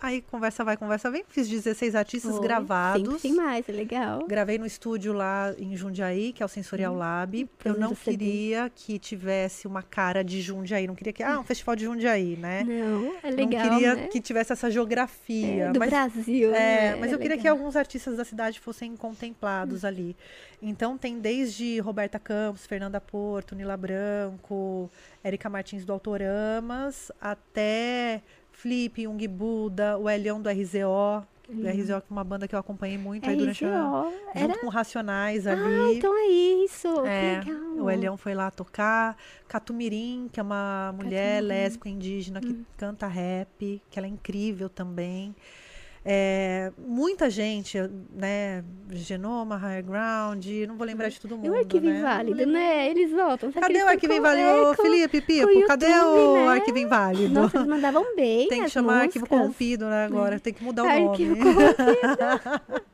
Aí 0.00 0.22
conversa 0.22 0.62
vai, 0.64 0.76
conversa 0.76 1.10
vem. 1.10 1.24
Fiz 1.28 1.48
16 1.48 1.94
artistas 1.94 2.38
gravados. 2.38 3.22
Tem 3.22 3.32
mais, 3.32 3.68
é 3.68 3.72
legal. 3.72 4.26
Gravei 4.26 4.58
no 4.58 4.66
estúdio 4.66 5.12
lá 5.12 5.54
em 5.58 5.76
Jundiaí, 5.76 6.32
que 6.32 6.42
é 6.42 6.46
o 6.46 6.48
Sensorial 6.48 6.94
Lab. 6.94 7.44
pra 7.58 7.72
Eu 7.72 7.78
não 7.78 7.94
queria 7.94 8.70
que 8.74 8.98
tivesse 8.98 9.66
uma 9.66 9.82
cara 9.82 10.22
de 10.22 10.40
Jundiaí. 10.42 10.86
Não 10.86 10.94
queria 10.94 11.12
que. 11.12 11.22
Ah, 11.22 11.38
um 11.38 11.44
festival 11.44 11.74
de 11.76 11.84
Jundiaí, 11.84 12.36
né? 12.36 12.64
Não, 12.64 13.14
é 13.22 13.30
legal, 13.30 13.64
não 13.64 13.78
queria 13.78 13.94
né? 13.94 14.06
que 14.08 14.20
tivesse 14.20 14.52
essa 14.52 14.70
geografia. 14.70 15.64
É, 15.64 15.72
do 15.72 15.78
mas, 15.78 15.90
Brasil, 15.90 16.54
é, 16.54 16.92
né? 16.92 16.96
mas 16.96 17.10
É 17.10 17.14
eu 17.14 17.18
queria 17.18 17.36
que 17.36 17.44
legal. 17.44 17.56
alguns 17.56 17.76
artistas 17.76 18.16
da 18.16 18.24
cidade 18.24 18.60
fossem 18.60 18.94
contemplados 18.96 19.84
ali. 19.84 20.16
Então 20.60 20.96
tem 20.96 21.18
desde 21.18 21.78
Roberta 21.80 22.18
Campos, 22.18 22.66
Fernanda 22.66 23.00
Porto, 23.00 23.54
Nila 23.54 23.76
Branco, 23.76 24.90
Érica 25.22 25.48
Martins 25.48 25.84
do 25.84 25.92
Autoramas, 25.92 27.12
até 27.20 28.22
Flip, 28.54 29.02
Jung 29.02 29.28
Buda, 29.28 29.98
o 29.98 30.08
Elião 30.08 30.40
do 30.40 30.48
RZO, 30.48 31.24
RZO 31.48 31.86
que 31.86 31.92
é 31.92 32.02
uma 32.10 32.24
banda 32.24 32.48
que 32.48 32.54
eu 32.54 32.58
acompanhei 32.58 32.96
muito 32.96 33.28
aí 33.28 33.36
durante 33.36 33.64
a, 33.64 33.68
RZO. 33.68 34.10
junto 34.10 34.38
Era... 34.38 34.58
com 34.58 34.68
Racionais 34.68 35.46
ali. 35.46 35.60
Ah, 35.62 35.92
então 35.92 36.16
é 36.16 36.26
isso. 36.64 36.88
É, 37.04 37.40
que 37.44 37.50
legal. 37.52 37.84
O 37.84 37.90
Elião 37.90 38.16
foi 38.16 38.34
lá 38.34 38.50
tocar. 38.50 39.16
Catumirim, 39.46 40.28
que 40.32 40.40
é 40.40 40.42
uma 40.42 40.94
mulher 40.96 41.34
Catumirim. 41.42 41.46
lésbica 41.48 41.88
indígena 41.88 42.40
que 42.40 42.48
Hum. 42.48 42.64
canta 42.78 43.06
rap, 43.06 43.82
que 43.90 43.98
ela 43.98 44.06
é 44.06 44.10
incrível 44.10 44.68
também. 44.70 45.34
É, 46.06 46.70
muita 46.76 47.30
gente, 47.30 47.78
né? 48.12 48.62
Genoma, 48.90 49.56
Higher 49.56 49.82
Ground, 49.82 50.44
não 50.68 50.76
vou 50.76 50.86
lembrar 50.86 51.08
de 51.08 51.18
todo 51.18 51.34
mundo. 51.34 51.46
E 51.46 51.50
o 51.50 51.56
Arquivo 51.56 51.86
né? 51.86 51.98
Inválido, 51.98 52.46
né? 52.46 52.90
Eles 52.90 53.10
voltam. 53.10 53.50
Cadê 53.50 53.82
o 53.82 53.88
Arquivo 53.88 54.12
Inválido? 54.12 54.46
é, 54.46 54.76
Felipe, 54.76 55.20
Pipo, 55.22 55.48
o 55.48 55.66
cadê 55.66 55.86
YouTube, 55.86 56.18
o 56.18 56.34
né? 56.34 56.48
Arquivo 56.48 56.78
Inválido? 56.78 57.32
Nossa, 57.32 57.56
eles 57.56 57.68
mandavam 57.68 58.14
bem 58.14 58.48
Tem 58.48 58.64
que 58.64 58.68
chamar 58.68 59.02
Arquivo 59.02 59.20
músicas. 59.20 59.38
Corrompido, 59.38 59.86
né, 59.86 60.04
agora. 60.04 60.38
Tem 60.38 60.52
que 60.52 60.62
mudar 60.62 60.84
o 60.84 60.88
Arquivo 60.88 61.36
nome. 61.36 61.50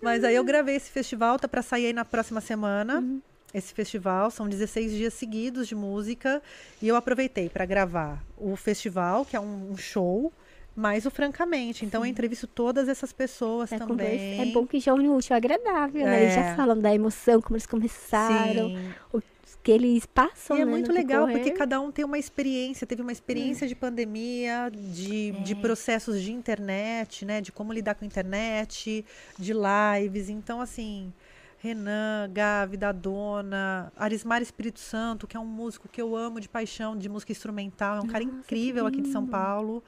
Mas 0.00 0.22
aí 0.22 0.36
eu 0.36 0.44
gravei 0.44 0.76
esse 0.76 0.90
festival, 0.90 1.38
tá 1.38 1.48
pra 1.48 1.60
sair 1.60 1.86
aí 1.86 1.92
na 1.92 2.04
próxima 2.04 2.40
semana. 2.40 3.00
Uhum. 3.00 3.20
Esse 3.52 3.74
festival 3.74 4.30
são 4.30 4.48
16 4.48 4.92
dias 4.92 5.12
seguidos 5.12 5.66
de 5.66 5.74
música 5.74 6.40
e 6.80 6.86
eu 6.86 6.94
aproveitei 6.94 7.48
para 7.48 7.64
gravar 7.66 8.22
o 8.38 8.54
festival, 8.54 9.24
que 9.24 9.34
é 9.34 9.40
um, 9.40 9.72
um 9.72 9.76
show, 9.76 10.32
mais 10.80 11.04
o 11.06 11.10
Francamente. 11.10 11.84
Então 11.84 12.00
eu 12.04 12.06
entrevisto 12.10 12.46
todas 12.46 12.88
essas 12.88 13.12
pessoas 13.12 13.70
É, 13.70 13.78
também. 13.78 13.96
conversa- 13.96 14.42
é 14.42 14.46
bom 14.52 14.66
que 14.66 14.80
já 14.80 14.94
une 14.94 15.08
o 15.08 15.16
útil 15.16 15.34
ao 15.34 15.36
agradável, 15.36 16.04
né? 16.06 16.22
Eles 16.22 16.36
É. 16.36 16.42
já 16.50 16.56
falam 16.56 16.78
da 16.78 16.92
emoção, 16.94 17.40
como 17.40 17.54
eles 17.56 17.66
começaram, 17.66 18.68
Sim. 18.70 18.90
o 19.12 19.22
que 19.62 19.70
eles 19.70 20.06
passam, 20.06 20.56
E 20.56 20.62
é 20.62 20.64
né, 20.64 20.70
muito 20.70 20.90
legal 20.90 21.26
decorrer. 21.26 21.44
porque 21.44 21.58
cada 21.58 21.78
um 21.80 21.92
tem 21.92 22.02
uma 22.04 22.18
experiência, 22.18 22.86
teve 22.86 23.02
uma 23.02 23.12
experiência 23.12 23.68
de 23.68 23.74
pandemia, 23.74 24.70
de, 24.72 25.32
de 25.32 25.52
É. 25.52 25.56
processos 25.56 26.22
de 26.22 26.32
internet, 26.32 27.26
né? 27.26 27.42
De 27.42 27.52
como 27.52 27.70
lidar 27.72 27.94
com 27.94 28.04
a 28.04 28.06
internet, 28.06 29.04
de 29.38 29.52
lives. 29.52 30.30
Então, 30.30 30.62
assim, 30.62 31.12
Renan, 31.58 32.30
Gavi, 32.32 32.78
da 32.78 32.90
Dona, 32.90 33.92
Arismar 33.94 34.40
Espírito 34.40 34.80
Santo, 34.80 35.26
que 35.26 35.36
é 35.36 35.40
um 35.40 35.44
músico 35.44 35.88
que 35.88 36.00
eu 36.00 36.16
amo 36.16 36.40
de 36.40 36.48
paixão, 36.48 36.96
de 36.96 37.06
música 37.06 37.32
instrumental, 37.32 37.98
é 37.98 38.00
um 38.00 38.06
cara 38.06 38.24
Nossa, 38.24 38.36
que 38.38 38.40
incrível 38.54 38.86
aqui 38.86 39.02
de 39.02 39.12
São. 39.12 39.26
Paulo. 39.26 39.84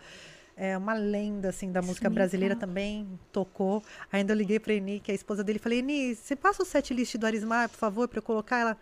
É 0.64 0.78
uma 0.78 0.94
lenda, 0.94 1.48
assim, 1.48 1.72
da 1.72 1.80
música 1.80 2.06
Instrumental. 2.06 2.14
brasileira 2.14 2.54
também, 2.54 3.18
tocou. 3.32 3.82
Ainda 4.12 4.32
eu 4.32 4.36
liguei 4.36 4.60
pra 4.60 4.72
Eni, 4.72 5.00
que 5.00 5.10
é 5.10 5.12
a 5.12 5.16
esposa 5.16 5.42
dele, 5.42 5.58
falei, 5.58 5.80
Eni, 5.80 6.14
você 6.14 6.36
passa 6.36 6.62
o 6.62 6.64
set 6.64 6.94
list 6.94 7.16
do 7.16 7.26
Arismar, 7.26 7.68
por 7.68 7.78
favor, 7.78 8.06
pra 8.06 8.18
eu 8.20 8.22
colocar? 8.22 8.58
Ela, 8.60 8.76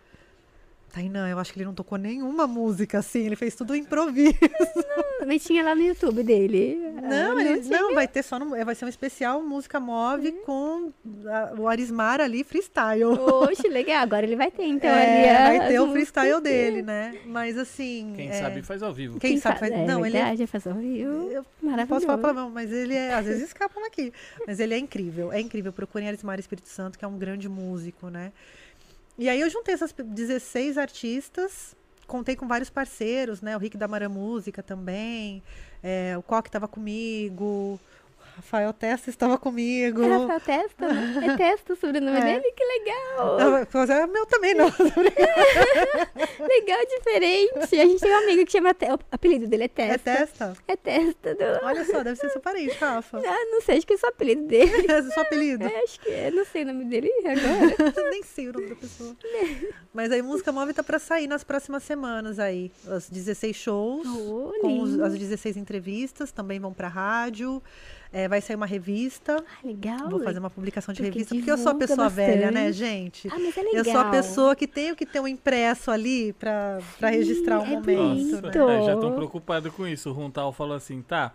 Tainan, 0.91 1.29
eu 1.29 1.39
acho 1.39 1.53
que 1.53 1.59
ele 1.59 1.65
não 1.65 1.73
tocou 1.73 1.97
nenhuma 1.97 2.45
música, 2.45 2.99
assim, 2.99 3.25
ele 3.25 3.35
fez 3.35 3.55
tudo 3.55 3.75
improviso. 3.75 4.33
Também 5.19 5.37
tinha 5.37 5.63
lá 5.63 5.73
no 5.75 5.81
YouTube 5.81 6.23
dele. 6.23 6.77
Não, 7.01 7.37
Ah, 7.37 7.41
ele, 7.41 7.61
tinha. 7.61 7.79
não, 7.79 7.93
vai 7.93 8.07
ter 8.07 8.23
só, 8.23 8.37
no, 8.39 8.49
vai 8.65 8.75
ser 8.75 8.85
um 8.85 8.89
especial 8.89 9.41
música 9.41 9.79
move 9.79 10.31
com 10.45 10.91
a- 11.27 11.53
o 11.57 11.67
Arismar 11.67 12.19
ali, 12.19 12.43
freestyle. 12.43 13.03
Oxe, 13.05 13.67
legal. 13.67 14.01
Agora 14.03 14.25
ele 14.25 14.35
vai 14.35 14.49
ter, 14.51 14.63
então, 14.65 14.89
É, 14.89 15.29
ali. 15.47 15.57
vai 15.59 15.67
ter 15.69 15.79
o 15.79 15.91
freestyle 15.91 16.29
músicas. 16.31 16.43
dele, 16.51 16.81
né? 16.81 17.15
Mas 17.25 17.57
assim. 17.57 18.13
Quem 18.15 18.29
é, 18.29 18.33
sabe 18.41 18.61
faz 18.63 18.81
ao 18.83 18.93
vivo. 18.93 19.19
Quem, 19.19 19.37
sabe 19.37 19.59
faz. 19.59 19.71
É 19.71 19.85
não, 19.85 20.05
ele 20.05 20.17
é 20.17 20.21
verdade, 20.21 20.47
faz 20.47 20.65
ao 20.67 20.73
vivo. 20.73 21.29
Eu 21.31 21.45
Maravilhoso. 21.61 21.77
Não 21.77 21.87
posso 21.87 22.05
falar 22.05 22.17
palavrão, 22.17 22.49
mas 22.49 22.71
ele 22.71 22.95
é. 22.95 23.13
Às 23.13 23.25
vezes 23.25 23.43
escapam 23.43 23.85
aqui. 23.85 24.11
Mas 24.47 24.59
ele 24.59 24.73
é 24.73 24.77
incrível, 24.77 25.31
é 25.31 25.39
incrível. 25.39 25.71
Procurem 25.71 26.07
Arismar 26.07 26.39
Espírito 26.39 26.67
Santo, 26.67 26.97
que 26.97 27.05
é 27.05 27.07
um 27.07 27.17
grande 27.17 27.47
músico, 27.47 28.09
né? 28.09 28.31
E 29.21 29.29
aí 29.29 29.39
eu 29.39 29.51
juntei 29.51 29.75
essas 29.75 29.93
16 29.93 30.79
artistas, 30.79 31.75
contei 32.07 32.35
com 32.35 32.47
vários 32.47 32.71
parceiros, 32.71 33.39
né? 33.39 33.55
O 33.55 33.59
Rick 33.59 33.77
da 33.77 33.87
Mara 33.87 34.09
Música 34.09 34.63
também, 34.63 35.43
é, 35.83 36.17
o 36.17 36.23
Coque 36.23 36.49
estava 36.49 36.67
comigo, 36.67 37.79
Rafael 38.35 38.73
Testa 38.73 39.09
estava 39.09 39.37
comigo. 39.37 40.01
É 40.03 40.07
Rafael 40.17 40.39
Testa, 40.41 40.87
né? 40.93 41.27
É 41.33 41.37
Testa 41.37 41.73
o 41.73 41.75
sobrenome 41.75 42.17
É. 42.17 42.21
dele? 42.23 42.51
Que 42.55 42.63
legal. 42.63 43.37
Ah, 43.39 43.67
mas 43.73 43.89
é 43.89 44.07
meu 44.07 44.25
também, 44.25 44.53
não. 44.53 44.67
Legal, 46.39 46.79
diferente. 46.87 47.75
A 47.75 47.85
gente 47.85 47.99
tem 47.99 48.11
um 48.11 48.17
amigo 48.23 48.45
que 48.45 48.51
chama... 48.51 48.73
Te- 48.73 48.85
O 48.91 48.99
apelido 49.11 49.47
dele 49.47 49.63
é 49.63 49.65
É 49.65 49.69
Testa. 49.97 50.17
Testa? 50.17 50.53
É 50.67 50.75
Testa. 50.75 51.35
do- 51.35 51.65
Olha 51.65 51.85
só, 51.85 52.03
deve 52.03 52.15
ser 52.19 52.29
seu 52.29 52.41
parente, 52.41 52.75
Rafa. 52.79 53.19
Ah, 53.31 53.45
não 53.51 53.61
sei, 53.61 53.77
acho 53.77 53.87
que 53.87 53.93
é 53.93 53.97
só 53.97 54.07
apelido 54.07 54.43
dele. 54.47 54.85
É 54.91 55.01
seu 55.03 55.21
apelido. 55.21 55.63
É, 55.65 55.83
acho 55.83 55.99
que 55.99 56.09
é. 56.09 56.31
Não 56.31 56.45
sei 56.45 56.63
o 56.63 56.65
nome 56.67 56.85
dele 56.85 57.09
agora. 57.19 58.09
Nem 58.09 58.23
sei 58.23 58.49
o 58.49 58.53
nome 58.53 58.67
da 58.67 58.75
pessoa. 58.75 59.15
Mas 59.93 60.11
aí, 60.11 60.21
Música 60.21 60.51
Móvel 60.51 60.73
tá 60.73 60.83
pra 60.83 60.99
sair 60.99 61.27
nas 61.27 61.43
próximas 61.43 61.83
semanas 61.83 62.39
aí. 62.39 62.71
Os 62.87 63.09
16 63.09 63.55
shows, 63.55 64.05
Oh, 64.07 64.53
com 64.61 64.81
os- 64.81 64.99
as 64.99 65.17
16 65.17 65.57
entrevistas, 65.57 66.31
também 66.31 66.59
vão 66.59 66.73
pra 66.73 66.87
rádio. 66.87 67.61
É, 68.13 68.27
vai 68.27 68.41
sair 68.41 68.57
uma 68.57 68.65
revista. 68.65 69.37
Ah, 69.37 69.67
legal. 69.67 70.09
Vou 70.09 70.21
fazer 70.21 70.39
uma 70.39 70.49
publicação 70.49 70.93
de 70.93 71.01
Porque 71.01 71.19
revista, 71.19 71.33
porque 71.33 71.51
eu 71.51 71.57
sou 71.57 71.71
a 71.71 71.75
pessoa 71.75 72.09
velha, 72.09 72.51
né, 72.51 72.67
bastante. 72.67 72.73
gente? 72.73 73.27
Ah, 73.29 73.39
mas 73.39 73.57
é 73.57 73.61
legal. 73.61 73.75
Eu 73.77 73.85
sou 73.85 73.97
a 73.99 74.05
pessoa 74.11 74.55
que 74.55 74.67
tenho 74.67 74.95
que 74.95 75.05
ter 75.05 75.21
um 75.21 75.27
impresso 75.27 75.89
ali 75.89 76.33
pra, 76.33 76.79
pra 76.99 77.09
registrar 77.09 77.59
o 77.59 77.63
é 77.63 77.67
momento. 77.67 77.85
bonito. 77.85 78.41
né? 78.41 78.79
É, 78.79 78.85
já 78.85 78.93
estão 78.95 79.15
preocupados 79.15 79.73
com 79.73 79.87
isso. 79.87 80.09
O 80.09 80.13
Runtal 80.13 80.51
falou 80.51 80.75
assim, 80.75 81.01
tá. 81.01 81.33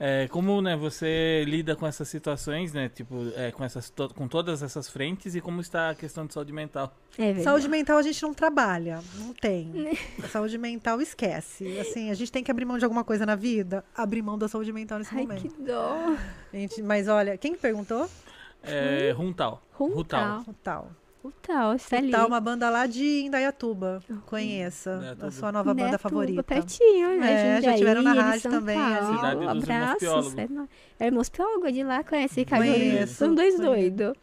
É, 0.00 0.28
como 0.28 0.60
né, 0.62 0.76
você 0.76 1.44
lida 1.46 1.74
com 1.74 1.86
essas 1.86 2.08
situações, 2.08 2.72
né? 2.72 2.88
Tipo, 2.88 3.16
é, 3.36 3.50
com, 3.50 3.64
essas, 3.64 3.90
to- 3.90 4.12
com 4.14 4.28
todas 4.28 4.62
essas 4.62 4.88
frentes 4.88 5.34
e 5.34 5.40
como 5.40 5.60
está 5.60 5.90
a 5.90 5.94
questão 5.94 6.26
de 6.26 6.32
saúde 6.34 6.52
mental. 6.52 6.94
É. 7.18 7.34
Saúde 7.40 7.68
mental 7.68 7.98
a 7.98 8.02
gente 8.02 8.22
não 8.22 8.32
trabalha, 8.32 9.00
não 9.16 9.32
tem. 9.34 9.96
Saúde 10.30 10.56
mental 10.58 11.00
esquece. 11.00 11.78
Assim, 11.78 12.10
a 12.10 12.14
gente 12.14 12.30
tem 12.30 12.44
que 12.44 12.50
abrir 12.50 12.64
mão 12.64 12.78
de 12.78 12.84
alguma 12.84 13.02
coisa 13.04 13.26
na 13.26 13.34
vida, 13.34 13.84
abrir 13.94 14.22
mão 14.22 14.38
da 14.38 14.46
saúde 14.48 14.72
mental 14.72 14.98
nesse 14.98 15.14
Ai, 15.14 15.22
momento. 15.22 15.42
que 15.48 15.62
dó. 15.62 16.16
Gente, 16.52 16.82
mas 16.82 17.08
olha, 17.08 17.36
quem 17.36 17.54
que 17.54 17.60
perguntou? 17.60 18.08
É, 18.62 19.12
Runtal. 19.16 19.62
Runtal. 19.72 20.44
O 20.46 20.52
tal. 20.54 20.90
O 21.22 21.32
tal, 21.32 21.74
está 21.74 21.98
ali. 21.98 22.10
Tá 22.12 22.24
uma 22.26 22.40
banda 22.40 22.70
lá 22.70 22.86
de 22.86 23.22
Indaiatuba. 23.22 24.02
Conheça. 24.26 24.96
Indaiatuba. 24.98 25.26
A 25.26 25.30
sua 25.30 25.52
nova 25.52 25.74
banda 25.74 25.98
favorita. 25.98 26.42
Pertinho, 26.44 27.18
né? 27.18 27.58
É, 27.58 27.62
já 27.62 27.74
tiveram 27.74 28.02
na 28.02 28.12
rádio 28.12 28.42
São 28.42 28.52
também, 28.52 28.78
ali. 28.78 29.00
Paulo. 29.00 29.16
Cidade 29.16 29.40
dos 29.40 29.70
Abraços. 29.70 30.02
Irmãos 30.02 30.68
É, 30.98 31.04
é 31.04 31.06
irmãos 31.06 31.28
Piólogo 31.28 31.72
de 31.72 31.82
lá, 31.82 32.04
conhece 32.04 32.40
São 33.06 33.34
dois 33.34 33.58
doidos. 33.58 34.14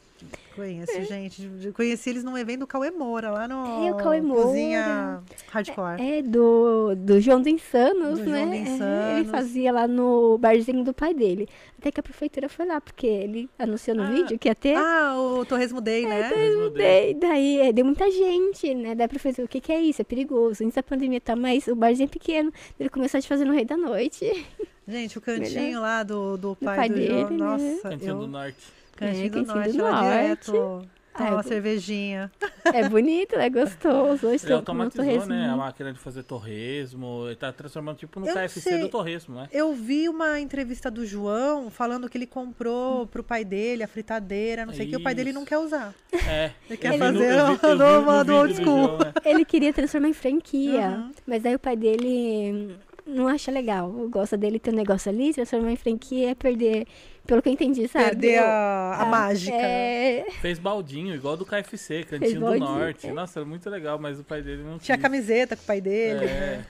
Conheço, 0.55 1.01
gente. 1.03 1.49
Eu 1.63 1.73
Conheci 1.73 2.09
eles 2.09 2.23
num 2.23 2.37
evento 2.37 2.61
do 2.61 2.67
Cauê 2.67 2.89
Moura, 2.89 3.29
lá 3.29 3.47
no 3.47 3.85
É, 3.87 3.91
o 3.91 3.95
Cauê 3.97 4.21
Moura. 4.21 4.43
Cozinha 4.43 5.23
Hardcore. 5.51 6.01
É, 6.01 6.21
do, 6.21 6.95
do 6.95 7.19
João 7.19 7.39
dos 7.41 7.51
Insanos, 7.51 8.19
Do 8.19 8.25
né? 8.25 8.39
João 8.39 8.49
dos 8.49 8.55
É, 8.57 8.61
Insanos. 8.61 9.17
ele 9.19 9.25
fazia 9.25 9.71
lá 9.73 9.87
no 9.87 10.37
barzinho 10.37 10.83
do 10.83 10.93
pai 10.93 11.13
dele. 11.13 11.47
Até 11.77 11.91
que 11.91 11.99
a 11.99 12.03
prefeitura 12.03 12.47
foi 12.47 12.65
lá, 12.65 12.79
porque 12.79 13.05
ele 13.05 13.49
anunciou 13.59 13.97
no 13.97 14.03
Ah. 14.03 14.11
vídeo 14.11 14.39
que 14.39 14.47
ia 14.47 14.55
ter. 14.55 14.75
Ah, 14.77 15.15
o 15.17 15.45
Torresmo 15.45 15.81
Day, 15.81 16.05
né? 16.05 16.29
Mesmo 16.35 16.69
dele. 16.69 17.13
Daí, 17.19 17.29
daí 17.31 17.59
é, 17.59 17.73
deu 17.73 17.83
muita 17.85 18.09
gente, 18.09 18.73
né? 18.73 18.95
Daí 18.95 19.05
a 19.05 19.09
prefeitura, 19.09 19.45
o 19.45 19.49
que, 19.49 19.59
que 19.59 19.71
é 19.73 19.81
isso? 19.81 20.01
É 20.01 20.05
perigoso. 20.05 20.63
Antes 20.63 20.75
da 20.75 20.83
pandemia 20.83 21.19
tá, 21.19 21.35
mas 21.35 21.67
o 21.67 21.75
barzinho 21.75 22.05
é 22.05 22.09
pequeno. 22.09 22.51
Ele 22.79 22.89
começou 22.89 23.17
a 23.17 23.21
te 23.21 23.27
fazer 23.27 23.43
no 23.43 23.53
Rei 23.53 23.65
da 23.65 23.75
Noite. 23.75 24.45
Gente, 24.87 25.17
o 25.17 25.21
cantinho 25.21 25.81
lá 25.81 26.01
do, 26.03 26.37
do 26.37 26.55
pai, 26.55 26.75
pai 26.77 26.89
do 26.89 26.95
dele, 26.95 27.09
João. 27.09 27.29
né? 27.29 27.37
Nossa, 27.73 27.89
Cantinho 27.89 28.11
eu... 28.11 28.19
do 28.19 28.27
Norte. 28.27 28.57
Cantinho 28.95 29.25
É, 29.25 29.29
do 29.29 29.45
Norte, 29.45 29.71
do 29.77 29.83
lá 29.83 29.91
Norte. 29.91 30.05
direto. 30.05 30.87
Ah, 31.13 31.17
Toma 31.19 31.29
eu 31.29 31.35
uma 31.37 31.43
go- 31.43 31.47
cervejinha. 31.47 32.29
É 32.73 32.89
bonito, 32.89 33.35
é 33.35 33.49
gostoso. 33.49 34.27
Hoje 34.27 34.45
Ele 34.45 34.53
automatizou, 34.53 35.25
né? 35.25 35.49
A 35.49 35.55
máquina 35.55 35.93
de 35.93 35.99
fazer 35.99 36.23
torresmo. 36.23 37.23
Ele 37.27 37.37
tá 37.37 37.53
transformando 37.53 37.95
tipo 37.97 38.19
no 38.19 38.27
Eu 38.27 38.33
KFC 38.33 38.59
sei. 38.59 38.79
do 38.81 38.89
torresmo, 38.89 39.33
né? 39.35 39.47
Eu 39.49 39.73
vi 39.73 40.09
uma 40.09 40.41
entrevista 40.41 40.91
do 40.91 41.05
João 41.05 41.69
falando 41.69 42.09
que 42.09 42.17
ele 42.17 42.27
comprou 42.27 43.07
pro 43.07 43.23
pai 43.23 43.45
dele 43.45 43.81
a 43.81 43.87
fritadeira, 43.87 44.65
não 44.65 44.73
sei 44.73 44.87
o 44.87 44.89
que, 44.89 44.95
o 44.97 45.03
pai 45.03 45.15
dele 45.15 45.31
não 45.31 45.45
quer 45.45 45.57
usar. 45.57 45.93
É. 46.27 46.51
Ele 46.69 46.77
quer 46.77 46.91
vi 46.91 46.97
fazer 46.99 47.33
no- 47.37 47.99
uma 48.03 48.23
do 48.25 48.35
old 48.35 48.53
school. 48.55 48.65
João, 48.87 48.97
né? 48.97 49.13
Ele 49.23 49.45
queria 49.45 49.71
transformar 49.71 50.09
em 50.09 50.13
franquia. 50.13 50.87
Uhum. 50.89 51.11
Mas 51.25 51.45
aí 51.45 51.55
o 51.55 51.59
pai 51.59 51.77
dele 51.77 52.75
não 53.05 53.27
acha 53.27 53.51
legal. 53.51 53.89
Gosta 54.09 54.35
dele 54.37 54.59
ter 54.59 54.71
um 54.71 54.75
negócio 54.75 55.09
ali, 55.11 55.33
transformar 55.33 55.71
em 55.71 55.75
franquia 55.75 56.31
é 56.31 56.35
perder, 56.35 56.85
pelo 57.25 57.41
que 57.41 57.49
eu 57.49 57.53
entendi, 57.53 57.87
sabe? 57.87 58.05
Perder 58.05 58.39
a, 58.39 58.45
a 58.45 59.01
Ah, 59.01 59.05
mágica. 59.05 59.55
É, 59.55 60.25
Fez 60.41 60.57
baldinho, 60.59 61.13
igual 61.15 61.37
do 61.37 61.45
KFC, 61.45 62.03
Cantinho 62.03 62.39
do 62.39 62.55
Norte. 62.59 63.07
é. 63.07 63.11
Nossa, 63.13 63.39
era 63.39 63.45
muito 63.47 63.69
legal, 63.69 63.99
mas 63.99 64.19
o 64.19 64.23
pai 64.23 64.41
dele 64.41 64.63
não 64.63 64.77
Tinha 64.79 64.97
quis. 64.97 65.01
camiseta 65.03 65.55
com 65.55 65.63
o 65.63 65.65
pai 65.65 65.79
dele. 65.81 66.25
É. 66.25 66.61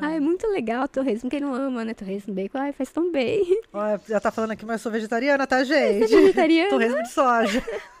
Ah, 0.00 0.10
é 0.12 0.20
muito 0.20 0.46
legal 0.48 0.86
torresmo. 0.88 1.30
Quem 1.30 1.40
não 1.40 1.54
ama, 1.54 1.84
né? 1.84 1.94
Torresmo 1.94 2.34
bacon, 2.34 2.58
ai, 2.58 2.72
faz 2.72 2.90
tão 2.90 3.10
bem. 3.10 3.60
Ó, 3.72 3.98
já 4.08 4.20
tá 4.20 4.30
falando 4.30 4.50
aqui, 4.50 4.64
mas 4.66 4.74
eu 4.74 4.78
sou 4.84 4.92
vegetariana, 4.92 5.46
tá, 5.46 5.64
Você 5.64 5.72
é 5.74 5.92
gente? 6.00 6.14
vegetariana? 6.14 6.68
Torresmo 6.70 7.02
de 7.02 7.10
soja. 7.10 7.62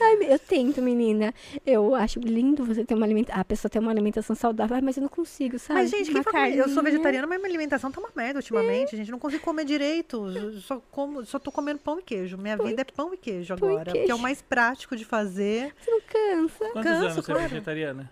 Ai, 0.00 0.18
eu 0.32 0.38
tento, 0.38 0.82
menina. 0.82 1.32
Eu 1.66 1.94
acho 1.94 2.18
lindo 2.20 2.64
você 2.64 2.84
ter 2.84 2.94
uma 2.94 3.06
alimentação. 3.06 3.40
A 3.40 3.44
pessoa 3.44 3.70
ter 3.70 3.78
uma 3.78 3.90
alimentação 3.90 4.34
saudável, 4.36 4.74
ai, 4.76 4.82
mas 4.82 4.96
eu 4.96 5.02
não 5.02 5.08
consigo, 5.08 5.58
sabe? 5.58 5.80
Mas, 5.80 5.90
gente, 5.90 6.10
Uma 6.10 6.22
quem 6.24 6.32
fala, 6.32 6.48
eu 6.48 6.68
sou 6.68 6.82
vegetariana, 6.82 7.26
mas 7.26 7.38
minha 7.38 7.48
alimentação 7.50 7.90
tá 7.90 8.00
uma 8.00 8.10
merda 8.14 8.38
ultimamente. 8.38 8.96
gente 8.96 9.10
não 9.10 9.18
consigo 9.18 9.42
comer 9.42 9.64
direito. 9.64 10.26
Eu 10.28 10.52
Só, 10.60 10.80
como, 10.90 11.24
só 11.24 11.38
tô 11.38 11.50
comendo 11.50 11.78
pão 11.78 11.98
e 11.98 12.02
queijo. 12.02 12.36
Minha 12.36 12.56
Pão 12.56 12.66
e- 12.66 12.70
vida 12.70 12.82
é 12.82 12.84
pão 12.84 13.14
e 13.14 13.16
queijo 13.16 13.56
pão 13.56 13.68
e 13.70 13.72
agora. 13.72 13.92
Que 13.92 13.98
é 13.98 14.00
queijo. 14.02 14.16
o 14.16 14.18
mais 14.18 14.42
prático 14.42 14.96
de 14.96 15.04
fazer. 15.04 15.72
Você 15.80 15.90
não 15.90 16.00
cansa. 16.00 16.58
Quantos 16.72 16.82
Canso, 16.90 17.04
anos 17.04 17.14
você 17.14 17.30
é 17.32 17.34
claro. 17.34 17.48
vegetariana? 17.48 18.10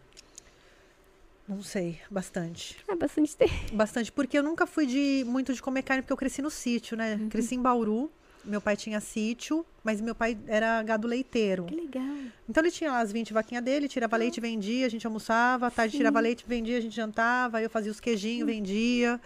Não 1.48 1.62
sei, 1.62 1.98
bastante. 2.10 2.76
É 2.88 2.94
bastante 2.94 3.36
tempo. 3.36 3.52
Bastante, 3.72 4.12
porque 4.12 4.38
eu 4.38 4.42
nunca 4.42 4.66
fui 4.66 4.86
de 4.86 5.24
muito 5.26 5.52
de 5.52 5.60
comer 5.60 5.82
carne, 5.82 6.02
porque 6.02 6.12
eu 6.12 6.16
cresci 6.16 6.40
no 6.40 6.50
sítio, 6.50 6.96
né? 6.96 7.16
Uhum. 7.16 7.28
Cresci 7.28 7.54
em 7.54 7.60
Bauru. 7.60 8.10
Meu 8.44 8.60
pai 8.60 8.76
tinha 8.76 9.00
sítio, 9.00 9.64
mas 9.84 10.00
meu 10.00 10.16
pai 10.16 10.36
era 10.48 10.82
gado 10.82 11.06
leiteiro. 11.06 11.64
Que 11.66 11.76
legal. 11.76 12.16
Então 12.48 12.60
ele 12.60 12.72
tinha 12.72 12.90
lá 12.90 13.00
as 13.00 13.12
20 13.12 13.32
vaquinhas 13.32 13.62
dele, 13.62 13.86
tirava 13.86 14.16
leite, 14.16 14.40
vendia, 14.40 14.84
a 14.86 14.88
gente 14.88 15.06
almoçava, 15.06 15.68
à 15.68 15.70
tarde 15.70 15.96
tirava 15.96 16.18
leite, 16.18 16.44
vendia, 16.46 16.78
a 16.78 16.80
gente 16.80 16.94
jantava, 16.94 17.58
aí 17.58 17.64
eu 17.64 17.70
fazia 17.70 17.92
os 17.92 18.00
queijinhos, 18.00 18.44
vendia. 18.44 19.20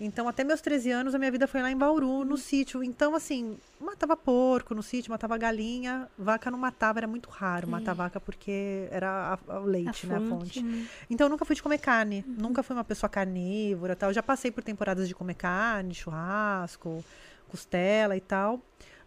Então, 0.00 0.28
até 0.28 0.44
meus 0.44 0.60
13 0.60 0.90
anos, 0.92 1.12
a 1.14 1.18
minha 1.18 1.30
vida 1.30 1.48
foi 1.48 1.60
lá 1.60 1.70
em 1.72 1.76
Bauru, 1.76 2.24
no 2.24 2.36
sítio. 2.36 2.84
Então, 2.84 3.16
assim, 3.16 3.58
matava 3.80 4.16
porco 4.16 4.72
no 4.72 4.82
sítio, 4.82 5.10
matava 5.10 5.36
galinha. 5.36 6.08
Vaca 6.16 6.50
não 6.52 6.58
matava, 6.58 7.00
era 7.00 7.06
muito 7.08 7.28
raro 7.28 7.66
matar 7.68 7.94
vaca, 7.94 8.20
porque 8.20 8.86
era 8.92 9.10
a- 9.10 9.38
a- 9.54 9.60
o 9.60 9.64
leite, 9.64 10.06
né? 10.06 10.14
A 10.16 10.20
fonte. 10.28 10.62
né? 10.62 10.86
Então, 11.10 11.26
eu 11.26 11.28
nunca 11.30 11.44
fui 11.44 11.56
de 11.56 11.62
comer 11.62 11.78
carne. 11.78 12.24
Nunca 12.28 12.62
fui 12.62 12.76
uma 12.76 12.84
pessoa 12.84 13.10
carnívora 13.10 13.96
tal. 13.96 14.12
Já 14.12 14.22
passei 14.22 14.52
por 14.52 14.62
temporadas 14.62 15.08
de 15.08 15.14
comer 15.16 15.34
carne, 15.34 15.92
churrasco, 15.94 17.04
costela 17.48 18.16
e 18.16 18.20
tal. 18.20 18.60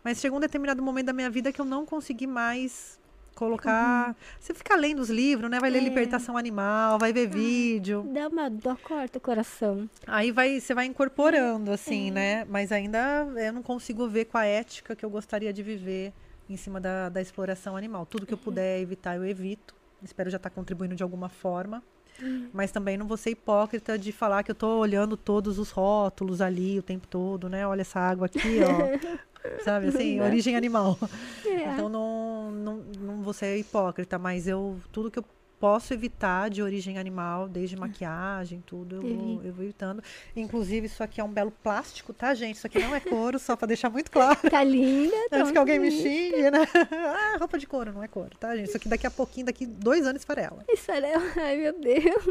Mas 0.04 0.20
chegou 0.20 0.38
um 0.40 0.42
determinado 0.42 0.82
momento 0.82 1.06
da 1.06 1.14
minha 1.14 1.30
vida 1.30 1.54
que 1.54 1.62
eu 1.62 1.66
não 1.66 1.86
consegui 1.86 2.28
mais 2.28 3.00
colocar. 3.36 4.16
Você 4.40 4.54
fica 4.54 4.76
lendo 4.76 5.00
os 5.00 5.10
livros, 5.10 5.50
né? 5.50 5.60
Vai 5.60 5.70
ler 5.70 5.80
É. 5.80 5.82
libertação 5.82 6.38
animal, 6.38 6.98
vai 7.00 7.12
ver 7.14 7.28
vídeo. 7.28 8.06
Dá 8.14 8.28
uma 8.28 8.50
dó, 8.50 8.76
corta 8.84 9.18
o 9.18 9.22
coração. 9.22 9.90
Aí 10.08 10.32
vai, 10.32 10.60
você 10.60 10.74
vai 10.74 10.86
incorporando, 10.86 11.72
assim, 11.72 12.10
É. 12.10 12.12
né? 12.12 12.46
Mas 12.50 12.72
ainda 12.72 13.28
eu 13.38 13.54
não 13.54 13.64
consigo 13.64 14.08
ver 14.08 14.26
com 14.26 14.38
a 14.38 14.46
ética 14.46 14.96
que 14.96 15.04
eu 15.06 15.10
gostaria 15.10 15.52
de 15.52 15.64
viver 15.64 16.14
em 16.50 16.58
cima 16.58 16.80
da, 16.80 17.10
da 17.10 17.22
exploração 17.22 17.76
animal. 17.78 18.06
Tudo 18.06 18.26
que 18.26 18.34
eu 18.34 18.38
puder 18.38 18.80
evitar, 18.80 19.16
eu 19.16 19.26
evito. 19.26 19.74
Espero 20.04 20.30
já 20.30 20.38
estar 20.38 20.50
contribuindo 20.50 20.96
de 20.96 21.04
alguma 21.04 21.30
forma. 21.30 21.82
Mas 22.54 22.72
também 22.72 22.98
não 22.98 23.08
vou 23.08 23.18
ser 23.18 23.32
hipócrita 23.32 23.98
de 23.98 24.12
falar 24.12 24.44
que 24.44 24.52
eu 24.52 24.56
tô 24.56 24.78
olhando 24.78 25.18
todos 25.18 25.58
os 25.58 25.72
rótulos 25.72 26.40
ali 26.42 26.78
o 26.78 26.84
tempo 26.84 27.08
todo, 27.08 27.50
né? 27.50 27.66
Olha 27.66 27.82
essa 27.82 28.00
água 28.00 28.28
aqui, 28.28 28.60
ó. 28.62 29.22
Sabe 29.64 29.88
assim, 29.88 30.20
origem 30.22 30.56
animal. 30.56 30.98
É. 31.46 31.74
Então 31.74 31.90
não, 31.90 32.52
não, 32.52 32.76
não 33.00 33.22
vou 33.22 33.34
ser 33.34 33.58
hipócrita, 33.58 34.18
mas 34.18 34.48
eu 34.48 34.80
tudo 34.92 35.10
que 35.10 35.20
eu 35.20 35.26
posso 35.62 35.94
evitar 35.94 36.50
de 36.50 36.64
origem 36.64 36.98
animal, 36.98 37.48
desde 37.48 37.78
maquiagem, 37.78 38.64
tudo, 38.66 38.96
eu 38.96 39.02
vou, 39.02 39.42
eu 39.44 39.54
vou 39.54 39.64
evitando. 39.64 40.04
Inclusive, 40.36 40.88
isso 40.88 41.04
aqui 41.04 41.22
é 41.22 41.24
um 41.24 41.30
belo 41.30 41.52
plástico, 41.64 42.12
tá, 42.12 42.34
gente? 42.34 42.56
Isso 42.56 42.66
aqui 42.66 42.80
não 42.80 42.96
é 42.96 43.00
couro, 43.00 43.38
só 43.38 43.56
pra 43.56 43.68
deixar 43.68 43.92
muito 43.92 44.10
claro. 44.10 44.40
Tá 44.50 44.64
linda. 44.64 45.16
tá 45.30 45.38
Antes 45.42 45.52
que 45.52 45.58
alguém 45.60 45.78
me 45.78 45.92
xingue, 45.92 46.50
né? 46.50 46.62
Ah, 46.92 47.38
roupa 47.38 47.60
de 47.60 47.68
couro, 47.68 47.94
não 47.94 48.04
é 48.04 48.08
couro, 48.08 48.32
tá, 48.40 48.56
gente? 48.56 48.70
Isso 48.70 48.78
aqui 48.78 48.90
daqui 48.90 49.06
a 49.06 49.12
pouquinho, 49.12 49.46
daqui 49.46 49.66
dois 49.66 50.06
anos 50.08 50.24
farela. 50.24 50.64
Esfarela, 50.68 51.22
ai 51.38 51.58
meu 51.58 51.80
Deus. 51.80 52.26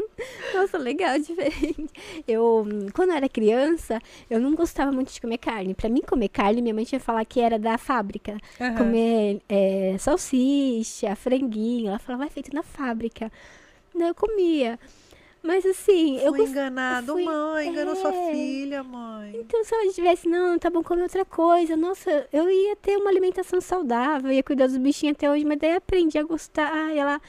Nossa, 0.53 0.77
legal, 0.77 1.17
diferente. 1.17 1.89
Eu, 2.27 2.67
quando 2.93 3.11
eu 3.11 3.15
era 3.15 3.29
criança, 3.29 4.01
eu 4.29 4.39
não 4.39 4.53
gostava 4.55 4.91
muito 4.91 5.13
de 5.13 5.21
comer 5.21 5.37
carne. 5.37 5.73
Pra 5.73 5.87
mim, 5.87 6.01
comer 6.01 6.29
carne, 6.29 6.61
minha 6.61 6.73
mãe 6.73 6.83
tinha 6.83 6.99
falar 6.99 7.23
que 7.25 7.39
era 7.39 7.57
da 7.57 7.77
fábrica. 7.77 8.37
Aham. 8.59 8.75
Comer 8.77 9.41
é, 9.47 9.95
salsicha, 9.99 11.15
franguinho. 11.15 11.89
Ela 11.89 11.99
falava, 11.99 12.23
vai 12.23 12.29
feito 12.29 12.53
na 12.53 12.63
fábrica. 12.63 13.20
Daí 13.93 14.07
eu 14.07 14.15
comia. 14.15 14.79
Mas 15.43 15.65
assim, 15.65 16.17
eu 16.19 16.33
Fui 16.35 16.45
enganado, 16.45 17.13
fui- 17.13 17.23
mãe, 17.25 17.67
enganou 17.69 17.95
sua 17.95 18.13
é. 18.13 18.31
filha, 18.31 18.83
mãe. 18.83 19.35
Então, 19.37 19.63
se 19.63 19.73
ela 19.73 19.91
tivesse, 19.91 20.29
não, 20.29 20.57
tá 20.59 20.69
bom, 20.69 20.83
comer 20.83 21.01
outra 21.01 21.25
coisa. 21.25 21.75
Nossa, 21.75 22.27
eu 22.31 22.47
ia 22.47 22.75
ter 22.75 22.95
uma 22.97 23.09
alimentação 23.09 23.59
saudável, 23.59 24.31
ia 24.31 24.43
cuidar 24.43 24.67
dos 24.67 24.77
bichinhos 24.77 25.15
até 25.15 25.31
hoje, 25.31 25.43
mas 25.43 25.57
daí 25.57 25.73
aprendi 25.73 26.15
a 26.19 26.23
gostar. 26.23 26.71
Ai, 26.71 26.99
ela, 26.99 27.19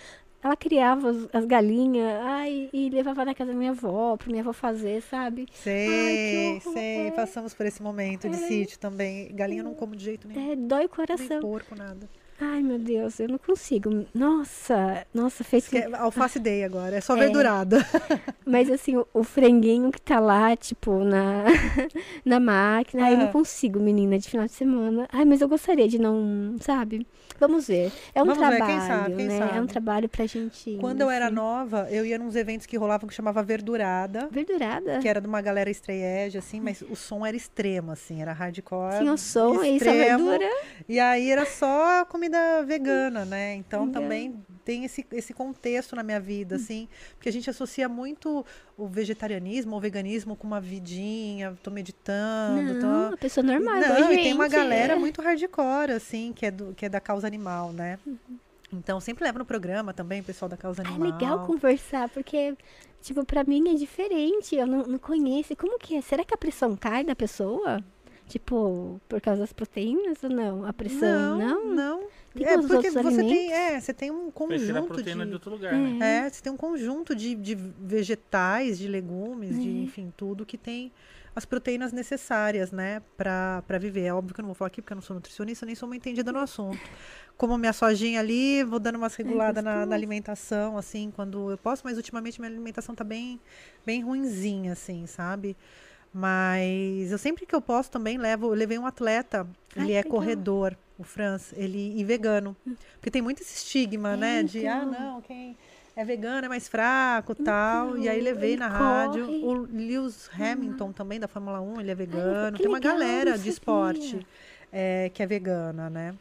ela 0.42 0.54
criava 0.54 1.08
as, 1.08 1.26
as 1.32 1.44
galinhas, 1.46 2.20
ai, 2.22 2.68
e 2.70 2.90
levava 2.90 3.24
na 3.24 3.34
casa 3.34 3.50
da 3.50 3.56
minha 3.58 3.70
avó, 3.70 4.14
pra 4.18 4.28
minha 4.28 4.42
avó 4.42 4.52
fazer, 4.52 5.00
sabe? 5.00 5.46
Sei, 5.50 6.58
horror. 6.58 6.74
sei. 6.74 7.10
Passamos 7.12 7.54
por 7.54 7.64
esse 7.64 7.82
momento 7.82 8.28
de 8.28 8.36
É. 8.36 8.46
sítio 8.46 8.78
também. 8.78 9.34
Galinha 9.34 9.60
eu 9.60 9.64
não 9.64 9.74
como 9.74 9.96
de 9.96 10.04
jeito 10.04 10.28
nenhum. 10.28 10.52
É, 10.52 10.56
dói 10.56 10.80
o 10.80 10.80
Nem 10.80 10.88
coração. 10.88 11.40
porco, 11.40 11.74
nada. 11.74 12.06
Ai, 12.40 12.60
meu 12.62 12.78
Deus, 12.78 13.20
eu 13.20 13.28
não 13.28 13.38
consigo. 13.38 14.04
Nossa, 14.12 15.06
nossa, 15.14 15.44
fez 15.44 15.62
Isso 15.64 15.70
que 15.70 15.78
é 15.78 15.94
alface 15.96 16.38
day 16.40 16.64
agora, 16.64 16.96
é 16.96 17.00
só 17.00 17.14
É. 17.14 17.18
verdurada. 17.20 17.78
Mas 18.44 18.68
assim, 18.68 18.96
o, 18.96 19.06
o 19.14 19.22
franguinho 19.22 19.92
que 19.92 20.00
tá 20.00 20.18
lá, 20.18 20.56
tipo, 20.56 21.04
na, 21.04 21.44
na 22.24 22.40
máquina, 22.40 23.04
ai, 23.04 23.12
eu 23.14 23.18
não 23.18 23.24
Aham. 23.26 23.32
consigo, 23.32 23.78
menina, 23.78 24.18
de 24.18 24.28
final 24.28 24.46
de 24.46 24.52
semana. 24.52 25.06
Ai, 25.12 25.24
mas 25.24 25.40
eu 25.40 25.48
gostaria 25.48 25.86
de 25.86 25.96
não, 25.98 26.56
sabe? 26.60 27.06
Vamos 27.38 27.68
ver. 27.68 27.92
É 28.12 28.20
um 28.22 28.26
Vamos 28.26 28.38
ver, 28.38 28.56
quem 28.56 28.66
trabalho, 28.66 28.86
sabe, 28.88 29.16
quem 29.16 29.26
né? 29.28 29.38
É 29.38 29.44
um 29.44 29.54
sabe. 29.54 29.66
trabalho 29.68 30.08
pra 30.08 30.26
gente. 30.26 30.76
Quando 30.80 31.00
eu 31.02 31.10
era 31.10 31.26
assim. 31.26 31.34
nova, 31.36 31.86
eu 31.90 32.04
ia 32.04 32.18
nos 32.18 32.34
eventos 32.34 32.66
que 32.66 32.76
rolavam 32.76 33.08
que 33.08 33.14
chamava 33.14 33.42
Verdurada, 33.44 34.28
Verdurada. 34.30 34.98
que 34.98 35.08
era 35.08 35.20
de 35.20 35.28
uma 35.28 35.40
galera 35.40 35.70
estreege, 35.70 36.36
assim, 36.38 36.60
mas 36.60 36.82
o 36.82 36.96
som 36.96 37.24
era 37.24 37.36
extremo, 37.36 37.92
assim, 37.92 38.20
era 38.20 38.32
hardcore. 38.32 38.98
Tinha 38.98 39.12
o 39.12 39.18
som 39.18 39.54
e 39.62 39.76
essa 39.76 39.76
extremo. 39.76 40.26
verdura. 40.30 40.50
E 40.88 40.98
aí 40.98 41.30
era 41.30 41.46
só 41.46 42.04
comida 42.06 42.31
vegana, 42.66 43.24
né? 43.24 43.54
Então 43.54 43.86
Legal. 43.86 44.02
também 44.02 44.44
tem 44.64 44.84
esse, 44.84 45.04
esse 45.12 45.34
contexto 45.34 45.96
na 45.96 46.02
minha 46.02 46.20
vida, 46.20 46.56
assim, 46.56 46.88
porque 47.14 47.28
a 47.28 47.32
gente 47.32 47.50
associa 47.50 47.88
muito 47.88 48.44
o 48.76 48.86
vegetarianismo 48.86 49.74
ou 49.74 49.80
veganismo 49.80 50.36
com 50.36 50.46
uma 50.46 50.60
vidinha, 50.60 51.56
tô 51.62 51.70
meditando, 51.70 52.80
tô... 52.80 52.86
Não, 52.86 53.12
a 53.14 53.16
pessoa 53.16 53.44
normal, 53.44 53.76
Não, 53.80 54.12
e 54.12 54.16
tem 54.16 54.32
uma 54.32 54.44
gente, 54.44 54.56
galera 54.56 54.92
é. 54.92 54.96
muito 54.96 55.20
hardcore, 55.20 55.92
assim, 55.92 56.32
que 56.32 56.46
é, 56.46 56.50
do, 56.50 56.74
que 56.74 56.86
é 56.86 56.88
da 56.88 57.00
causa 57.00 57.26
animal, 57.26 57.72
né? 57.72 57.98
Uhum. 58.06 58.16
Então, 58.72 58.98
sempre 59.00 59.24
leva 59.24 59.38
no 59.38 59.44
programa 59.44 59.92
também 59.92 60.20
o 60.20 60.24
pessoal 60.24 60.48
da 60.48 60.56
causa 60.56 60.82
É 60.82 60.86
animal. 60.86 61.10
legal 61.10 61.46
conversar, 61.46 62.08
porque, 62.08 62.56
tipo, 63.02 63.24
pra 63.24 63.44
mim 63.44 63.68
é 63.70 63.74
diferente. 63.74 64.56
Eu 64.56 64.66
não, 64.66 64.84
não 64.84 64.98
conheço. 64.98 65.54
Como 65.56 65.78
que 65.78 65.96
é? 65.96 66.00
Será 66.00 66.24
que 66.24 66.32
a 66.32 66.38
pressão 66.38 66.74
cai 66.74 67.04
da 67.04 67.14
pessoa? 67.14 67.84
Tipo, 68.32 68.98
por 69.06 69.20
causa 69.20 69.42
das 69.42 69.52
proteínas 69.52 70.24
ou 70.24 70.30
não? 70.30 70.64
A 70.64 70.72
pressão, 70.72 71.38
Não, 71.38 71.64
não? 71.66 71.74
não. 71.74 71.98
Tem 72.32 72.46
É 72.46 72.56
porque 72.56 72.74
outros 72.76 72.94
você 72.94 73.18
tem, 73.18 73.18
alimentos? 73.28 73.52
é, 73.52 73.80
você 73.80 73.92
tem 73.92 74.10
um 74.10 74.30
conjunto 74.30 74.86
proteína 74.86 75.24
de... 75.24 75.28
de... 75.28 75.34
outro 75.34 75.50
lugar, 75.50 75.74
né? 75.74 76.24
É, 76.26 76.30
você 76.30 76.40
tem 76.42 76.50
um 76.50 76.56
conjunto 76.56 77.14
de, 77.14 77.34
de 77.34 77.54
vegetais, 77.54 78.78
de 78.78 78.88
legumes, 78.88 79.60
de 79.60 79.68
É. 79.68 79.82
enfim, 79.82 80.10
tudo 80.16 80.46
que 80.46 80.56
tem 80.56 80.90
as 81.36 81.44
proteínas 81.44 81.92
necessárias, 81.92 82.72
né, 82.72 83.02
pra 83.18 83.62
pra 83.66 83.76
viver. 83.78 84.04
É 84.04 84.14
óbvio 84.14 84.34
que 84.34 84.40
eu 84.40 84.44
não 84.44 84.48
vou 84.48 84.54
falar 84.54 84.68
aqui 84.68 84.80
porque 84.80 84.94
eu 84.94 84.96
não 84.96 85.02
sou 85.02 85.12
nutricionista, 85.14 85.66
nem 85.66 85.74
sou 85.74 85.86
uma 85.86 85.96
entendida 85.96 86.32
no 86.32 86.38
assunto. 86.38 86.78
Como 87.36 87.58
minha 87.58 87.72
sojinha 87.74 88.18
ali, 88.20 88.64
vou 88.64 88.78
dando 88.80 88.96
umas 88.96 89.14
reguladas 89.14 89.62
na, 89.62 89.70
gostoso. 89.72 89.90
na 89.90 89.94
alimentação, 89.96 90.78
assim, 90.78 91.10
quando 91.14 91.50
eu 91.50 91.58
posso, 91.58 91.82
mas 91.84 91.98
ultimamente 91.98 92.40
minha 92.40 92.50
alimentação 92.50 92.94
tá 92.94 93.04
bem, 93.04 93.38
bem 93.84 94.00
ruinzinha, 94.02 94.72
assim, 94.72 95.06
sabe? 95.06 95.54
Mas 96.12 97.10
eu 97.10 97.18
sempre 97.18 97.46
que 97.46 97.54
eu 97.54 97.60
posso 97.60 97.90
também 97.90 98.18
levo, 98.18 98.46
eu 98.46 98.54
levei 98.54 98.78
um 98.78 98.86
atleta, 98.86 99.46
Ai, 99.76 99.84
ele 99.84 99.92
é 99.92 99.96
legal. 99.96 100.10
corredor, 100.12 100.76
o 100.98 101.02
Franz, 101.04 101.54
ele 101.56 101.98
e 101.98 102.04
vegano. 102.04 102.54
Porque 102.94 103.10
tem 103.10 103.22
muito 103.22 103.40
esse 103.42 103.56
estigma, 103.56 104.12
É, 104.12 104.16
né, 104.16 104.42
de 104.42 104.66
ah, 104.66 104.84
então. 104.86 105.00
não, 105.00 105.20
quem 105.22 105.56
é 105.96 106.04
vegano 106.04 106.44
é 106.44 106.48
mais 106.48 106.68
fraco, 106.68 107.34
tal. 107.34 107.96
E 107.96 108.08
aí 108.08 108.20
Então, 108.20 108.32
levei 108.32 108.56
na 108.56 108.68
rádio. 108.68 109.24
corre. 109.26 109.42
O 109.42 109.52
Lewis 109.72 110.28
Hamilton 110.38 110.92
também 110.92 111.18
da 111.18 111.26
Fórmula 111.28 111.60
1, 111.60 111.80
ele 111.80 111.90
é 111.90 111.94
vegano. 111.94 112.56
que 112.56 112.62
tem 112.62 112.70
uma 112.70 112.78
legal, 112.78 112.92
galera 112.92 113.38
de 113.38 113.48
esporte 113.48 114.26
é, 114.70 115.10
que 115.14 115.22
é 115.22 115.26
vegana, 115.26 115.88
né? 115.88 116.14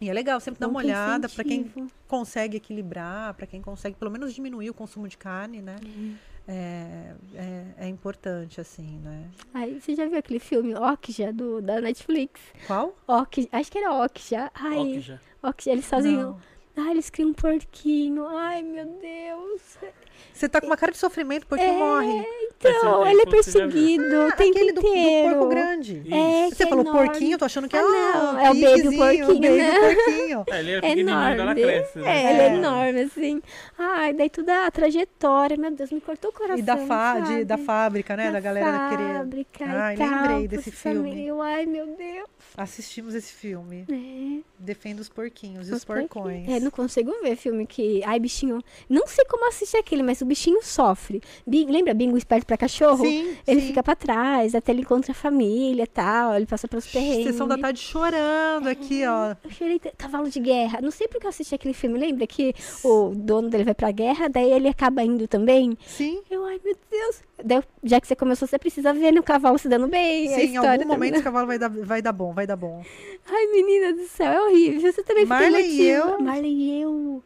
E 0.00 0.10
é 0.10 0.12
legal 0.12 0.40
sempre 0.40 0.58
dar 0.58 0.66
Bom 0.66 0.72
uma 0.72 0.80
olhada 0.80 1.28
para 1.28 1.44
quem 1.44 1.70
consegue 2.08 2.56
equilibrar, 2.56 3.34
para 3.34 3.46
quem 3.46 3.62
consegue 3.62 3.96
pelo 3.96 4.10
menos 4.10 4.34
diminuir 4.34 4.68
o 4.68 4.74
consumo 4.74 5.06
de 5.06 5.16
carne, 5.16 5.62
né? 5.62 5.76
É, 6.46 7.14
é, 7.34 7.64
é 7.84 7.88
importante, 7.88 8.60
assim, 8.60 8.98
né? 8.98 9.30
Ai, 9.54 9.78
você 9.80 9.94
já 9.94 10.06
viu 10.06 10.18
aquele 10.18 10.40
filme 10.40 10.74
Okja, 10.74 11.32
do, 11.32 11.62
da 11.62 11.80
Netflix? 11.80 12.40
Qual? 12.66 12.96
Okja, 13.06 13.48
acho 13.52 13.70
que 13.70 13.78
era 13.78 13.92
Okja. 13.92 14.50
Ai, 14.54 15.00
já. 15.00 15.18
Okja, 15.42 15.70
eles. 15.72 15.90
Não. 15.90 16.40
Ai, 16.76 16.92
eles 16.92 17.10
criam 17.10 17.30
um 17.30 17.34
porquinho. 17.34 18.26
Ai, 18.26 18.62
meu 18.62 18.86
Deus. 18.86 19.78
Você 20.32 20.48
tá 20.48 20.60
com 20.60 20.66
uma 20.66 20.76
cara 20.76 20.90
de 20.90 20.98
sofrimento 20.98 21.46
porque 21.46 21.62
É, 21.64 21.72
morre. 21.72 22.26
Então, 22.64 23.02
Esse 23.02 23.12
ele 23.12 23.20
é 23.22 23.26
perseguido 23.26 24.04
o 24.04 24.32
tempo 24.32 24.50
Aquele 24.50 24.72
do, 24.72 24.80
do 24.82 24.88
porco 24.88 25.48
grande. 25.48 26.02
É, 26.10 26.48
Você 26.50 26.66
falou 26.66 26.84
enorme. 26.84 27.06
porquinho, 27.08 27.34
eu 27.34 27.38
tô 27.38 27.44
achando 27.44 27.68
que 27.68 27.76
é 27.76 27.80
Ah, 27.80 27.82
não, 28.34 28.40
é 28.40 28.50
o 28.50 28.54
baby 28.54 28.96
porquinho, 28.96 29.24
o 29.24 29.34
baby 29.34 29.48
né? 29.48 29.72
porquinho. 29.80 30.44
É, 30.50 30.58
ele 30.60 30.70
É 30.72 30.80
pequenininho, 30.80 31.10
enorme. 31.34 31.62
cresce. 31.62 31.98
né? 31.98 32.10
É, 32.10 32.30
ele 32.32 32.40
é 32.40 32.46
É. 32.48 32.54
enorme, 32.54 33.00
assim. 33.00 33.42
Ai, 33.78 34.12
daí 34.12 34.30
toda 34.30 34.66
a 34.66 34.70
trajetória, 34.70 35.56
meu 35.56 35.70
Deus, 35.72 35.90
me 35.90 36.00
cortou 36.00 36.30
o 36.30 36.34
coração. 36.34 36.58
E 36.58 36.62
da, 36.62 36.76
fa 36.76 37.20
de- 37.20 37.44
da 37.44 37.58
fábrica, 37.58 38.16
né? 38.16 38.30
Da, 38.30 38.40
galera 38.40 38.88
querer. 38.90 39.14
fábrica 39.14 39.64
Ai, 39.66 39.94
e 39.94 39.98
tal, 39.98 40.08
lembrei 40.08 40.48
desse 40.48 40.70
filme. 40.70 41.00
processamento. 41.10 41.42
Ai, 41.42 41.66
meu 41.66 41.86
Deus. 41.96 42.28
Assistimos 42.56 43.14
esse 43.14 43.32
filme. 43.32 43.86
É, 43.90 44.42
Defendo 44.58 45.00
os 45.00 45.08
porquinhos 45.08 45.68
e 45.68 45.72
os 45.72 45.78
os 45.78 45.84
porquinhos. 45.84 46.10
porcões. 46.10 46.48
É, 46.48 46.60
não 46.60 46.70
consigo 46.70 47.12
ver 47.22 47.34
filme 47.36 47.66
que. 47.66 48.02
Ai, 48.04 48.18
bichinho. 48.20 48.60
Não 48.88 49.06
sei 49.06 49.24
como 49.24 49.48
assistir 49.48 49.78
aquele, 49.78 50.02
mas 50.02 50.20
o 50.20 50.26
bichinho 50.26 50.62
sofre. 50.62 51.20
Bi- 51.46 51.64
Lembra 51.66 51.94
Bingo 51.94 52.16
Esperto 52.16 52.51
pra 52.52 52.56
cachorro, 52.58 53.04
Sim, 53.04 53.34
ele 53.46 53.60
sim. 53.60 53.66
fica 53.68 53.82
pra 53.82 53.96
trás, 53.96 54.54
até 54.54 54.72
ele 54.72 54.82
encontra 54.82 55.12
a 55.12 55.14
família 55.14 55.84
e 55.84 55.86
tal, 55.86 56.34
ele 56.36 56.44
passa 56.46 56.68
pelos 56.68 56.86
perrengues. 56.86 57.24
Sessão 57.28 57.48
da 57.48 57.56
tarde 57.56 57.80
chorando 57.80 58.66
aqui, 58.68 59.04
ó. 59.06 59.34
Eu 59.42 59.50
chorei 59.50 59.80
cavalo 59.96 60.28
de 60.28 60.38
guerra. 60.38 60.80
Não 60.82 60.90
sei 60.90 61.08
porque 61.08 61.24
eu 61.24 61.30
assisti 61.30 61.54
aquele 61.54 61.72
filme. 61.74 61.98
Lembra 61.98 62.26
que 62.26 62.54
o 62.84 63.12
dono 63.14 63.48
dele 63.48 63.64
vai 63.64 63.74
pra 63.74 63.90
guerra, 63.90 64.28
daí 64.28 64.50
ele 64.52 64.68
acaba 64.68 65.02
indo 65.02 65.26
também? 65.26 65.76
Sim. 65.86 66.20
Eu, 66.30 66.44
ai 66.44 66.60
meu 66.62 66.76
Deus. 66.90 67.20
Daí, 67.42 67.62
já 67.82 68.00
que 68.00 68.06
você 68.06 68.14
começou, 68.14 68.46
você 68.46 68.58
precisa 68.58 68.92
ver 68.92 69.12
né, 69.12 69.20
o 69.20 69.22
cavalo 69.22 69.58
se 69.58 69.68
dando 69.68 69.88
bem. 69.88 70.28
Sim, 70.28 70.52
em 70.52 70.56
algum 70.58 70.86
momento 70.86 71.14
esse 71.14 71.22
cavalo 71.24 71.46
vai 71.46 71.58
dar, 71.58 71.70
vai 71.70 72.02
dar 72.02 72.12
bom, 72.12 72.32
vai 72.34 72.46
dar 72.46 72.56
bom. 72.56 72.82
Ai, 73.26 73.46
menina 73.46 73.92
do 73.94 74.06
céu, 74.08 74.30
é 74.30 74.40
horrível. 74.46 74.92
Você 74.92 75.02
também 75.02 75.24
fica 75.24 75.34
Marley 75.40 75.70
e 75.80 75.88
eu- 75.88 76.20
Marley 76.20 76.52
e 76.52 76.80
eu. 76.82 77.22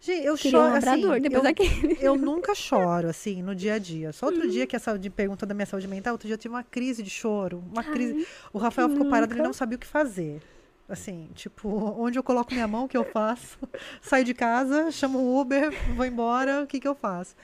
Gente, 0.00 0.24
eu 0.24 0.36
Queria 0.36 0.58
um 0.58 0.62
choro, 0.62 0.74
labrador, 0.74 1.12
assim, 1.12 1.20
depois 1.22 1.38
eu, 1.38 1.42
daquele. 1.42 1.98
eu 2.00 2.16
nunca 2.16 2.54
choro, 2.54 3.08
assim, 3.08 3.42
no 3.42 3.54
dia 3.54 3.74
a 3.74 3.78
dia. 3.78 4.12
Só 4.12 4.26
outro 4.26 4.42
Uhum. 4.44 4.48
dia 4.50 4.66
que 4.66 4.76
a 4.76 4.78
saúde 4.78 5.10
pergunta 5.10 5.44
da 5.44 5.54
minha 5.54 5.66
saúde 5.66 5.88
mental, 5.88 6.12
outro 6.14 6.26
dia 6.26 6.34
eu 6.34 6.38
tive 6.38 6.54
uma 6.54 6.62
crise 6.62 7.02
de 7.02 7.10
choro. 7.10 7.62
Uma 7.72 7.82
Ai, 7.82 7.92
crise. 7.92 8.26
O 8.52 8.58
Rafael 8.58 8.88
ficou 8.88 9.08
parado, 9.10 9.32
ele 9.32 9.38
nunca. 9.38 9.48
não 9.48 9.52
sabia 9.52 9.76
o 9.76 9.78
que 9.78 9.86
fazer. 9.86 10.40
Assim, 10.88 11.28
tipo, 11.34 11.68
onde 12.00 12.18
eu 12.18 12.22
coloco 12.22 12.52
minha 12.54 12.66
mão, 12.68 12.84
o 12.84 12.88
que 12.88 12.96
eu 12.96 13.04
faço? 13.04 13.58
Saio 14.00 14.24
de 14.24 14.32
casa, 14.34 14.90
chamo 14.90 15.18
o 15.18 15.40
Uber, 15.40 15.70
vou 15.96 16.06
embora, 16.06 16.62
o 16.62 16.66
que, 16.66 16.78
que 16.80 16.88
eu 16.88 16.94
faço? 16.94 17.34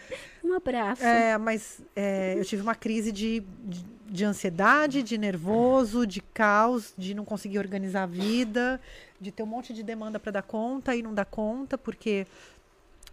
Um 0.43 0.55
abraço. 0.55 1.03
É, 1.05 1.37
mas 1.37 1.81
é, 1.97 2.37
eu 2.39 2.45
tive 2.45 2.63
uma 2.63 2.75
crise 2.75 3.11
de, 3.13 3.41
de, 3.65 3.85
de 4.09 4.25
ansiedade, 4.25 5.03
de 5.03 5.19
nervoso, 5.19 6.07
de 6.07 6.21
caos, 6.23 6.95
de 6.97 7.15
não 7.15 7.25
conseguir 7.25 7.59
organizar 7.59 8.05
a 8.05 8.07
vida, 8.07 8.81
de 9.25 9.33
ter 9.33 9.43
um 9.43 9.47
monte 9.47 9.73
de 9.73 9.83
demanda 9.83 10.21
para 10.21 10.33
dar 10.33 10.43
conta 10.43 10.95
e 10.95 11.03
não 11.03 11.13
dar 11.15 11.25
conta, 11.25 11.77
porque 11.79 12.27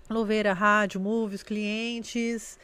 louveira, 0.10 0.54
rádio, 0.54 1.00
movies, 1.00 1.42
clientes. 1.42 2.60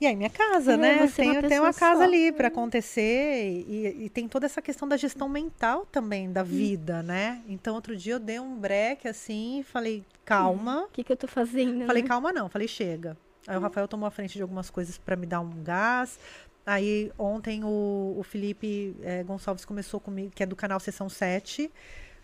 E 0.00 0.06
aí, 0.06 0.16
minha 0.16 0.30
casa, 0.30 0.72
É, 0.72 0.76
né? 0.76 0.92
é 0.98 1.02
uma 1.02 1.08
Tem, 1.10 1.30
uma 1.30 1.42
pessoa 1.42 1.72
casa 1.72 1.98
só. 2.00 2.04
ali 2.04 2.32
para 2.32 2.48
acontecer 2.48 3.64
e, 3.66 4.04
e 4.04 4.08
tem 4.10 4.28
toda 4.28 4.44
essa 4.46 4.60
questão 4.60 4.86
da 4.88 4.96
gestão 4.96 5.28
mental 5.28 5.86
também 5.86 6.30
da 6.30 6.42
vida, 6.42 7.02
né? 7.02 7.42
Então, 7.48 7.74
outro 7.74 7.96
dia 7.96 8.14
eu 8.14 8.18
dei 8.20 8.38
um 8.40 8.56
break 8.56 9.06
assim 9.08 9.60
e 9.60 9.62
falei, 9.62 10.04
calma. 10.24 10.84
O 10.84 10.88
que, 10.88 11.04
que 11.04 11.12
eu 11.12 11.16
tô 11.16 11.26
fazendo? 11.28 11.86
Falei, 11.86 12.02
né? 12.02 12.08
calma 12.08 12.32
não, 12.32 12.48
falei, 12.48 12.68
chega. 12.68 13.16
Aí 13.46 13.56
o 13.56 13.60
Rafael 13.60 13.86
tomou 13.88 14.06
a 14.06 14.10
frente 14.10 14.34
de 14.34 14.42
algumas 14.42 14.68
coisas 14.70 14.96
para 14.98 15.16
me 15.16 15.26
dar 15.26 15.40
um 15.40 15.62
gás. 15.62 16.18
Aí 16.66 17.12
ontem 17.18 17.62
o, 17.62 18.14
o 18.18 18.22
Felipe 18.22 18.96
eh, 19.02 19.22
Gonçalves 19.22 19.64
começou 19.66 20.00
comigo, 20.00 20.32
que 20.34 20.42
é 20.42 20.46
do 20.46 20.56
canal 20.56 20.80
Sessão 20.80 21.08
7. 21.10 21.70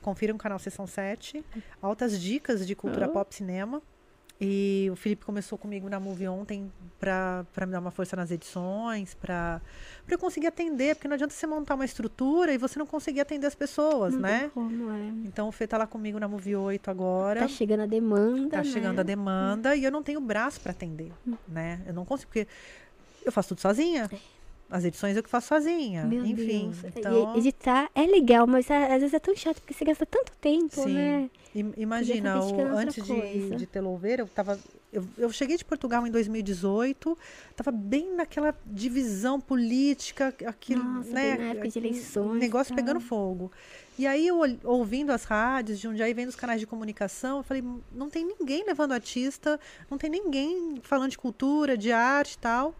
Confiram 0.03 0.35
o 0.35 0.39
canal 0.39 0.59
Sessão 0.59 0.87
7. 0.87 1.45
Altas 1.83 2.21
dicas 2.21 2.67
de 2.67 2.75
cultura 2.75 3.07
Oh. 3.09 3.13
pop 3.13 3.35
cinema. 3.35 3.83
E 4.43 4.89
o 4.91 4.97
Felipe 4.97 5.23
começou 5.27 5.59
comigo 5.59 5.87
na 5.91 6.01
Movie 6.01 6.27
ontem 6.27 6.73
para 6.99 7.45
me 7.67 7.73
dar 7.73 7.79
uma 7.79 7.91
força 7.91 8.17
nas 8.17 8.31
edições, 8.31 9.13
para 9.13 9.61
eu 10.09 10.19
conseguir 10.19 10.47
atender, 10.47 10.95
porque 10.95 11.07
não 11.07 11.15
adianta 11.15 11.35
você 11.35 11.47
montar 11.47 11.75
uma 11.75 11.85
estrutura 11.85 12.51
e 12.51 12.57
você 12.57 12.79
não 12.79 12.87
conseguir 12.87 13.21
atender 13.21 13.47
as 13.47 13.55
pessoas, 13.55 14.15
Não 14.15 14.21
né? 14.23 14.51
como, 14.55 14.91
é. 14.93 15.09
Então 15.27 15.47
o 15.47 15.53
Fê 15.53 15.67
tá 15.67 15.77
lá 15.77 15.87
comigo 15.87 16.19
na 16.19 16.27
Movie 16.27 16.57
8 16.57 16.91
agora. 16.91 17.41
Tá 17.41 17.49
chegando 17.49 17.81
a 17.83 17.87
demanda. 17.87 18.49
Tá 18.57 18.65
chegando 18.65 18.95
né? 18.97 19.01
a 19.01 19.05
demanda 19.05 19.77
e 19.77 19.85
eu 19.85 19.93
não 19.93 20.03
tenho 20.03 20.23
braço 20.23 20.59
para 20.59 20.73
atender, 20.73 21.13
né? 21.47 21.83
Eu 21.87 21.93
não 21.93 22.07
consigo, 22.07 22.29
porque 22.33 22.49
eu 23.23 23.31
faço 23.31 23.51
tudo 23.51 23.61
sozinha. 23.61 24.09
As 24.71 24.85
edições 24.85 25.17
eu 25.17 25.23
que 25.23 25.29
faço 25.29 25.49
sozinha. 25.49 26.05
Meu 26.05 26.25
Enfim, 26.25 26.71
Deus. 26.71 26.97
então, 26.97 27.35
E 27.35 27.39
editar 27.39 27.91
é 27.95 28.03
legal, 28.03 28.47
mas 28.47 28.71
às 28.71 29.01
vezes 29.01 29.15
é 29.15 29.19
tão 29.19 29.35
chato 29.35 29.61
porque 29.61 29.75
você 29.75 29.85
gasta 29.85 30.07
tanto 30.07 30.33
tempo, 30.41 30.75
Sim. 30.83 30.95
né? 30.95 31.31
im- 31.55 31.73
imagina, 31.77 32.39
ter 32.41 32.65
o- 32.65 32.77
antes 32.77 33.03
de, 33.05 33.57
de 33.57 33.67
ter 33.67 33.81
louveira, 33.81 34.23
eu 34.23 34.29
tava 34.29 34.57
eu, 34.93 35.05
eu 35.19 35.31
cheguei 35.33 35.57
de 35.57 35.65
Portugal 35.65 36.05
em 36.07 36.11
2018, 36.11 37.17
tava 37.57 37.71
bem 37.71 38.15
naquela 38.15 38.53
divisão 38.67 39.41
política, 39.41 40.35
aquele, 40.47 40.81
Nossa, 40.83 41.11
né, 41.13 41.37
na 41.37 41.45
época 41.51 41.69
de 41.69 41.79
eleições, 41.79 42.41
negócio 42.41 42.75
tal. 42.75 42.85
pegando 42.85 43.01
fogo. 43.01 43.51
E 43.99 44.07
aí 44.07 44.27
eu 44.27 44.39
ouvindo 44.65 45.11
as 45.11 45.25
rádios 45.25 45.79
de 45.79 45.87
um 45.87 45.95
dia 45.95 46.09
e 46.09 46.15
vendo 46.15 46.29
os 46.31 46.37
canais 46.37 46.59
de 46.61 46.67
comunicação, 46.67 47.39
eu 47.39 47.43
falei, 47.45 47.63
não 47.93 48.09
tem 48.09 48.25
ninguém 48.25 48.65
levando 48.65 48.93
artista, 48.93 49.61
não 49.91 49.99
tem 49.99 50.09
ninguém 50.11 50.81
falando 50.83 51.11
de 51.11 51.19
cultura, 51.19 51.77
de 51.77 51.93
arte 51.93 52.35
e 52.35 52.39
tal. 52.39 52.75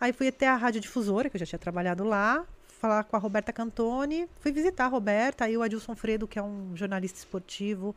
Aí 0.00 0.12
fui 0.12 0.28
até 0.28 0.46
a 0.48 0.54
Rádio 0.56 0.80
Difusora, 0.80 1.28
que 1.28 1.36
eu 1.36 1.40
já 1.40 1.46
tinha 1.46 1.58
trabalhado 1.58 2.04
lá, 2.04 2.44
falar 2.80 3.04
com 3.04 3.16
a 3.16 3.18
Roberta 3.18 3.52
Cantoni, 3.52 4.28
fui 4.40 4.52
visitar 4.52 4.84
a 4.84 4.88
Roberta, 4.88 5.44
aí 5.44 5.56
o 5.56 5.62
Adilson 5.62 5.96
Fredo, 5.96 6.28
que 6.28 6.38
é 6.38 6.42
um 6.42 6.70
jornalista 6.76 7.18
esportivo, 7.18 7.96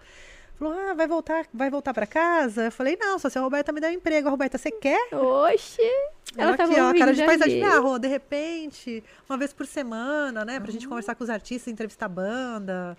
falou: 0.58 0.74
"Ah, 0.74 0.94
vai 0.96 1.08
voltar, 1.08 1.46
vai 1.54 1.70
voltar 1.70 1.94
para 1.94 2.08
casa?" 2.08 2.66
Eu 2.66 2.72
falei: 2.72 2.98
"Não, 3.00 3.20
só 3.20 3.30
se 3.30 3.38
a 3.38 3.42
Roberta 3.42 3.72
me 3.72 3.80
der 3.80 3.92
um 3.92 3.94
emprego. 3.94 4.28
A 4.28 4.32
Roberta, 4.32 4.58
você 4.58 4.72
quer?" 4.72 5.14
Oxe! 5.14 5.82
Ela 6.38 6.54
Ela 6.54 6.64
aqui, 6.64 6.80
ó, 6.80 6.98
cara 6.98 7.14
de 7.14 7.26
paisagem. 7.26 7.64
Ah, 7.64 7.80
Rô, 7.80 8.00
de 8.00 8.08
repente, 8.08 9.04
uma 9.30 9.38
vez 9.38 9.52
por 9.54 9.68
semana, 9.68 10.46
né? 10.46 10.60
Pra 10.60 10.72
gente 10.72 10.88
conversar 10.88 11.14
com 11.14 11.24
os 11.24 11.30
artistas, 11.30 11.72
entrevistar 11.72 12.06
a 12.06 12.10
banda, 12.10 12.98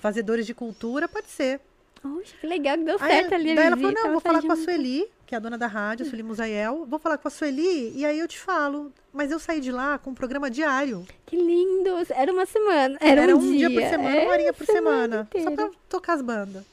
fazedores 0.00 0.46
de 0.46 0.54
cultura, 0.54 1.06
pode 1.06 1.28
ser. 1.28 1.60
Oxe, 2.04 2.34
que 2.40 2.46
legal 2.46 2.76
que 2.76 2.84
deu 2.84 2.96
Aí, 3.00 3.12
certo 3.12 3.34
ali. 3.34 3.54
daí 3.54 3.66
ela 3.66 3.76
visita, 3.76 3.92
falou, 3.94 4.04
não, 4.06 4.12
vou 4.12 4.20
falar 4.20 4.42
com 4.42 4.52
a. 4.52 4.56
Sueli, 4.56 5.06
que 5.26 5.34
é 5.34 5.38
a 5.38 5.40
dona 5.40 5.56
da 5.56 5.66
rádio, 5.66 6.04
a 6.04 6.08
Sueli 6.08 6.22
Musaiel. 6.22 6.84
Vou 6.86 6.98
falar 6.98 7.16
com 7.18 7.28
a 7.28 7.30
Sueli 7.30 7.92
e 7.96 8.04
aí 8.04 8.18
eu 8.18 8.28
te 8.28 8.38
falo. 8.38 8.92
Mas 9.12 9.30
eu 9.30 9.38
saí 9.38 9.60
de 9.60 9.70
lá 9.72 9.96
com 9.98 10.10
um 10.10 10.14
programa 10.14 10.50
diário. 10.50 11.06
Que 11.24 11.36
lindo! 11.36 11.90
Era 12.10 12.32
uma 12.32 12.44
semana. 12.46 12.98
Era, 13.00 13.22
Era 13.22 13.36
um, 13.36 13.38
um 13.38 13.52
dia, 13.56 13.70
por 13.70 13.80
semana, 13.82 14.10
Era 14.16 14.22
uma 14.26 14.32
horinha 14.32 14.52
por 14.52 14.66
semana. 14.66 15.28
Só 15.32 15.38
inteira. 15.38 15.56
pra 15.56 15.70
tocar 15.88 16.12
as 16.14 16.22
bandas. 16.22 16.64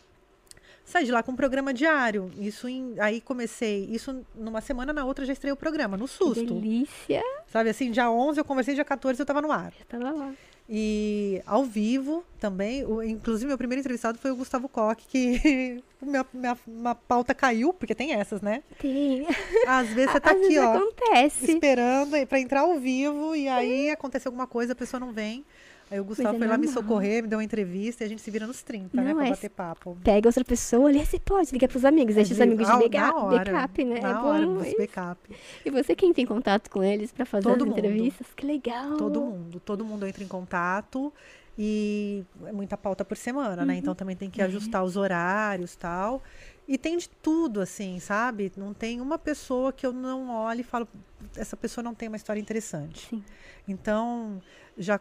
Saí 0.83 1.05
de 1.05 1.11
lá 1.11 1.23
com 1.23 1.31
um 1.31 1.35
programa 1.35 1.73
diário. 1.73 2.29
Isso 2.37 2.67
em- 2.67 2.95
aí 2.99 3.21
comecei. 3.21 3.85
Isso 3.91 4.25
numa 4.35 4.59
semana, 4.59 4.91
na 4.91 5.05
outra 5.05 5.23
já 5.25 5.31
estreei 5.31 5.53
o 5.53 5.55
programa, 5.55 5.95
no 5.95 6.05
Que 6.05 6.11
susto. 6.15 6.43
delícia! 6.53 7.23
Sabe 7.47 7.69
assim, 7.69 7.91
dia 7.91 8.09
11 8.11 8.39
eu 8.39 8.43
conversei, 8.45 8.75
dia 8.75 8.83
14 8.83 9.17
eu 9.21 9.25
tava 9.25 9.41
no 9.41 9.51
ar. 9.51 9.71
Eu 9.79 9.85
tava 9.99 10.11
lá. 10.13 10.33
E 10.73 11.41
ao 11.45 11.65
vivo 11.65 12.23
também, 12.39 12.85
o- 12.85 13.03
inclusive 13.03 13.45
meu 13.45 13.57
primeiro 13.57 13.81
entrevistado 13.81 14.17
foi 14.17 14.31
o 14.31 14.35
Gustavo 14.37 14.69
Koch, 14.69 14.95
que 15.05 15.83
minha, 16.01 16.25
minha, 16.33 16.57
minha 16.65 16.95
pauta 16.95 17.35
caiu, 17.35 17.73
porque 17.73 17.93
tem 17.93 18.13
essas, 18.13 18.41
né? 18.41 18.63
Tem. 18.79 19.27
Às 19.67 19.89
vezes 19.89 20.11
você 20.13 20.19
tá 20.21 20.31
Às 20.31 20.37
aqui, 20.37 20.57
ó, 20.57 20.73
acontece. 20.77 21.51
esperando 21.51 22.25
pra 22.25 22.39
entrar 22.39 22.61
ao 22.61 22.79
vivo, 22.79 23.35
e 23.35 23.49
aí 23.49 23.89
acontece 23.89 24.29
alguma 24.29 24.47
coisa, 24.47 24.71
a 24.71 24.75
pessoa 24.75 24.99
não 24.99 25.11
vem. 25.11 25.43
Aí 25.91 25.99
o 25.99 26.05
Gustavo 26.05 26.35
é 26.35 26.39
foi 26.39 26.47
lá 26.47 26.57
me 26.57 26.65
normal. 26.67 26.83
socorrer, 26.83 27.21
me 27.21 27.27
deu 27.27 27.37
uma 27.37 27.43
entrevista 27.43 28.03
e 28.03 28.05
a 28.05 28.09
gente 28.09 28.21
se 28.21 28.31
vira 28.31 28.47
nos 28.47 28.63
30, 28.63 28.95
né? 28.99 29.09
Não, 29.09 29.15
Pra 29.17 29.27
é- 29.27 29.29
bater 29.31 29.49
papo. 29.49 29.97
Pega 30.03 30.29
outra 30.29 30.43
pessoa 30.45 30.87
ali, 30.89 31.05
você 31.05 31.19
pode 31.19 31.51
ligar 31.51 31.67
pros 31.67 31.83
amigos, 31.83 32.15
deixa 32.15 32.33
os 32.33 32.39
amigos 32.39 32.65
de 32.65 32.71
backup, 32.89 33.19
hora, 33.19 33.51
backup, 33.51 33.83
né? 33.83 33.99
É 33.99 34.07
hora 34.07 34.45
bom. 34.47 34.53
dos 34.55 34.67
isso. 34.67 34.77
backup. 34.77 35.19
E 35.65 35.69
você 35.69 35.93
quem 35.95 36.13
tem 36.13 36.25
contato 36.25 36.69
com 36.71 36.81
eles 36.81 37.11
pra 37.11 37.25
fazer 37.25 37.43
Todo 37.43 37.63
as 37.63 37.67
mundo. 37.67 37.77
entrevistas? 37.77 38.25
Que 38.35 38.45
legal. 38.45 38.95
Todo 38.95 39.19
mundo, 39.21 39.59
todo 39.59 39.83
mundo 39.83 40.07
entra 40.07 40.23
em 40.23 40.27
contato 40.27 41.13
e 41.57 42.23
é 42.45 42.51
muita 42.53 42.77
pauta 42.77 43.03
por 43.03 43.17
semana, 43.17 43.65
né? 43.65 43.75
Então 43.75 43.93
também 43.93 44.15
tem 44.15 44.29
que 44.29 44.41
ajustar 44.41 44.83
os 44.83 44.95
horários 44.95 45.75
tal. 45.75 46.23
E 46.67 46.77
tem 46.77 46.97
de 46.97 47.09
tudo, 47.09 47.59
assim, 47.59 47.99
sabe? 47.99 48.49
Não 48.55 48.73
tem 48.73 49.01
uma 49.01 49.17
pessoa 49.17 49.73
que 49.73 49.85
eu 49.85 49.91
não 49.91 50.29
olhe 50.29 50.61
e 50.61 50.63
falo, 50.63 50.87
essa 51.35 51.55
pessoa 51.57 51.83
não 51.83 51.93
tem 51.93 52.07
uma 52.07 52.17
história 52.17 52.39
interessante. 52.39 53.07
Sim. 53.09 53.23
Então, 53.67 54.41
já 54.77 54.99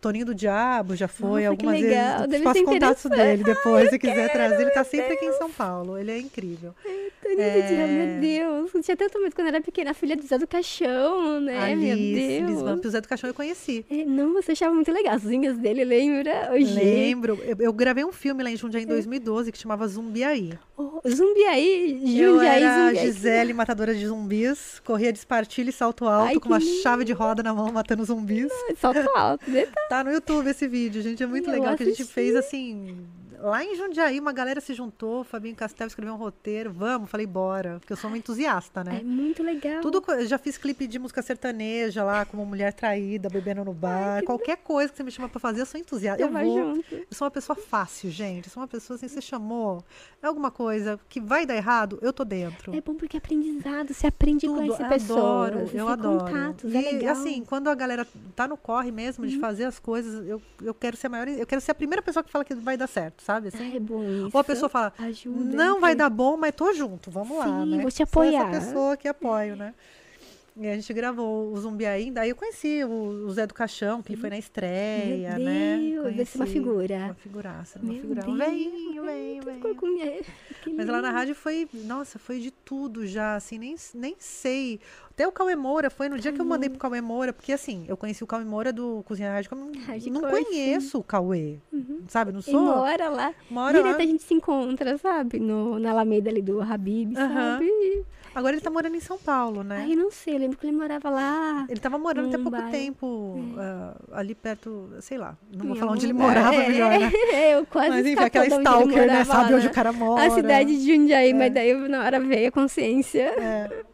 Toninho 0.00 0.24
do 0.26 0.34
Diabo 0.34 0.96
já 0.96 1.06
foi 1.08 1.28
Nossa, 1.28 1.40
que 1.40 1.46
algumas 1.66 1.80
legal, 1.80 2.14
vezes. 2.18 2.30
deve 2.30 2.44
Faço 2.44 2.58
interessante. 2.60 3.16
dele 3.16 3.44
depois, 3.44 3.90
se 3.90 3.98
quiser 3.98 4.32
trazer. 4.32 4.62
Ele 4.62 4.70
tá 4.70 4.84
sempre 4.84 5.12
aqui 5.14 5.24
em 5.26 5.32
São 5.34 5.50
Paulo. 5.50 5.98
Ele 5.98 6.10
é 6.10 6.18
incrível. 6.18 6.74
Toninho 7.22 7.40
É. 7.40 7.60
do 7.62 7.68
Diabo, 7.68 7.92
meu 7.92 8.20
Deus. 8.20 8.74
Eu 8.74 8.82
tinha 8.82 8.96
tanto 8.96 9.20
medo 9.20 9.34
quando 9.34 9.46
eu 9.48 9.54
era 9.54 9.60
pequena, 9.60 9.90
a 9.90 9.94
filha 9.94 10.16
do 10.16 10.26
Zé 10.26 10.38
do 10.38 10.46
Caixão, 10.46 11.40
né? 11.40 11.74
meu 11.74 11.92
Alice, 11.92 12.14
Deus. 12.38 12.50
Liz 12.50 12.62
Vamp 12.62 12.84
e 12.84 12.88
o 12.88 12.90
Zé 12.90 13.00
do 13.00 13.08
Caixão 13.08 13.28
eu 13.30 13.34
conheci. 13.34 13.84
É, 13.90 14.04
não, 14.04 14.32
você 14.32 14.52
achava 14.52 14.74
muito 14.74 14.90
legal. 14.90 15.14
As 15.14 15.24
unhas 15.24 15.58
dele, 15.58 15.84
lembra? 15.84 16.50
Jeito. 16.58 16.74
Lembro. 16.74 17.38
Eu, 17.44 17.56
eu 17.60 17.72
gravei 17.72 18.04
um 18.04 18.12
filme 18.12 18.42
lá 18.42 18.50
em 18.50 18.56
Jundiaí 18.56 18.84
em 18.84 18.86
2012 18.86 19.52
que 19.52 19.58
chamava 19.58 19.86
Zumbiaí. 19.86 20.58
Oh, 20.76 21.00
Zumbiaí, 21.08 22.18
Eu 22.18 22.34
Jundiaí, 22.34 22.62
era 22.62 22.86
Zumbiaí. 22.86 23.06
Gisele, 23.06 23.52
matadora 23.52 23.94
de 23.94 24.06
zumbis, 24.06 24.80
corria 24.84 25.12
de 25.12 25.18
espartilho 25.42 25.70
e 25.70 25.72
salto 25.72 26.06
alto, 26.06 26.28
Ai, 26.28 26.40
com 26.40 26.48
uma 26.48 26.58
lindo. 26.58 26.82
chave 26.82 27.04
de 27.04 27.12
roda 27.12 27.42
na 27.42 27.52
mão, 27.52 27.70
matando 27.72 28.04
zumbis. 28.04 28.50
Salto 28.78 28.98
alto, 29.16 29.50
né? 29.50 29.66
Tá 29.88 30.02
no 30.04 30.10
YouTube 30.12 30.48
esse 30.48 30.66
vídeo, 30.68 31.02
gente, 31.02 31.22
é 31.22 31.26
muito 31.26 31.48
Eu 31.50 31.52
legal, 31.54 31.76
que 31.76 31.82
a 31.82 31.86
gente 31.86 31.94
assisti. 32.02 32.12
fez 32.14 32.34
assim... 32.36 33.04
Lá 33.42 33.64
em 33.64 33.74
Jundiaí, 33.74 34.20
uma 34.20 34.32
galera 34.32 34.60
se 34.60 34.72
juntou, 34.72 35.24
Fabinho 35.24 35.56
Castel 35.56 35.88
escreveu 35.88 36.14
um 36.14 36.16
roteiro, 36.16 36.72
vamos, 36.72 37.10
falei, 37.10 37.26
bora, 37.26 37.78
porque 37.80 37.92
eu 37.92 37.96
sou 37.96 38.08
uma 38.08 38.16
entusiasta, 38.16 38.84
né? 38.84 38.98
É 39.00 39.04
muito 39.04 39.42
legal. 39.42 39.80
Tudo, 39.80 40.00
eu 40.12 40.26
já 40.26 40.38
fiz 40.38 40.56
clipe 40.56 40.86
de 40.86 40.96
música 40.96 41.20
sertaneja 41.22 42.04
lá, 42.04 42.24
como 42.24 42.46
mulher 42.46 42.72
traída, 42.72 43.28
bebendo 43.28 43.64
no 43.64 43.72
bar, 43.74 44.22
qualquer 44.24 44.58
coisa 44.58 44.92
que 44.92 44.96
você 44.96 45.02
me 45.02 45.10
chama 45.10 45.28
pra 45.28 45.40
fazer, 45.40 45.60
eu 45.62 45.66
sou 45.66 45.80
entusiasta. 45.80 46.22
Eu 46.22 46.28
Eu 46.28 46.32
vou 46.32 46.74
junto. 46.74 46.94
eu 46.94 47.06
sou 47.10 47.24
uma 47.26 47.32
pessoa 47.32 47.56
fácil, 47.56 48.10
gente. 48.12 48.46
Eu 48.46 48.52
sou 48.52 48.62
uma 48.62 48.68
pessoa 48.68 48.96
assim, 48.96 49.08
você 49.08 49.20
chamou 49.20 49.82
é 50.22 50.26
alguma 50.28 50.52
coisa 50.52 51.00
que 51.08 51.20
vai 51.20 51.44
dar 51.44 51.56
errado, 51.56 51.98
eu 52.00 52.12
tô 52.12 52.24
dentro. 52.24 52.72
É 52.72 52.80
bom 52.80 52.94
porque 52.94 53.16
é 53.16 53.18
aprendizado, 53.18 53.92
você 53.92 54.06
aprende 54.06 54.46
com 54.46 54.54
Tudo, 54.54 54.72
essa 54.74 54.88
pessoa. 54.88 55.46
adoro, 55.48 55.70
eu 55.74 55.88
adoro. 55.88 56.24
contatos, 56.26 56.72
e 56.72 56.76
é 56.76 56.80
legal. 56.92 57.12
assim, 57.12 57.44
quando 57.44 57.68
a 57.68 57.74
galera 57.74 58.06
tá 58.36 58.46
no 58.46 58.56
corre 58.56 58.92
mesmo 58.92 59.26
de 59.26 59.40
fazer 59.40 59.64
as 59.64 59.80
coisas, 59.80 60.24
eu, 60.28 60.40
eu 60.62 60.72
quero 60.72 60.96
ser 60.96 61.08
a 61.08 61.10
maior, 61.10 61.26
eu 61.26 61.46
quero 61.46 61.60
ser 61.60 61.72
a 61.72 61.74
primeira 61.74 62.00
pessoa 62.00 62.22
que 62.22 62.30
fala 62.30 62.44
que 62.44 62.54
vai 62.54 62.76
dar 62.76 62.86
certo, 62.86 63.20
sabe? 63.22 63.31
Assim? 63.38 63.72
Ah, 63.72 63.76
é 63.76 63.80
bom 63.80 64.02
isso. 64.02 64.30
Ou 64.32 64.40
a 64.40 64.44
pessoa 64.44 64.68
fala, 64.68 64.92
Ajuda, 64.98 65.56
não 65.56 65.80
vai 65.80 65.92
né? 65.92 65.96
dar 65.98 66.10
bom, 66.10 66.36
mas 66.36 66.54
tô 66.54 66.72
junto, 66.72 67.10
vamos 67.10 67.38
lá, 67.38 67.62
Sim, 67.64 67.76
né? 67.76 67.82
vou 67.82 67.90
te 67.90 67.96
Sou 67.96 68.04
apoiar. 68.04 68.48
essa 68.50 68.66
pessoa 68.66 68.96
que 68.96 69.08
apoio, 69.08 69.56
né? 69.56 69.74
E 70.54 70.68
a 70.68 70.74
gente 70.74 70.92
gravou 70.92 71.50
o 71.50 71.56
Zumbi 71.58 71.86
ainda. 71.86 72.20
Aí 72.20 72.28
eu 72.28 72.36
conheci 72.36 72.84
o, 72.84 73.30
Zé 73.30 73.46
do 73.46 73.54
Caixão, 73.54 74.02
que 74.02 74.12
ele 74.12 74.20
foi 74.20 74.28
na 74.28 74.36
estreia, 74.36 75.38
Meu 75.38 75.46
né? 75.46 75.78
Deus, 75.78 76.04
deve 76.04 76.24
ser 76.26 76.38
uma 76.38 76.44
Conheci. 76.44 76.52
figura. 76.52 76.96
Uma 76.96 77.14
figuraça, 77.14 77.78
uma 77.78 77.92
Meu. 77.92 78.02
Deus, 78.02 78.36
veinho, 78.36 79.02
Mas 80.76 80.86
lá 80.86 81.00
na 81.00 81.10
rádio 81.10 81.34
foi, 81.34 81.66
nossa, 81.72 82.18
foi 82.18 82.38
de 82.38 82.50
tudo 82.50 83.06
já, 83.06 83.34
assim, 83.36 83.56
nem, 83.56 83.74
nem 83.94 84.14
sei. 84.18 84.78
Até 85.12 85.28
o 85.28 85.32
Cauê 85.32 85.54
Moura 85.54 85.90
foi 85.90 86.08
no 86.08 86.18
dia 86.18 86.32
que 86.32 86.40
eu 86.40 86.44
mandei 86.44 86.70
pro 86.70 86.78
Cauê 86.78 87.02
Moura, 87.02 87.34
porque 87.34 87.52
assim, 87.52 87.84
eu 87.86 87.98
conheci 87.98 88.24
o 88.24 88.26
Cauê 88.26 88.44
Moura 88.44 88.72
do 88.72 89.02
Cozinha 89.04 89.30
Rádio, 89.30 89.50
não, 89.54 89.70
não 90.10 90.30
conheço 90.30 90.98
o 90.98 91.04
Cauê, 91.04 91.58
sabe? 92.08 92.32
Não 92.32 92.40
E 92.40 92.42
sou. 92.42 92.60
mora 92.62 93.10
lá. 93.10 93.34
Mora 93.50 93.76
lá. 93.78 93.82
Direto 93.82 94.00
a 94.00 94.06
gente 94.06 94.22
se 94.22 94.32
encontra, 94.32 94.96
sabe? 94.96 95.38
No, 95.38 95.78
na 95.78 95.90
Alameda 95.90 96.30
ali 96.30 96.40
do 96.40 96.62
Habib, 96.62 97.14
Aham. 97.16 97.28
sabe? 97.58 98.04
Agora 98.34 98.54
ele 98.54 98.62
tá 98.62 98.70
morando 98.70 98.96
em 98.96 99.00
São 99.00 99.18
Paulo, 99.18 99.62
né? 99.62 99.84
Ai, 99.86 99.94
não 99.94 100.10
sei, 100.10 100.34
eu 100.34 100.38
lembro 100.38 100.56
que 100.56 100.66
ele 100.66 100.74
morava 100.74 101.10
lá. 101.10 101.66
Ele 101.68 101.78
tava 101.78 101.98
morando 101.98 102.28
até 102.28 102.38
pouco 102.38 102.52
bairro. 102.52 102.70
tempo 102.70 103.36
ah, 103.58 103.94
ali 104.12 104.34
perto, 104.34 104.88
sei 105.02 105.18
lá, 105.18 105.36
não 105.54 105.66
vou 105.66 105.76
falar 105.76 105.92
onde 105.92 106.06
ele 106.06 106.14
morava 106.14 106.54
É, 106.54 106.68
melhor, 106.68 106.98
né? 106.98 107.12
Eu 107.52 107.66
quase 107.66 107.90
Mas 107.90 108.06
enfim, 108.06 108.22
aquela 108.24 108.46
stalker, 108.46 109.06
né? 109.06 109.24
Sabe 109.24 109.50
lá, 109.50 109.56
onde 109.58 109.66
né? 109.66 109.70
o 109.70 109.74
cara 109.74 109.92
mora. 109.92 110.24
A 110.24 110.30
cidade 110.30 110.74
de 110.82 110.96
Jundiaí, 110.96 111.30
É. 111.32 111.34
mas 111.34 111.52
daí 111.52 111.74
na 111.86 112.02
hora 112.02 112.18
veio 112.18 112.48
a 112.48 112.50
consciência. 112.50 113.34
É. 113.38 113.84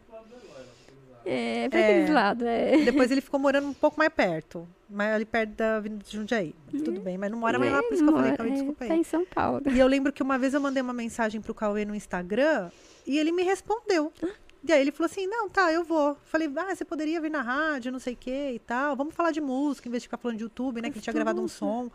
É, 1.28 1.68
pra 1.68 1.78
É. 1.80 1.84
aqueles 1.90 2.10
lados, 2.10 2.46
é. 2.46 2.76
Depois 2.84 3.10
ele 3.10 3.20
ficou 3.20 3.38
morando 3.38 3.68
um 3.68 3.72
pouco 3.72 3.98
mais 3.98 4.10
perto, 4.12 4.66
mas 4.88 5.14
ali 5.14 5.24
perto 5.24 5.50
da 5.50 5.76
Avenida 5.76 6.04
de 6.04 6.16
Jundiaí. 6.16 6.54
Tudo 6.70 7.00
bem, 7.00 7.18
mas 7.18 7.30
não 7.30 7.38
mora 7.38 7.58
mais 7.58 7.72
lá, 7.72 7.82
por 7.82 7.92
isso 7.94 8.02
que 8.04 8.10
eu 8.10 8.14
falei, 8.16 8.36
Cauê, 8.36 8.48
é, 8.50 8.52
desculpa 8.54 8.84
aí. 8.84 8.88
Tá 8.88 8.96
em 8.96 9.04
São 9.04 9.24
Paulo. 9.26 9.62
E 9.70 9.78
eu 9.78 9.86
lembro 9.86 10.12
que 10.12 10.22
uma 10.22 10.38
vez 10.38 10.54
eu 10.54 10.60
mandei 10.60 10.82
uma 10.82 10.92
mensagem 10.92 11.40
pro 11.40 11.54
Cauê 11.54 11.84
no 11.84 11.94
Instagram 11.94 12.70
e 13.06 13.18
ele 13.18 13.32
me 13.32 13.42
respondeu. 13.42 14.12
E 14.66 14.72
aí 14.72 14.80
ele 14.80 14.90
falou 14.90 15.06
assim, 15.06 15.24
não, 15.28 15.48
tá, 15.48 15.72
eu 15.72 15.84
vou. 15.84 16.16
Falei, 16.24 16.50
ah, 16.56 16.74
você 16.74 16.84
poderia 16.84 17.20
vir 17.20 17.30
na 17.30 17.40
rádio, 17.42 17.92
não 17.92 18.00
sei 18.00 18.14
o 18.14 18.16
que 18.16 18.50
e 18.54 18.58
tal. 18.58 18.96
Vamos 18.96 19.14
falar 19.14 19.30
de 19.30 19.40
música, 19.40 19.86
em 19.88 19.90
vez 19.90 20.02
de 20.02 20.08
ficar 20.08 20.18
falando 20.18 20.36
de 20.36 20.42
YouTube, 20.42 20.82
né? 20.82 20.90
Que 20.90 20.96
ele 20.96 21.02
tinha 21.02 21.12
gravado 21.14 21.40
um 21.40 21.46
som. 21.46 21.88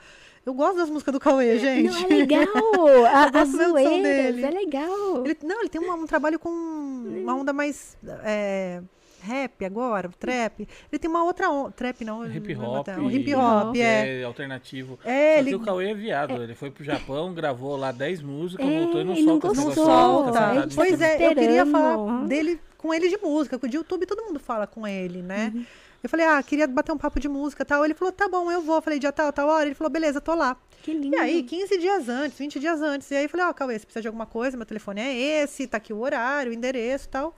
Eu 0.45 0.53
gosto 0.53 0.77
das 0.77 0.89
músicas 0.89 1.11
do 1.13 1.19
Cauê, 1.19 1.59
gente. 1.59 1.89
Não, 1.91 2.03
é 2.05 2.07
legal. 2.07 2.45
A, 3.13 3.41
as 3.41 3.49
zoeiras, 3.49 4.37
é 4.43 4.49
legal. 4.49 5.25
Ele, 5.25 5.37
não, 5.43 5.59
ele 5.59 5.69
tem 5.69 5.81
uma- 5.81 5.95
um 5.95 6.05
trabalho 6.07 6.39
com 6.39 6.49
uma 6.49 7.35
onda 7.35 7.51
mais 7.51 7.97
é, 8.23 8.81
rap 9.23 9.65
agora, 9.65 10.09
trap. 10.19 10.67
Ele 10.91 10.99
tem 10.99 11.09
uma 11.09 11.23
outra 11.23 11.49
onda. 11.49 11.71
Trap 11.71 12.03
não. 12.03 12.25
Hip 12.25 12.55
não 12.55 12.75
é 12.75 12.79
hop. 12.79 12.87
Um 12.99 13.09
hip 13.09 13.33
hop, 13.33 13.75
é. 13.75 14.21
é 14.21 14.23
alternativo. 14.23 14.99
É, 15.03 15.35
Só 15.35 15.39
ele 15.39 15.49
que 15.49 15.55
o 15.55 15.59
Cauê 15.59 15.91
é 15.91 15.93
viado. 15.93 16.43
Ele 16.43 16.53
foi 16.53 16.69
pro 16.69 16.83
Japão, 16.83 17.33
gravou 17.33 17.75
lá 17.77 17.91
10 17.91 18.21
músicas, 18.21 18.65
É, 18.65 18.79
voltou 18.79 19.01
e 19.01 19.03
não 19.03 19.15
não 19.15 19.23
solta 19.23 19.47
não 19.47 19.55
Solta. 19.55 19.75
solta. 19.75 20.29
Ele 20.29 20.33
sagrada. 20.37 20.71
Pois 20.75 20.99
tá 20.99 21.07
é, 21.07 21.27
eu 21.27 21.35
queria 21.35 21.65
falar 21.65 22.25
dele 22.25 22.59
com 22.77 22.93
ele 22.93 23.07
de 23.07 23.17
música, 23.17 23.57
porque 23.57 23.71
de 23.71 23.77
YouTube 23.77 24.05
todo 24.05 24.23
mundo 24.23 24.39
fala 24.39 24.67
com 24.67 24.85
ele, 24.85 25.21
né? 25.21 25.51
Uhum. 25.55 25.65
Eu 26.03 26.09
falei, 26.09 26.25
ah, 26.25 26.43
queria 26.43 26.67
bater 26.67 26.91
um 26.91 26.97
papo 26.97 27.17
de 27.17 27.29
música 27.29 27.63
e 27.63 27.65
tal. 27.65 27.85
Ele 27.85 27.93
falou, 27.93 28.11
tá 28.11 28.27
bom, 28.27 28.51
eu 28.51 28.61
vou. 28.61 28.75
Eu 28.75 28.81
falei, 28.81 28.99
dia 28.99 29.11
tal, 29.13 29.31
tal 29.31 29.47
hora. 29.47 29.67
Ele 29.67 29.73
falou, 29.73 29.89
beleza, 29.89 30.19
tô 30.19 30.35
lá. 30.35 30.57
Que 30.81 30.91
lindo. 30.93 31.15
E 31.15 31.17
aí, 31.17 31.43
15 31.43 31.77
dias 31.77 32.09
antes, 32.09 32.37
20 32.37 32.59
dias 32.59 32.81
antes. 32.81 33.09
E 33.09 33.15
aí 33.15 33.23
eu 33.23 33.29
falei, 33.29 33.45
ó, 33.45 33.53
Cauê, 33.53 33.79
você 33.79 33.85
precisa 33.85 34.01
de 34.01 34.07
alguma 34.09 34.25
coisa? 34.25 34.57
Meu 34.57 34.65
telefone 34.65 34.99
é 34.99 35.13
esse, 35.43 35.65
tá 35.65 35.77
aqui 35.77 35.93
o 35.93 36.01
horário, 36.01 36.51
o 36.51 36.53
endereço 36.53 37.05
e 37.05 37.09
tal. 37.09 37.33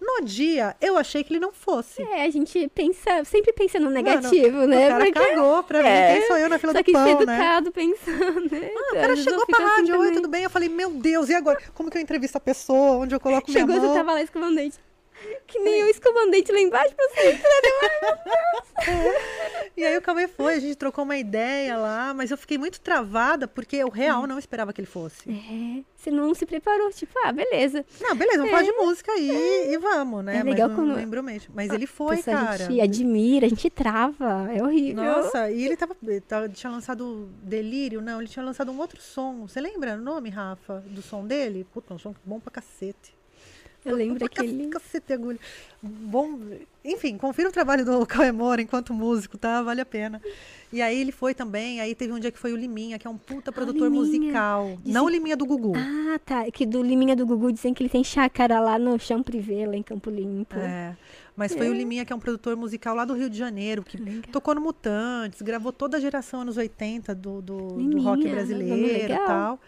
No 0.00 0.24
dia, 0.24 0.76
eu 0.80 0.96
achei 0.96 1.22
que 1.24 1.32
ele 1.32 1.40
não 1.40 1.52
fosse. 1.52 2.02
É, 2.02 2.24
a 2.24 2.30
gente 2.30 2.68
pensa, 2.74 3.24
sempre 3.24 3.52
pensa 3.52 3.78
no 3.80 3.90
negativo, 3.90 4.58
Mano, 4.58 4.66
né? 4.68 4.86
O 4.86 4.90
cara 4.90 5.04
Porque- 5.04 5.20
cagou 5.20 5.62
pra 5.62 5.82
mim. 5.82 5.88
É. 5.88 6.12
Quem 6.18 6.26
sou 6.26 6.36
eu 6.38 6.48
na 6.48 6.58
fila 6.58 6.72
Só 6.72 6.78
do 6.78 6.84
que 6.84 6.92
pão, 6.92 7.04
né? 7.04 7.12
educado 7.12 7.72
pensando, 7.72 8.50
né? 8.50 8.70
O 8.92 8.94
cara 8.94 9.16
chegou 9.16 9.46
pra 9.46 9.64
rádio, 9.66 9.98
oi, 9.98 10.12
tudo 10.12 10.28
bem? 10.28 10.44
Eu 10.44 10.50
falei, 10.50 10.68
meu 10.68 10.90
Deus, 10.90 11.28
e 11.28 11.34
agora? 11.34 11.58
Como 11.74 11.90
que 11.90 11.98
eu 11.98 12.02
entrevisto 12.02 12.36
a 12.36 12.40
pessoa? 12.40 12.98
Onde 12.98 13.14
eu 13.14 13.20
coloco 13.20 13.50
Chegou, 13.50 13.74
minha 13.74 13.80
mão? 13.80 13.94
tava 13.94 14.12
lá 14.12 14.22
escovando 14.22 14.54
dente. 14.56 14.78
Que 15.46 15.58
nem 15.58 15.80
eu 15.80 15.88
escovando 15.88 16.30
dente 16.30 16.52
lá 16.52 16.60
embaixo 16.60 16.94
pra 16.94 17.08
você. 17.08 17.40
E 19.76 19.84
aí 19.84 19.96
o 19.96 20.02
Cauê 20.02 20.26
foi, 20.28 20.54
a 20.54 20.60
gente 20.60 20.74
trocou 20.76 21.04
uma 21.04 21.16
ideia 21.16 21.76
lá, 21.76 22.12
mas 22.12 22.30
eu 22.30 22.36
fiquei 22.36 22.58
muito 22.58 22.80
travada 22.80 23.46
porque 23.46 23.76
eu 23.76 23.88
real 23.88 24.26
não 24.26 24.38
esperava 24.38 24.72
que 24.72 24.80
ele 24.80 24.88
fosse. 24.88 25.28
É, 25.30 25.82
você 25.96 26.10
não 26.10 26.34
se 26.34 26.44
preparou, 26.44 26.90
tipo, 26.90 27.12
ah, 27.24 27.32
beleza. 27.32 27.84
Não, 28.00 28.14
beleza, 28.16 28.38
vamos 28.38 28.50
falar 28.50 28.62
de 28.62 28.72
música 28.72 29.12
aí 29.12 29.72
e 29.72 29.78
vamos, 29.78 30.24
né? 30.24 30.38
É 30.38 30.42
legal 30.42 30.68
mas 30.68 30.78
não 30.78 30.84
quando- 30.86 30.96
lembro 30.96 31.22
mesmo. 31.22 31.52
Mas 31.54 31.72
ele 31.72 31.86
foi, 31.86 32.22
cara. 32.22 32.50
A 32.50 32.56
gente 32.68 32.80
admira, 32.80 33.46
a 33.46 33.48
gente 33.48 33.70
trava, 33.70 34.48
é 34.52 34.62
horrível. 34.62 35.02
Nossa, 35.04 35.50
e 35.50 35.64
ele 35.64 35.76
tava, 35.76 35.96
tava- 36.26 36.48
tinha 36.48 36.70
lançado 36.70 37.28
Delírio, 37.42 38.00
não, 38.00 38.20
ele 38.20 38.28
tinha 38.28 38.44
lançado 38.44 38.70
um 38.72 38.78
outro 38.78 39.00
som. 39.00 39.46
Você 39.46 39.60
lembra 39.60 39.94
o 39.94 40.00
nome, 40.00 40.28
Rafa, 40.30 40.82
do 40.86 41.02
som 41.02 41.24
dele? 41.26 41.64
Puta, 41.72 41.94
um 41.94 41.98
som 41.98 42.14
bom 42.24 42.40
pra 42.40 42.50
cacete. 42.50 43.16
Eu 43.84 43.96
lembro 43.96 44.24
aquele... 44.24 44.68
Cacete 44.68 45.12
agulha. 45.12 45.38
Bom, 45.82 46.38
enfim, 46.84 47.16
confira 47.16 47.48
o 47.48 47.52
trabalho 47.52 47.84
do 47.84 48.04
Cauê 48.06 48.32
Moura 48.32 48.60
enquanto 48.60 48.92
músico, 48.92 49.38
tá? 49.38 49.62
Vale 49.62 49.80
a 49.80 49.86
pena. 49.86 50.20
E 50.72 50.82
aí 50.82 51.00
ele 51.00 51.12
foi 51.12 51.32
também, 51.32 51.80
aí 51.80 51.94
teve 51.94 52.12
um 52.12 52.18
dia 52.18 52.30
que 52.30 52.38
foi 52.38 52.52
o 52.52 52.56
Liminha, 52.56 52.98
que 52.98 53.06
é 53.06 53.10
um 53.10 53.16
puta 53.16 53.50
produtor 53.50 53.84
Liminha. 53.90 54.02
musical. 54.04 54.76
Dizem- 54.78 54.92
Não 54.92 55.04
o 55.06 55.08
Liminha 55.08 55.36
do 55.36 55.46
Gugu. 55.46 55.72
Ah, 55.76 56.18
tá. 56.24 56.50
Que 56.50 56.66
do 56.66 56.82
Liminha 56.82 57.16
do 57.16 57.24
Gugu 57.26 57.52
dizem 57.52 57.72
que 57.72 57.82
ele 57.82 57.88
tem 57.88 58.04
chácara 58.04 58.60
lá 58.60 58.78
no 58.78 58.98
chão 58.98 59.22
privê, 59.22 59.66
lá 59.66 59.76
em 59.76 59.82
Campo 59.82 60.10
Limpo. 60.10 60.56
É, 60.58 60.94
mas 61.36 61.54
foi 61.54 61.70
o 61.70 61.72
Liminha, 61.72 62.04
que 62.04 62.12
é 62.12 62.16
um 62.16 62.20
produtor 62.20 62.56
musical 62.56 62.94
lá 62.94 63.04
do 63.04 63.14
Rio 63.14 63.30
de 63.30 63.38
Janeiro, 63.38 63.82
que 63.82 63.96
Legal. 63.96 64.22
tocou 64.32 64.54
no 64.54 64.60
Mutantes, 64.60 65.40
gravou 65.40 65.72
toda 65.72 65.96
a 65.96 66.00
geração 66.00 66.40
anos 66.42 66.56
80 66.58 67.14
do, 67.14 67.40
do, 67.40 67.56
do 67.68 67.78
Liminha, 67.78 68.02
rock 68.02 68.18
nome 68.24 68.30
brasileiro 68.34 69.12
e 69.14 69.16
tal. 69.16 69.58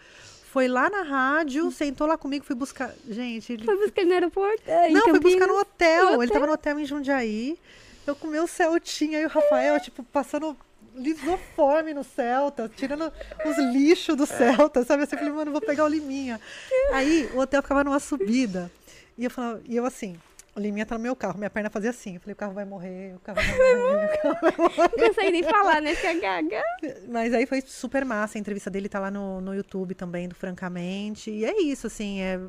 Foi 0.51 0.67
lá 0.67 0.89
na 0.89 1.01
rádio, 1.03 1.71
sentou 1.71 2.05
lá 2.05 2.17
comigo, 2.17 2.43
fui 2.43 2.55
buscar. 2.55 2.93
Gente, 3.09 3.53
ele. 3.53 3.63
Foi 3.63 3.77
buscar 3.77 4.01
ele 4.01 4.09
no 4.09 4.13
aeroporto? 4.15 4.61
é, 4.67 4.89
Não, 4.89 5.01
fui 5.01 5.19
buscar 5.19 5.47
no 5.47 5.57
hotel. 5.57 6.11
No 6.17 6.23
Ele 6.23 6.31
tava 6.31 6.45
no 6.45 6.51
hotel 6.51 6.77
em 6.77 6.85
Jundiaí. 6.85 7.57
Eu 8.05 8.17
com 8.17 8.27
o 8.27 8.31
meu 8.31 8.45
Celtinha 8.45 9.21
e 9.21 9.25
o 9.25 9.29
Rafael, 9.29 9.79
tipo, 9.79 10.03
passando 10.03 10.57
lisoforme 10.93 11.93
no 11.93 12.03
Celta, 12.03 12.69
tirando 12.75 13.13
os 13.45 13.57
lixos 13.73 14.17
do 14.17 14.25
Celta, 14.25 14.83
sabe? 14.83 15.03
Assim, 15.03 15.15
eu 15.15 15.19
falei, 15.19 15.33
mano, 15.33 15.51
vou 15.51 15.61
pegar 15.61 15.85
o 15.85 15.87
Liminha. 15.87 16.37
Aí 16.91 17.29
o 17.33 17.39
hotel 17.39 17.61
ficava 17.61 17.85
numa 17.85 17.99
subida. 17.99 18.69
E 19.17 19.23
eu 19.23 19.31
falava, 19.31 19.61
e 19.65 19.77
eu 19.77 19.85
assim, 19.85 20.19
Liminha 20.59 20.85
tá 20.85 20.97
no 20.97 21.01
meu 21.01 21.15
carro, 21.15 21.37
minha 21.37 21.49
perna 21.49 21.69
fazia 21.69 21.91
assim. 21.91 22.15
Eu 22.15 22.19
falei, 22.19 22.33
o 22.33 22.35
carro 22.35 22.53
vai 22.53 22.65
morrer, 22.65 23.15
o 23.15 23.19
carro 23.19 23.37
vai 23.37 23.57
morrer. 23.57 24.05
o 24.05 24.21
carro 24.21 24.37
vai 24.41 24.53
morrer. 24.57 24.91
Não 24.97 25.07
consegue 25.07 25.31
nem 25.31 25.43
falar, 25.43 25.81
né? 25.81 25.95
Fica 25.95 26.13
gaga. 26.19 26.61
Mas 27.07 27.33
aí 27.33 27.45
foi 27.45 27.61
super 27.61 28.03
massa. 28.03 28.37
A 28.37 28.39
entrevista 28.39 28.69
dele 28.69 28.89
tá 28.89 28.99
lá 28.99 29.09
no, 29.09 29.39
no 29.39 29.55
YouTube 29.55 29.95
também, 29.95 30.27
do 30.27 30.35
Francamente. 30.35 31.31
E 31.31 31.45
é 31.45 31.61
isso, 31.61 31.87
assim. 31.87 32.21
É, 32.21 32.39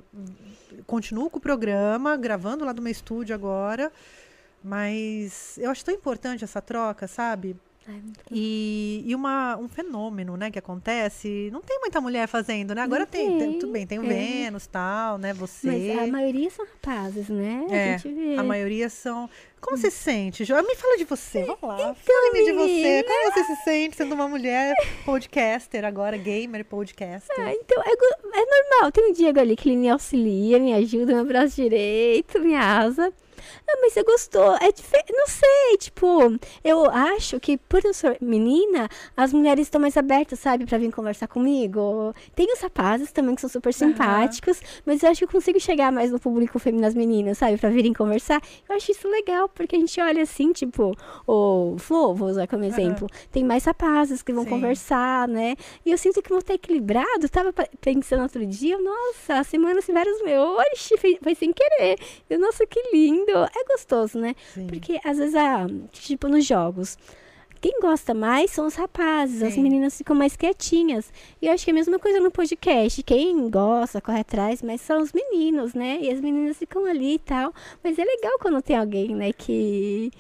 continuo 0.85 1.31
com 1.31 1.39
o 1.39 1.41
programa, 1.41 2.17
gravando 2.17 2.65
lá 2.65 2.73
do 2.73 2.83
meu 2.83 2.91
estúdio 2.91 3.35
agora. 3.37 3.93
Mas 4.65 5.57
eu 5.59 5.71
acho 5.71 5.85
tão 5.85 5.95
importante 5.95 6.43
essa 6.43 6.61
troca, 6.61 7.07
sabe? 7.07 7.57
E, 8.31 9.03
e 9.07 9.15
uma, 9.15 9.57
um 9.57 9.69
fenômeno, 9.69 10.37
né, 10.37 10.51
que 10.51 10.59
acontece. 10.59 11.49
Não 11.53 11.61
tem 11.61 11.79
muita 11.81 12.01
mulher 12.01 12.27
fazendo, 12.27 12.75
né? 12.75 12.83
Agora 12.83 13.07
tem, 13.07 13.39
tem- 13.39 13.59
tudo 13.59 13.73
bem, 13.73 13.87
tem 13.87 13.99
o 13.99 14.05
é. 14.05 14.09
Vênus 14.09 14.67
tal, 14.67 15.19
né? 15.19 15.33
Você. 15.35 15.67
Mas 15.67 15.99
a 15.99 16.07
maioria 16.07 16.51
são 16.51 16.65
rapazes, 16.65 17.29
né? 17.29 17.67
É, 17.71 17.95
a 17.95 17.99
gente 17.99 18.15
vê. 18.15 18.37
A 18.37 18.43
maioria 18.43 18.89
são. 18.89 19.29
Como 19.61 19.77
você 19.77 19.93
se 19.93 19.99
sente, 19.99 20.45
Jo? 20.45 20.57
Me 20.57 20.75
fala 20.75 20.97
de 20.99 21.05
você. 21.05 21.45
Vamos 21.45 21.63
lá. 21.63 21.95
Fale-me 21.95 22.45
de 22.45 22.53
você. 22.53 23.05
Como 23.07 23.33
você 23.33 23.45
se 23.45 23.57
sente 23.63 23.97
sendo 23.97 24.13
uma 24.15 24.27
mulher 24.27 24.75
podcaster 25.05 25.85
agora, 25.85 26.17
gamer 26.17 26.65
podcaster? 26.65 27.35
Ah, 27.39 27.53
então, 27.55 27.81
é, 27.85 27.93
é 27.93 28.45
normal. 28.45 28.91
Tem 28.91 29.11
um 29.11 29.13
Diego 29.13 29.39
ali 29.39 29.55
que 29.55 29.69
ele 29.69 29.77
me 29.77 29.89
auxilia, 29.89 30.59
me 30.59 30.73
ajuda, 30.73 31.15
meu 31.15 31.25
braço 31.25 31.55
direito, 31.55 32.41
minha 32.41 32.61
asa. 32.61 33.13
Ah, 33.69 33.79
mas 33.81 33.93
você 33.93 34.03
gostou. 34.03 34.57
É 34.61 34.71
dife- 34.73 35.05
Não 35.11 35.27
sei, 35.27 35.77
tipo, 35.79 36.39
eu 36.65 36.87
acho 36.91 37.39
que 37.41 37.57
por 37.59 37.85
eu 37.85 37.93
ser 37.95 38.19
menina, 38.21 38.89
as 39.17 39.33
mulheres 39.33 39.67
estão 39.67 39.81
mais 39.81 39.97
abertas, 39.97 40.39
sabe, 40.39 40.67
pra 40.67 40.79
vir 40.79 40.93
conversar 40.93 41.29
comigo. 41.29 42.15
Tem 42.35 42.53
os 42.53 42.61
rapazes 42.61 43.13
também 43.13 43.35
que 43.35 43.41
são 43.41 43.51
super 43.51 43.73
simpáticos, 43.73 44.61
mas 44.85 45.03
eu 45.03 45.11
acho 45.11 45.19
que 45.21 45.25
eu 45.25 45.29
consigo 45.29 45.59
chegar 45.61 45.91
mais 45.93 46.11
no 46.11 46.19
público 46.19 46.59
feminino, 46.59 46.83
nas 46.87 46.95
meninas, 46.95 47.39
sabe, 47.39 47.57
pra 47.59 47.71
virem 47.71 47.93
conversar. 47.93 48.41
Eu 48.69 48.77
acho 48.77 48.91
isso 48.93 49.09
legal, 49.09 49.49
porque 49.49 49.77
a 49.77 49.79
gente 49.79 50.01
olha 50.01 50.23
assim, 50.23 50.53
tipo, 50.53 50.97
o 51.27 51.77
Flo, 51.79 52.15
vou 52.15 52.29
usar 52.29 52.47
como 52.47 52.65
exemplo, 52.65 53.07
tem 53.31 53.45
mais 53.45 53.65
rapazes 53.65 54.23
que 54.23 54.33
vão 54.33 54.45
Sim. 54.45 54.51
conversar, 54.51 55.29
né? 55.29 55.55
E 55.85 55.91
eu 55.93 55.99
sinto 55.99 56.23
que 56.23 56.29
vou 56.31 56.39
estar 56.39 56.55
equilibrado. 56.55 57.29
Tava 57.31 57.53
pensando 57.81 58.23
outro 58.23 58.45
dia, 58.47 58.79
nossa, 58.79 59.35
a 59.35 59.45
semana 59.45 59.81
se 59.81 59.93
vários 59.93 60.21
meus. 60.23 60.59
Oxi, 60.73 60.97
foi, 60.99 61.19
foi 61.23 61.35
sem 61.35 61.53
querer. 61.53 61.99
Eu, 62.29 62.39
nossa, 62.39 62.67
que 62.67 62.81
lindo. 62.93 63.32
É 63.39 63.65
gostoso, 63.73 64.19
né? 64.19 64.35
Sim. 64.55 64.67
Porque 64.67 65.01
às 65.05 65.19
vezes, 65.19 65.35
a, 65.35 65.67
tipo, 65.91 66.29
nos 66.29 66.45
jogos. 66.47 66.97
Quem 67.61 67.79
gosta 67.81 68.13
mais 68.13 68.51
são 68.51 68.67
os 68.67 68.75
rapazes, 68.75 69.41
as 69.41 69.55
Sim. 69.55 69.63
meninas 69.63 69.97
ficam 69.97 70.17
mais 70.17 70.35
quietinhas. 70.35 71.13
E 71.41 71.47
eu 71.47 71.53
acho 71.53 71.65
que 71.65 71.71
é 71.71 71.73
a 71.73 71.75
mesma 71.75 71.97
coisa 71.97 72.19
no 72.19 72.29
podcast. 72.29 73.01
Quem 73.05 73.49
gosta, 73.49 74.01
corre 74.01 74.19
atrás, 74.19 74.61
mas 74.63 74.81
são 74.81 75.01
os 75.01 75.13
meninos, 75.13 75.73
né? 75.73 76.01
E 76.03 76.11
as 76.11 76.21
meninas 76.21 76.57
ficam 76.57 76.85
ali 76.85 77.15
e 77.15 77.19
tal. 77.21 77.55
Mas 77.83 78.01
é 78.01 78.05
legal 78.05 78.33
quando 78.41 78.61
tem 78.61 78.77
alguém, 78.77 79.15
né, 79.15 79.33
que, 79.33 80.11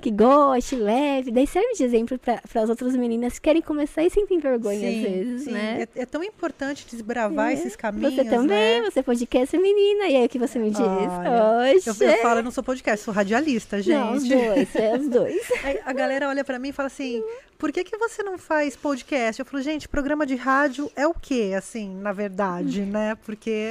que 0.00 0.10
goste, 0.10 0.74
leve. 0.76 1.30
Daí 1.30 1.46
serve 1.46 1.74
de 1.74 1.84
exemplo 1.84 2.18
para 2.18 2.40
as 2.62 2.68
outras 2.70 2.96
meninas 2.96 3.34
que 3.34 3.42
querem 3.42 3.62
começar 3.62 4.02
e 4.02 4.10
sentem 4.10 4.38
vergonha 4.38 4.88
às 4.88 5.02
vezes, 5.02 5.42
sim. 5.44 5.50
né? 5.52 5.86
É, 5.94 6.02
é 6.02 6.06
tão 6.06 6.24
importante 6.24 6.86
desbravar 6.90 7.50
É. 7.50 7.54
esses 7.54 7.76
caminhos, 7.76 8.14
Você 8.14 8.24
também, 8.24 8.80
né? 8.82 8.90
você 8.90 9.02
podcast 9.02 9.56
menina. 9.58 10.06
E 10.08 10.16
aí 10.16 10.26
o 10.26 10.28
que 10.28 10.38
você 10.38 10.58
me 10.58 10.70
diz? 10.70 10.80
Olha, 10.80 11.70
Eu, 11.72 11.76
Oxe. 11.76 12.04
eu 12.04 12.16
falo, 12.18 12.40
eu 12.40 12.44
não 12.44 12.50
sou 12.50 12.64
podcast, 12.64 13.04
sou 13.04 13.12
radialista, 13.14 13.80
gente. 13.82 13.94
Não, 13.96 14.14
os 14.14 14.26
dois, 14.26 14.74
é 14.76 14.96
os 14.96 15.08
dois. 15.08 15.42
Aí 15.62 15.78
a 15.84 15.92
galera 15.92 16.28
olha 16.28 16.42
pra 16.44 16.58
mim 16.58 16.68
e 16.70 16.72
fala 16.72 16.86
assim: 16.86 17.22
por 17.58 17.70
que, 17.72 17.84
que 17.84 17.96
você 17.98 18.22
não 18.22 18.38
faz 18.38 18.74
podcast? 18.76 19.38
Eu 19.40 19.46
falo, 19.46 19.62
gente, 19.62 19.88
programa 19.88 20.24
de 20.24 20.34
rádio 20.36 20.90
é 20.96 21.06
o 21.06 21.12
quê, 21.14 21.52
assim, 21.56 21.94
na 21.96 22.12
verdade, 22.12 22.82
né? 22.82 23.16
Porque 23.26 23.68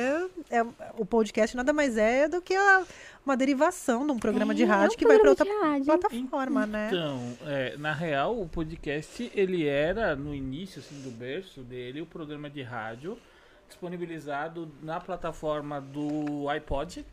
é, 0.52 0.62
o 0.98 1.06
podcast 1.06 1.56
nada 1.58 1.74
mais 1.74 1.98
é 1.98 2.28
do 2.28 2.42
que 2.42 2.54
a- 2.54 2.84
uma 3.30 3.38
derivação 3.38 4.06
de 4.06 4.12
um 4.12 4.18
programa 4.18 4.54
de 4.56 4.64
É, 4.64 4.66
rádio 4.66 4.94
é 4.94 4.96
um 4.96 4.98
que 4.98 5.08
vai 5.08 5.20
pra 5.20 5.36
programa 5.36 5.76
outra 5.76 5.80
de 5.80 5.86
plataforma, 5.86 6.66
né? 6.66 6.88
Então, 6.88 7.38
é, 7.46 7.78
na 7.78 7.94
real, 7.94 8.40
o 8.40 8.48
podcast, 8.48 9.32
ele 9.36 9.68
era, 9.68 10.16
no 10.16 10.34
início, 10.34 10.80
assim, 10.80 11.00
do 11.02 11.12
berço 11.12 11.62
dele, 11.62 12.02
o 12.02 12.06
programa 12.06 12.50
de 12.50 12.62
rádio 12.62 13.18
disponibilizado 13.68 14.68
na 14.82 15.00
plataforma 15.00 15.80
do 15.80 16.50
iPod, 16.50 17.06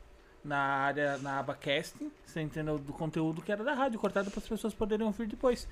na 0.42 0.58
área, 0.58 1.18
na 1.18 1.38
aba 1.38 1.54
casting, 1.54 2.10
você 2.24 2.40
entendeu? 2.40 2.78
Do 2.78 2.94
conteúdo 2.94 3.42
que 3.42 3.52
era 3.52 3.62
da 3.62 3.74
rádio, 3.74 4.00
cortado 4.00 4.30
para 4.30 4.40
as 4.40 4.48
pessoas 4.48 4.72
poderem 4.72 5.06
ouvir 5.06 5.26
depois. 5.26 5.68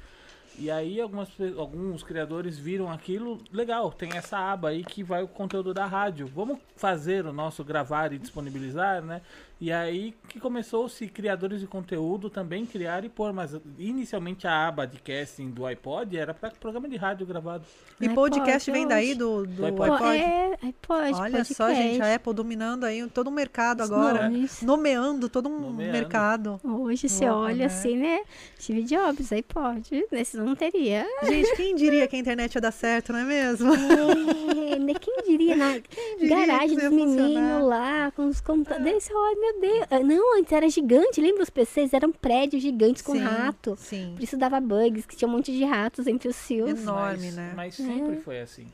E 0.57 0.71
aí 0.71 1.01
algumas, 1.01 1.29
alguns 1.59 2.03
criadores 2.03 2.57
viram 2.57 2.91
aquilo, 2.91 3.41
legal, 3.53 3.91
tem 3.91 4.11
essa 4.15 4.39
aba 4.39 4.69
aí 4.69 4.85
que 4.85 5.03
vai 5.03 5.23
o 5.23 5.29
conteúdo 5.29 5.75
da 5.75 5.85
rádio. 5.85 6.29
Vamos 6.29 6.59
fazer 6.77 7.27
o 7.27 7.33
nosso 7.33 7.65
gravar 7.65 8.13
e 8.13 8.19
disponibilizar, 8.19 9.03
né? 9.03 9.21
E 9.61 9.73
aí 9.73 10.15
que 10.29 10.41
começou-se 10.41 11.07
criadores 11.07 11.61
de 11.61 11.67
conteúdo 11.67 12.29
também 12.29 12.67
criar 12.67 13.05
e 13.05 13.09
pôr, 13.09 13.33
mas 13.33 13.57
inicialmente 13.79 14.47
a 14.47 14.67
aba 14.69 14.85
de 14.87 14.99
casting 14.99 15.51
do 15.51 15.65
iPod 15.65 16.17
era 16.17 16.35
para 16.35 16.51
programa 16.51 16.89
de 16.89 16.97
rádio 16.97 17.25
gravado. 17.25 17.65
E 18.01 18.09
iPod 18.09 18.35
podcast 18.37 18.71
vem 18.71 18.87
daí 18.87 19.15
do, 19.15 19.47
do 19.47 19.55
Do 19.55 19.67
iPod. 19.67 19.91
iPod. 19.93 20.17
É, 20.17 20.59
iPod, 20.67 21.15
Olha 21.15 21.45
só, 21.45 21.67
podcast. 21.67 21.75
gente, 21.75 22.03
a 22.03 22.15
Apple 22.17 22.35
dominando 22.35 22.85
aí 22.85 23.07
todo 23.09 23.29
o 23.29 23.31
mercado 23.31 23.83
Os 23.83 23.91
agora. 23.91 24.29
nomes. 24.29 24.61
Nomeando 24.61 25.29
todo 25.29 25.49
um 25.49 25.61
Nomeando. 25.61 25.93
mercado. 25.93 26.61
Hoje 26.65 27.09
você 27.09 27.31
Louco, 27.31 27.45
olha 27.45 27.57
né? 27.57 27.65
assim, 27.67 27.97
né? 27.97 28.21
Steve 28.59 28.83
Jobs, 28.83 29.33
iPod. 29.33 30.05
Nesse 30.11 30.37
não 30.37 30.57
teria. 30.57 31.07
Gente, 31.23 31.55
quem 31.55 31.75
diria 31.77 32.09
que 32.09 32.17
a 32.17 32.19
internet 32.19 32.55
ia 32.57 32.61
dar 32.61 32.73
certo, 32.73 33.13
não 33.13 33.21
é 33.21 33.25
mesmo? 33.25 33.73
É, 34.75 34.79
né? 34.79 34.95
Quem 34.95 35.17
diria 35.25 35.55
na 35.57 35.79
diria 35.79 36.47
garagem 36.47 36.77
dos 36.77 36.91
meninos 36.91 37.63
lá, 37.65 38.11
com 38.13 38.27
os 38.29 38.41
computadores. 38.41 39.09
Olha, 39.13 39.44
meu 39.45 39.61
Deus. 39.61 39.87
Ah, 39.91 40.01
Não, 40.01 40.39
antes 40.39 40.53
era 40.53 40.69
gigante. 40.69 41.21
Lembra 41.21 41.43
os 41.43 41.51
PCs? 41.51 41.93
Eram 41.93 42.11
prédios 42.13 42.63
gigantes 42.63 43.03
com 43.03 43.13
Sim, 43.13 43.21
rato. 43.21 43.77
Sim. 43.79 44.13
Por 44.15 44.23
isso 44.23 44.37
dava 44.37 44.61
bugs, 44.61 45.07
que 45.07 45.17
tinha 45.17 45.29
um 45.29 45.33
monte 45.33 45.53
de 45.53 45.65
ratos 45.65 46.07
entre 46.07 46.29
os 46.29 46.37
fios. 46.47 46.71
Enorme, 46.71 47.27
mas, 47.27 47.35
né? 47.35 47.53
Mas 47.55 47.75
sempre 47.75 48.17
foi 48.17 48.41
assim. 48.41 48.67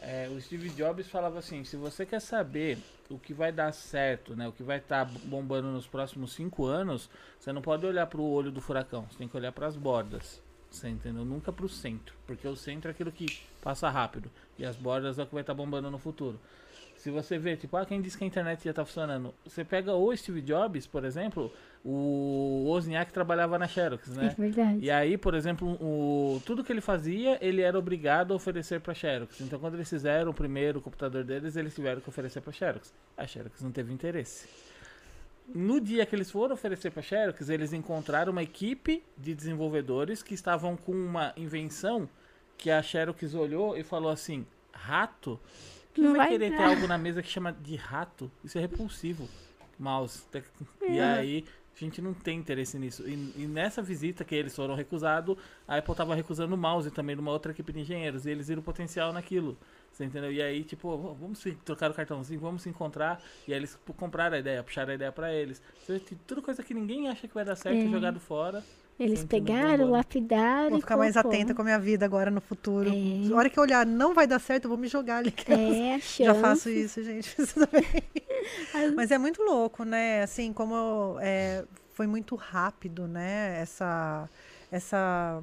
É, 0.00 0.28
o 0.28 0.40
Steve 0.40 0.70
Jobs 0.70 1.08
falava 1.08 1.38
assim: 1.38 1.64
se 1.64 1.76
você 1.76 2.06
quer 2.06 2.20
saber 2.20 2.78
o 3.10 3.18
que 3.18 3.32
vai 3.32 3.50
dar 3.50 3.72
certo, 3.72 4.36
né, 4.36 4.46
o 4.46 4.52
que 4.52 4.62
vai 4.62 4.78
estar 4.78 5.04
bombando 5.24 5.68
nos 5.68 5.86
próximos 5.86 6.32
cinco 6.32 6.66
anos, 6.66 7.08
você 7.38 7.52
não 7.52 7.62
pode 7.62 7.84
olhar 7.86 8.06
para 8.06 8.20
o 8.20 8.30
olho 8.30 8.50
do 8.50 8.60
furacão, 8.60 9.06
você 9.10 9.18
tem 9.18 9.28
que 9.28 9.36
olhar 9.36 9.52
para 9.52 9.66
as 9.66 9.76
bordas. 9.76 10.40
Você 10.70 10.88
entendeu? 10.88 11.24
Nunca 11.24 11.50
para 11.50 11.64
o 11.64 11.68
centro, 11.68 12.14
porque 12.26 12.46
o 12.46 12.54
centro 12.54 12.90
é 12.90 12.92
aquilo 12.92 13.10
que 13.10 13.40
passa 13.62 13.88
rápido 13.88 14.30
e 14.58 14.66
as 14.66 14.76
bordas 14.76 15.18
é 15.18 15.22
o 15.22 15.26
que 15.26 15.32
vai 15.32 15.40
estar 15.40 15.54
bombando 15.54 15.90
no 15.90 15.98
futuro. 15.98 16.38
Se 17.08 17.10
você 17.10 17.38
vê, 17.38 17.56
tipo, 17.56 17.74
ah, 17.74 17.86
quem 17.86 18.02
disse 18.02 18.18
que 18.18 18.24
a 18.24 18.26
internet 18.26 18.62
já 18.62 18.74
tá 18.74 18.84
funcionando? 18.84 19.34
Você 19.42 19.64
pega 19.64 19.94
o 19.94 20.14
Steve 20.14 20.42
Jobs, 20.42 20.86
por 20.86 21.06
exemplo, 21.06 21.50
o 21.82 22.64
Wozniak 22.66 23.14
trabalhava 23.14 23.58
na 23.58 23.66
Xerox, 23.66 24.08
né? 24.08 24.26
É 24.26 24.42
verdade. 24.42 24.78
E 24.82 24.90
aí, 24.90 25.16
por 25.16 25.32
exemplo, 25.32 25.70
o, 25.80 26.38
tudo 26.44 26.62
que 26.62 26.70
ele 26.70 26.82
fazia, 26.82 27.38
ele 27.40 27.62
era 27.62 27.78
obrigado 27.78 28.34
a 28.34 28.36
oferecer 28.36 28.82
para 28.82 28.92
Xerox. 28.92 29.40
Então, 29.40 29.58
quando 29.58 29.76
eles 29.76 29.88
fizeram 29.88 30.32
o 30.32 30.34
primeiro 30.34 30.82
computador 30.82 31.24
deles, 31.24 31.56
eles 31.56 31.74
tiveram 31.74 32.02
que 32.02 32.10
oferecer 32.10 32.42
para 32.42 32.52
Xerox. 32.52 32.92
A 33.16 33.26
Xerox 33.26 33.62
não 33.62 33.72
teve 33.72 33.90
interesse. 33.90 34.46
No 35.54 35.80
dia 35.80 36.04
que 36.04 36.14
eles 36.14 36.30
foram 36.30 36.52
oferecer 36.52 36.90
para 36.90 37.00
Xerox, 37.00 37.48
eles 37.48 37.72
encontraram 37.72 38.32
uma 38.32 38.42
equipe 38.42 39.02
de 39.16 39.34
desenvolvedores 39.34 40.22
que 40.22 40.34
estavam 40.34 40.76
com 40.76 40.92
uma 40.92 41.32
invenção 41.38 42.06
que 42.58 42.70
a 42.70 42.82
Xerox 42.82 43.32
olhou 43.32 43.78
e 43.78 43.82
falou 43.82 44.10
assim: 44.10 44.44
rato? 44.74 45.40
Quem 45.94 46.04
Não 46.04 46.12
vai, 46.12 46.20
vai 46.20 46.28
querer 46.30 46.50
ter 46.50 46.56
dar." 46.58 46.68
algo 46.68 46.86
na 46.86 46.98
mesa 46.98 47.22
que 47.22 47.28
chama 47.28 47.52
de 47.52 47.76
rato? 47.76 48.30
Isso 48.44 48.56
é 48.58 48.60
repulsivo. 48.60 49.28
Mouse. 49.78 50.22
Tec- 50.30 50.44
E 50.82 50.98
É. 50.98 51.02
aí, 51.04 51.44
a 51.74 51.78
gente 51.78 52.02
não 52.02 52.12
tem 52.12 52.38
interesse 52.38 52.78
nisso. 52.78 53.08
E, 53.08 53.32
e 53.36 53.46
nessa 53.46 53.80
visita 53.80 54.24
que 54.24 54.34
eles 54.34 54.54
foram 54.54 54.74
recusados, 54.74 55.36
a 55.66 55.76
Apple 55.76 55.94
tava 55.94 56.14
recusando 56.14 56.54
o 56.54 56.58
mouse 56.58 56.90
também 56.90 57.14
de 57.14 57.22
uma 57.22 57.30
outra 57.30 57.52
equipe 57.52 57.72
de 57.72 57.80
engenheiros. 57.80 58.26
E 58.26 58.30
eles 58.30 58.48
viram 58.48 58.60
potencial 58.62 59.12
naquilo. 59.12 59.56
Você 59.92 60.04
entendeu? 60.04 60.30
E 60.32 60.42
aí, 60.42 60.64
tipo, 60.64 60.88
"Ô, 60.88 61.14
vamos 61.14 61.38
se 61.38 61.52
trocar 61.64 61.90
o 61.90 61.94
cartãozinho, 61.94 62.40
vamos 62.40 62.62
se 62.62 62.68
encontrar. 62.68 63.22
E 63.46 63.52
aí 63.52 63.58
eles 63.58 63.78
compraram 63.96 64.36
a 64.36 64.38
ideia, 64.40 64.62
puxaram 64.62 64.90
a 64.90 64.94
ideia 64.94 65.12
pra 65.12 65.32
eles. 65.32 65.62
Tudo 66.26 66.42
coisa 66.42 66.62
que 66.62 66.74
ninguém 66.74 67.08
acha 67.08 67.26
que 67.28 67.34
vai 67.34 67.44
dar 67.44 67.56
certo 67.56 67.78
é, 67.78 67.84
É. 67.84 67.88
jogado 67.88 68.18
fora. 68.20 68.62
Eles 68.98 69.24
pegaram, 69.24 69.90
lapidaram. 69.90 70.70
Vou 70.70 70.80
ficar 70.80 70.96
mais 70.96 71.16
atenta 71.16 71.54
com 71.54 71.62
a 71.62 71.64
minha 71.64 71.78
vida 71.78 72.04
agora 72.04 72.30
no 72.30 72.40
futuro. 72.40 72.90
É. 72.90 73.32
A 73.32 73.36
hora 73.36 73.48
que 73.48 73.58
eu 73.58 73.62
olhar, 73.62 73.86
não 73.86 74.12
vai 74.12 74.26
dar 74.26 74.40
certo, 74.40 74.64
eu 74.64 74.68
vou 74.68 74.78
me 74.78 74.88
jogar 74.88 75.18
ali. 75.18 75.32
É, 75.46 75.94
a 75.94 76.00
chance. 76.00 76.24
Já 76.24 76.34
faço 76.34 76.68
isso, 76.68 77.02
gente. 77.04 77.36
Mas 78.96 79.12
é 79.12 79.18
muito 79.18 79.40
louco, 79.42 79.84
né? 79.84 80.22
Assim, 80.22 80.52
como 80.52 81.16
é, 81.20 81.64
foi 81.92 82.08
muito 82.08 82.34
rápido, 82.34 83.06
né? 83.06 83.60
Essa, 83.60 84.28
essa 84.70 85.42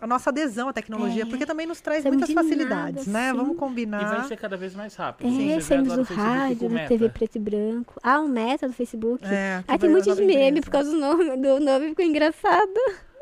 a 0.00 0.06
nossa 0.06 0.30
adesão 0.30 0.68
à 0.68 0.72
tecnologia, 0.72 1.22
É. 1.22 1.26
porque 1.26 1.46
também 1.46 1.66
nos 1.66 1.80
traz 1.80 2.04
muitas 2.04 2.28
de 2.28 2.34
facilidades, 2.34 3.06
nada, 3.06 3.18
né? 3.26 3.30
sim. 3.30 3.36
Vamos 3.36 3.52
E 3.52 3.56
vai 3.58 3.68
combinar. 3.68 4.24
ser 4.28 4.36
cada 4.36 4.56
vez 4.56 4.74
mais 4.74 4.94
rápido. 4.94 5.26
É, 5.28 5.30
agora 5.78 6.04
do 6.04 6.12
o 6.12 6.16
rádio, 6.16 6.68
o. 6.70 6.88
TV 6.88 7.08
preto 7.08 7.36
e 7.36 7.38
branco. 7.38 7.94
Ah, 8.02 8.20
um 8.20 8.28
meta 8.28 8.66
do 8.68 8.74
Facebook. 8.74 9.24
É, 9.24 9.62
Ah, 9.66 9.78
tem 9.78 9.78
vai- 9.78 9.88
muito 9.90 10.08
nova 10.08 10.20
de 10.20 10.26
meme 10.26 10.42
empresa. 10.48 10.60
por 10.62 10.70
causa 10.70 10.90
do 10.90 10.98
nome, 10.98 11.36
do 11.36 11.60
nome 11.60 11.88
ficou 11.90 12.04
engraçado. 12.04 12.70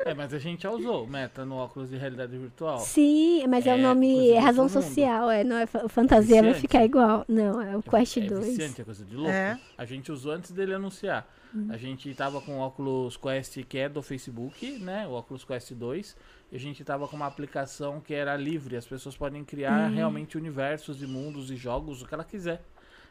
É, 0.05 0.13
mas 0.13 0.33
a 0.33 0.37
gente 0.37 0.63
já 0.63 0.71
usou 0.71 1.05
o 1.05 1.07
Meta 1.07 1.45
no 1.45 1.55
óculos 1.55 1.89
de 1.89 1.95
realidade 1.95 2.37
virtual. 2.37 2.79
Sim, 2.79 3.47
mas 3.47 3.65
é, 3.65 3.73
o 3.73 3.77
É, 3.77 3.81
nome, 3.81 4.13
coisa 4.13 4.33
é 4.33 4.39
razão 4.39 4.67
social, 4.67 5.31
é, 5.31 5.43
não 5.45 5.55
é 5.55 5.65
fa- 5.65 5.87
fantasia, 5.87 6.43
vai 6.43 6.53
ficar 6.53 6.83
igual. 6.83 7.23
Não, 7.29 7.61
é 7.61 7.77
o 7.77 7.81
Quest 7.81 8.17
é 8.17 8.21
2. 8.21 8.45
viciante, 8.45 8.81
é 8.81 8.83
coisa 8.83 9.05
de 9.05 9.15
louco. 9.15 9.31
É. 9.31 9.57
A 9.77 9.85
gente 9.85 10.11
usou 10.11 10.33
antes 10.33 10.51
dele 10.51 10.73
anunciar. 10.73 11.25
Uhum. 11.53 11.67
A 11.69 11.77
gente 11.77 12.13
tava 12.13 12.41
com 12.41 12.57
o 12.57 12.59
óculos 12.59 13.15
Quest 13.15 13.63
que 13.63 13.77
é 13.77 13.87
do 13.87 14.01
Facebook, 14.01 14.79
né? 14.79 15.07
O 15.07 15.11
óculos 15.11 15.45
Quest 15.45 15.71
2. 15.73 16.15
E 16.51 16.55
a 16.55 16.59
gente 16.59 16.83
tava 16.83 17.07
com 17.07 17.15
uma 17.15 17.25
aplicação 17.25 17.99
que 17.99 18.13
era 18.13 18.35
livre. 18.37 18.77
As 18.77 18.85
pessoas 18.87 19.17
podem 19.17 19.43
criar 19.43 19.89
Uhum. 19.89 19.95
realmente 19.95 20.37
universos 20.37 21.01
e 21.01 21.07
mundos 21.07 21.49
e 21.51 21.55
jogos, 21.55 22.01
o 22.01 22.05
que 22.07 22.13
ela 22.13 22.23
quiser. 22.23 22.63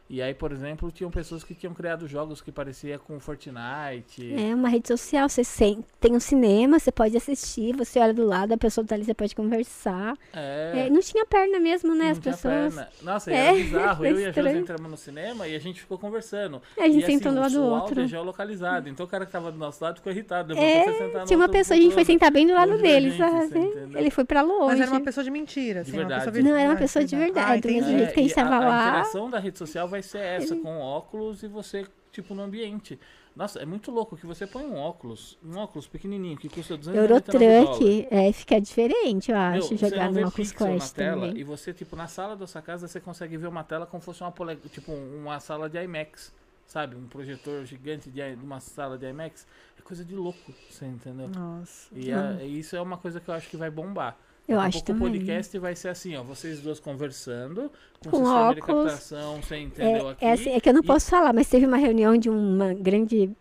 E 0.07 0.21
aí, 0.21 0.33
por 0.35 0.51
exemplo, 0.51 0.91
tinham 0.91 1.09
pessoas 1.09 1.43
que 1.43 1.55
tinham 1.55 1.73
criado 1.73 2.07
jogos 2.07 2.39
que 2.39 2.51
parecia 2.51 2.99
com 2.99 3.19
Fortnite. 3.19 4.33
É 4.35 4.53
uma 4.53 4.69
rede 4.69 4.87
social, 4.87 5.27
você 5.27 5.43
sem- 5.43 5.83
tem 5.99 6.13
um 6.15 6.19
cinema, 6.19 6.77
você 6.77 6.91
pode 6.91 7.17
assistir, 7.17 7.75
você 7.75 7.99
olha 7.99 8.13
do 8.13 8.23
lado, 8.23 8.51
a 8.53 8.57
pessoa 8.57 8.85
tá 8.85 8.93
ali, 8.95 9.03
você 9.03 9.13
pode 9.15 9.35
conversar. 9.35 10.15
É. 10.31 10.85
É, 10.85 10.89
não 10.91 10.99
tinha 10.99 11.25
perna 11.25 11.59
mesmo, 11.59 11.95
né, 11.95 12.05
não 12.05 12.11
as 12.11 12.19
tinha 12.19 12.33
pessoas. 12.35 12.75
perna. 12.75 12.89
Nossa, 13.01 13.31
É, 13.31 13.35
era 13.35 13.53
bizarro. 13.53 14.05
Eu 14.05 14.19
e 14.19 14.25
a 14.25 14.31
Josi 14.31 14.57
entramos 14.57 14.91
no 14.91 14.97
cinema 14.97 15.47
e 15.47 15.55
a 15.55 15.59
gente 15.59 15.81
ficou 15.81 15.97
conversando. 15.97 16.61
A 16.77 16.83
gente 16.87 16.99
e, 16.99 17.03
assim, 17.03 17.13
sentou 17.17 17.31
do 17.33 17.39
lado 17.39 17.53
do 17.53 17.61
o 17.61 17.69
outro. 17.71 18.01
é 18.01 18.07
geolocalizado. 18.07 18.87
Então 18.89 19.05
o 19.07 19.09
cara 19.09 19.25
que 19.25 19.31
tava 19.31 19.51
do 19.51 19.57
nosso 19.57 19.83
lado 19.83 19.95
ficou 19.97 20.11
irritado. 20.11 20.53
É, 20.55 20.83
sentar 20.83 21.21
no 21.21 21.25
tinha 21.25 21.37
uma 21.39 21.49
pessoa, 21.49 21.77
a 21.77 21.81
gente 21.81 21.93
foi 21.93 22.05
sentar 22.05 22.31
bem 22.31 22.45
do 22.45 22.53
lado 22.53 22.77
dele, 22.77 23.09
gente, 23.09 23.17
sabe? 23.17 23.59
Ele 23.95 24.09
foi 24.11 24.23
pra 24.23 24.41
longe. 24.43 24.67
Mas 24.67 24.81
era 24.81 24.91
uma 24.91 25.01
pessoa 25.01 25.23
de 25.23 25.31
mentira, 25.31 25.83
De 25.83 25.89
assim, 25.89 25.99
uma 25.99 26.07
pessoa 26.07 26.31
verdade. 26.31 26.43
Não, 26.49 26.55
era 26.55 26.69
uma 26.69 26.75
Ah, 26.75 26.77
pessoa 26.77 27.03
de 27.05 27.15
verdade, 27.15 27.51
Ah, 27.57 27.61
do 27.61 27.67
mesmo 27.73 27.89
jeito 27.97 28.13
que 28.13 28.19
a 28.19 28.23
gente 28.23 28.35
tava 28.35 28.55
a, 28.55 28.59
lá. 28.59 28.85
A 28.85 28.89
interação 28.89 29.29
da 29.29 29.39
rede 29.39 29.57
social 29.57 29.87
vai 29.95 30.03
ser 30.03 30.19
essa, 30.19 30.55
com 30.55 30.79
óculos 30.79 31.41
e 31.43 31.47
você, 31.47 31.85
tipo, 32.11 32.35
no 32.35 32.43
ambiente. 32.43 32.99
Nossa, 33.35 33.59
é 33.59 33.65
muito 33.65 33.91
louco 33.91 34.15
que 34.15 34.25
você 34.25 34.47
põe 34.47 34.63
um 34.65 34.75
óculos, 34.77 35.37
um 35.43 35.57
óculos 35.57 35.87
pequenininho 35.87 36.37
que 36.37 36.47
custa 36.47 36.77
299 36.77 37.63
dólares. 37.65 37.81
Eurotruck, 37.81 38.07
é, 38.09 38.31
fica 38.31 38.61
diferente, 38.61 39.31
eu 39.31 39.37
Meu, 39.37 39.45
acho, 39.59 39.67
você 39.77 39.89
jogar 39.89 40.09
no 40.11 40.21
na 40.21 40.31
Quest 40.31 40.55
tela 40.95 41.27
também. 41.27 41.41
e 41.41 41.43
você, 41.43 41.73
tipo, 41.73 41.95
na 41.97 42.07
sala 42.07 42.35
da 42.35 42.47
sua 42.47 42.61
casa, 42.61 42.87
você 42.87 42.99
consegue 42.99 43.35
ver 43.37 43.47
uma 43.47 43.63
tela 43.63 43.85
como 43.85 44.01
fosse 44.01 44.21
uma 44.23 44.31
tipo, 44.71 44.91
uma 44.93 45.39
sala 45.41 45.69
de 45.69 45.77
IMAX, 45.83 46.33
sabe? 46.65 46.95
Um 46.95 47.07
projetor 47.07 47.65
gigante 47.65 48.09
de 48.09 48.21
uma 48.41 48.59
sala 48.61 48.97
de 48.97 49.05
IMAX. 49.09 49.45
É 49.77 49.81
coisa 49.81 50.03
de 50.05 50.15
louco, 50.15 50.53
você 50.69 50.85
entendeu? 50.85 51.27
Nossa. 51.27 51.89
E 51.93 52.11
a- 52.13 52.41
e 52.41 52.59
isso 52.59 52.75
é 52.75 52.81
uma 52.81 52.97
coisa 52.97 53.19
que 53.19 53.27
eu 53.29 53.33
acho 53.33 53.49
que 53.49 53.57
vai 53.57 53.69
bombar. 53.69 54.17
Eu 54.47 54.59
a 54.59 54.65
acho 54.65 54.77
pouco 54.83 54.87
também. 54.87 55.07
O 55.07 55.11
podcast 55.11 55.57
vai 55.59 55.75
ser 55.75 55.89
assim, 55.89 56.15
ó, 56.15 56.23
vocês 56.23 56.59
duas 56.59 56.79
conversando, 56.79 57.71
com, 58.03 58.09
Com 58.11 58.17
sistema 58.17 58.53
de 58.53 58.59
óculos. 58.61 58.83
captação, 58.91 59.41
você 59.41 59.57
entendeu 59.57 60.09
aqui? 60.09 60.23
É, 60.23 60.27
é 60.29 60.31
assim, 60.33 60.49
é 60.51 60.59
que 60.59 60.69
eu 60.69 60.73
não 60.73 60.81
E- 60.81 60.85
posso 60.85 61.09
falar, 61.09 61.33
mas 61.33 61.47
teve 61.49 61.65
uma 61.65 61.77
reunião 61.77 62.15
de 62.17 62.29
uma 62.29 62.73
grande 62.73 63.31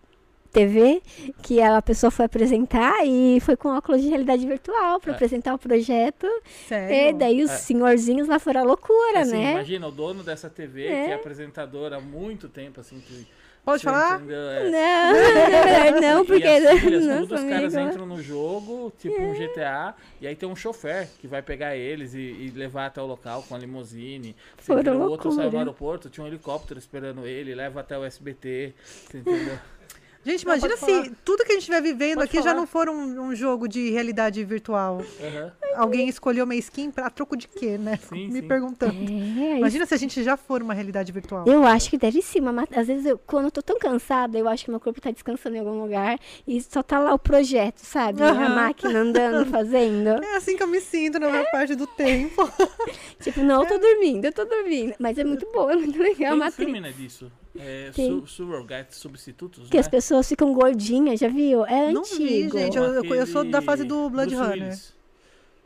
TV, 0.51 1.03
que 1.43 1.61
a 1.61 1.83
pessoa 1.83 2.13
foi 2.13 2.25
apresentar 2.27 3.05
e 3.05 3.41
foi 3.41 3.57
com 3.57 3.71
óculos 3.77 4.01
de 4.01 4.09
realidade 4.09 4.47
virtual 4.47 5.01
para 5.01 5.11
É. 5.11 5.15
apresentar 5.17 5.53
o 5.53 5.59
projeto. 5.59 6.29
Sério? 6.69 6.95
E 6.95 7.13
daí 7.19 7.43
os 7.43 7.51
É. 7.51 7.57
senhorzinhos 7.57 8.29
lá 8.29 8.39
foram 8.39 8.61
a 8.61 8.65
loucura, 8.65 9.21
Assim, 9.21 9.33
né? 9.33 9.51
Imagina, 9.51 9.89
o 9.89 9.91
dono 9.91 10.23
dessa 10.23 10.49
TV, 10.49 10.87
É. 10.87 11.05
que 11.07 11.11
é 11.11 11.15
apresentador 11.15 11.93
há 11.93 12.01
muito 12.01 12.49
tempo, 12.49 12.81
assim, 12.81 13.01
que. 13.01 13.27
Pode 13.65 13.81
você 13.81 13.85
falar? 13.89 14.17
entendeu? 14.17 14.37
É. 14.51 14.71
Não, 14.71 16.01
não, 16.01 16.23
E 16.23 16.27
porque 16.27 16.47
as 16.47 16.81
filhas, 16.81 17.07
não 17.07 17.21
tudo 17.23 17.29
sou 17.29 17.39
os 17.39 17.51
caras 17.51 17.75
amiga. 17.75 17.91
entram 17.93 18.07
no 18.07 18.23
jogo, 18.23 18.93
tipo 18.99 19.21
um 19.21 19.33
GTA, 19.35 19.95
e 20.21 20.27
aí 20.27 20.37
tem 20.37 20.49
um 20.49 20.55
chofer 20.55 21.09
que 21.19 21.27
vai 21.27 21.41
pegar 21.41 21.75
eles 21.77 22.15
e, 22.15 22.19
e 22.19 22.53
levar 22.55 22.87
até 22.87 23.01
o 23.01 23.07
local 23.07 23.43
com 23.49 23.55
a 23.55 23.59
limusine. 23.59 24.37
Você 24.59 24.73
o 24.73 25.01
outro 25.09 25.31
sai 25.33 25.45
loucura. 25.45 25.59
aeroporto, 25.63 26.11
tinha 26.11 26.25
um 26.25 26.29
helicóptero 26.29 26.79
esperando 26.79 27.27
ele, 27.27 27.55
leva 27.55 27.81
até 27.81 27.99
o 27.99 28.05
SBT, 28.05 28.75
você 28.85 29.19
entendeu? 29.19 29.59
Gente, 30.25 30.47
Não, 30.47 30.53
imagina 30.55 30.77
se 30.77 30.87
falar. 30.87 31.11
tudo 31.25 31.45
que 31.45 31.51
a 31.53 31.55
gente 31.55 31.61
estiver 31.63 31.83
vivendo 31.83 32.15
Pode 32.19 32.25
aqui 32.31 32.37
já 32.39 32.45
falar. 32.45 32.55
não 32.55 32.67
for 32.67 32.89
um, 32.89 33.21
um 33.21 33.35
jogo 33.35 33.69
de 33.69 33.91
realidade 33.91 34.43
virtual. 34.45 35.03
Aham. 35.21 35.53
Alguém 35.77 36.09
escolheu 36.09 36.45
uma 36.45 36.55
skin 36.55 36.91
pra 36.91 37.11
troco 37.11 37.37
de 37.37 37.47
quê, 37.49 37.77
né? 37.77 37.97
Sim, 38.09 38.29
Me 38.29 38.41
sim. 38.41 38.49
perguntando. 38.49 38.95
É, 39.39 39.59
Imagina 39.59 39.85
se 39.85 39.93
a 39.93 39.97
gente 39.97 40.23
já 40.23 40.37
for 40.37 40.63
uma 40.63 40.73
realidade 40.73 41.11
virtual. 41.13 41.45
Eu 41.47 41.67
acho 41.67 41.91
que 41.91 41.99
deve 41.99 42.23
sim, 42.23 42.41
mas 42.41 42.69
às 42.75 42.87
vezes 42.87 43.05
eu, 43.05 43.19
quando 43.19 43.47
eu 43.47 43.51
tô 43.51 43.61
tão 43.61 43.79
cansada, 43.79 44.39
eu 44.39 44.49
acho 44.49 44.65
que 44.65 44.71
meu 44.71 44.79
corpo 44.81 45.01
tá 45.01 45.11
descansando 45.11 45.57
em 45.57 45.59
algum 45.59 45.83
lugar 45.83 46.19
e 46.47 46.61
só 46.63 46.83
tá 46.83 46.99
lá 47.01 47.13
o 47.13 47.19
projeto, 47.19 47.79
sabe? 47.81 48.23
A 48.23 48.31
Aham. 48.31 48.55
máquina 48.55 49.01
andando, 49.01 49.45
fazendo. 49.51 50.23
É 50.25 50.37
assim 50.37 50.57
que 50.57 50.63
eu 50.63 50.69
me 50.69 50.81
sinto 50.81 51.19
na 51.19 51.29
maior 51.29 51.51
parte 51.51 51.75
do 51.75 51.87
tempo. 51.87 52.49
Tipo, 53.21 53.43
não, 53.43 53.63
eu 53.63 53.69
tô 53.69 53.79
dormindo, 53.79 54.25
eu 54.25 54.33
tô 54.33 54.45
dormindo. 54.45 54.95
Mas 54.99 55.19
é 55.19 55.25
muito 55.25 55.47
boa, 55.53 55.73
é 55.73 55.77
muito 55.77 55.99
legal. 55.99 56.17
Tem 56.17 56.27
a 56.29 56.37
matriz. 56.37 56.55
filme, 56.57 56.81
né, 56.81 56.93
disso. 56.93 57.31
É, 57.59 57.91
su 57.95 58.27
Surrogate, 58.27 58.97
Substitutos, 58.97 59.69
Que 59.69 59.77
né? 59.77 59.81
as 59.81 59.89
pessoas 59.89 60.29
ficam 60.29 60.53
gordinhas, 60.53 61.21
já 61.21 61.29
viu? 61.29 61.65
É 61.65 61.93
Não 61.93 62.01
antigo. 62.03 62.19
vi, 62.25 62.51
gente. 62.51 62.77
Eu, 62.77 62.85
eu- 62.85 63.15
eu 63.15 63.27
sou 63.27 63.45
da 63.45 63.63
fase 63.63 63.85
do 63.85 64.11
Blood 64.11 64.35
Bruce 64.35 64.51
Runner. 64.51 64.63
Willis. 64.65 64.95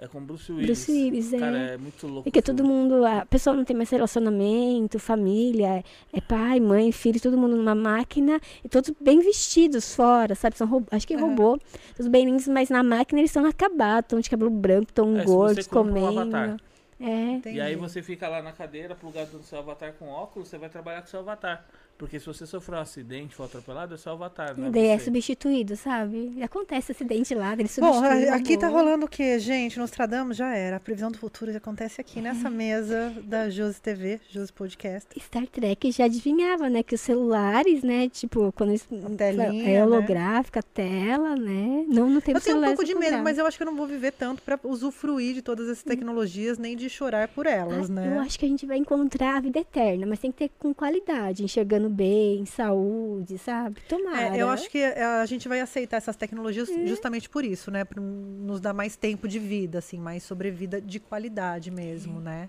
É 0.00 0.06
com 0.06 0.22
Bruce 0.22 0.52
Willis. 0.52 0.66
Bruce 0.66 0.92
Willis, 0.92 1.32
é. 1.32 1.38
Cara, 1.40 1.58
é 1.58 1.76
muito 1.76 2.06
louco. 2.06 2.28
E 2.28 2.30
que 2.30 2.40
todo 2.40 2.62
mundo, 2.62 3.04
a 3.04 3.26
pessoa 3.26 3.56
não 3.56 3.64
tem 3.64 3.74
mais 3.74 3.90
relacionamento, 3.90 4.96
família, 4.98 5.82
é 6.12 6.20
pai, 6.20 6.60
mãe, 6.60 6.92
filho, 6.92 7.20
todo 7.20 7.36
mundo 7.36 7.56
numa 7.56 7.74
máquina 7.74 8.40
e 8.64 8.68
todos 8.68 8.92
bem 9.00 9.18
vestidos 9.20 9.96
fora, 9.96 10.36
sabe? 10.36 10.56
São 10.56 10.68
robô, 10.68 10.86
acho 10.92 11.04
que 11.06 11.14
é 11.14 11.16
robô. 11.18 11.58
Todos 11.96 12.06
bem 12.08 12.26
lindos, 12.26 12.46
mas 12.46 12.68
na 12.70 12.82
máquina 12.84 13.20
eles 13.20 13.30
estão 13.30 13.44
acabados, 13.44 14.04
estão 14.06 14.20
de 14.20 14.30
cabelo 14.30 14.50
branco, 14.50 14.88
estão 14.90 15.16
É, 15.18 15.24
gordos, 15.24 15.66
compra 15.66 15.80
um 15.90 15.94
comendo. 16.04 16.20
avatar. 16.20 16.56
É. 17.00 17.40
E 17.50 17.60
aí 17.60 17.76
você 17.76 18.02
fica 18.02 18.28
lá 18.28 18.42
na 18.42 18.52
cadeira, 18.52 18.94
plugado 18.94 19.36
no 19.36 19.42
seu 19.42 19.58
avatar 19.58 19.92
com 19.94 20.08
óculos, 20.08 20.48
você 20.48 20.58
vai 20.58 20.68
trabalhar 20.68 21.02
com 21.02 21.08
seu 21.08 21.20
avatar. 21.20 21.66
Porque 21.98 22.20
se 22.20 22.26
você 22.26 22.46
sofrer 22.46 22.76
um 22.76 22.80
acidente, 22.80 23.34
for 23.34 23.42
atropelado, 23.44 23.92
é 23.94 23.98
seu 23.98 24.12
avatar, 24.12 24.56
né? 24.56 24.70
Daí 24.70 24.86
é 24.86 24.96
você. 24.98 25.06
substituído, 25.06 25.76
sabe? 25.76 26.32
E 26.36 26.42
acontece 26.44 26.92
acidente 26.92 27.34
lá, 27.34 27.52
eles 27.54 27.76
Bom, 27.78 27.92
substituem. 27.92 28.28
a- 28.28 28.32
o 28.32 28.34
aqui 28.36 28.56
tá 28.56 28.68
rolando 28.68 29.06
o 29.06 29.08
quê, 29.08 29.36
gente? 29.40 29.78
Nostradamus 29.78 30.36
já 30.36 30.54
era. 30.54 30.76
A 30.76 30.80
previsão 30.80 31.10
do 31.10 31.18
futuro 31.18 31.50
já 31.50 31.58
acontece 31.58 32.00
aqui 32.00 32.20
nessa 32.20 32.48
mesa 32.48 33.12
da 33.24 33.50
Josi 33.50 33.80
TV, 33.82 34.20
Josi 34.30 34.52
Podcast. 34.52 35.08
Star 35.20 35.46
Trek 35.48 35.90
já 35.90 36.04
adivinhava, 36.04 36.70
né? 36.70 36.84
Que 36.84 36.94
os 36.94 37.00
celulares, 37.00 37.82
né? 37.82 38.08
Tipo, 38.08 38.52
quando 38.52 38.70
eles. 38.70 38.86
telinha, 39.16 39.68
é 39.68 39.74
né? 39.74 39.84
holográfica, 39.84 40.62
tela, 40.62 41.34
né? 41.34 41.84
Não, 41.88 42.08
não 42.08 42.20
tem 42.20 42.32
Eu 42.34 42.40
tenho 42.40 42.58
um 42.58 42.64
pouco 42.64 42.84
de 42.84 42.94
medo, 42.94 43.18
mas 43.24 43.38
eu 43.38 43.44
acho 43.46 43.56
que 43.56 43.62
eu 43.64 43.66
não 43.66 43.76
vou 43.76 43.88
viver 43.88 44.12
tanto 44.12 44.40
pra 44.42 44.58
usufruir 44.62 45.34
de 45.34 45.42
todas 45.42 45.68
essas 45.68 45.82
tecnologias, 45.82 46.58
nem 46.58 46.76
de 46.76 46.88
chorar 46.88 47.26
por 47.26 47.44
elas, 47.46 47.88
Eu 47.88 47.94
né? 47.94 48.18
acho 48.20 48.38
que 48.38 48.46
a 48.46 48.48
gente 48.48 48.64
vai 48.66 48.76
encontrar 48.78 49.36
a 49.36 49.40
vida 49.40 49.58
eterna, 49.58 50.06
mas 50.06 50.20
tem 50.20 50.30
que 50.30 50.38
ter 50.38 50.50
com 50.58 50.72
qualidade, 50.72 51.42
enxergando 51.42 51.87
bem, 51.88 52.44
saúde, 52.46 53.38
sabe? 53.38 53.80
Tomara. 53.88 54.36
É, 54.36 54.42
eu 54.42 54.48
acho 54.48 54.68
que 54.70 54.78
é, 54.78 55.02
a 55.02 55.26
gente 55.26 55.48
vai 55.48 55.60
aceitar 55.60 55.96
essas 55.96 56.16
tecnologias 56.16 56.68
justamente 56.86 57.28
por 57.28 57.44
isso, 57.44 57.70
né? 57.70 57.84
Pra 57.84 58.00
nos 58.00 58.60
dar 58.60 58.72
mais 58.72 58.96
tempo 58.96 59.26
de 59.28 59.38
vida, 59.38 59.78
assim, 59.78 59.98
mais 59.98 60.22
sobrevida 60.22 60.80
de 60.80 60.98
qualidade 61.00 61.70
mesmo, 61.70 62.20
né? 62.20 62.48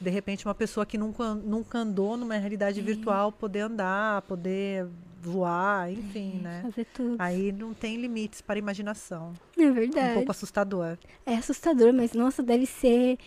De 0.00 0.10
repente, 0.10 0.44
uma 0.44 0.54
pessoa 0.54 0.84
que 0.84 0.98
nunca, 0.98 1.34
nunca 1.34 1.78
andou 1.78 2.16
numa 2.16 2.36
realidade 2.36 2.80
virtual 2.82 3.32
poder 3.32 3.60
andar, 3.60 4.22
poder 4.22 4.86
voar, 5.22 5.90
enfim, 5.90 6.40
né? 6.42 6.60
Fazer 6.62 6.86
tudo. 6.94 7.16
Aí 7.18 7.50
não 7.50 7.72
tem 7.72 7.96
limites 7.96 8.40
para 8.40 8.56
a 8.56 8.58
imaginação. 8.58 9.32
É 9.58 9.62
Um 9.62 9.72
verdade. 9.72 10.14
pouco 10.14 10.30
assustador. 10.30 10.98
É 11.24 11.34
assustador, 11.36 11.92
mas 11.92 12.12
nossa, 12.12 12.42
deve 12.42 12.66
ser. 12.66 13.18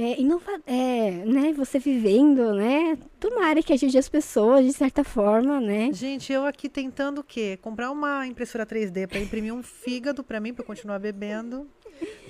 É, 0.00 0.18
inova 0.18 0.58
é, 0.66 1.10
né? 1.26 1.52
Você 1.52 1.78
vivendo, 1.78 2.54
né? 2.54 2.96
Tomara 3.18 3.62
que 3.62 3.70
ajude 3.70 3.98
as 3.98 4.08
pessoas 4.08 4.64
de 4.64 4.72
certa 4.72 5.04
forma, 5.04 5.60
né? 5.60 5.90
Gente, 5.92 6.32
eu 6.32 6.46
aqui 6.46 6.70
tentando 6.70 7.20
o 7.20 7.24
quê? 7.24 7.58
Comprar 7.60 7.90
uma 7.90 8.26
impressora 8.26 8.64
3D 8.64 9.06
para 9.06 9.18
imprimir 9.18 9.52
um 9.52 9.62
fígado 9.62 10.24
para 10.24 10.40
mim, 10.40 10.54
para 10.54 10.64
continuar 10.64 10.98
bebendo. 10.98 11.68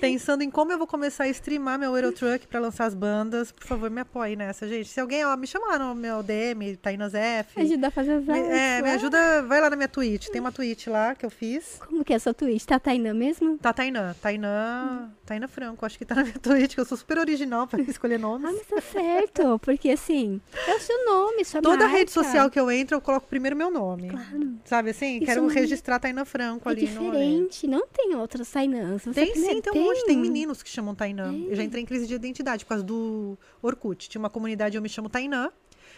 Pensando 0.01 0.41
em 0.41 0.49
como 0.49 0.71
eu 0.71 0.77
vou 0.77 0.87
começar 0.87 1.25
a 1.25 1.27
streamar 1.29 1.79
meu 1.79 1.95
Eurotruck 1.95 2.45
para 2.47 2.59
lançar 2.59 2.85
as 2.85 2.93
bandas. 2.93 3.51
Por 3.53 3.65
favor, 3.65 3.89
me 3.89 4.01
apoie 4.01 4.35
nessa, 4.35 4.67
gente. 4.67 4.89
Se 4.89 4.99
alguém 4.99 5.23
ó, 5.23 5.37
me 5.37 5.47
chamar 5.47 5.79
no 5.79 5.95
meu 5.95 6.21
DM, 6.21 6.75
Tainas 6.75 7.13
F. 7.13 7.61
Ajudar 7.61 7.87
a 7.87 7.91
fazer 7.91 8.13
as 8.13 8.25
Me, 8.25 8.33
artes 8.33 8.49
é, 8.49 8.81
me 8.81 8.87
lá. 8.89 8.95
ajuda, 8.95 9.43
vai 9.43 9.61
lá 9.61 9.69
na 9.69 9.75
minha 9.75 9.87
Twitch. 9.87 10.27
Tem 10.27 10.41
uma 10.41 10.51
Twitch 10.51 10.87
lá 10.87 11.15
que 11.15 11.25
eu 11.25 11.29
fiz. 11.29 11.79
Como 11.87 12.03
que 12.03 12.11
é 12.11 12.15
a 12.15 12.19
sua 12.19 12.33
Twitch? 12.33 12.65
Tá 12.65 12.79
Tainã 12.79 13.13
mesmo? 13.13 13.57
Tá, 13.59 13.71
Tainã. 13.71 14.13
Tainã. 14.21 15.09
Tainã 15.31 15.47
Franco. 15.47 15.85
Acho 15.85 15.97
que 15.97 16.03
tá 16.05 16.15
na 16.15 16.23
minha 16.23 16.37
Twitch, 16.39 16.75
que 16.75 16.81
eu 16.81 16.85
sou 16.85 16.97
super 16.97 17.17
original 17.17 17.65
para 17.67 17.81
escolher 17.83 18.19
nomes. 18.19 18.49
Ah, 18.49 18.53
mas 18.53 18.67
tá 18.67 18.81
certo, 18.81 19.57
porque 19.59 19.89
assim, 19.91 20.41
é 20.67 20.75
o 20.75 20.79
seu 20.79 21.05
nome, 21.05 21.45
sua 21.45 21.61
Toda 21.61 21.77
marca. 21.77 21.97
rede 21.97 22.11
social 22.11 22.49
que 22.49 22.59
eu 22.59 22.69
entro, 22.69 22.97
eu 22.97 23.01
coloco 23.01 23.27
primeiro 23.27 23.55
meu 23.55 23.71
nome. 23.71 24.09
Claro. 24.09 24.55
Sabe 24.65 24.89
assim? 24.89 25.17
Isso 25.17 25.25
Quero 25.25 25.41
não- 25.43 25.49
registrar 25.49 25.99
Tainã 25.99 26.25
Franco 26.25 26.67
É 26.67 26.71
ali 26.73 26.89
no 26.89 27.01
rolê. 27.05 27.11
diferente, 27.19 27.67
não 27.67 27.87
tem 27.87 28.15
outras 28.15 28.51
Tainãs. 28.51 29.03
Você 29.03 29.13
Tem 29.25 29.35
sim, 29.35 29.61
tem 29.61 29.73
um 29.73 29.85
monte. 29.85 30.05
Tem 30.05 30.17
meninos 30.17 30.61
que 30.61 30.69
chamam 30.69 30.93
Tainã. 30.93 31.33
Eu 31.33 31.55
já 31.55 31.63
entrei 31.63 31.81
em 31.83 31.85
crise 31.85 32.05
de 32.07 32.13
identidade 32.13 32.65
por 32.65 32.69
causa 32.69 32.83
do 32.83 33.37
Orkut. 33.61 34.09
Tinha 34.09 34.19
uma 34.19 34.29
comunidade, 34.29 34.75
eu 34.75 34.81
me 34.81 34.89
chamo 34.89 35.07
Tainã, 35.09 35.49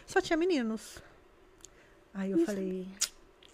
só 0.06 0.22
tinha 0.22 0.38
meninos. 0.38 1.00
Aí 2.14 2.30
eu 2.32 2.46
falei, 2.46 2.88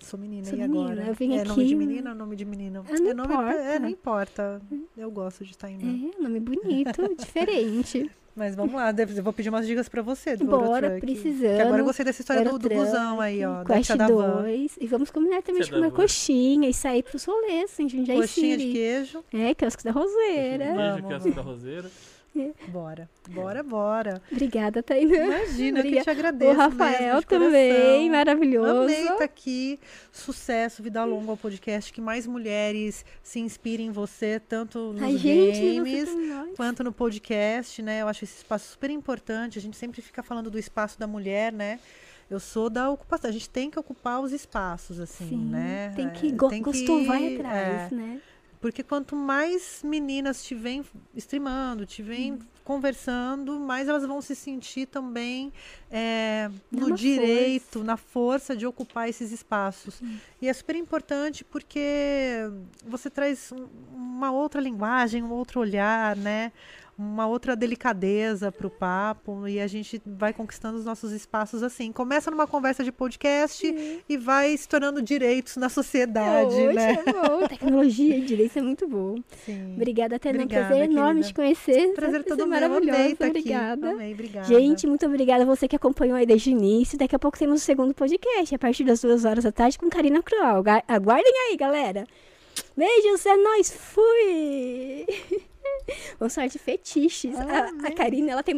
sou 0.02 0.20
menina, 0.20 0.46
Sou 0.46 0.58
e 0.58 0.62
menina, 0.62 0.82
agora? 0.92 1.08
eu 1.08 1.14
vim 1.14 1.38
é 1.38 1.44
nome 1.44 1.62
aqui- 1.62 1.70
de 1.70 1.76
menina 1.76 2.10
ou 2.12 2.16
nome 2.16 2.36
de 2.36 2.46
menino? 2.46 2.86
Ah, 2.90 3.00
não 3.00 3.10
é 3.10 3.14
nome, 3.14 3.34
importa. 3.34 3.60
É, 3.60 3.80
não 3.80 3.90
importa. 3.90 4.62
Eu 4.98 5.12
gosto 5.12 5.44
de 5.46 5.58
Tainã. 5.58 6.10
É, 6.18 6.22
nome 6.22 6.40
bonito, 6.40 7.02
diferente. 7.18 8.10
Mas 8.36 8.56
vamos 8.56 8.74
lá, 8.74 8.94
eu 8.98 9.24
vou 9.24 9.34
pedir 9.34 9.50
umas 9.50 9.68
dicas 9.68 9.90
pra 9.90 10.02
você 10.02 10.38
do 10.38 10.46
Bora, 10.46 10.88
Eurotruck. 10.88 11.02
precisando. 11.02 11.56
Que 11.58 11.62
agora 11.62 11.82
eu 11.82 11.86
gostei 11.86 12.06
dessa 12.06 12.22
história 12.22 12.42
do, 12.44 12.58
do 12.58 12.68
Eurotruck, 12.72 12.86
busão 12.86 13.20
aí, 13.20 13.44
ó. 13.44 13.66
Quest 13.66 13.92
da. 13.98 14.08
2. 14.08 14.78
E 14.80 14.88
vamos 14.88 15.12
combinar 15.12 15.42
também 15.42 15.62
de 15.62 15.68
Tia 15.68 15.78
da 15.78 15.88
comer 15.90 15.96
coxinha 16.02 16.70
e 16.70 16.74
sair 16.74 17.04
pros 17.04 17.26
rolês 17.26 17.78
em 17.80 17.90
Jundiaí 17.90 18.18
Coxinha 18.22 18.56
de 18.58 18.64
City. 18.64 18.74
queijo. 18.76 19.24
É, 19.34 19.54
quiosque 19.54 19.84
da 19.84 19.92
Roseira. 19.92 20.66
Beijo, 20.66 20.76
Vamos, 20.78 21.02
que 21.08 21.14
é 21.14 21.18
vamos. 21.18 21.36
da 21.36 21.42
Roseira. 21.42 21.92
Bora, 22.70 23.10
bora, 23.30 23.64
bora. 23.64 24.22
Obrigada, 24.32 24.82
Tainã. 24.84 25.26
Imagina, 25.26 25.80
eu 25.80 25.84
que 25.84 25.88
Obrigada. 25.90 26.04
te 26.04 26.10
agradeço 26.10 26.52
O 26.52 26.56
Rafael 26.58 27.16
mesmo, 27.16 27.22
também, 27.24 28.10
maravilhoso. 28.10 28.82
Amei 28.84 29.02
estar 29.02 29.24
aqui. 29.24 29.80
Sucesso, 30.12 30.82
vida 30.84 31.04
longa 31.04 31.32
ao 31.32 31.38
podcast. 31.38 31.92
Que 31.92 32.00
mais 32.02 32.26
mulheres 32.28 33.04
se 33.24 33.40
inspirem 33.40 33.88
em 33.88 33.92
você, 33.92 34.40
tanto 34.40 34.94
nos 34.94 35.02
Ai, 35.02 35.18
gente, 35.18 35.76
games 35.76 36.10
nós. 36.28 36.56
quanto 36.56 36.84
no 36.84 36.92
podcast, 36.94 37.82
né? 37.82 38.02
Eu 38.02 38.08
acho 38.08 38.24
esse 38.24 38.38
espaço 38.38 38.72
super 38.72 38.90
importante. 38.90 39.58
A 39.58 39.62
gente 39.62 39.76
sempre 39.76 40.02
fica 40.02 40.22
falando 40.24 40.50
do 40.50 40.58
espaço 40.60 41.00
da 41.00 41.08
mulher, 41.08 41.52
né? 41.52 41.80
Eu 42.30 42.40
sou 42.40 42.70
da 42.70 42.90
ocupação. 42.92 43.30
A 43.30 43.34
gente 43.34 43.50
tem 43.50 43.72
que 43.72 43.80
ocupar 43.80 44.22
os 44.22 44.32
espaços, 44.32 45.00
assim, 45.00 45.30
Sim, 45.30 45.46
né? 45.50 45.92
tem 45.96 46.10
que, 46.12 46.28
É, 46.28 46.32
go 46.32 46.48
tem 46.48 46.62
gostou, 46.62 47.00
que- 47.00 47.06
vai 47.08 47.36
atrás, 47.36 47.92
é, 47.92 47.96
né? 47.96 48.22
Porque 48.62 48.84
quanto 48.84 49.16
mais 49.16 49.82
meninas 49.84 50.44
te 50.44 50.54
vêm 50.56 50.84
streamando, 51.16 51.86
te 51.86 52.02
vêm 52.04 52.34
Uhum. 52.34 52.40
conversando, 52.64 53.60
mais 53.60 53.88
elas 53.88 54.06
vão 54.06 54.22
se 54.22 54.36
sentir 54.36 54.86
também 54.88 55.52
é, 55.90 56.50
no 56.72 56.92
direito, 56.96 57.84
na 57.84 57.98
força 57.98 58.56
de 58.56 58.66
ocupar 58.68 59.10
esses 59.10 59.32
espaços. 59.32 60.02
E 60.42 60.48
é 60.48 60.54
super 60.54 60.76
importante 60.76 61.44
porque 61.44 62.42
você 62.86 63.10
traz 63.10 63.52
um- 63.52 63.68
uma 63.96 64.32
outra 64.32 64.62
linguagem, 64.62 65.24
um 65.24 65.32
outro 65.32 65.60
olhar, 65.60 66.16
né? 66.16 66.52
Uma 67.00 67.28
outra 67.28 67.56
delicadeza 67.56 68.52
para 68.52 68.68
o 68.68 68.70
papo 68.70 69.48
e 69.48 69.58
a 69.58 69.68
gente 69.68 70.02
vai 70.06 70.34
conquistando 70.34 70.78
os 70.78 70.84
nossos 70.84 71.14
espaços 71.14 71.64
assim. 71.64 71.94
Começa 71.94 72.30
numa 72.30 72.46
conversa 72.46 72.84
de 72.84 72.92
podcast 72.92 74.04
e 74.10 74.18
vai 74.18 74.58
se 74.58 74.68
tornando 74.68 75.02
direitos 75.02 75.56
na 75.56 75.70
sociedade, 75.70 76.54
Hoje 76.54 76.74
né? 76.74 77.02
é 77.06 77.14
bom. 77.14 77.48
Tecnologia 77.48 78.18
e 78.18 78.22
direito 78.26 78.60
é 78.60 78.62
muito 78.62 78.86
bom. 78.86 79.16
Sim. 79.46 79.76
Obrigada, 79.76 80.20
Tainá. 80.20 80.44
Obrigada, 80.44 80.68
Prazer 80.68 80.92
enorme 80.92 81.22
querida. 81.22 81.28
te 81.28 81.34
conhecer. 81.34 81.94
Prazer 81.94 82.24
todo 82.26 82.44
é 82.44 82.46
meu. 82.46 82.58
Amei 82.58 82.70
maravilhosa. 82.70 83.10
estar 83.12 83.26
aqui. 83.28 83.38
Obrigada. 83.40 83.92
Amei, 83.92 84.14
obrigada. 84.14 84.48
Gente, 84.48 84.86
muito 84.86 85.06
obrigada 85.06 85.44
a 85.44 85.46
você 85.46 85.70
que 85.70 85.78
acompanhou 85.78 86.18
aí 86.18 86.26
desde 86.26 86.50
o 86.50 86.52
início. 86.52 86.98
Daqui 86.98 87.16
a 87.16 87.20
pouco 87.20 87.40
temos 87.40 87.62
o 87.62 87.66
segundo 87.66 87.94
podcast, 87.94 88.54
a 88.54 88.60
partir 88.60 88.84
das 88.84 89.00
duas 89.00 89.24
horas 89.24 89.46
da 89.46 89.54
tarde, 89.54 89.80
com 89.80 89.90
Karina 89.90 90.22
Cruel. 90.22 90.62
Aguardem 90.86 91.34
aí, 91.48 91.56
galera. 91.56 92.06
Beijos, 92.76 93.26
é 93.26 93.38
nóis. 93.38 93.72
Fui! 93.72 95.06
Vamos 96.20 96.36
falar 96.36 96.48
de 96.48 96.60
fetiches. 96.60 97.36
A, 97.36 97.88
a 97.88 97.92
Karina, 97.96 98.32
ela 98.32 98.44
tem 98.44 98.56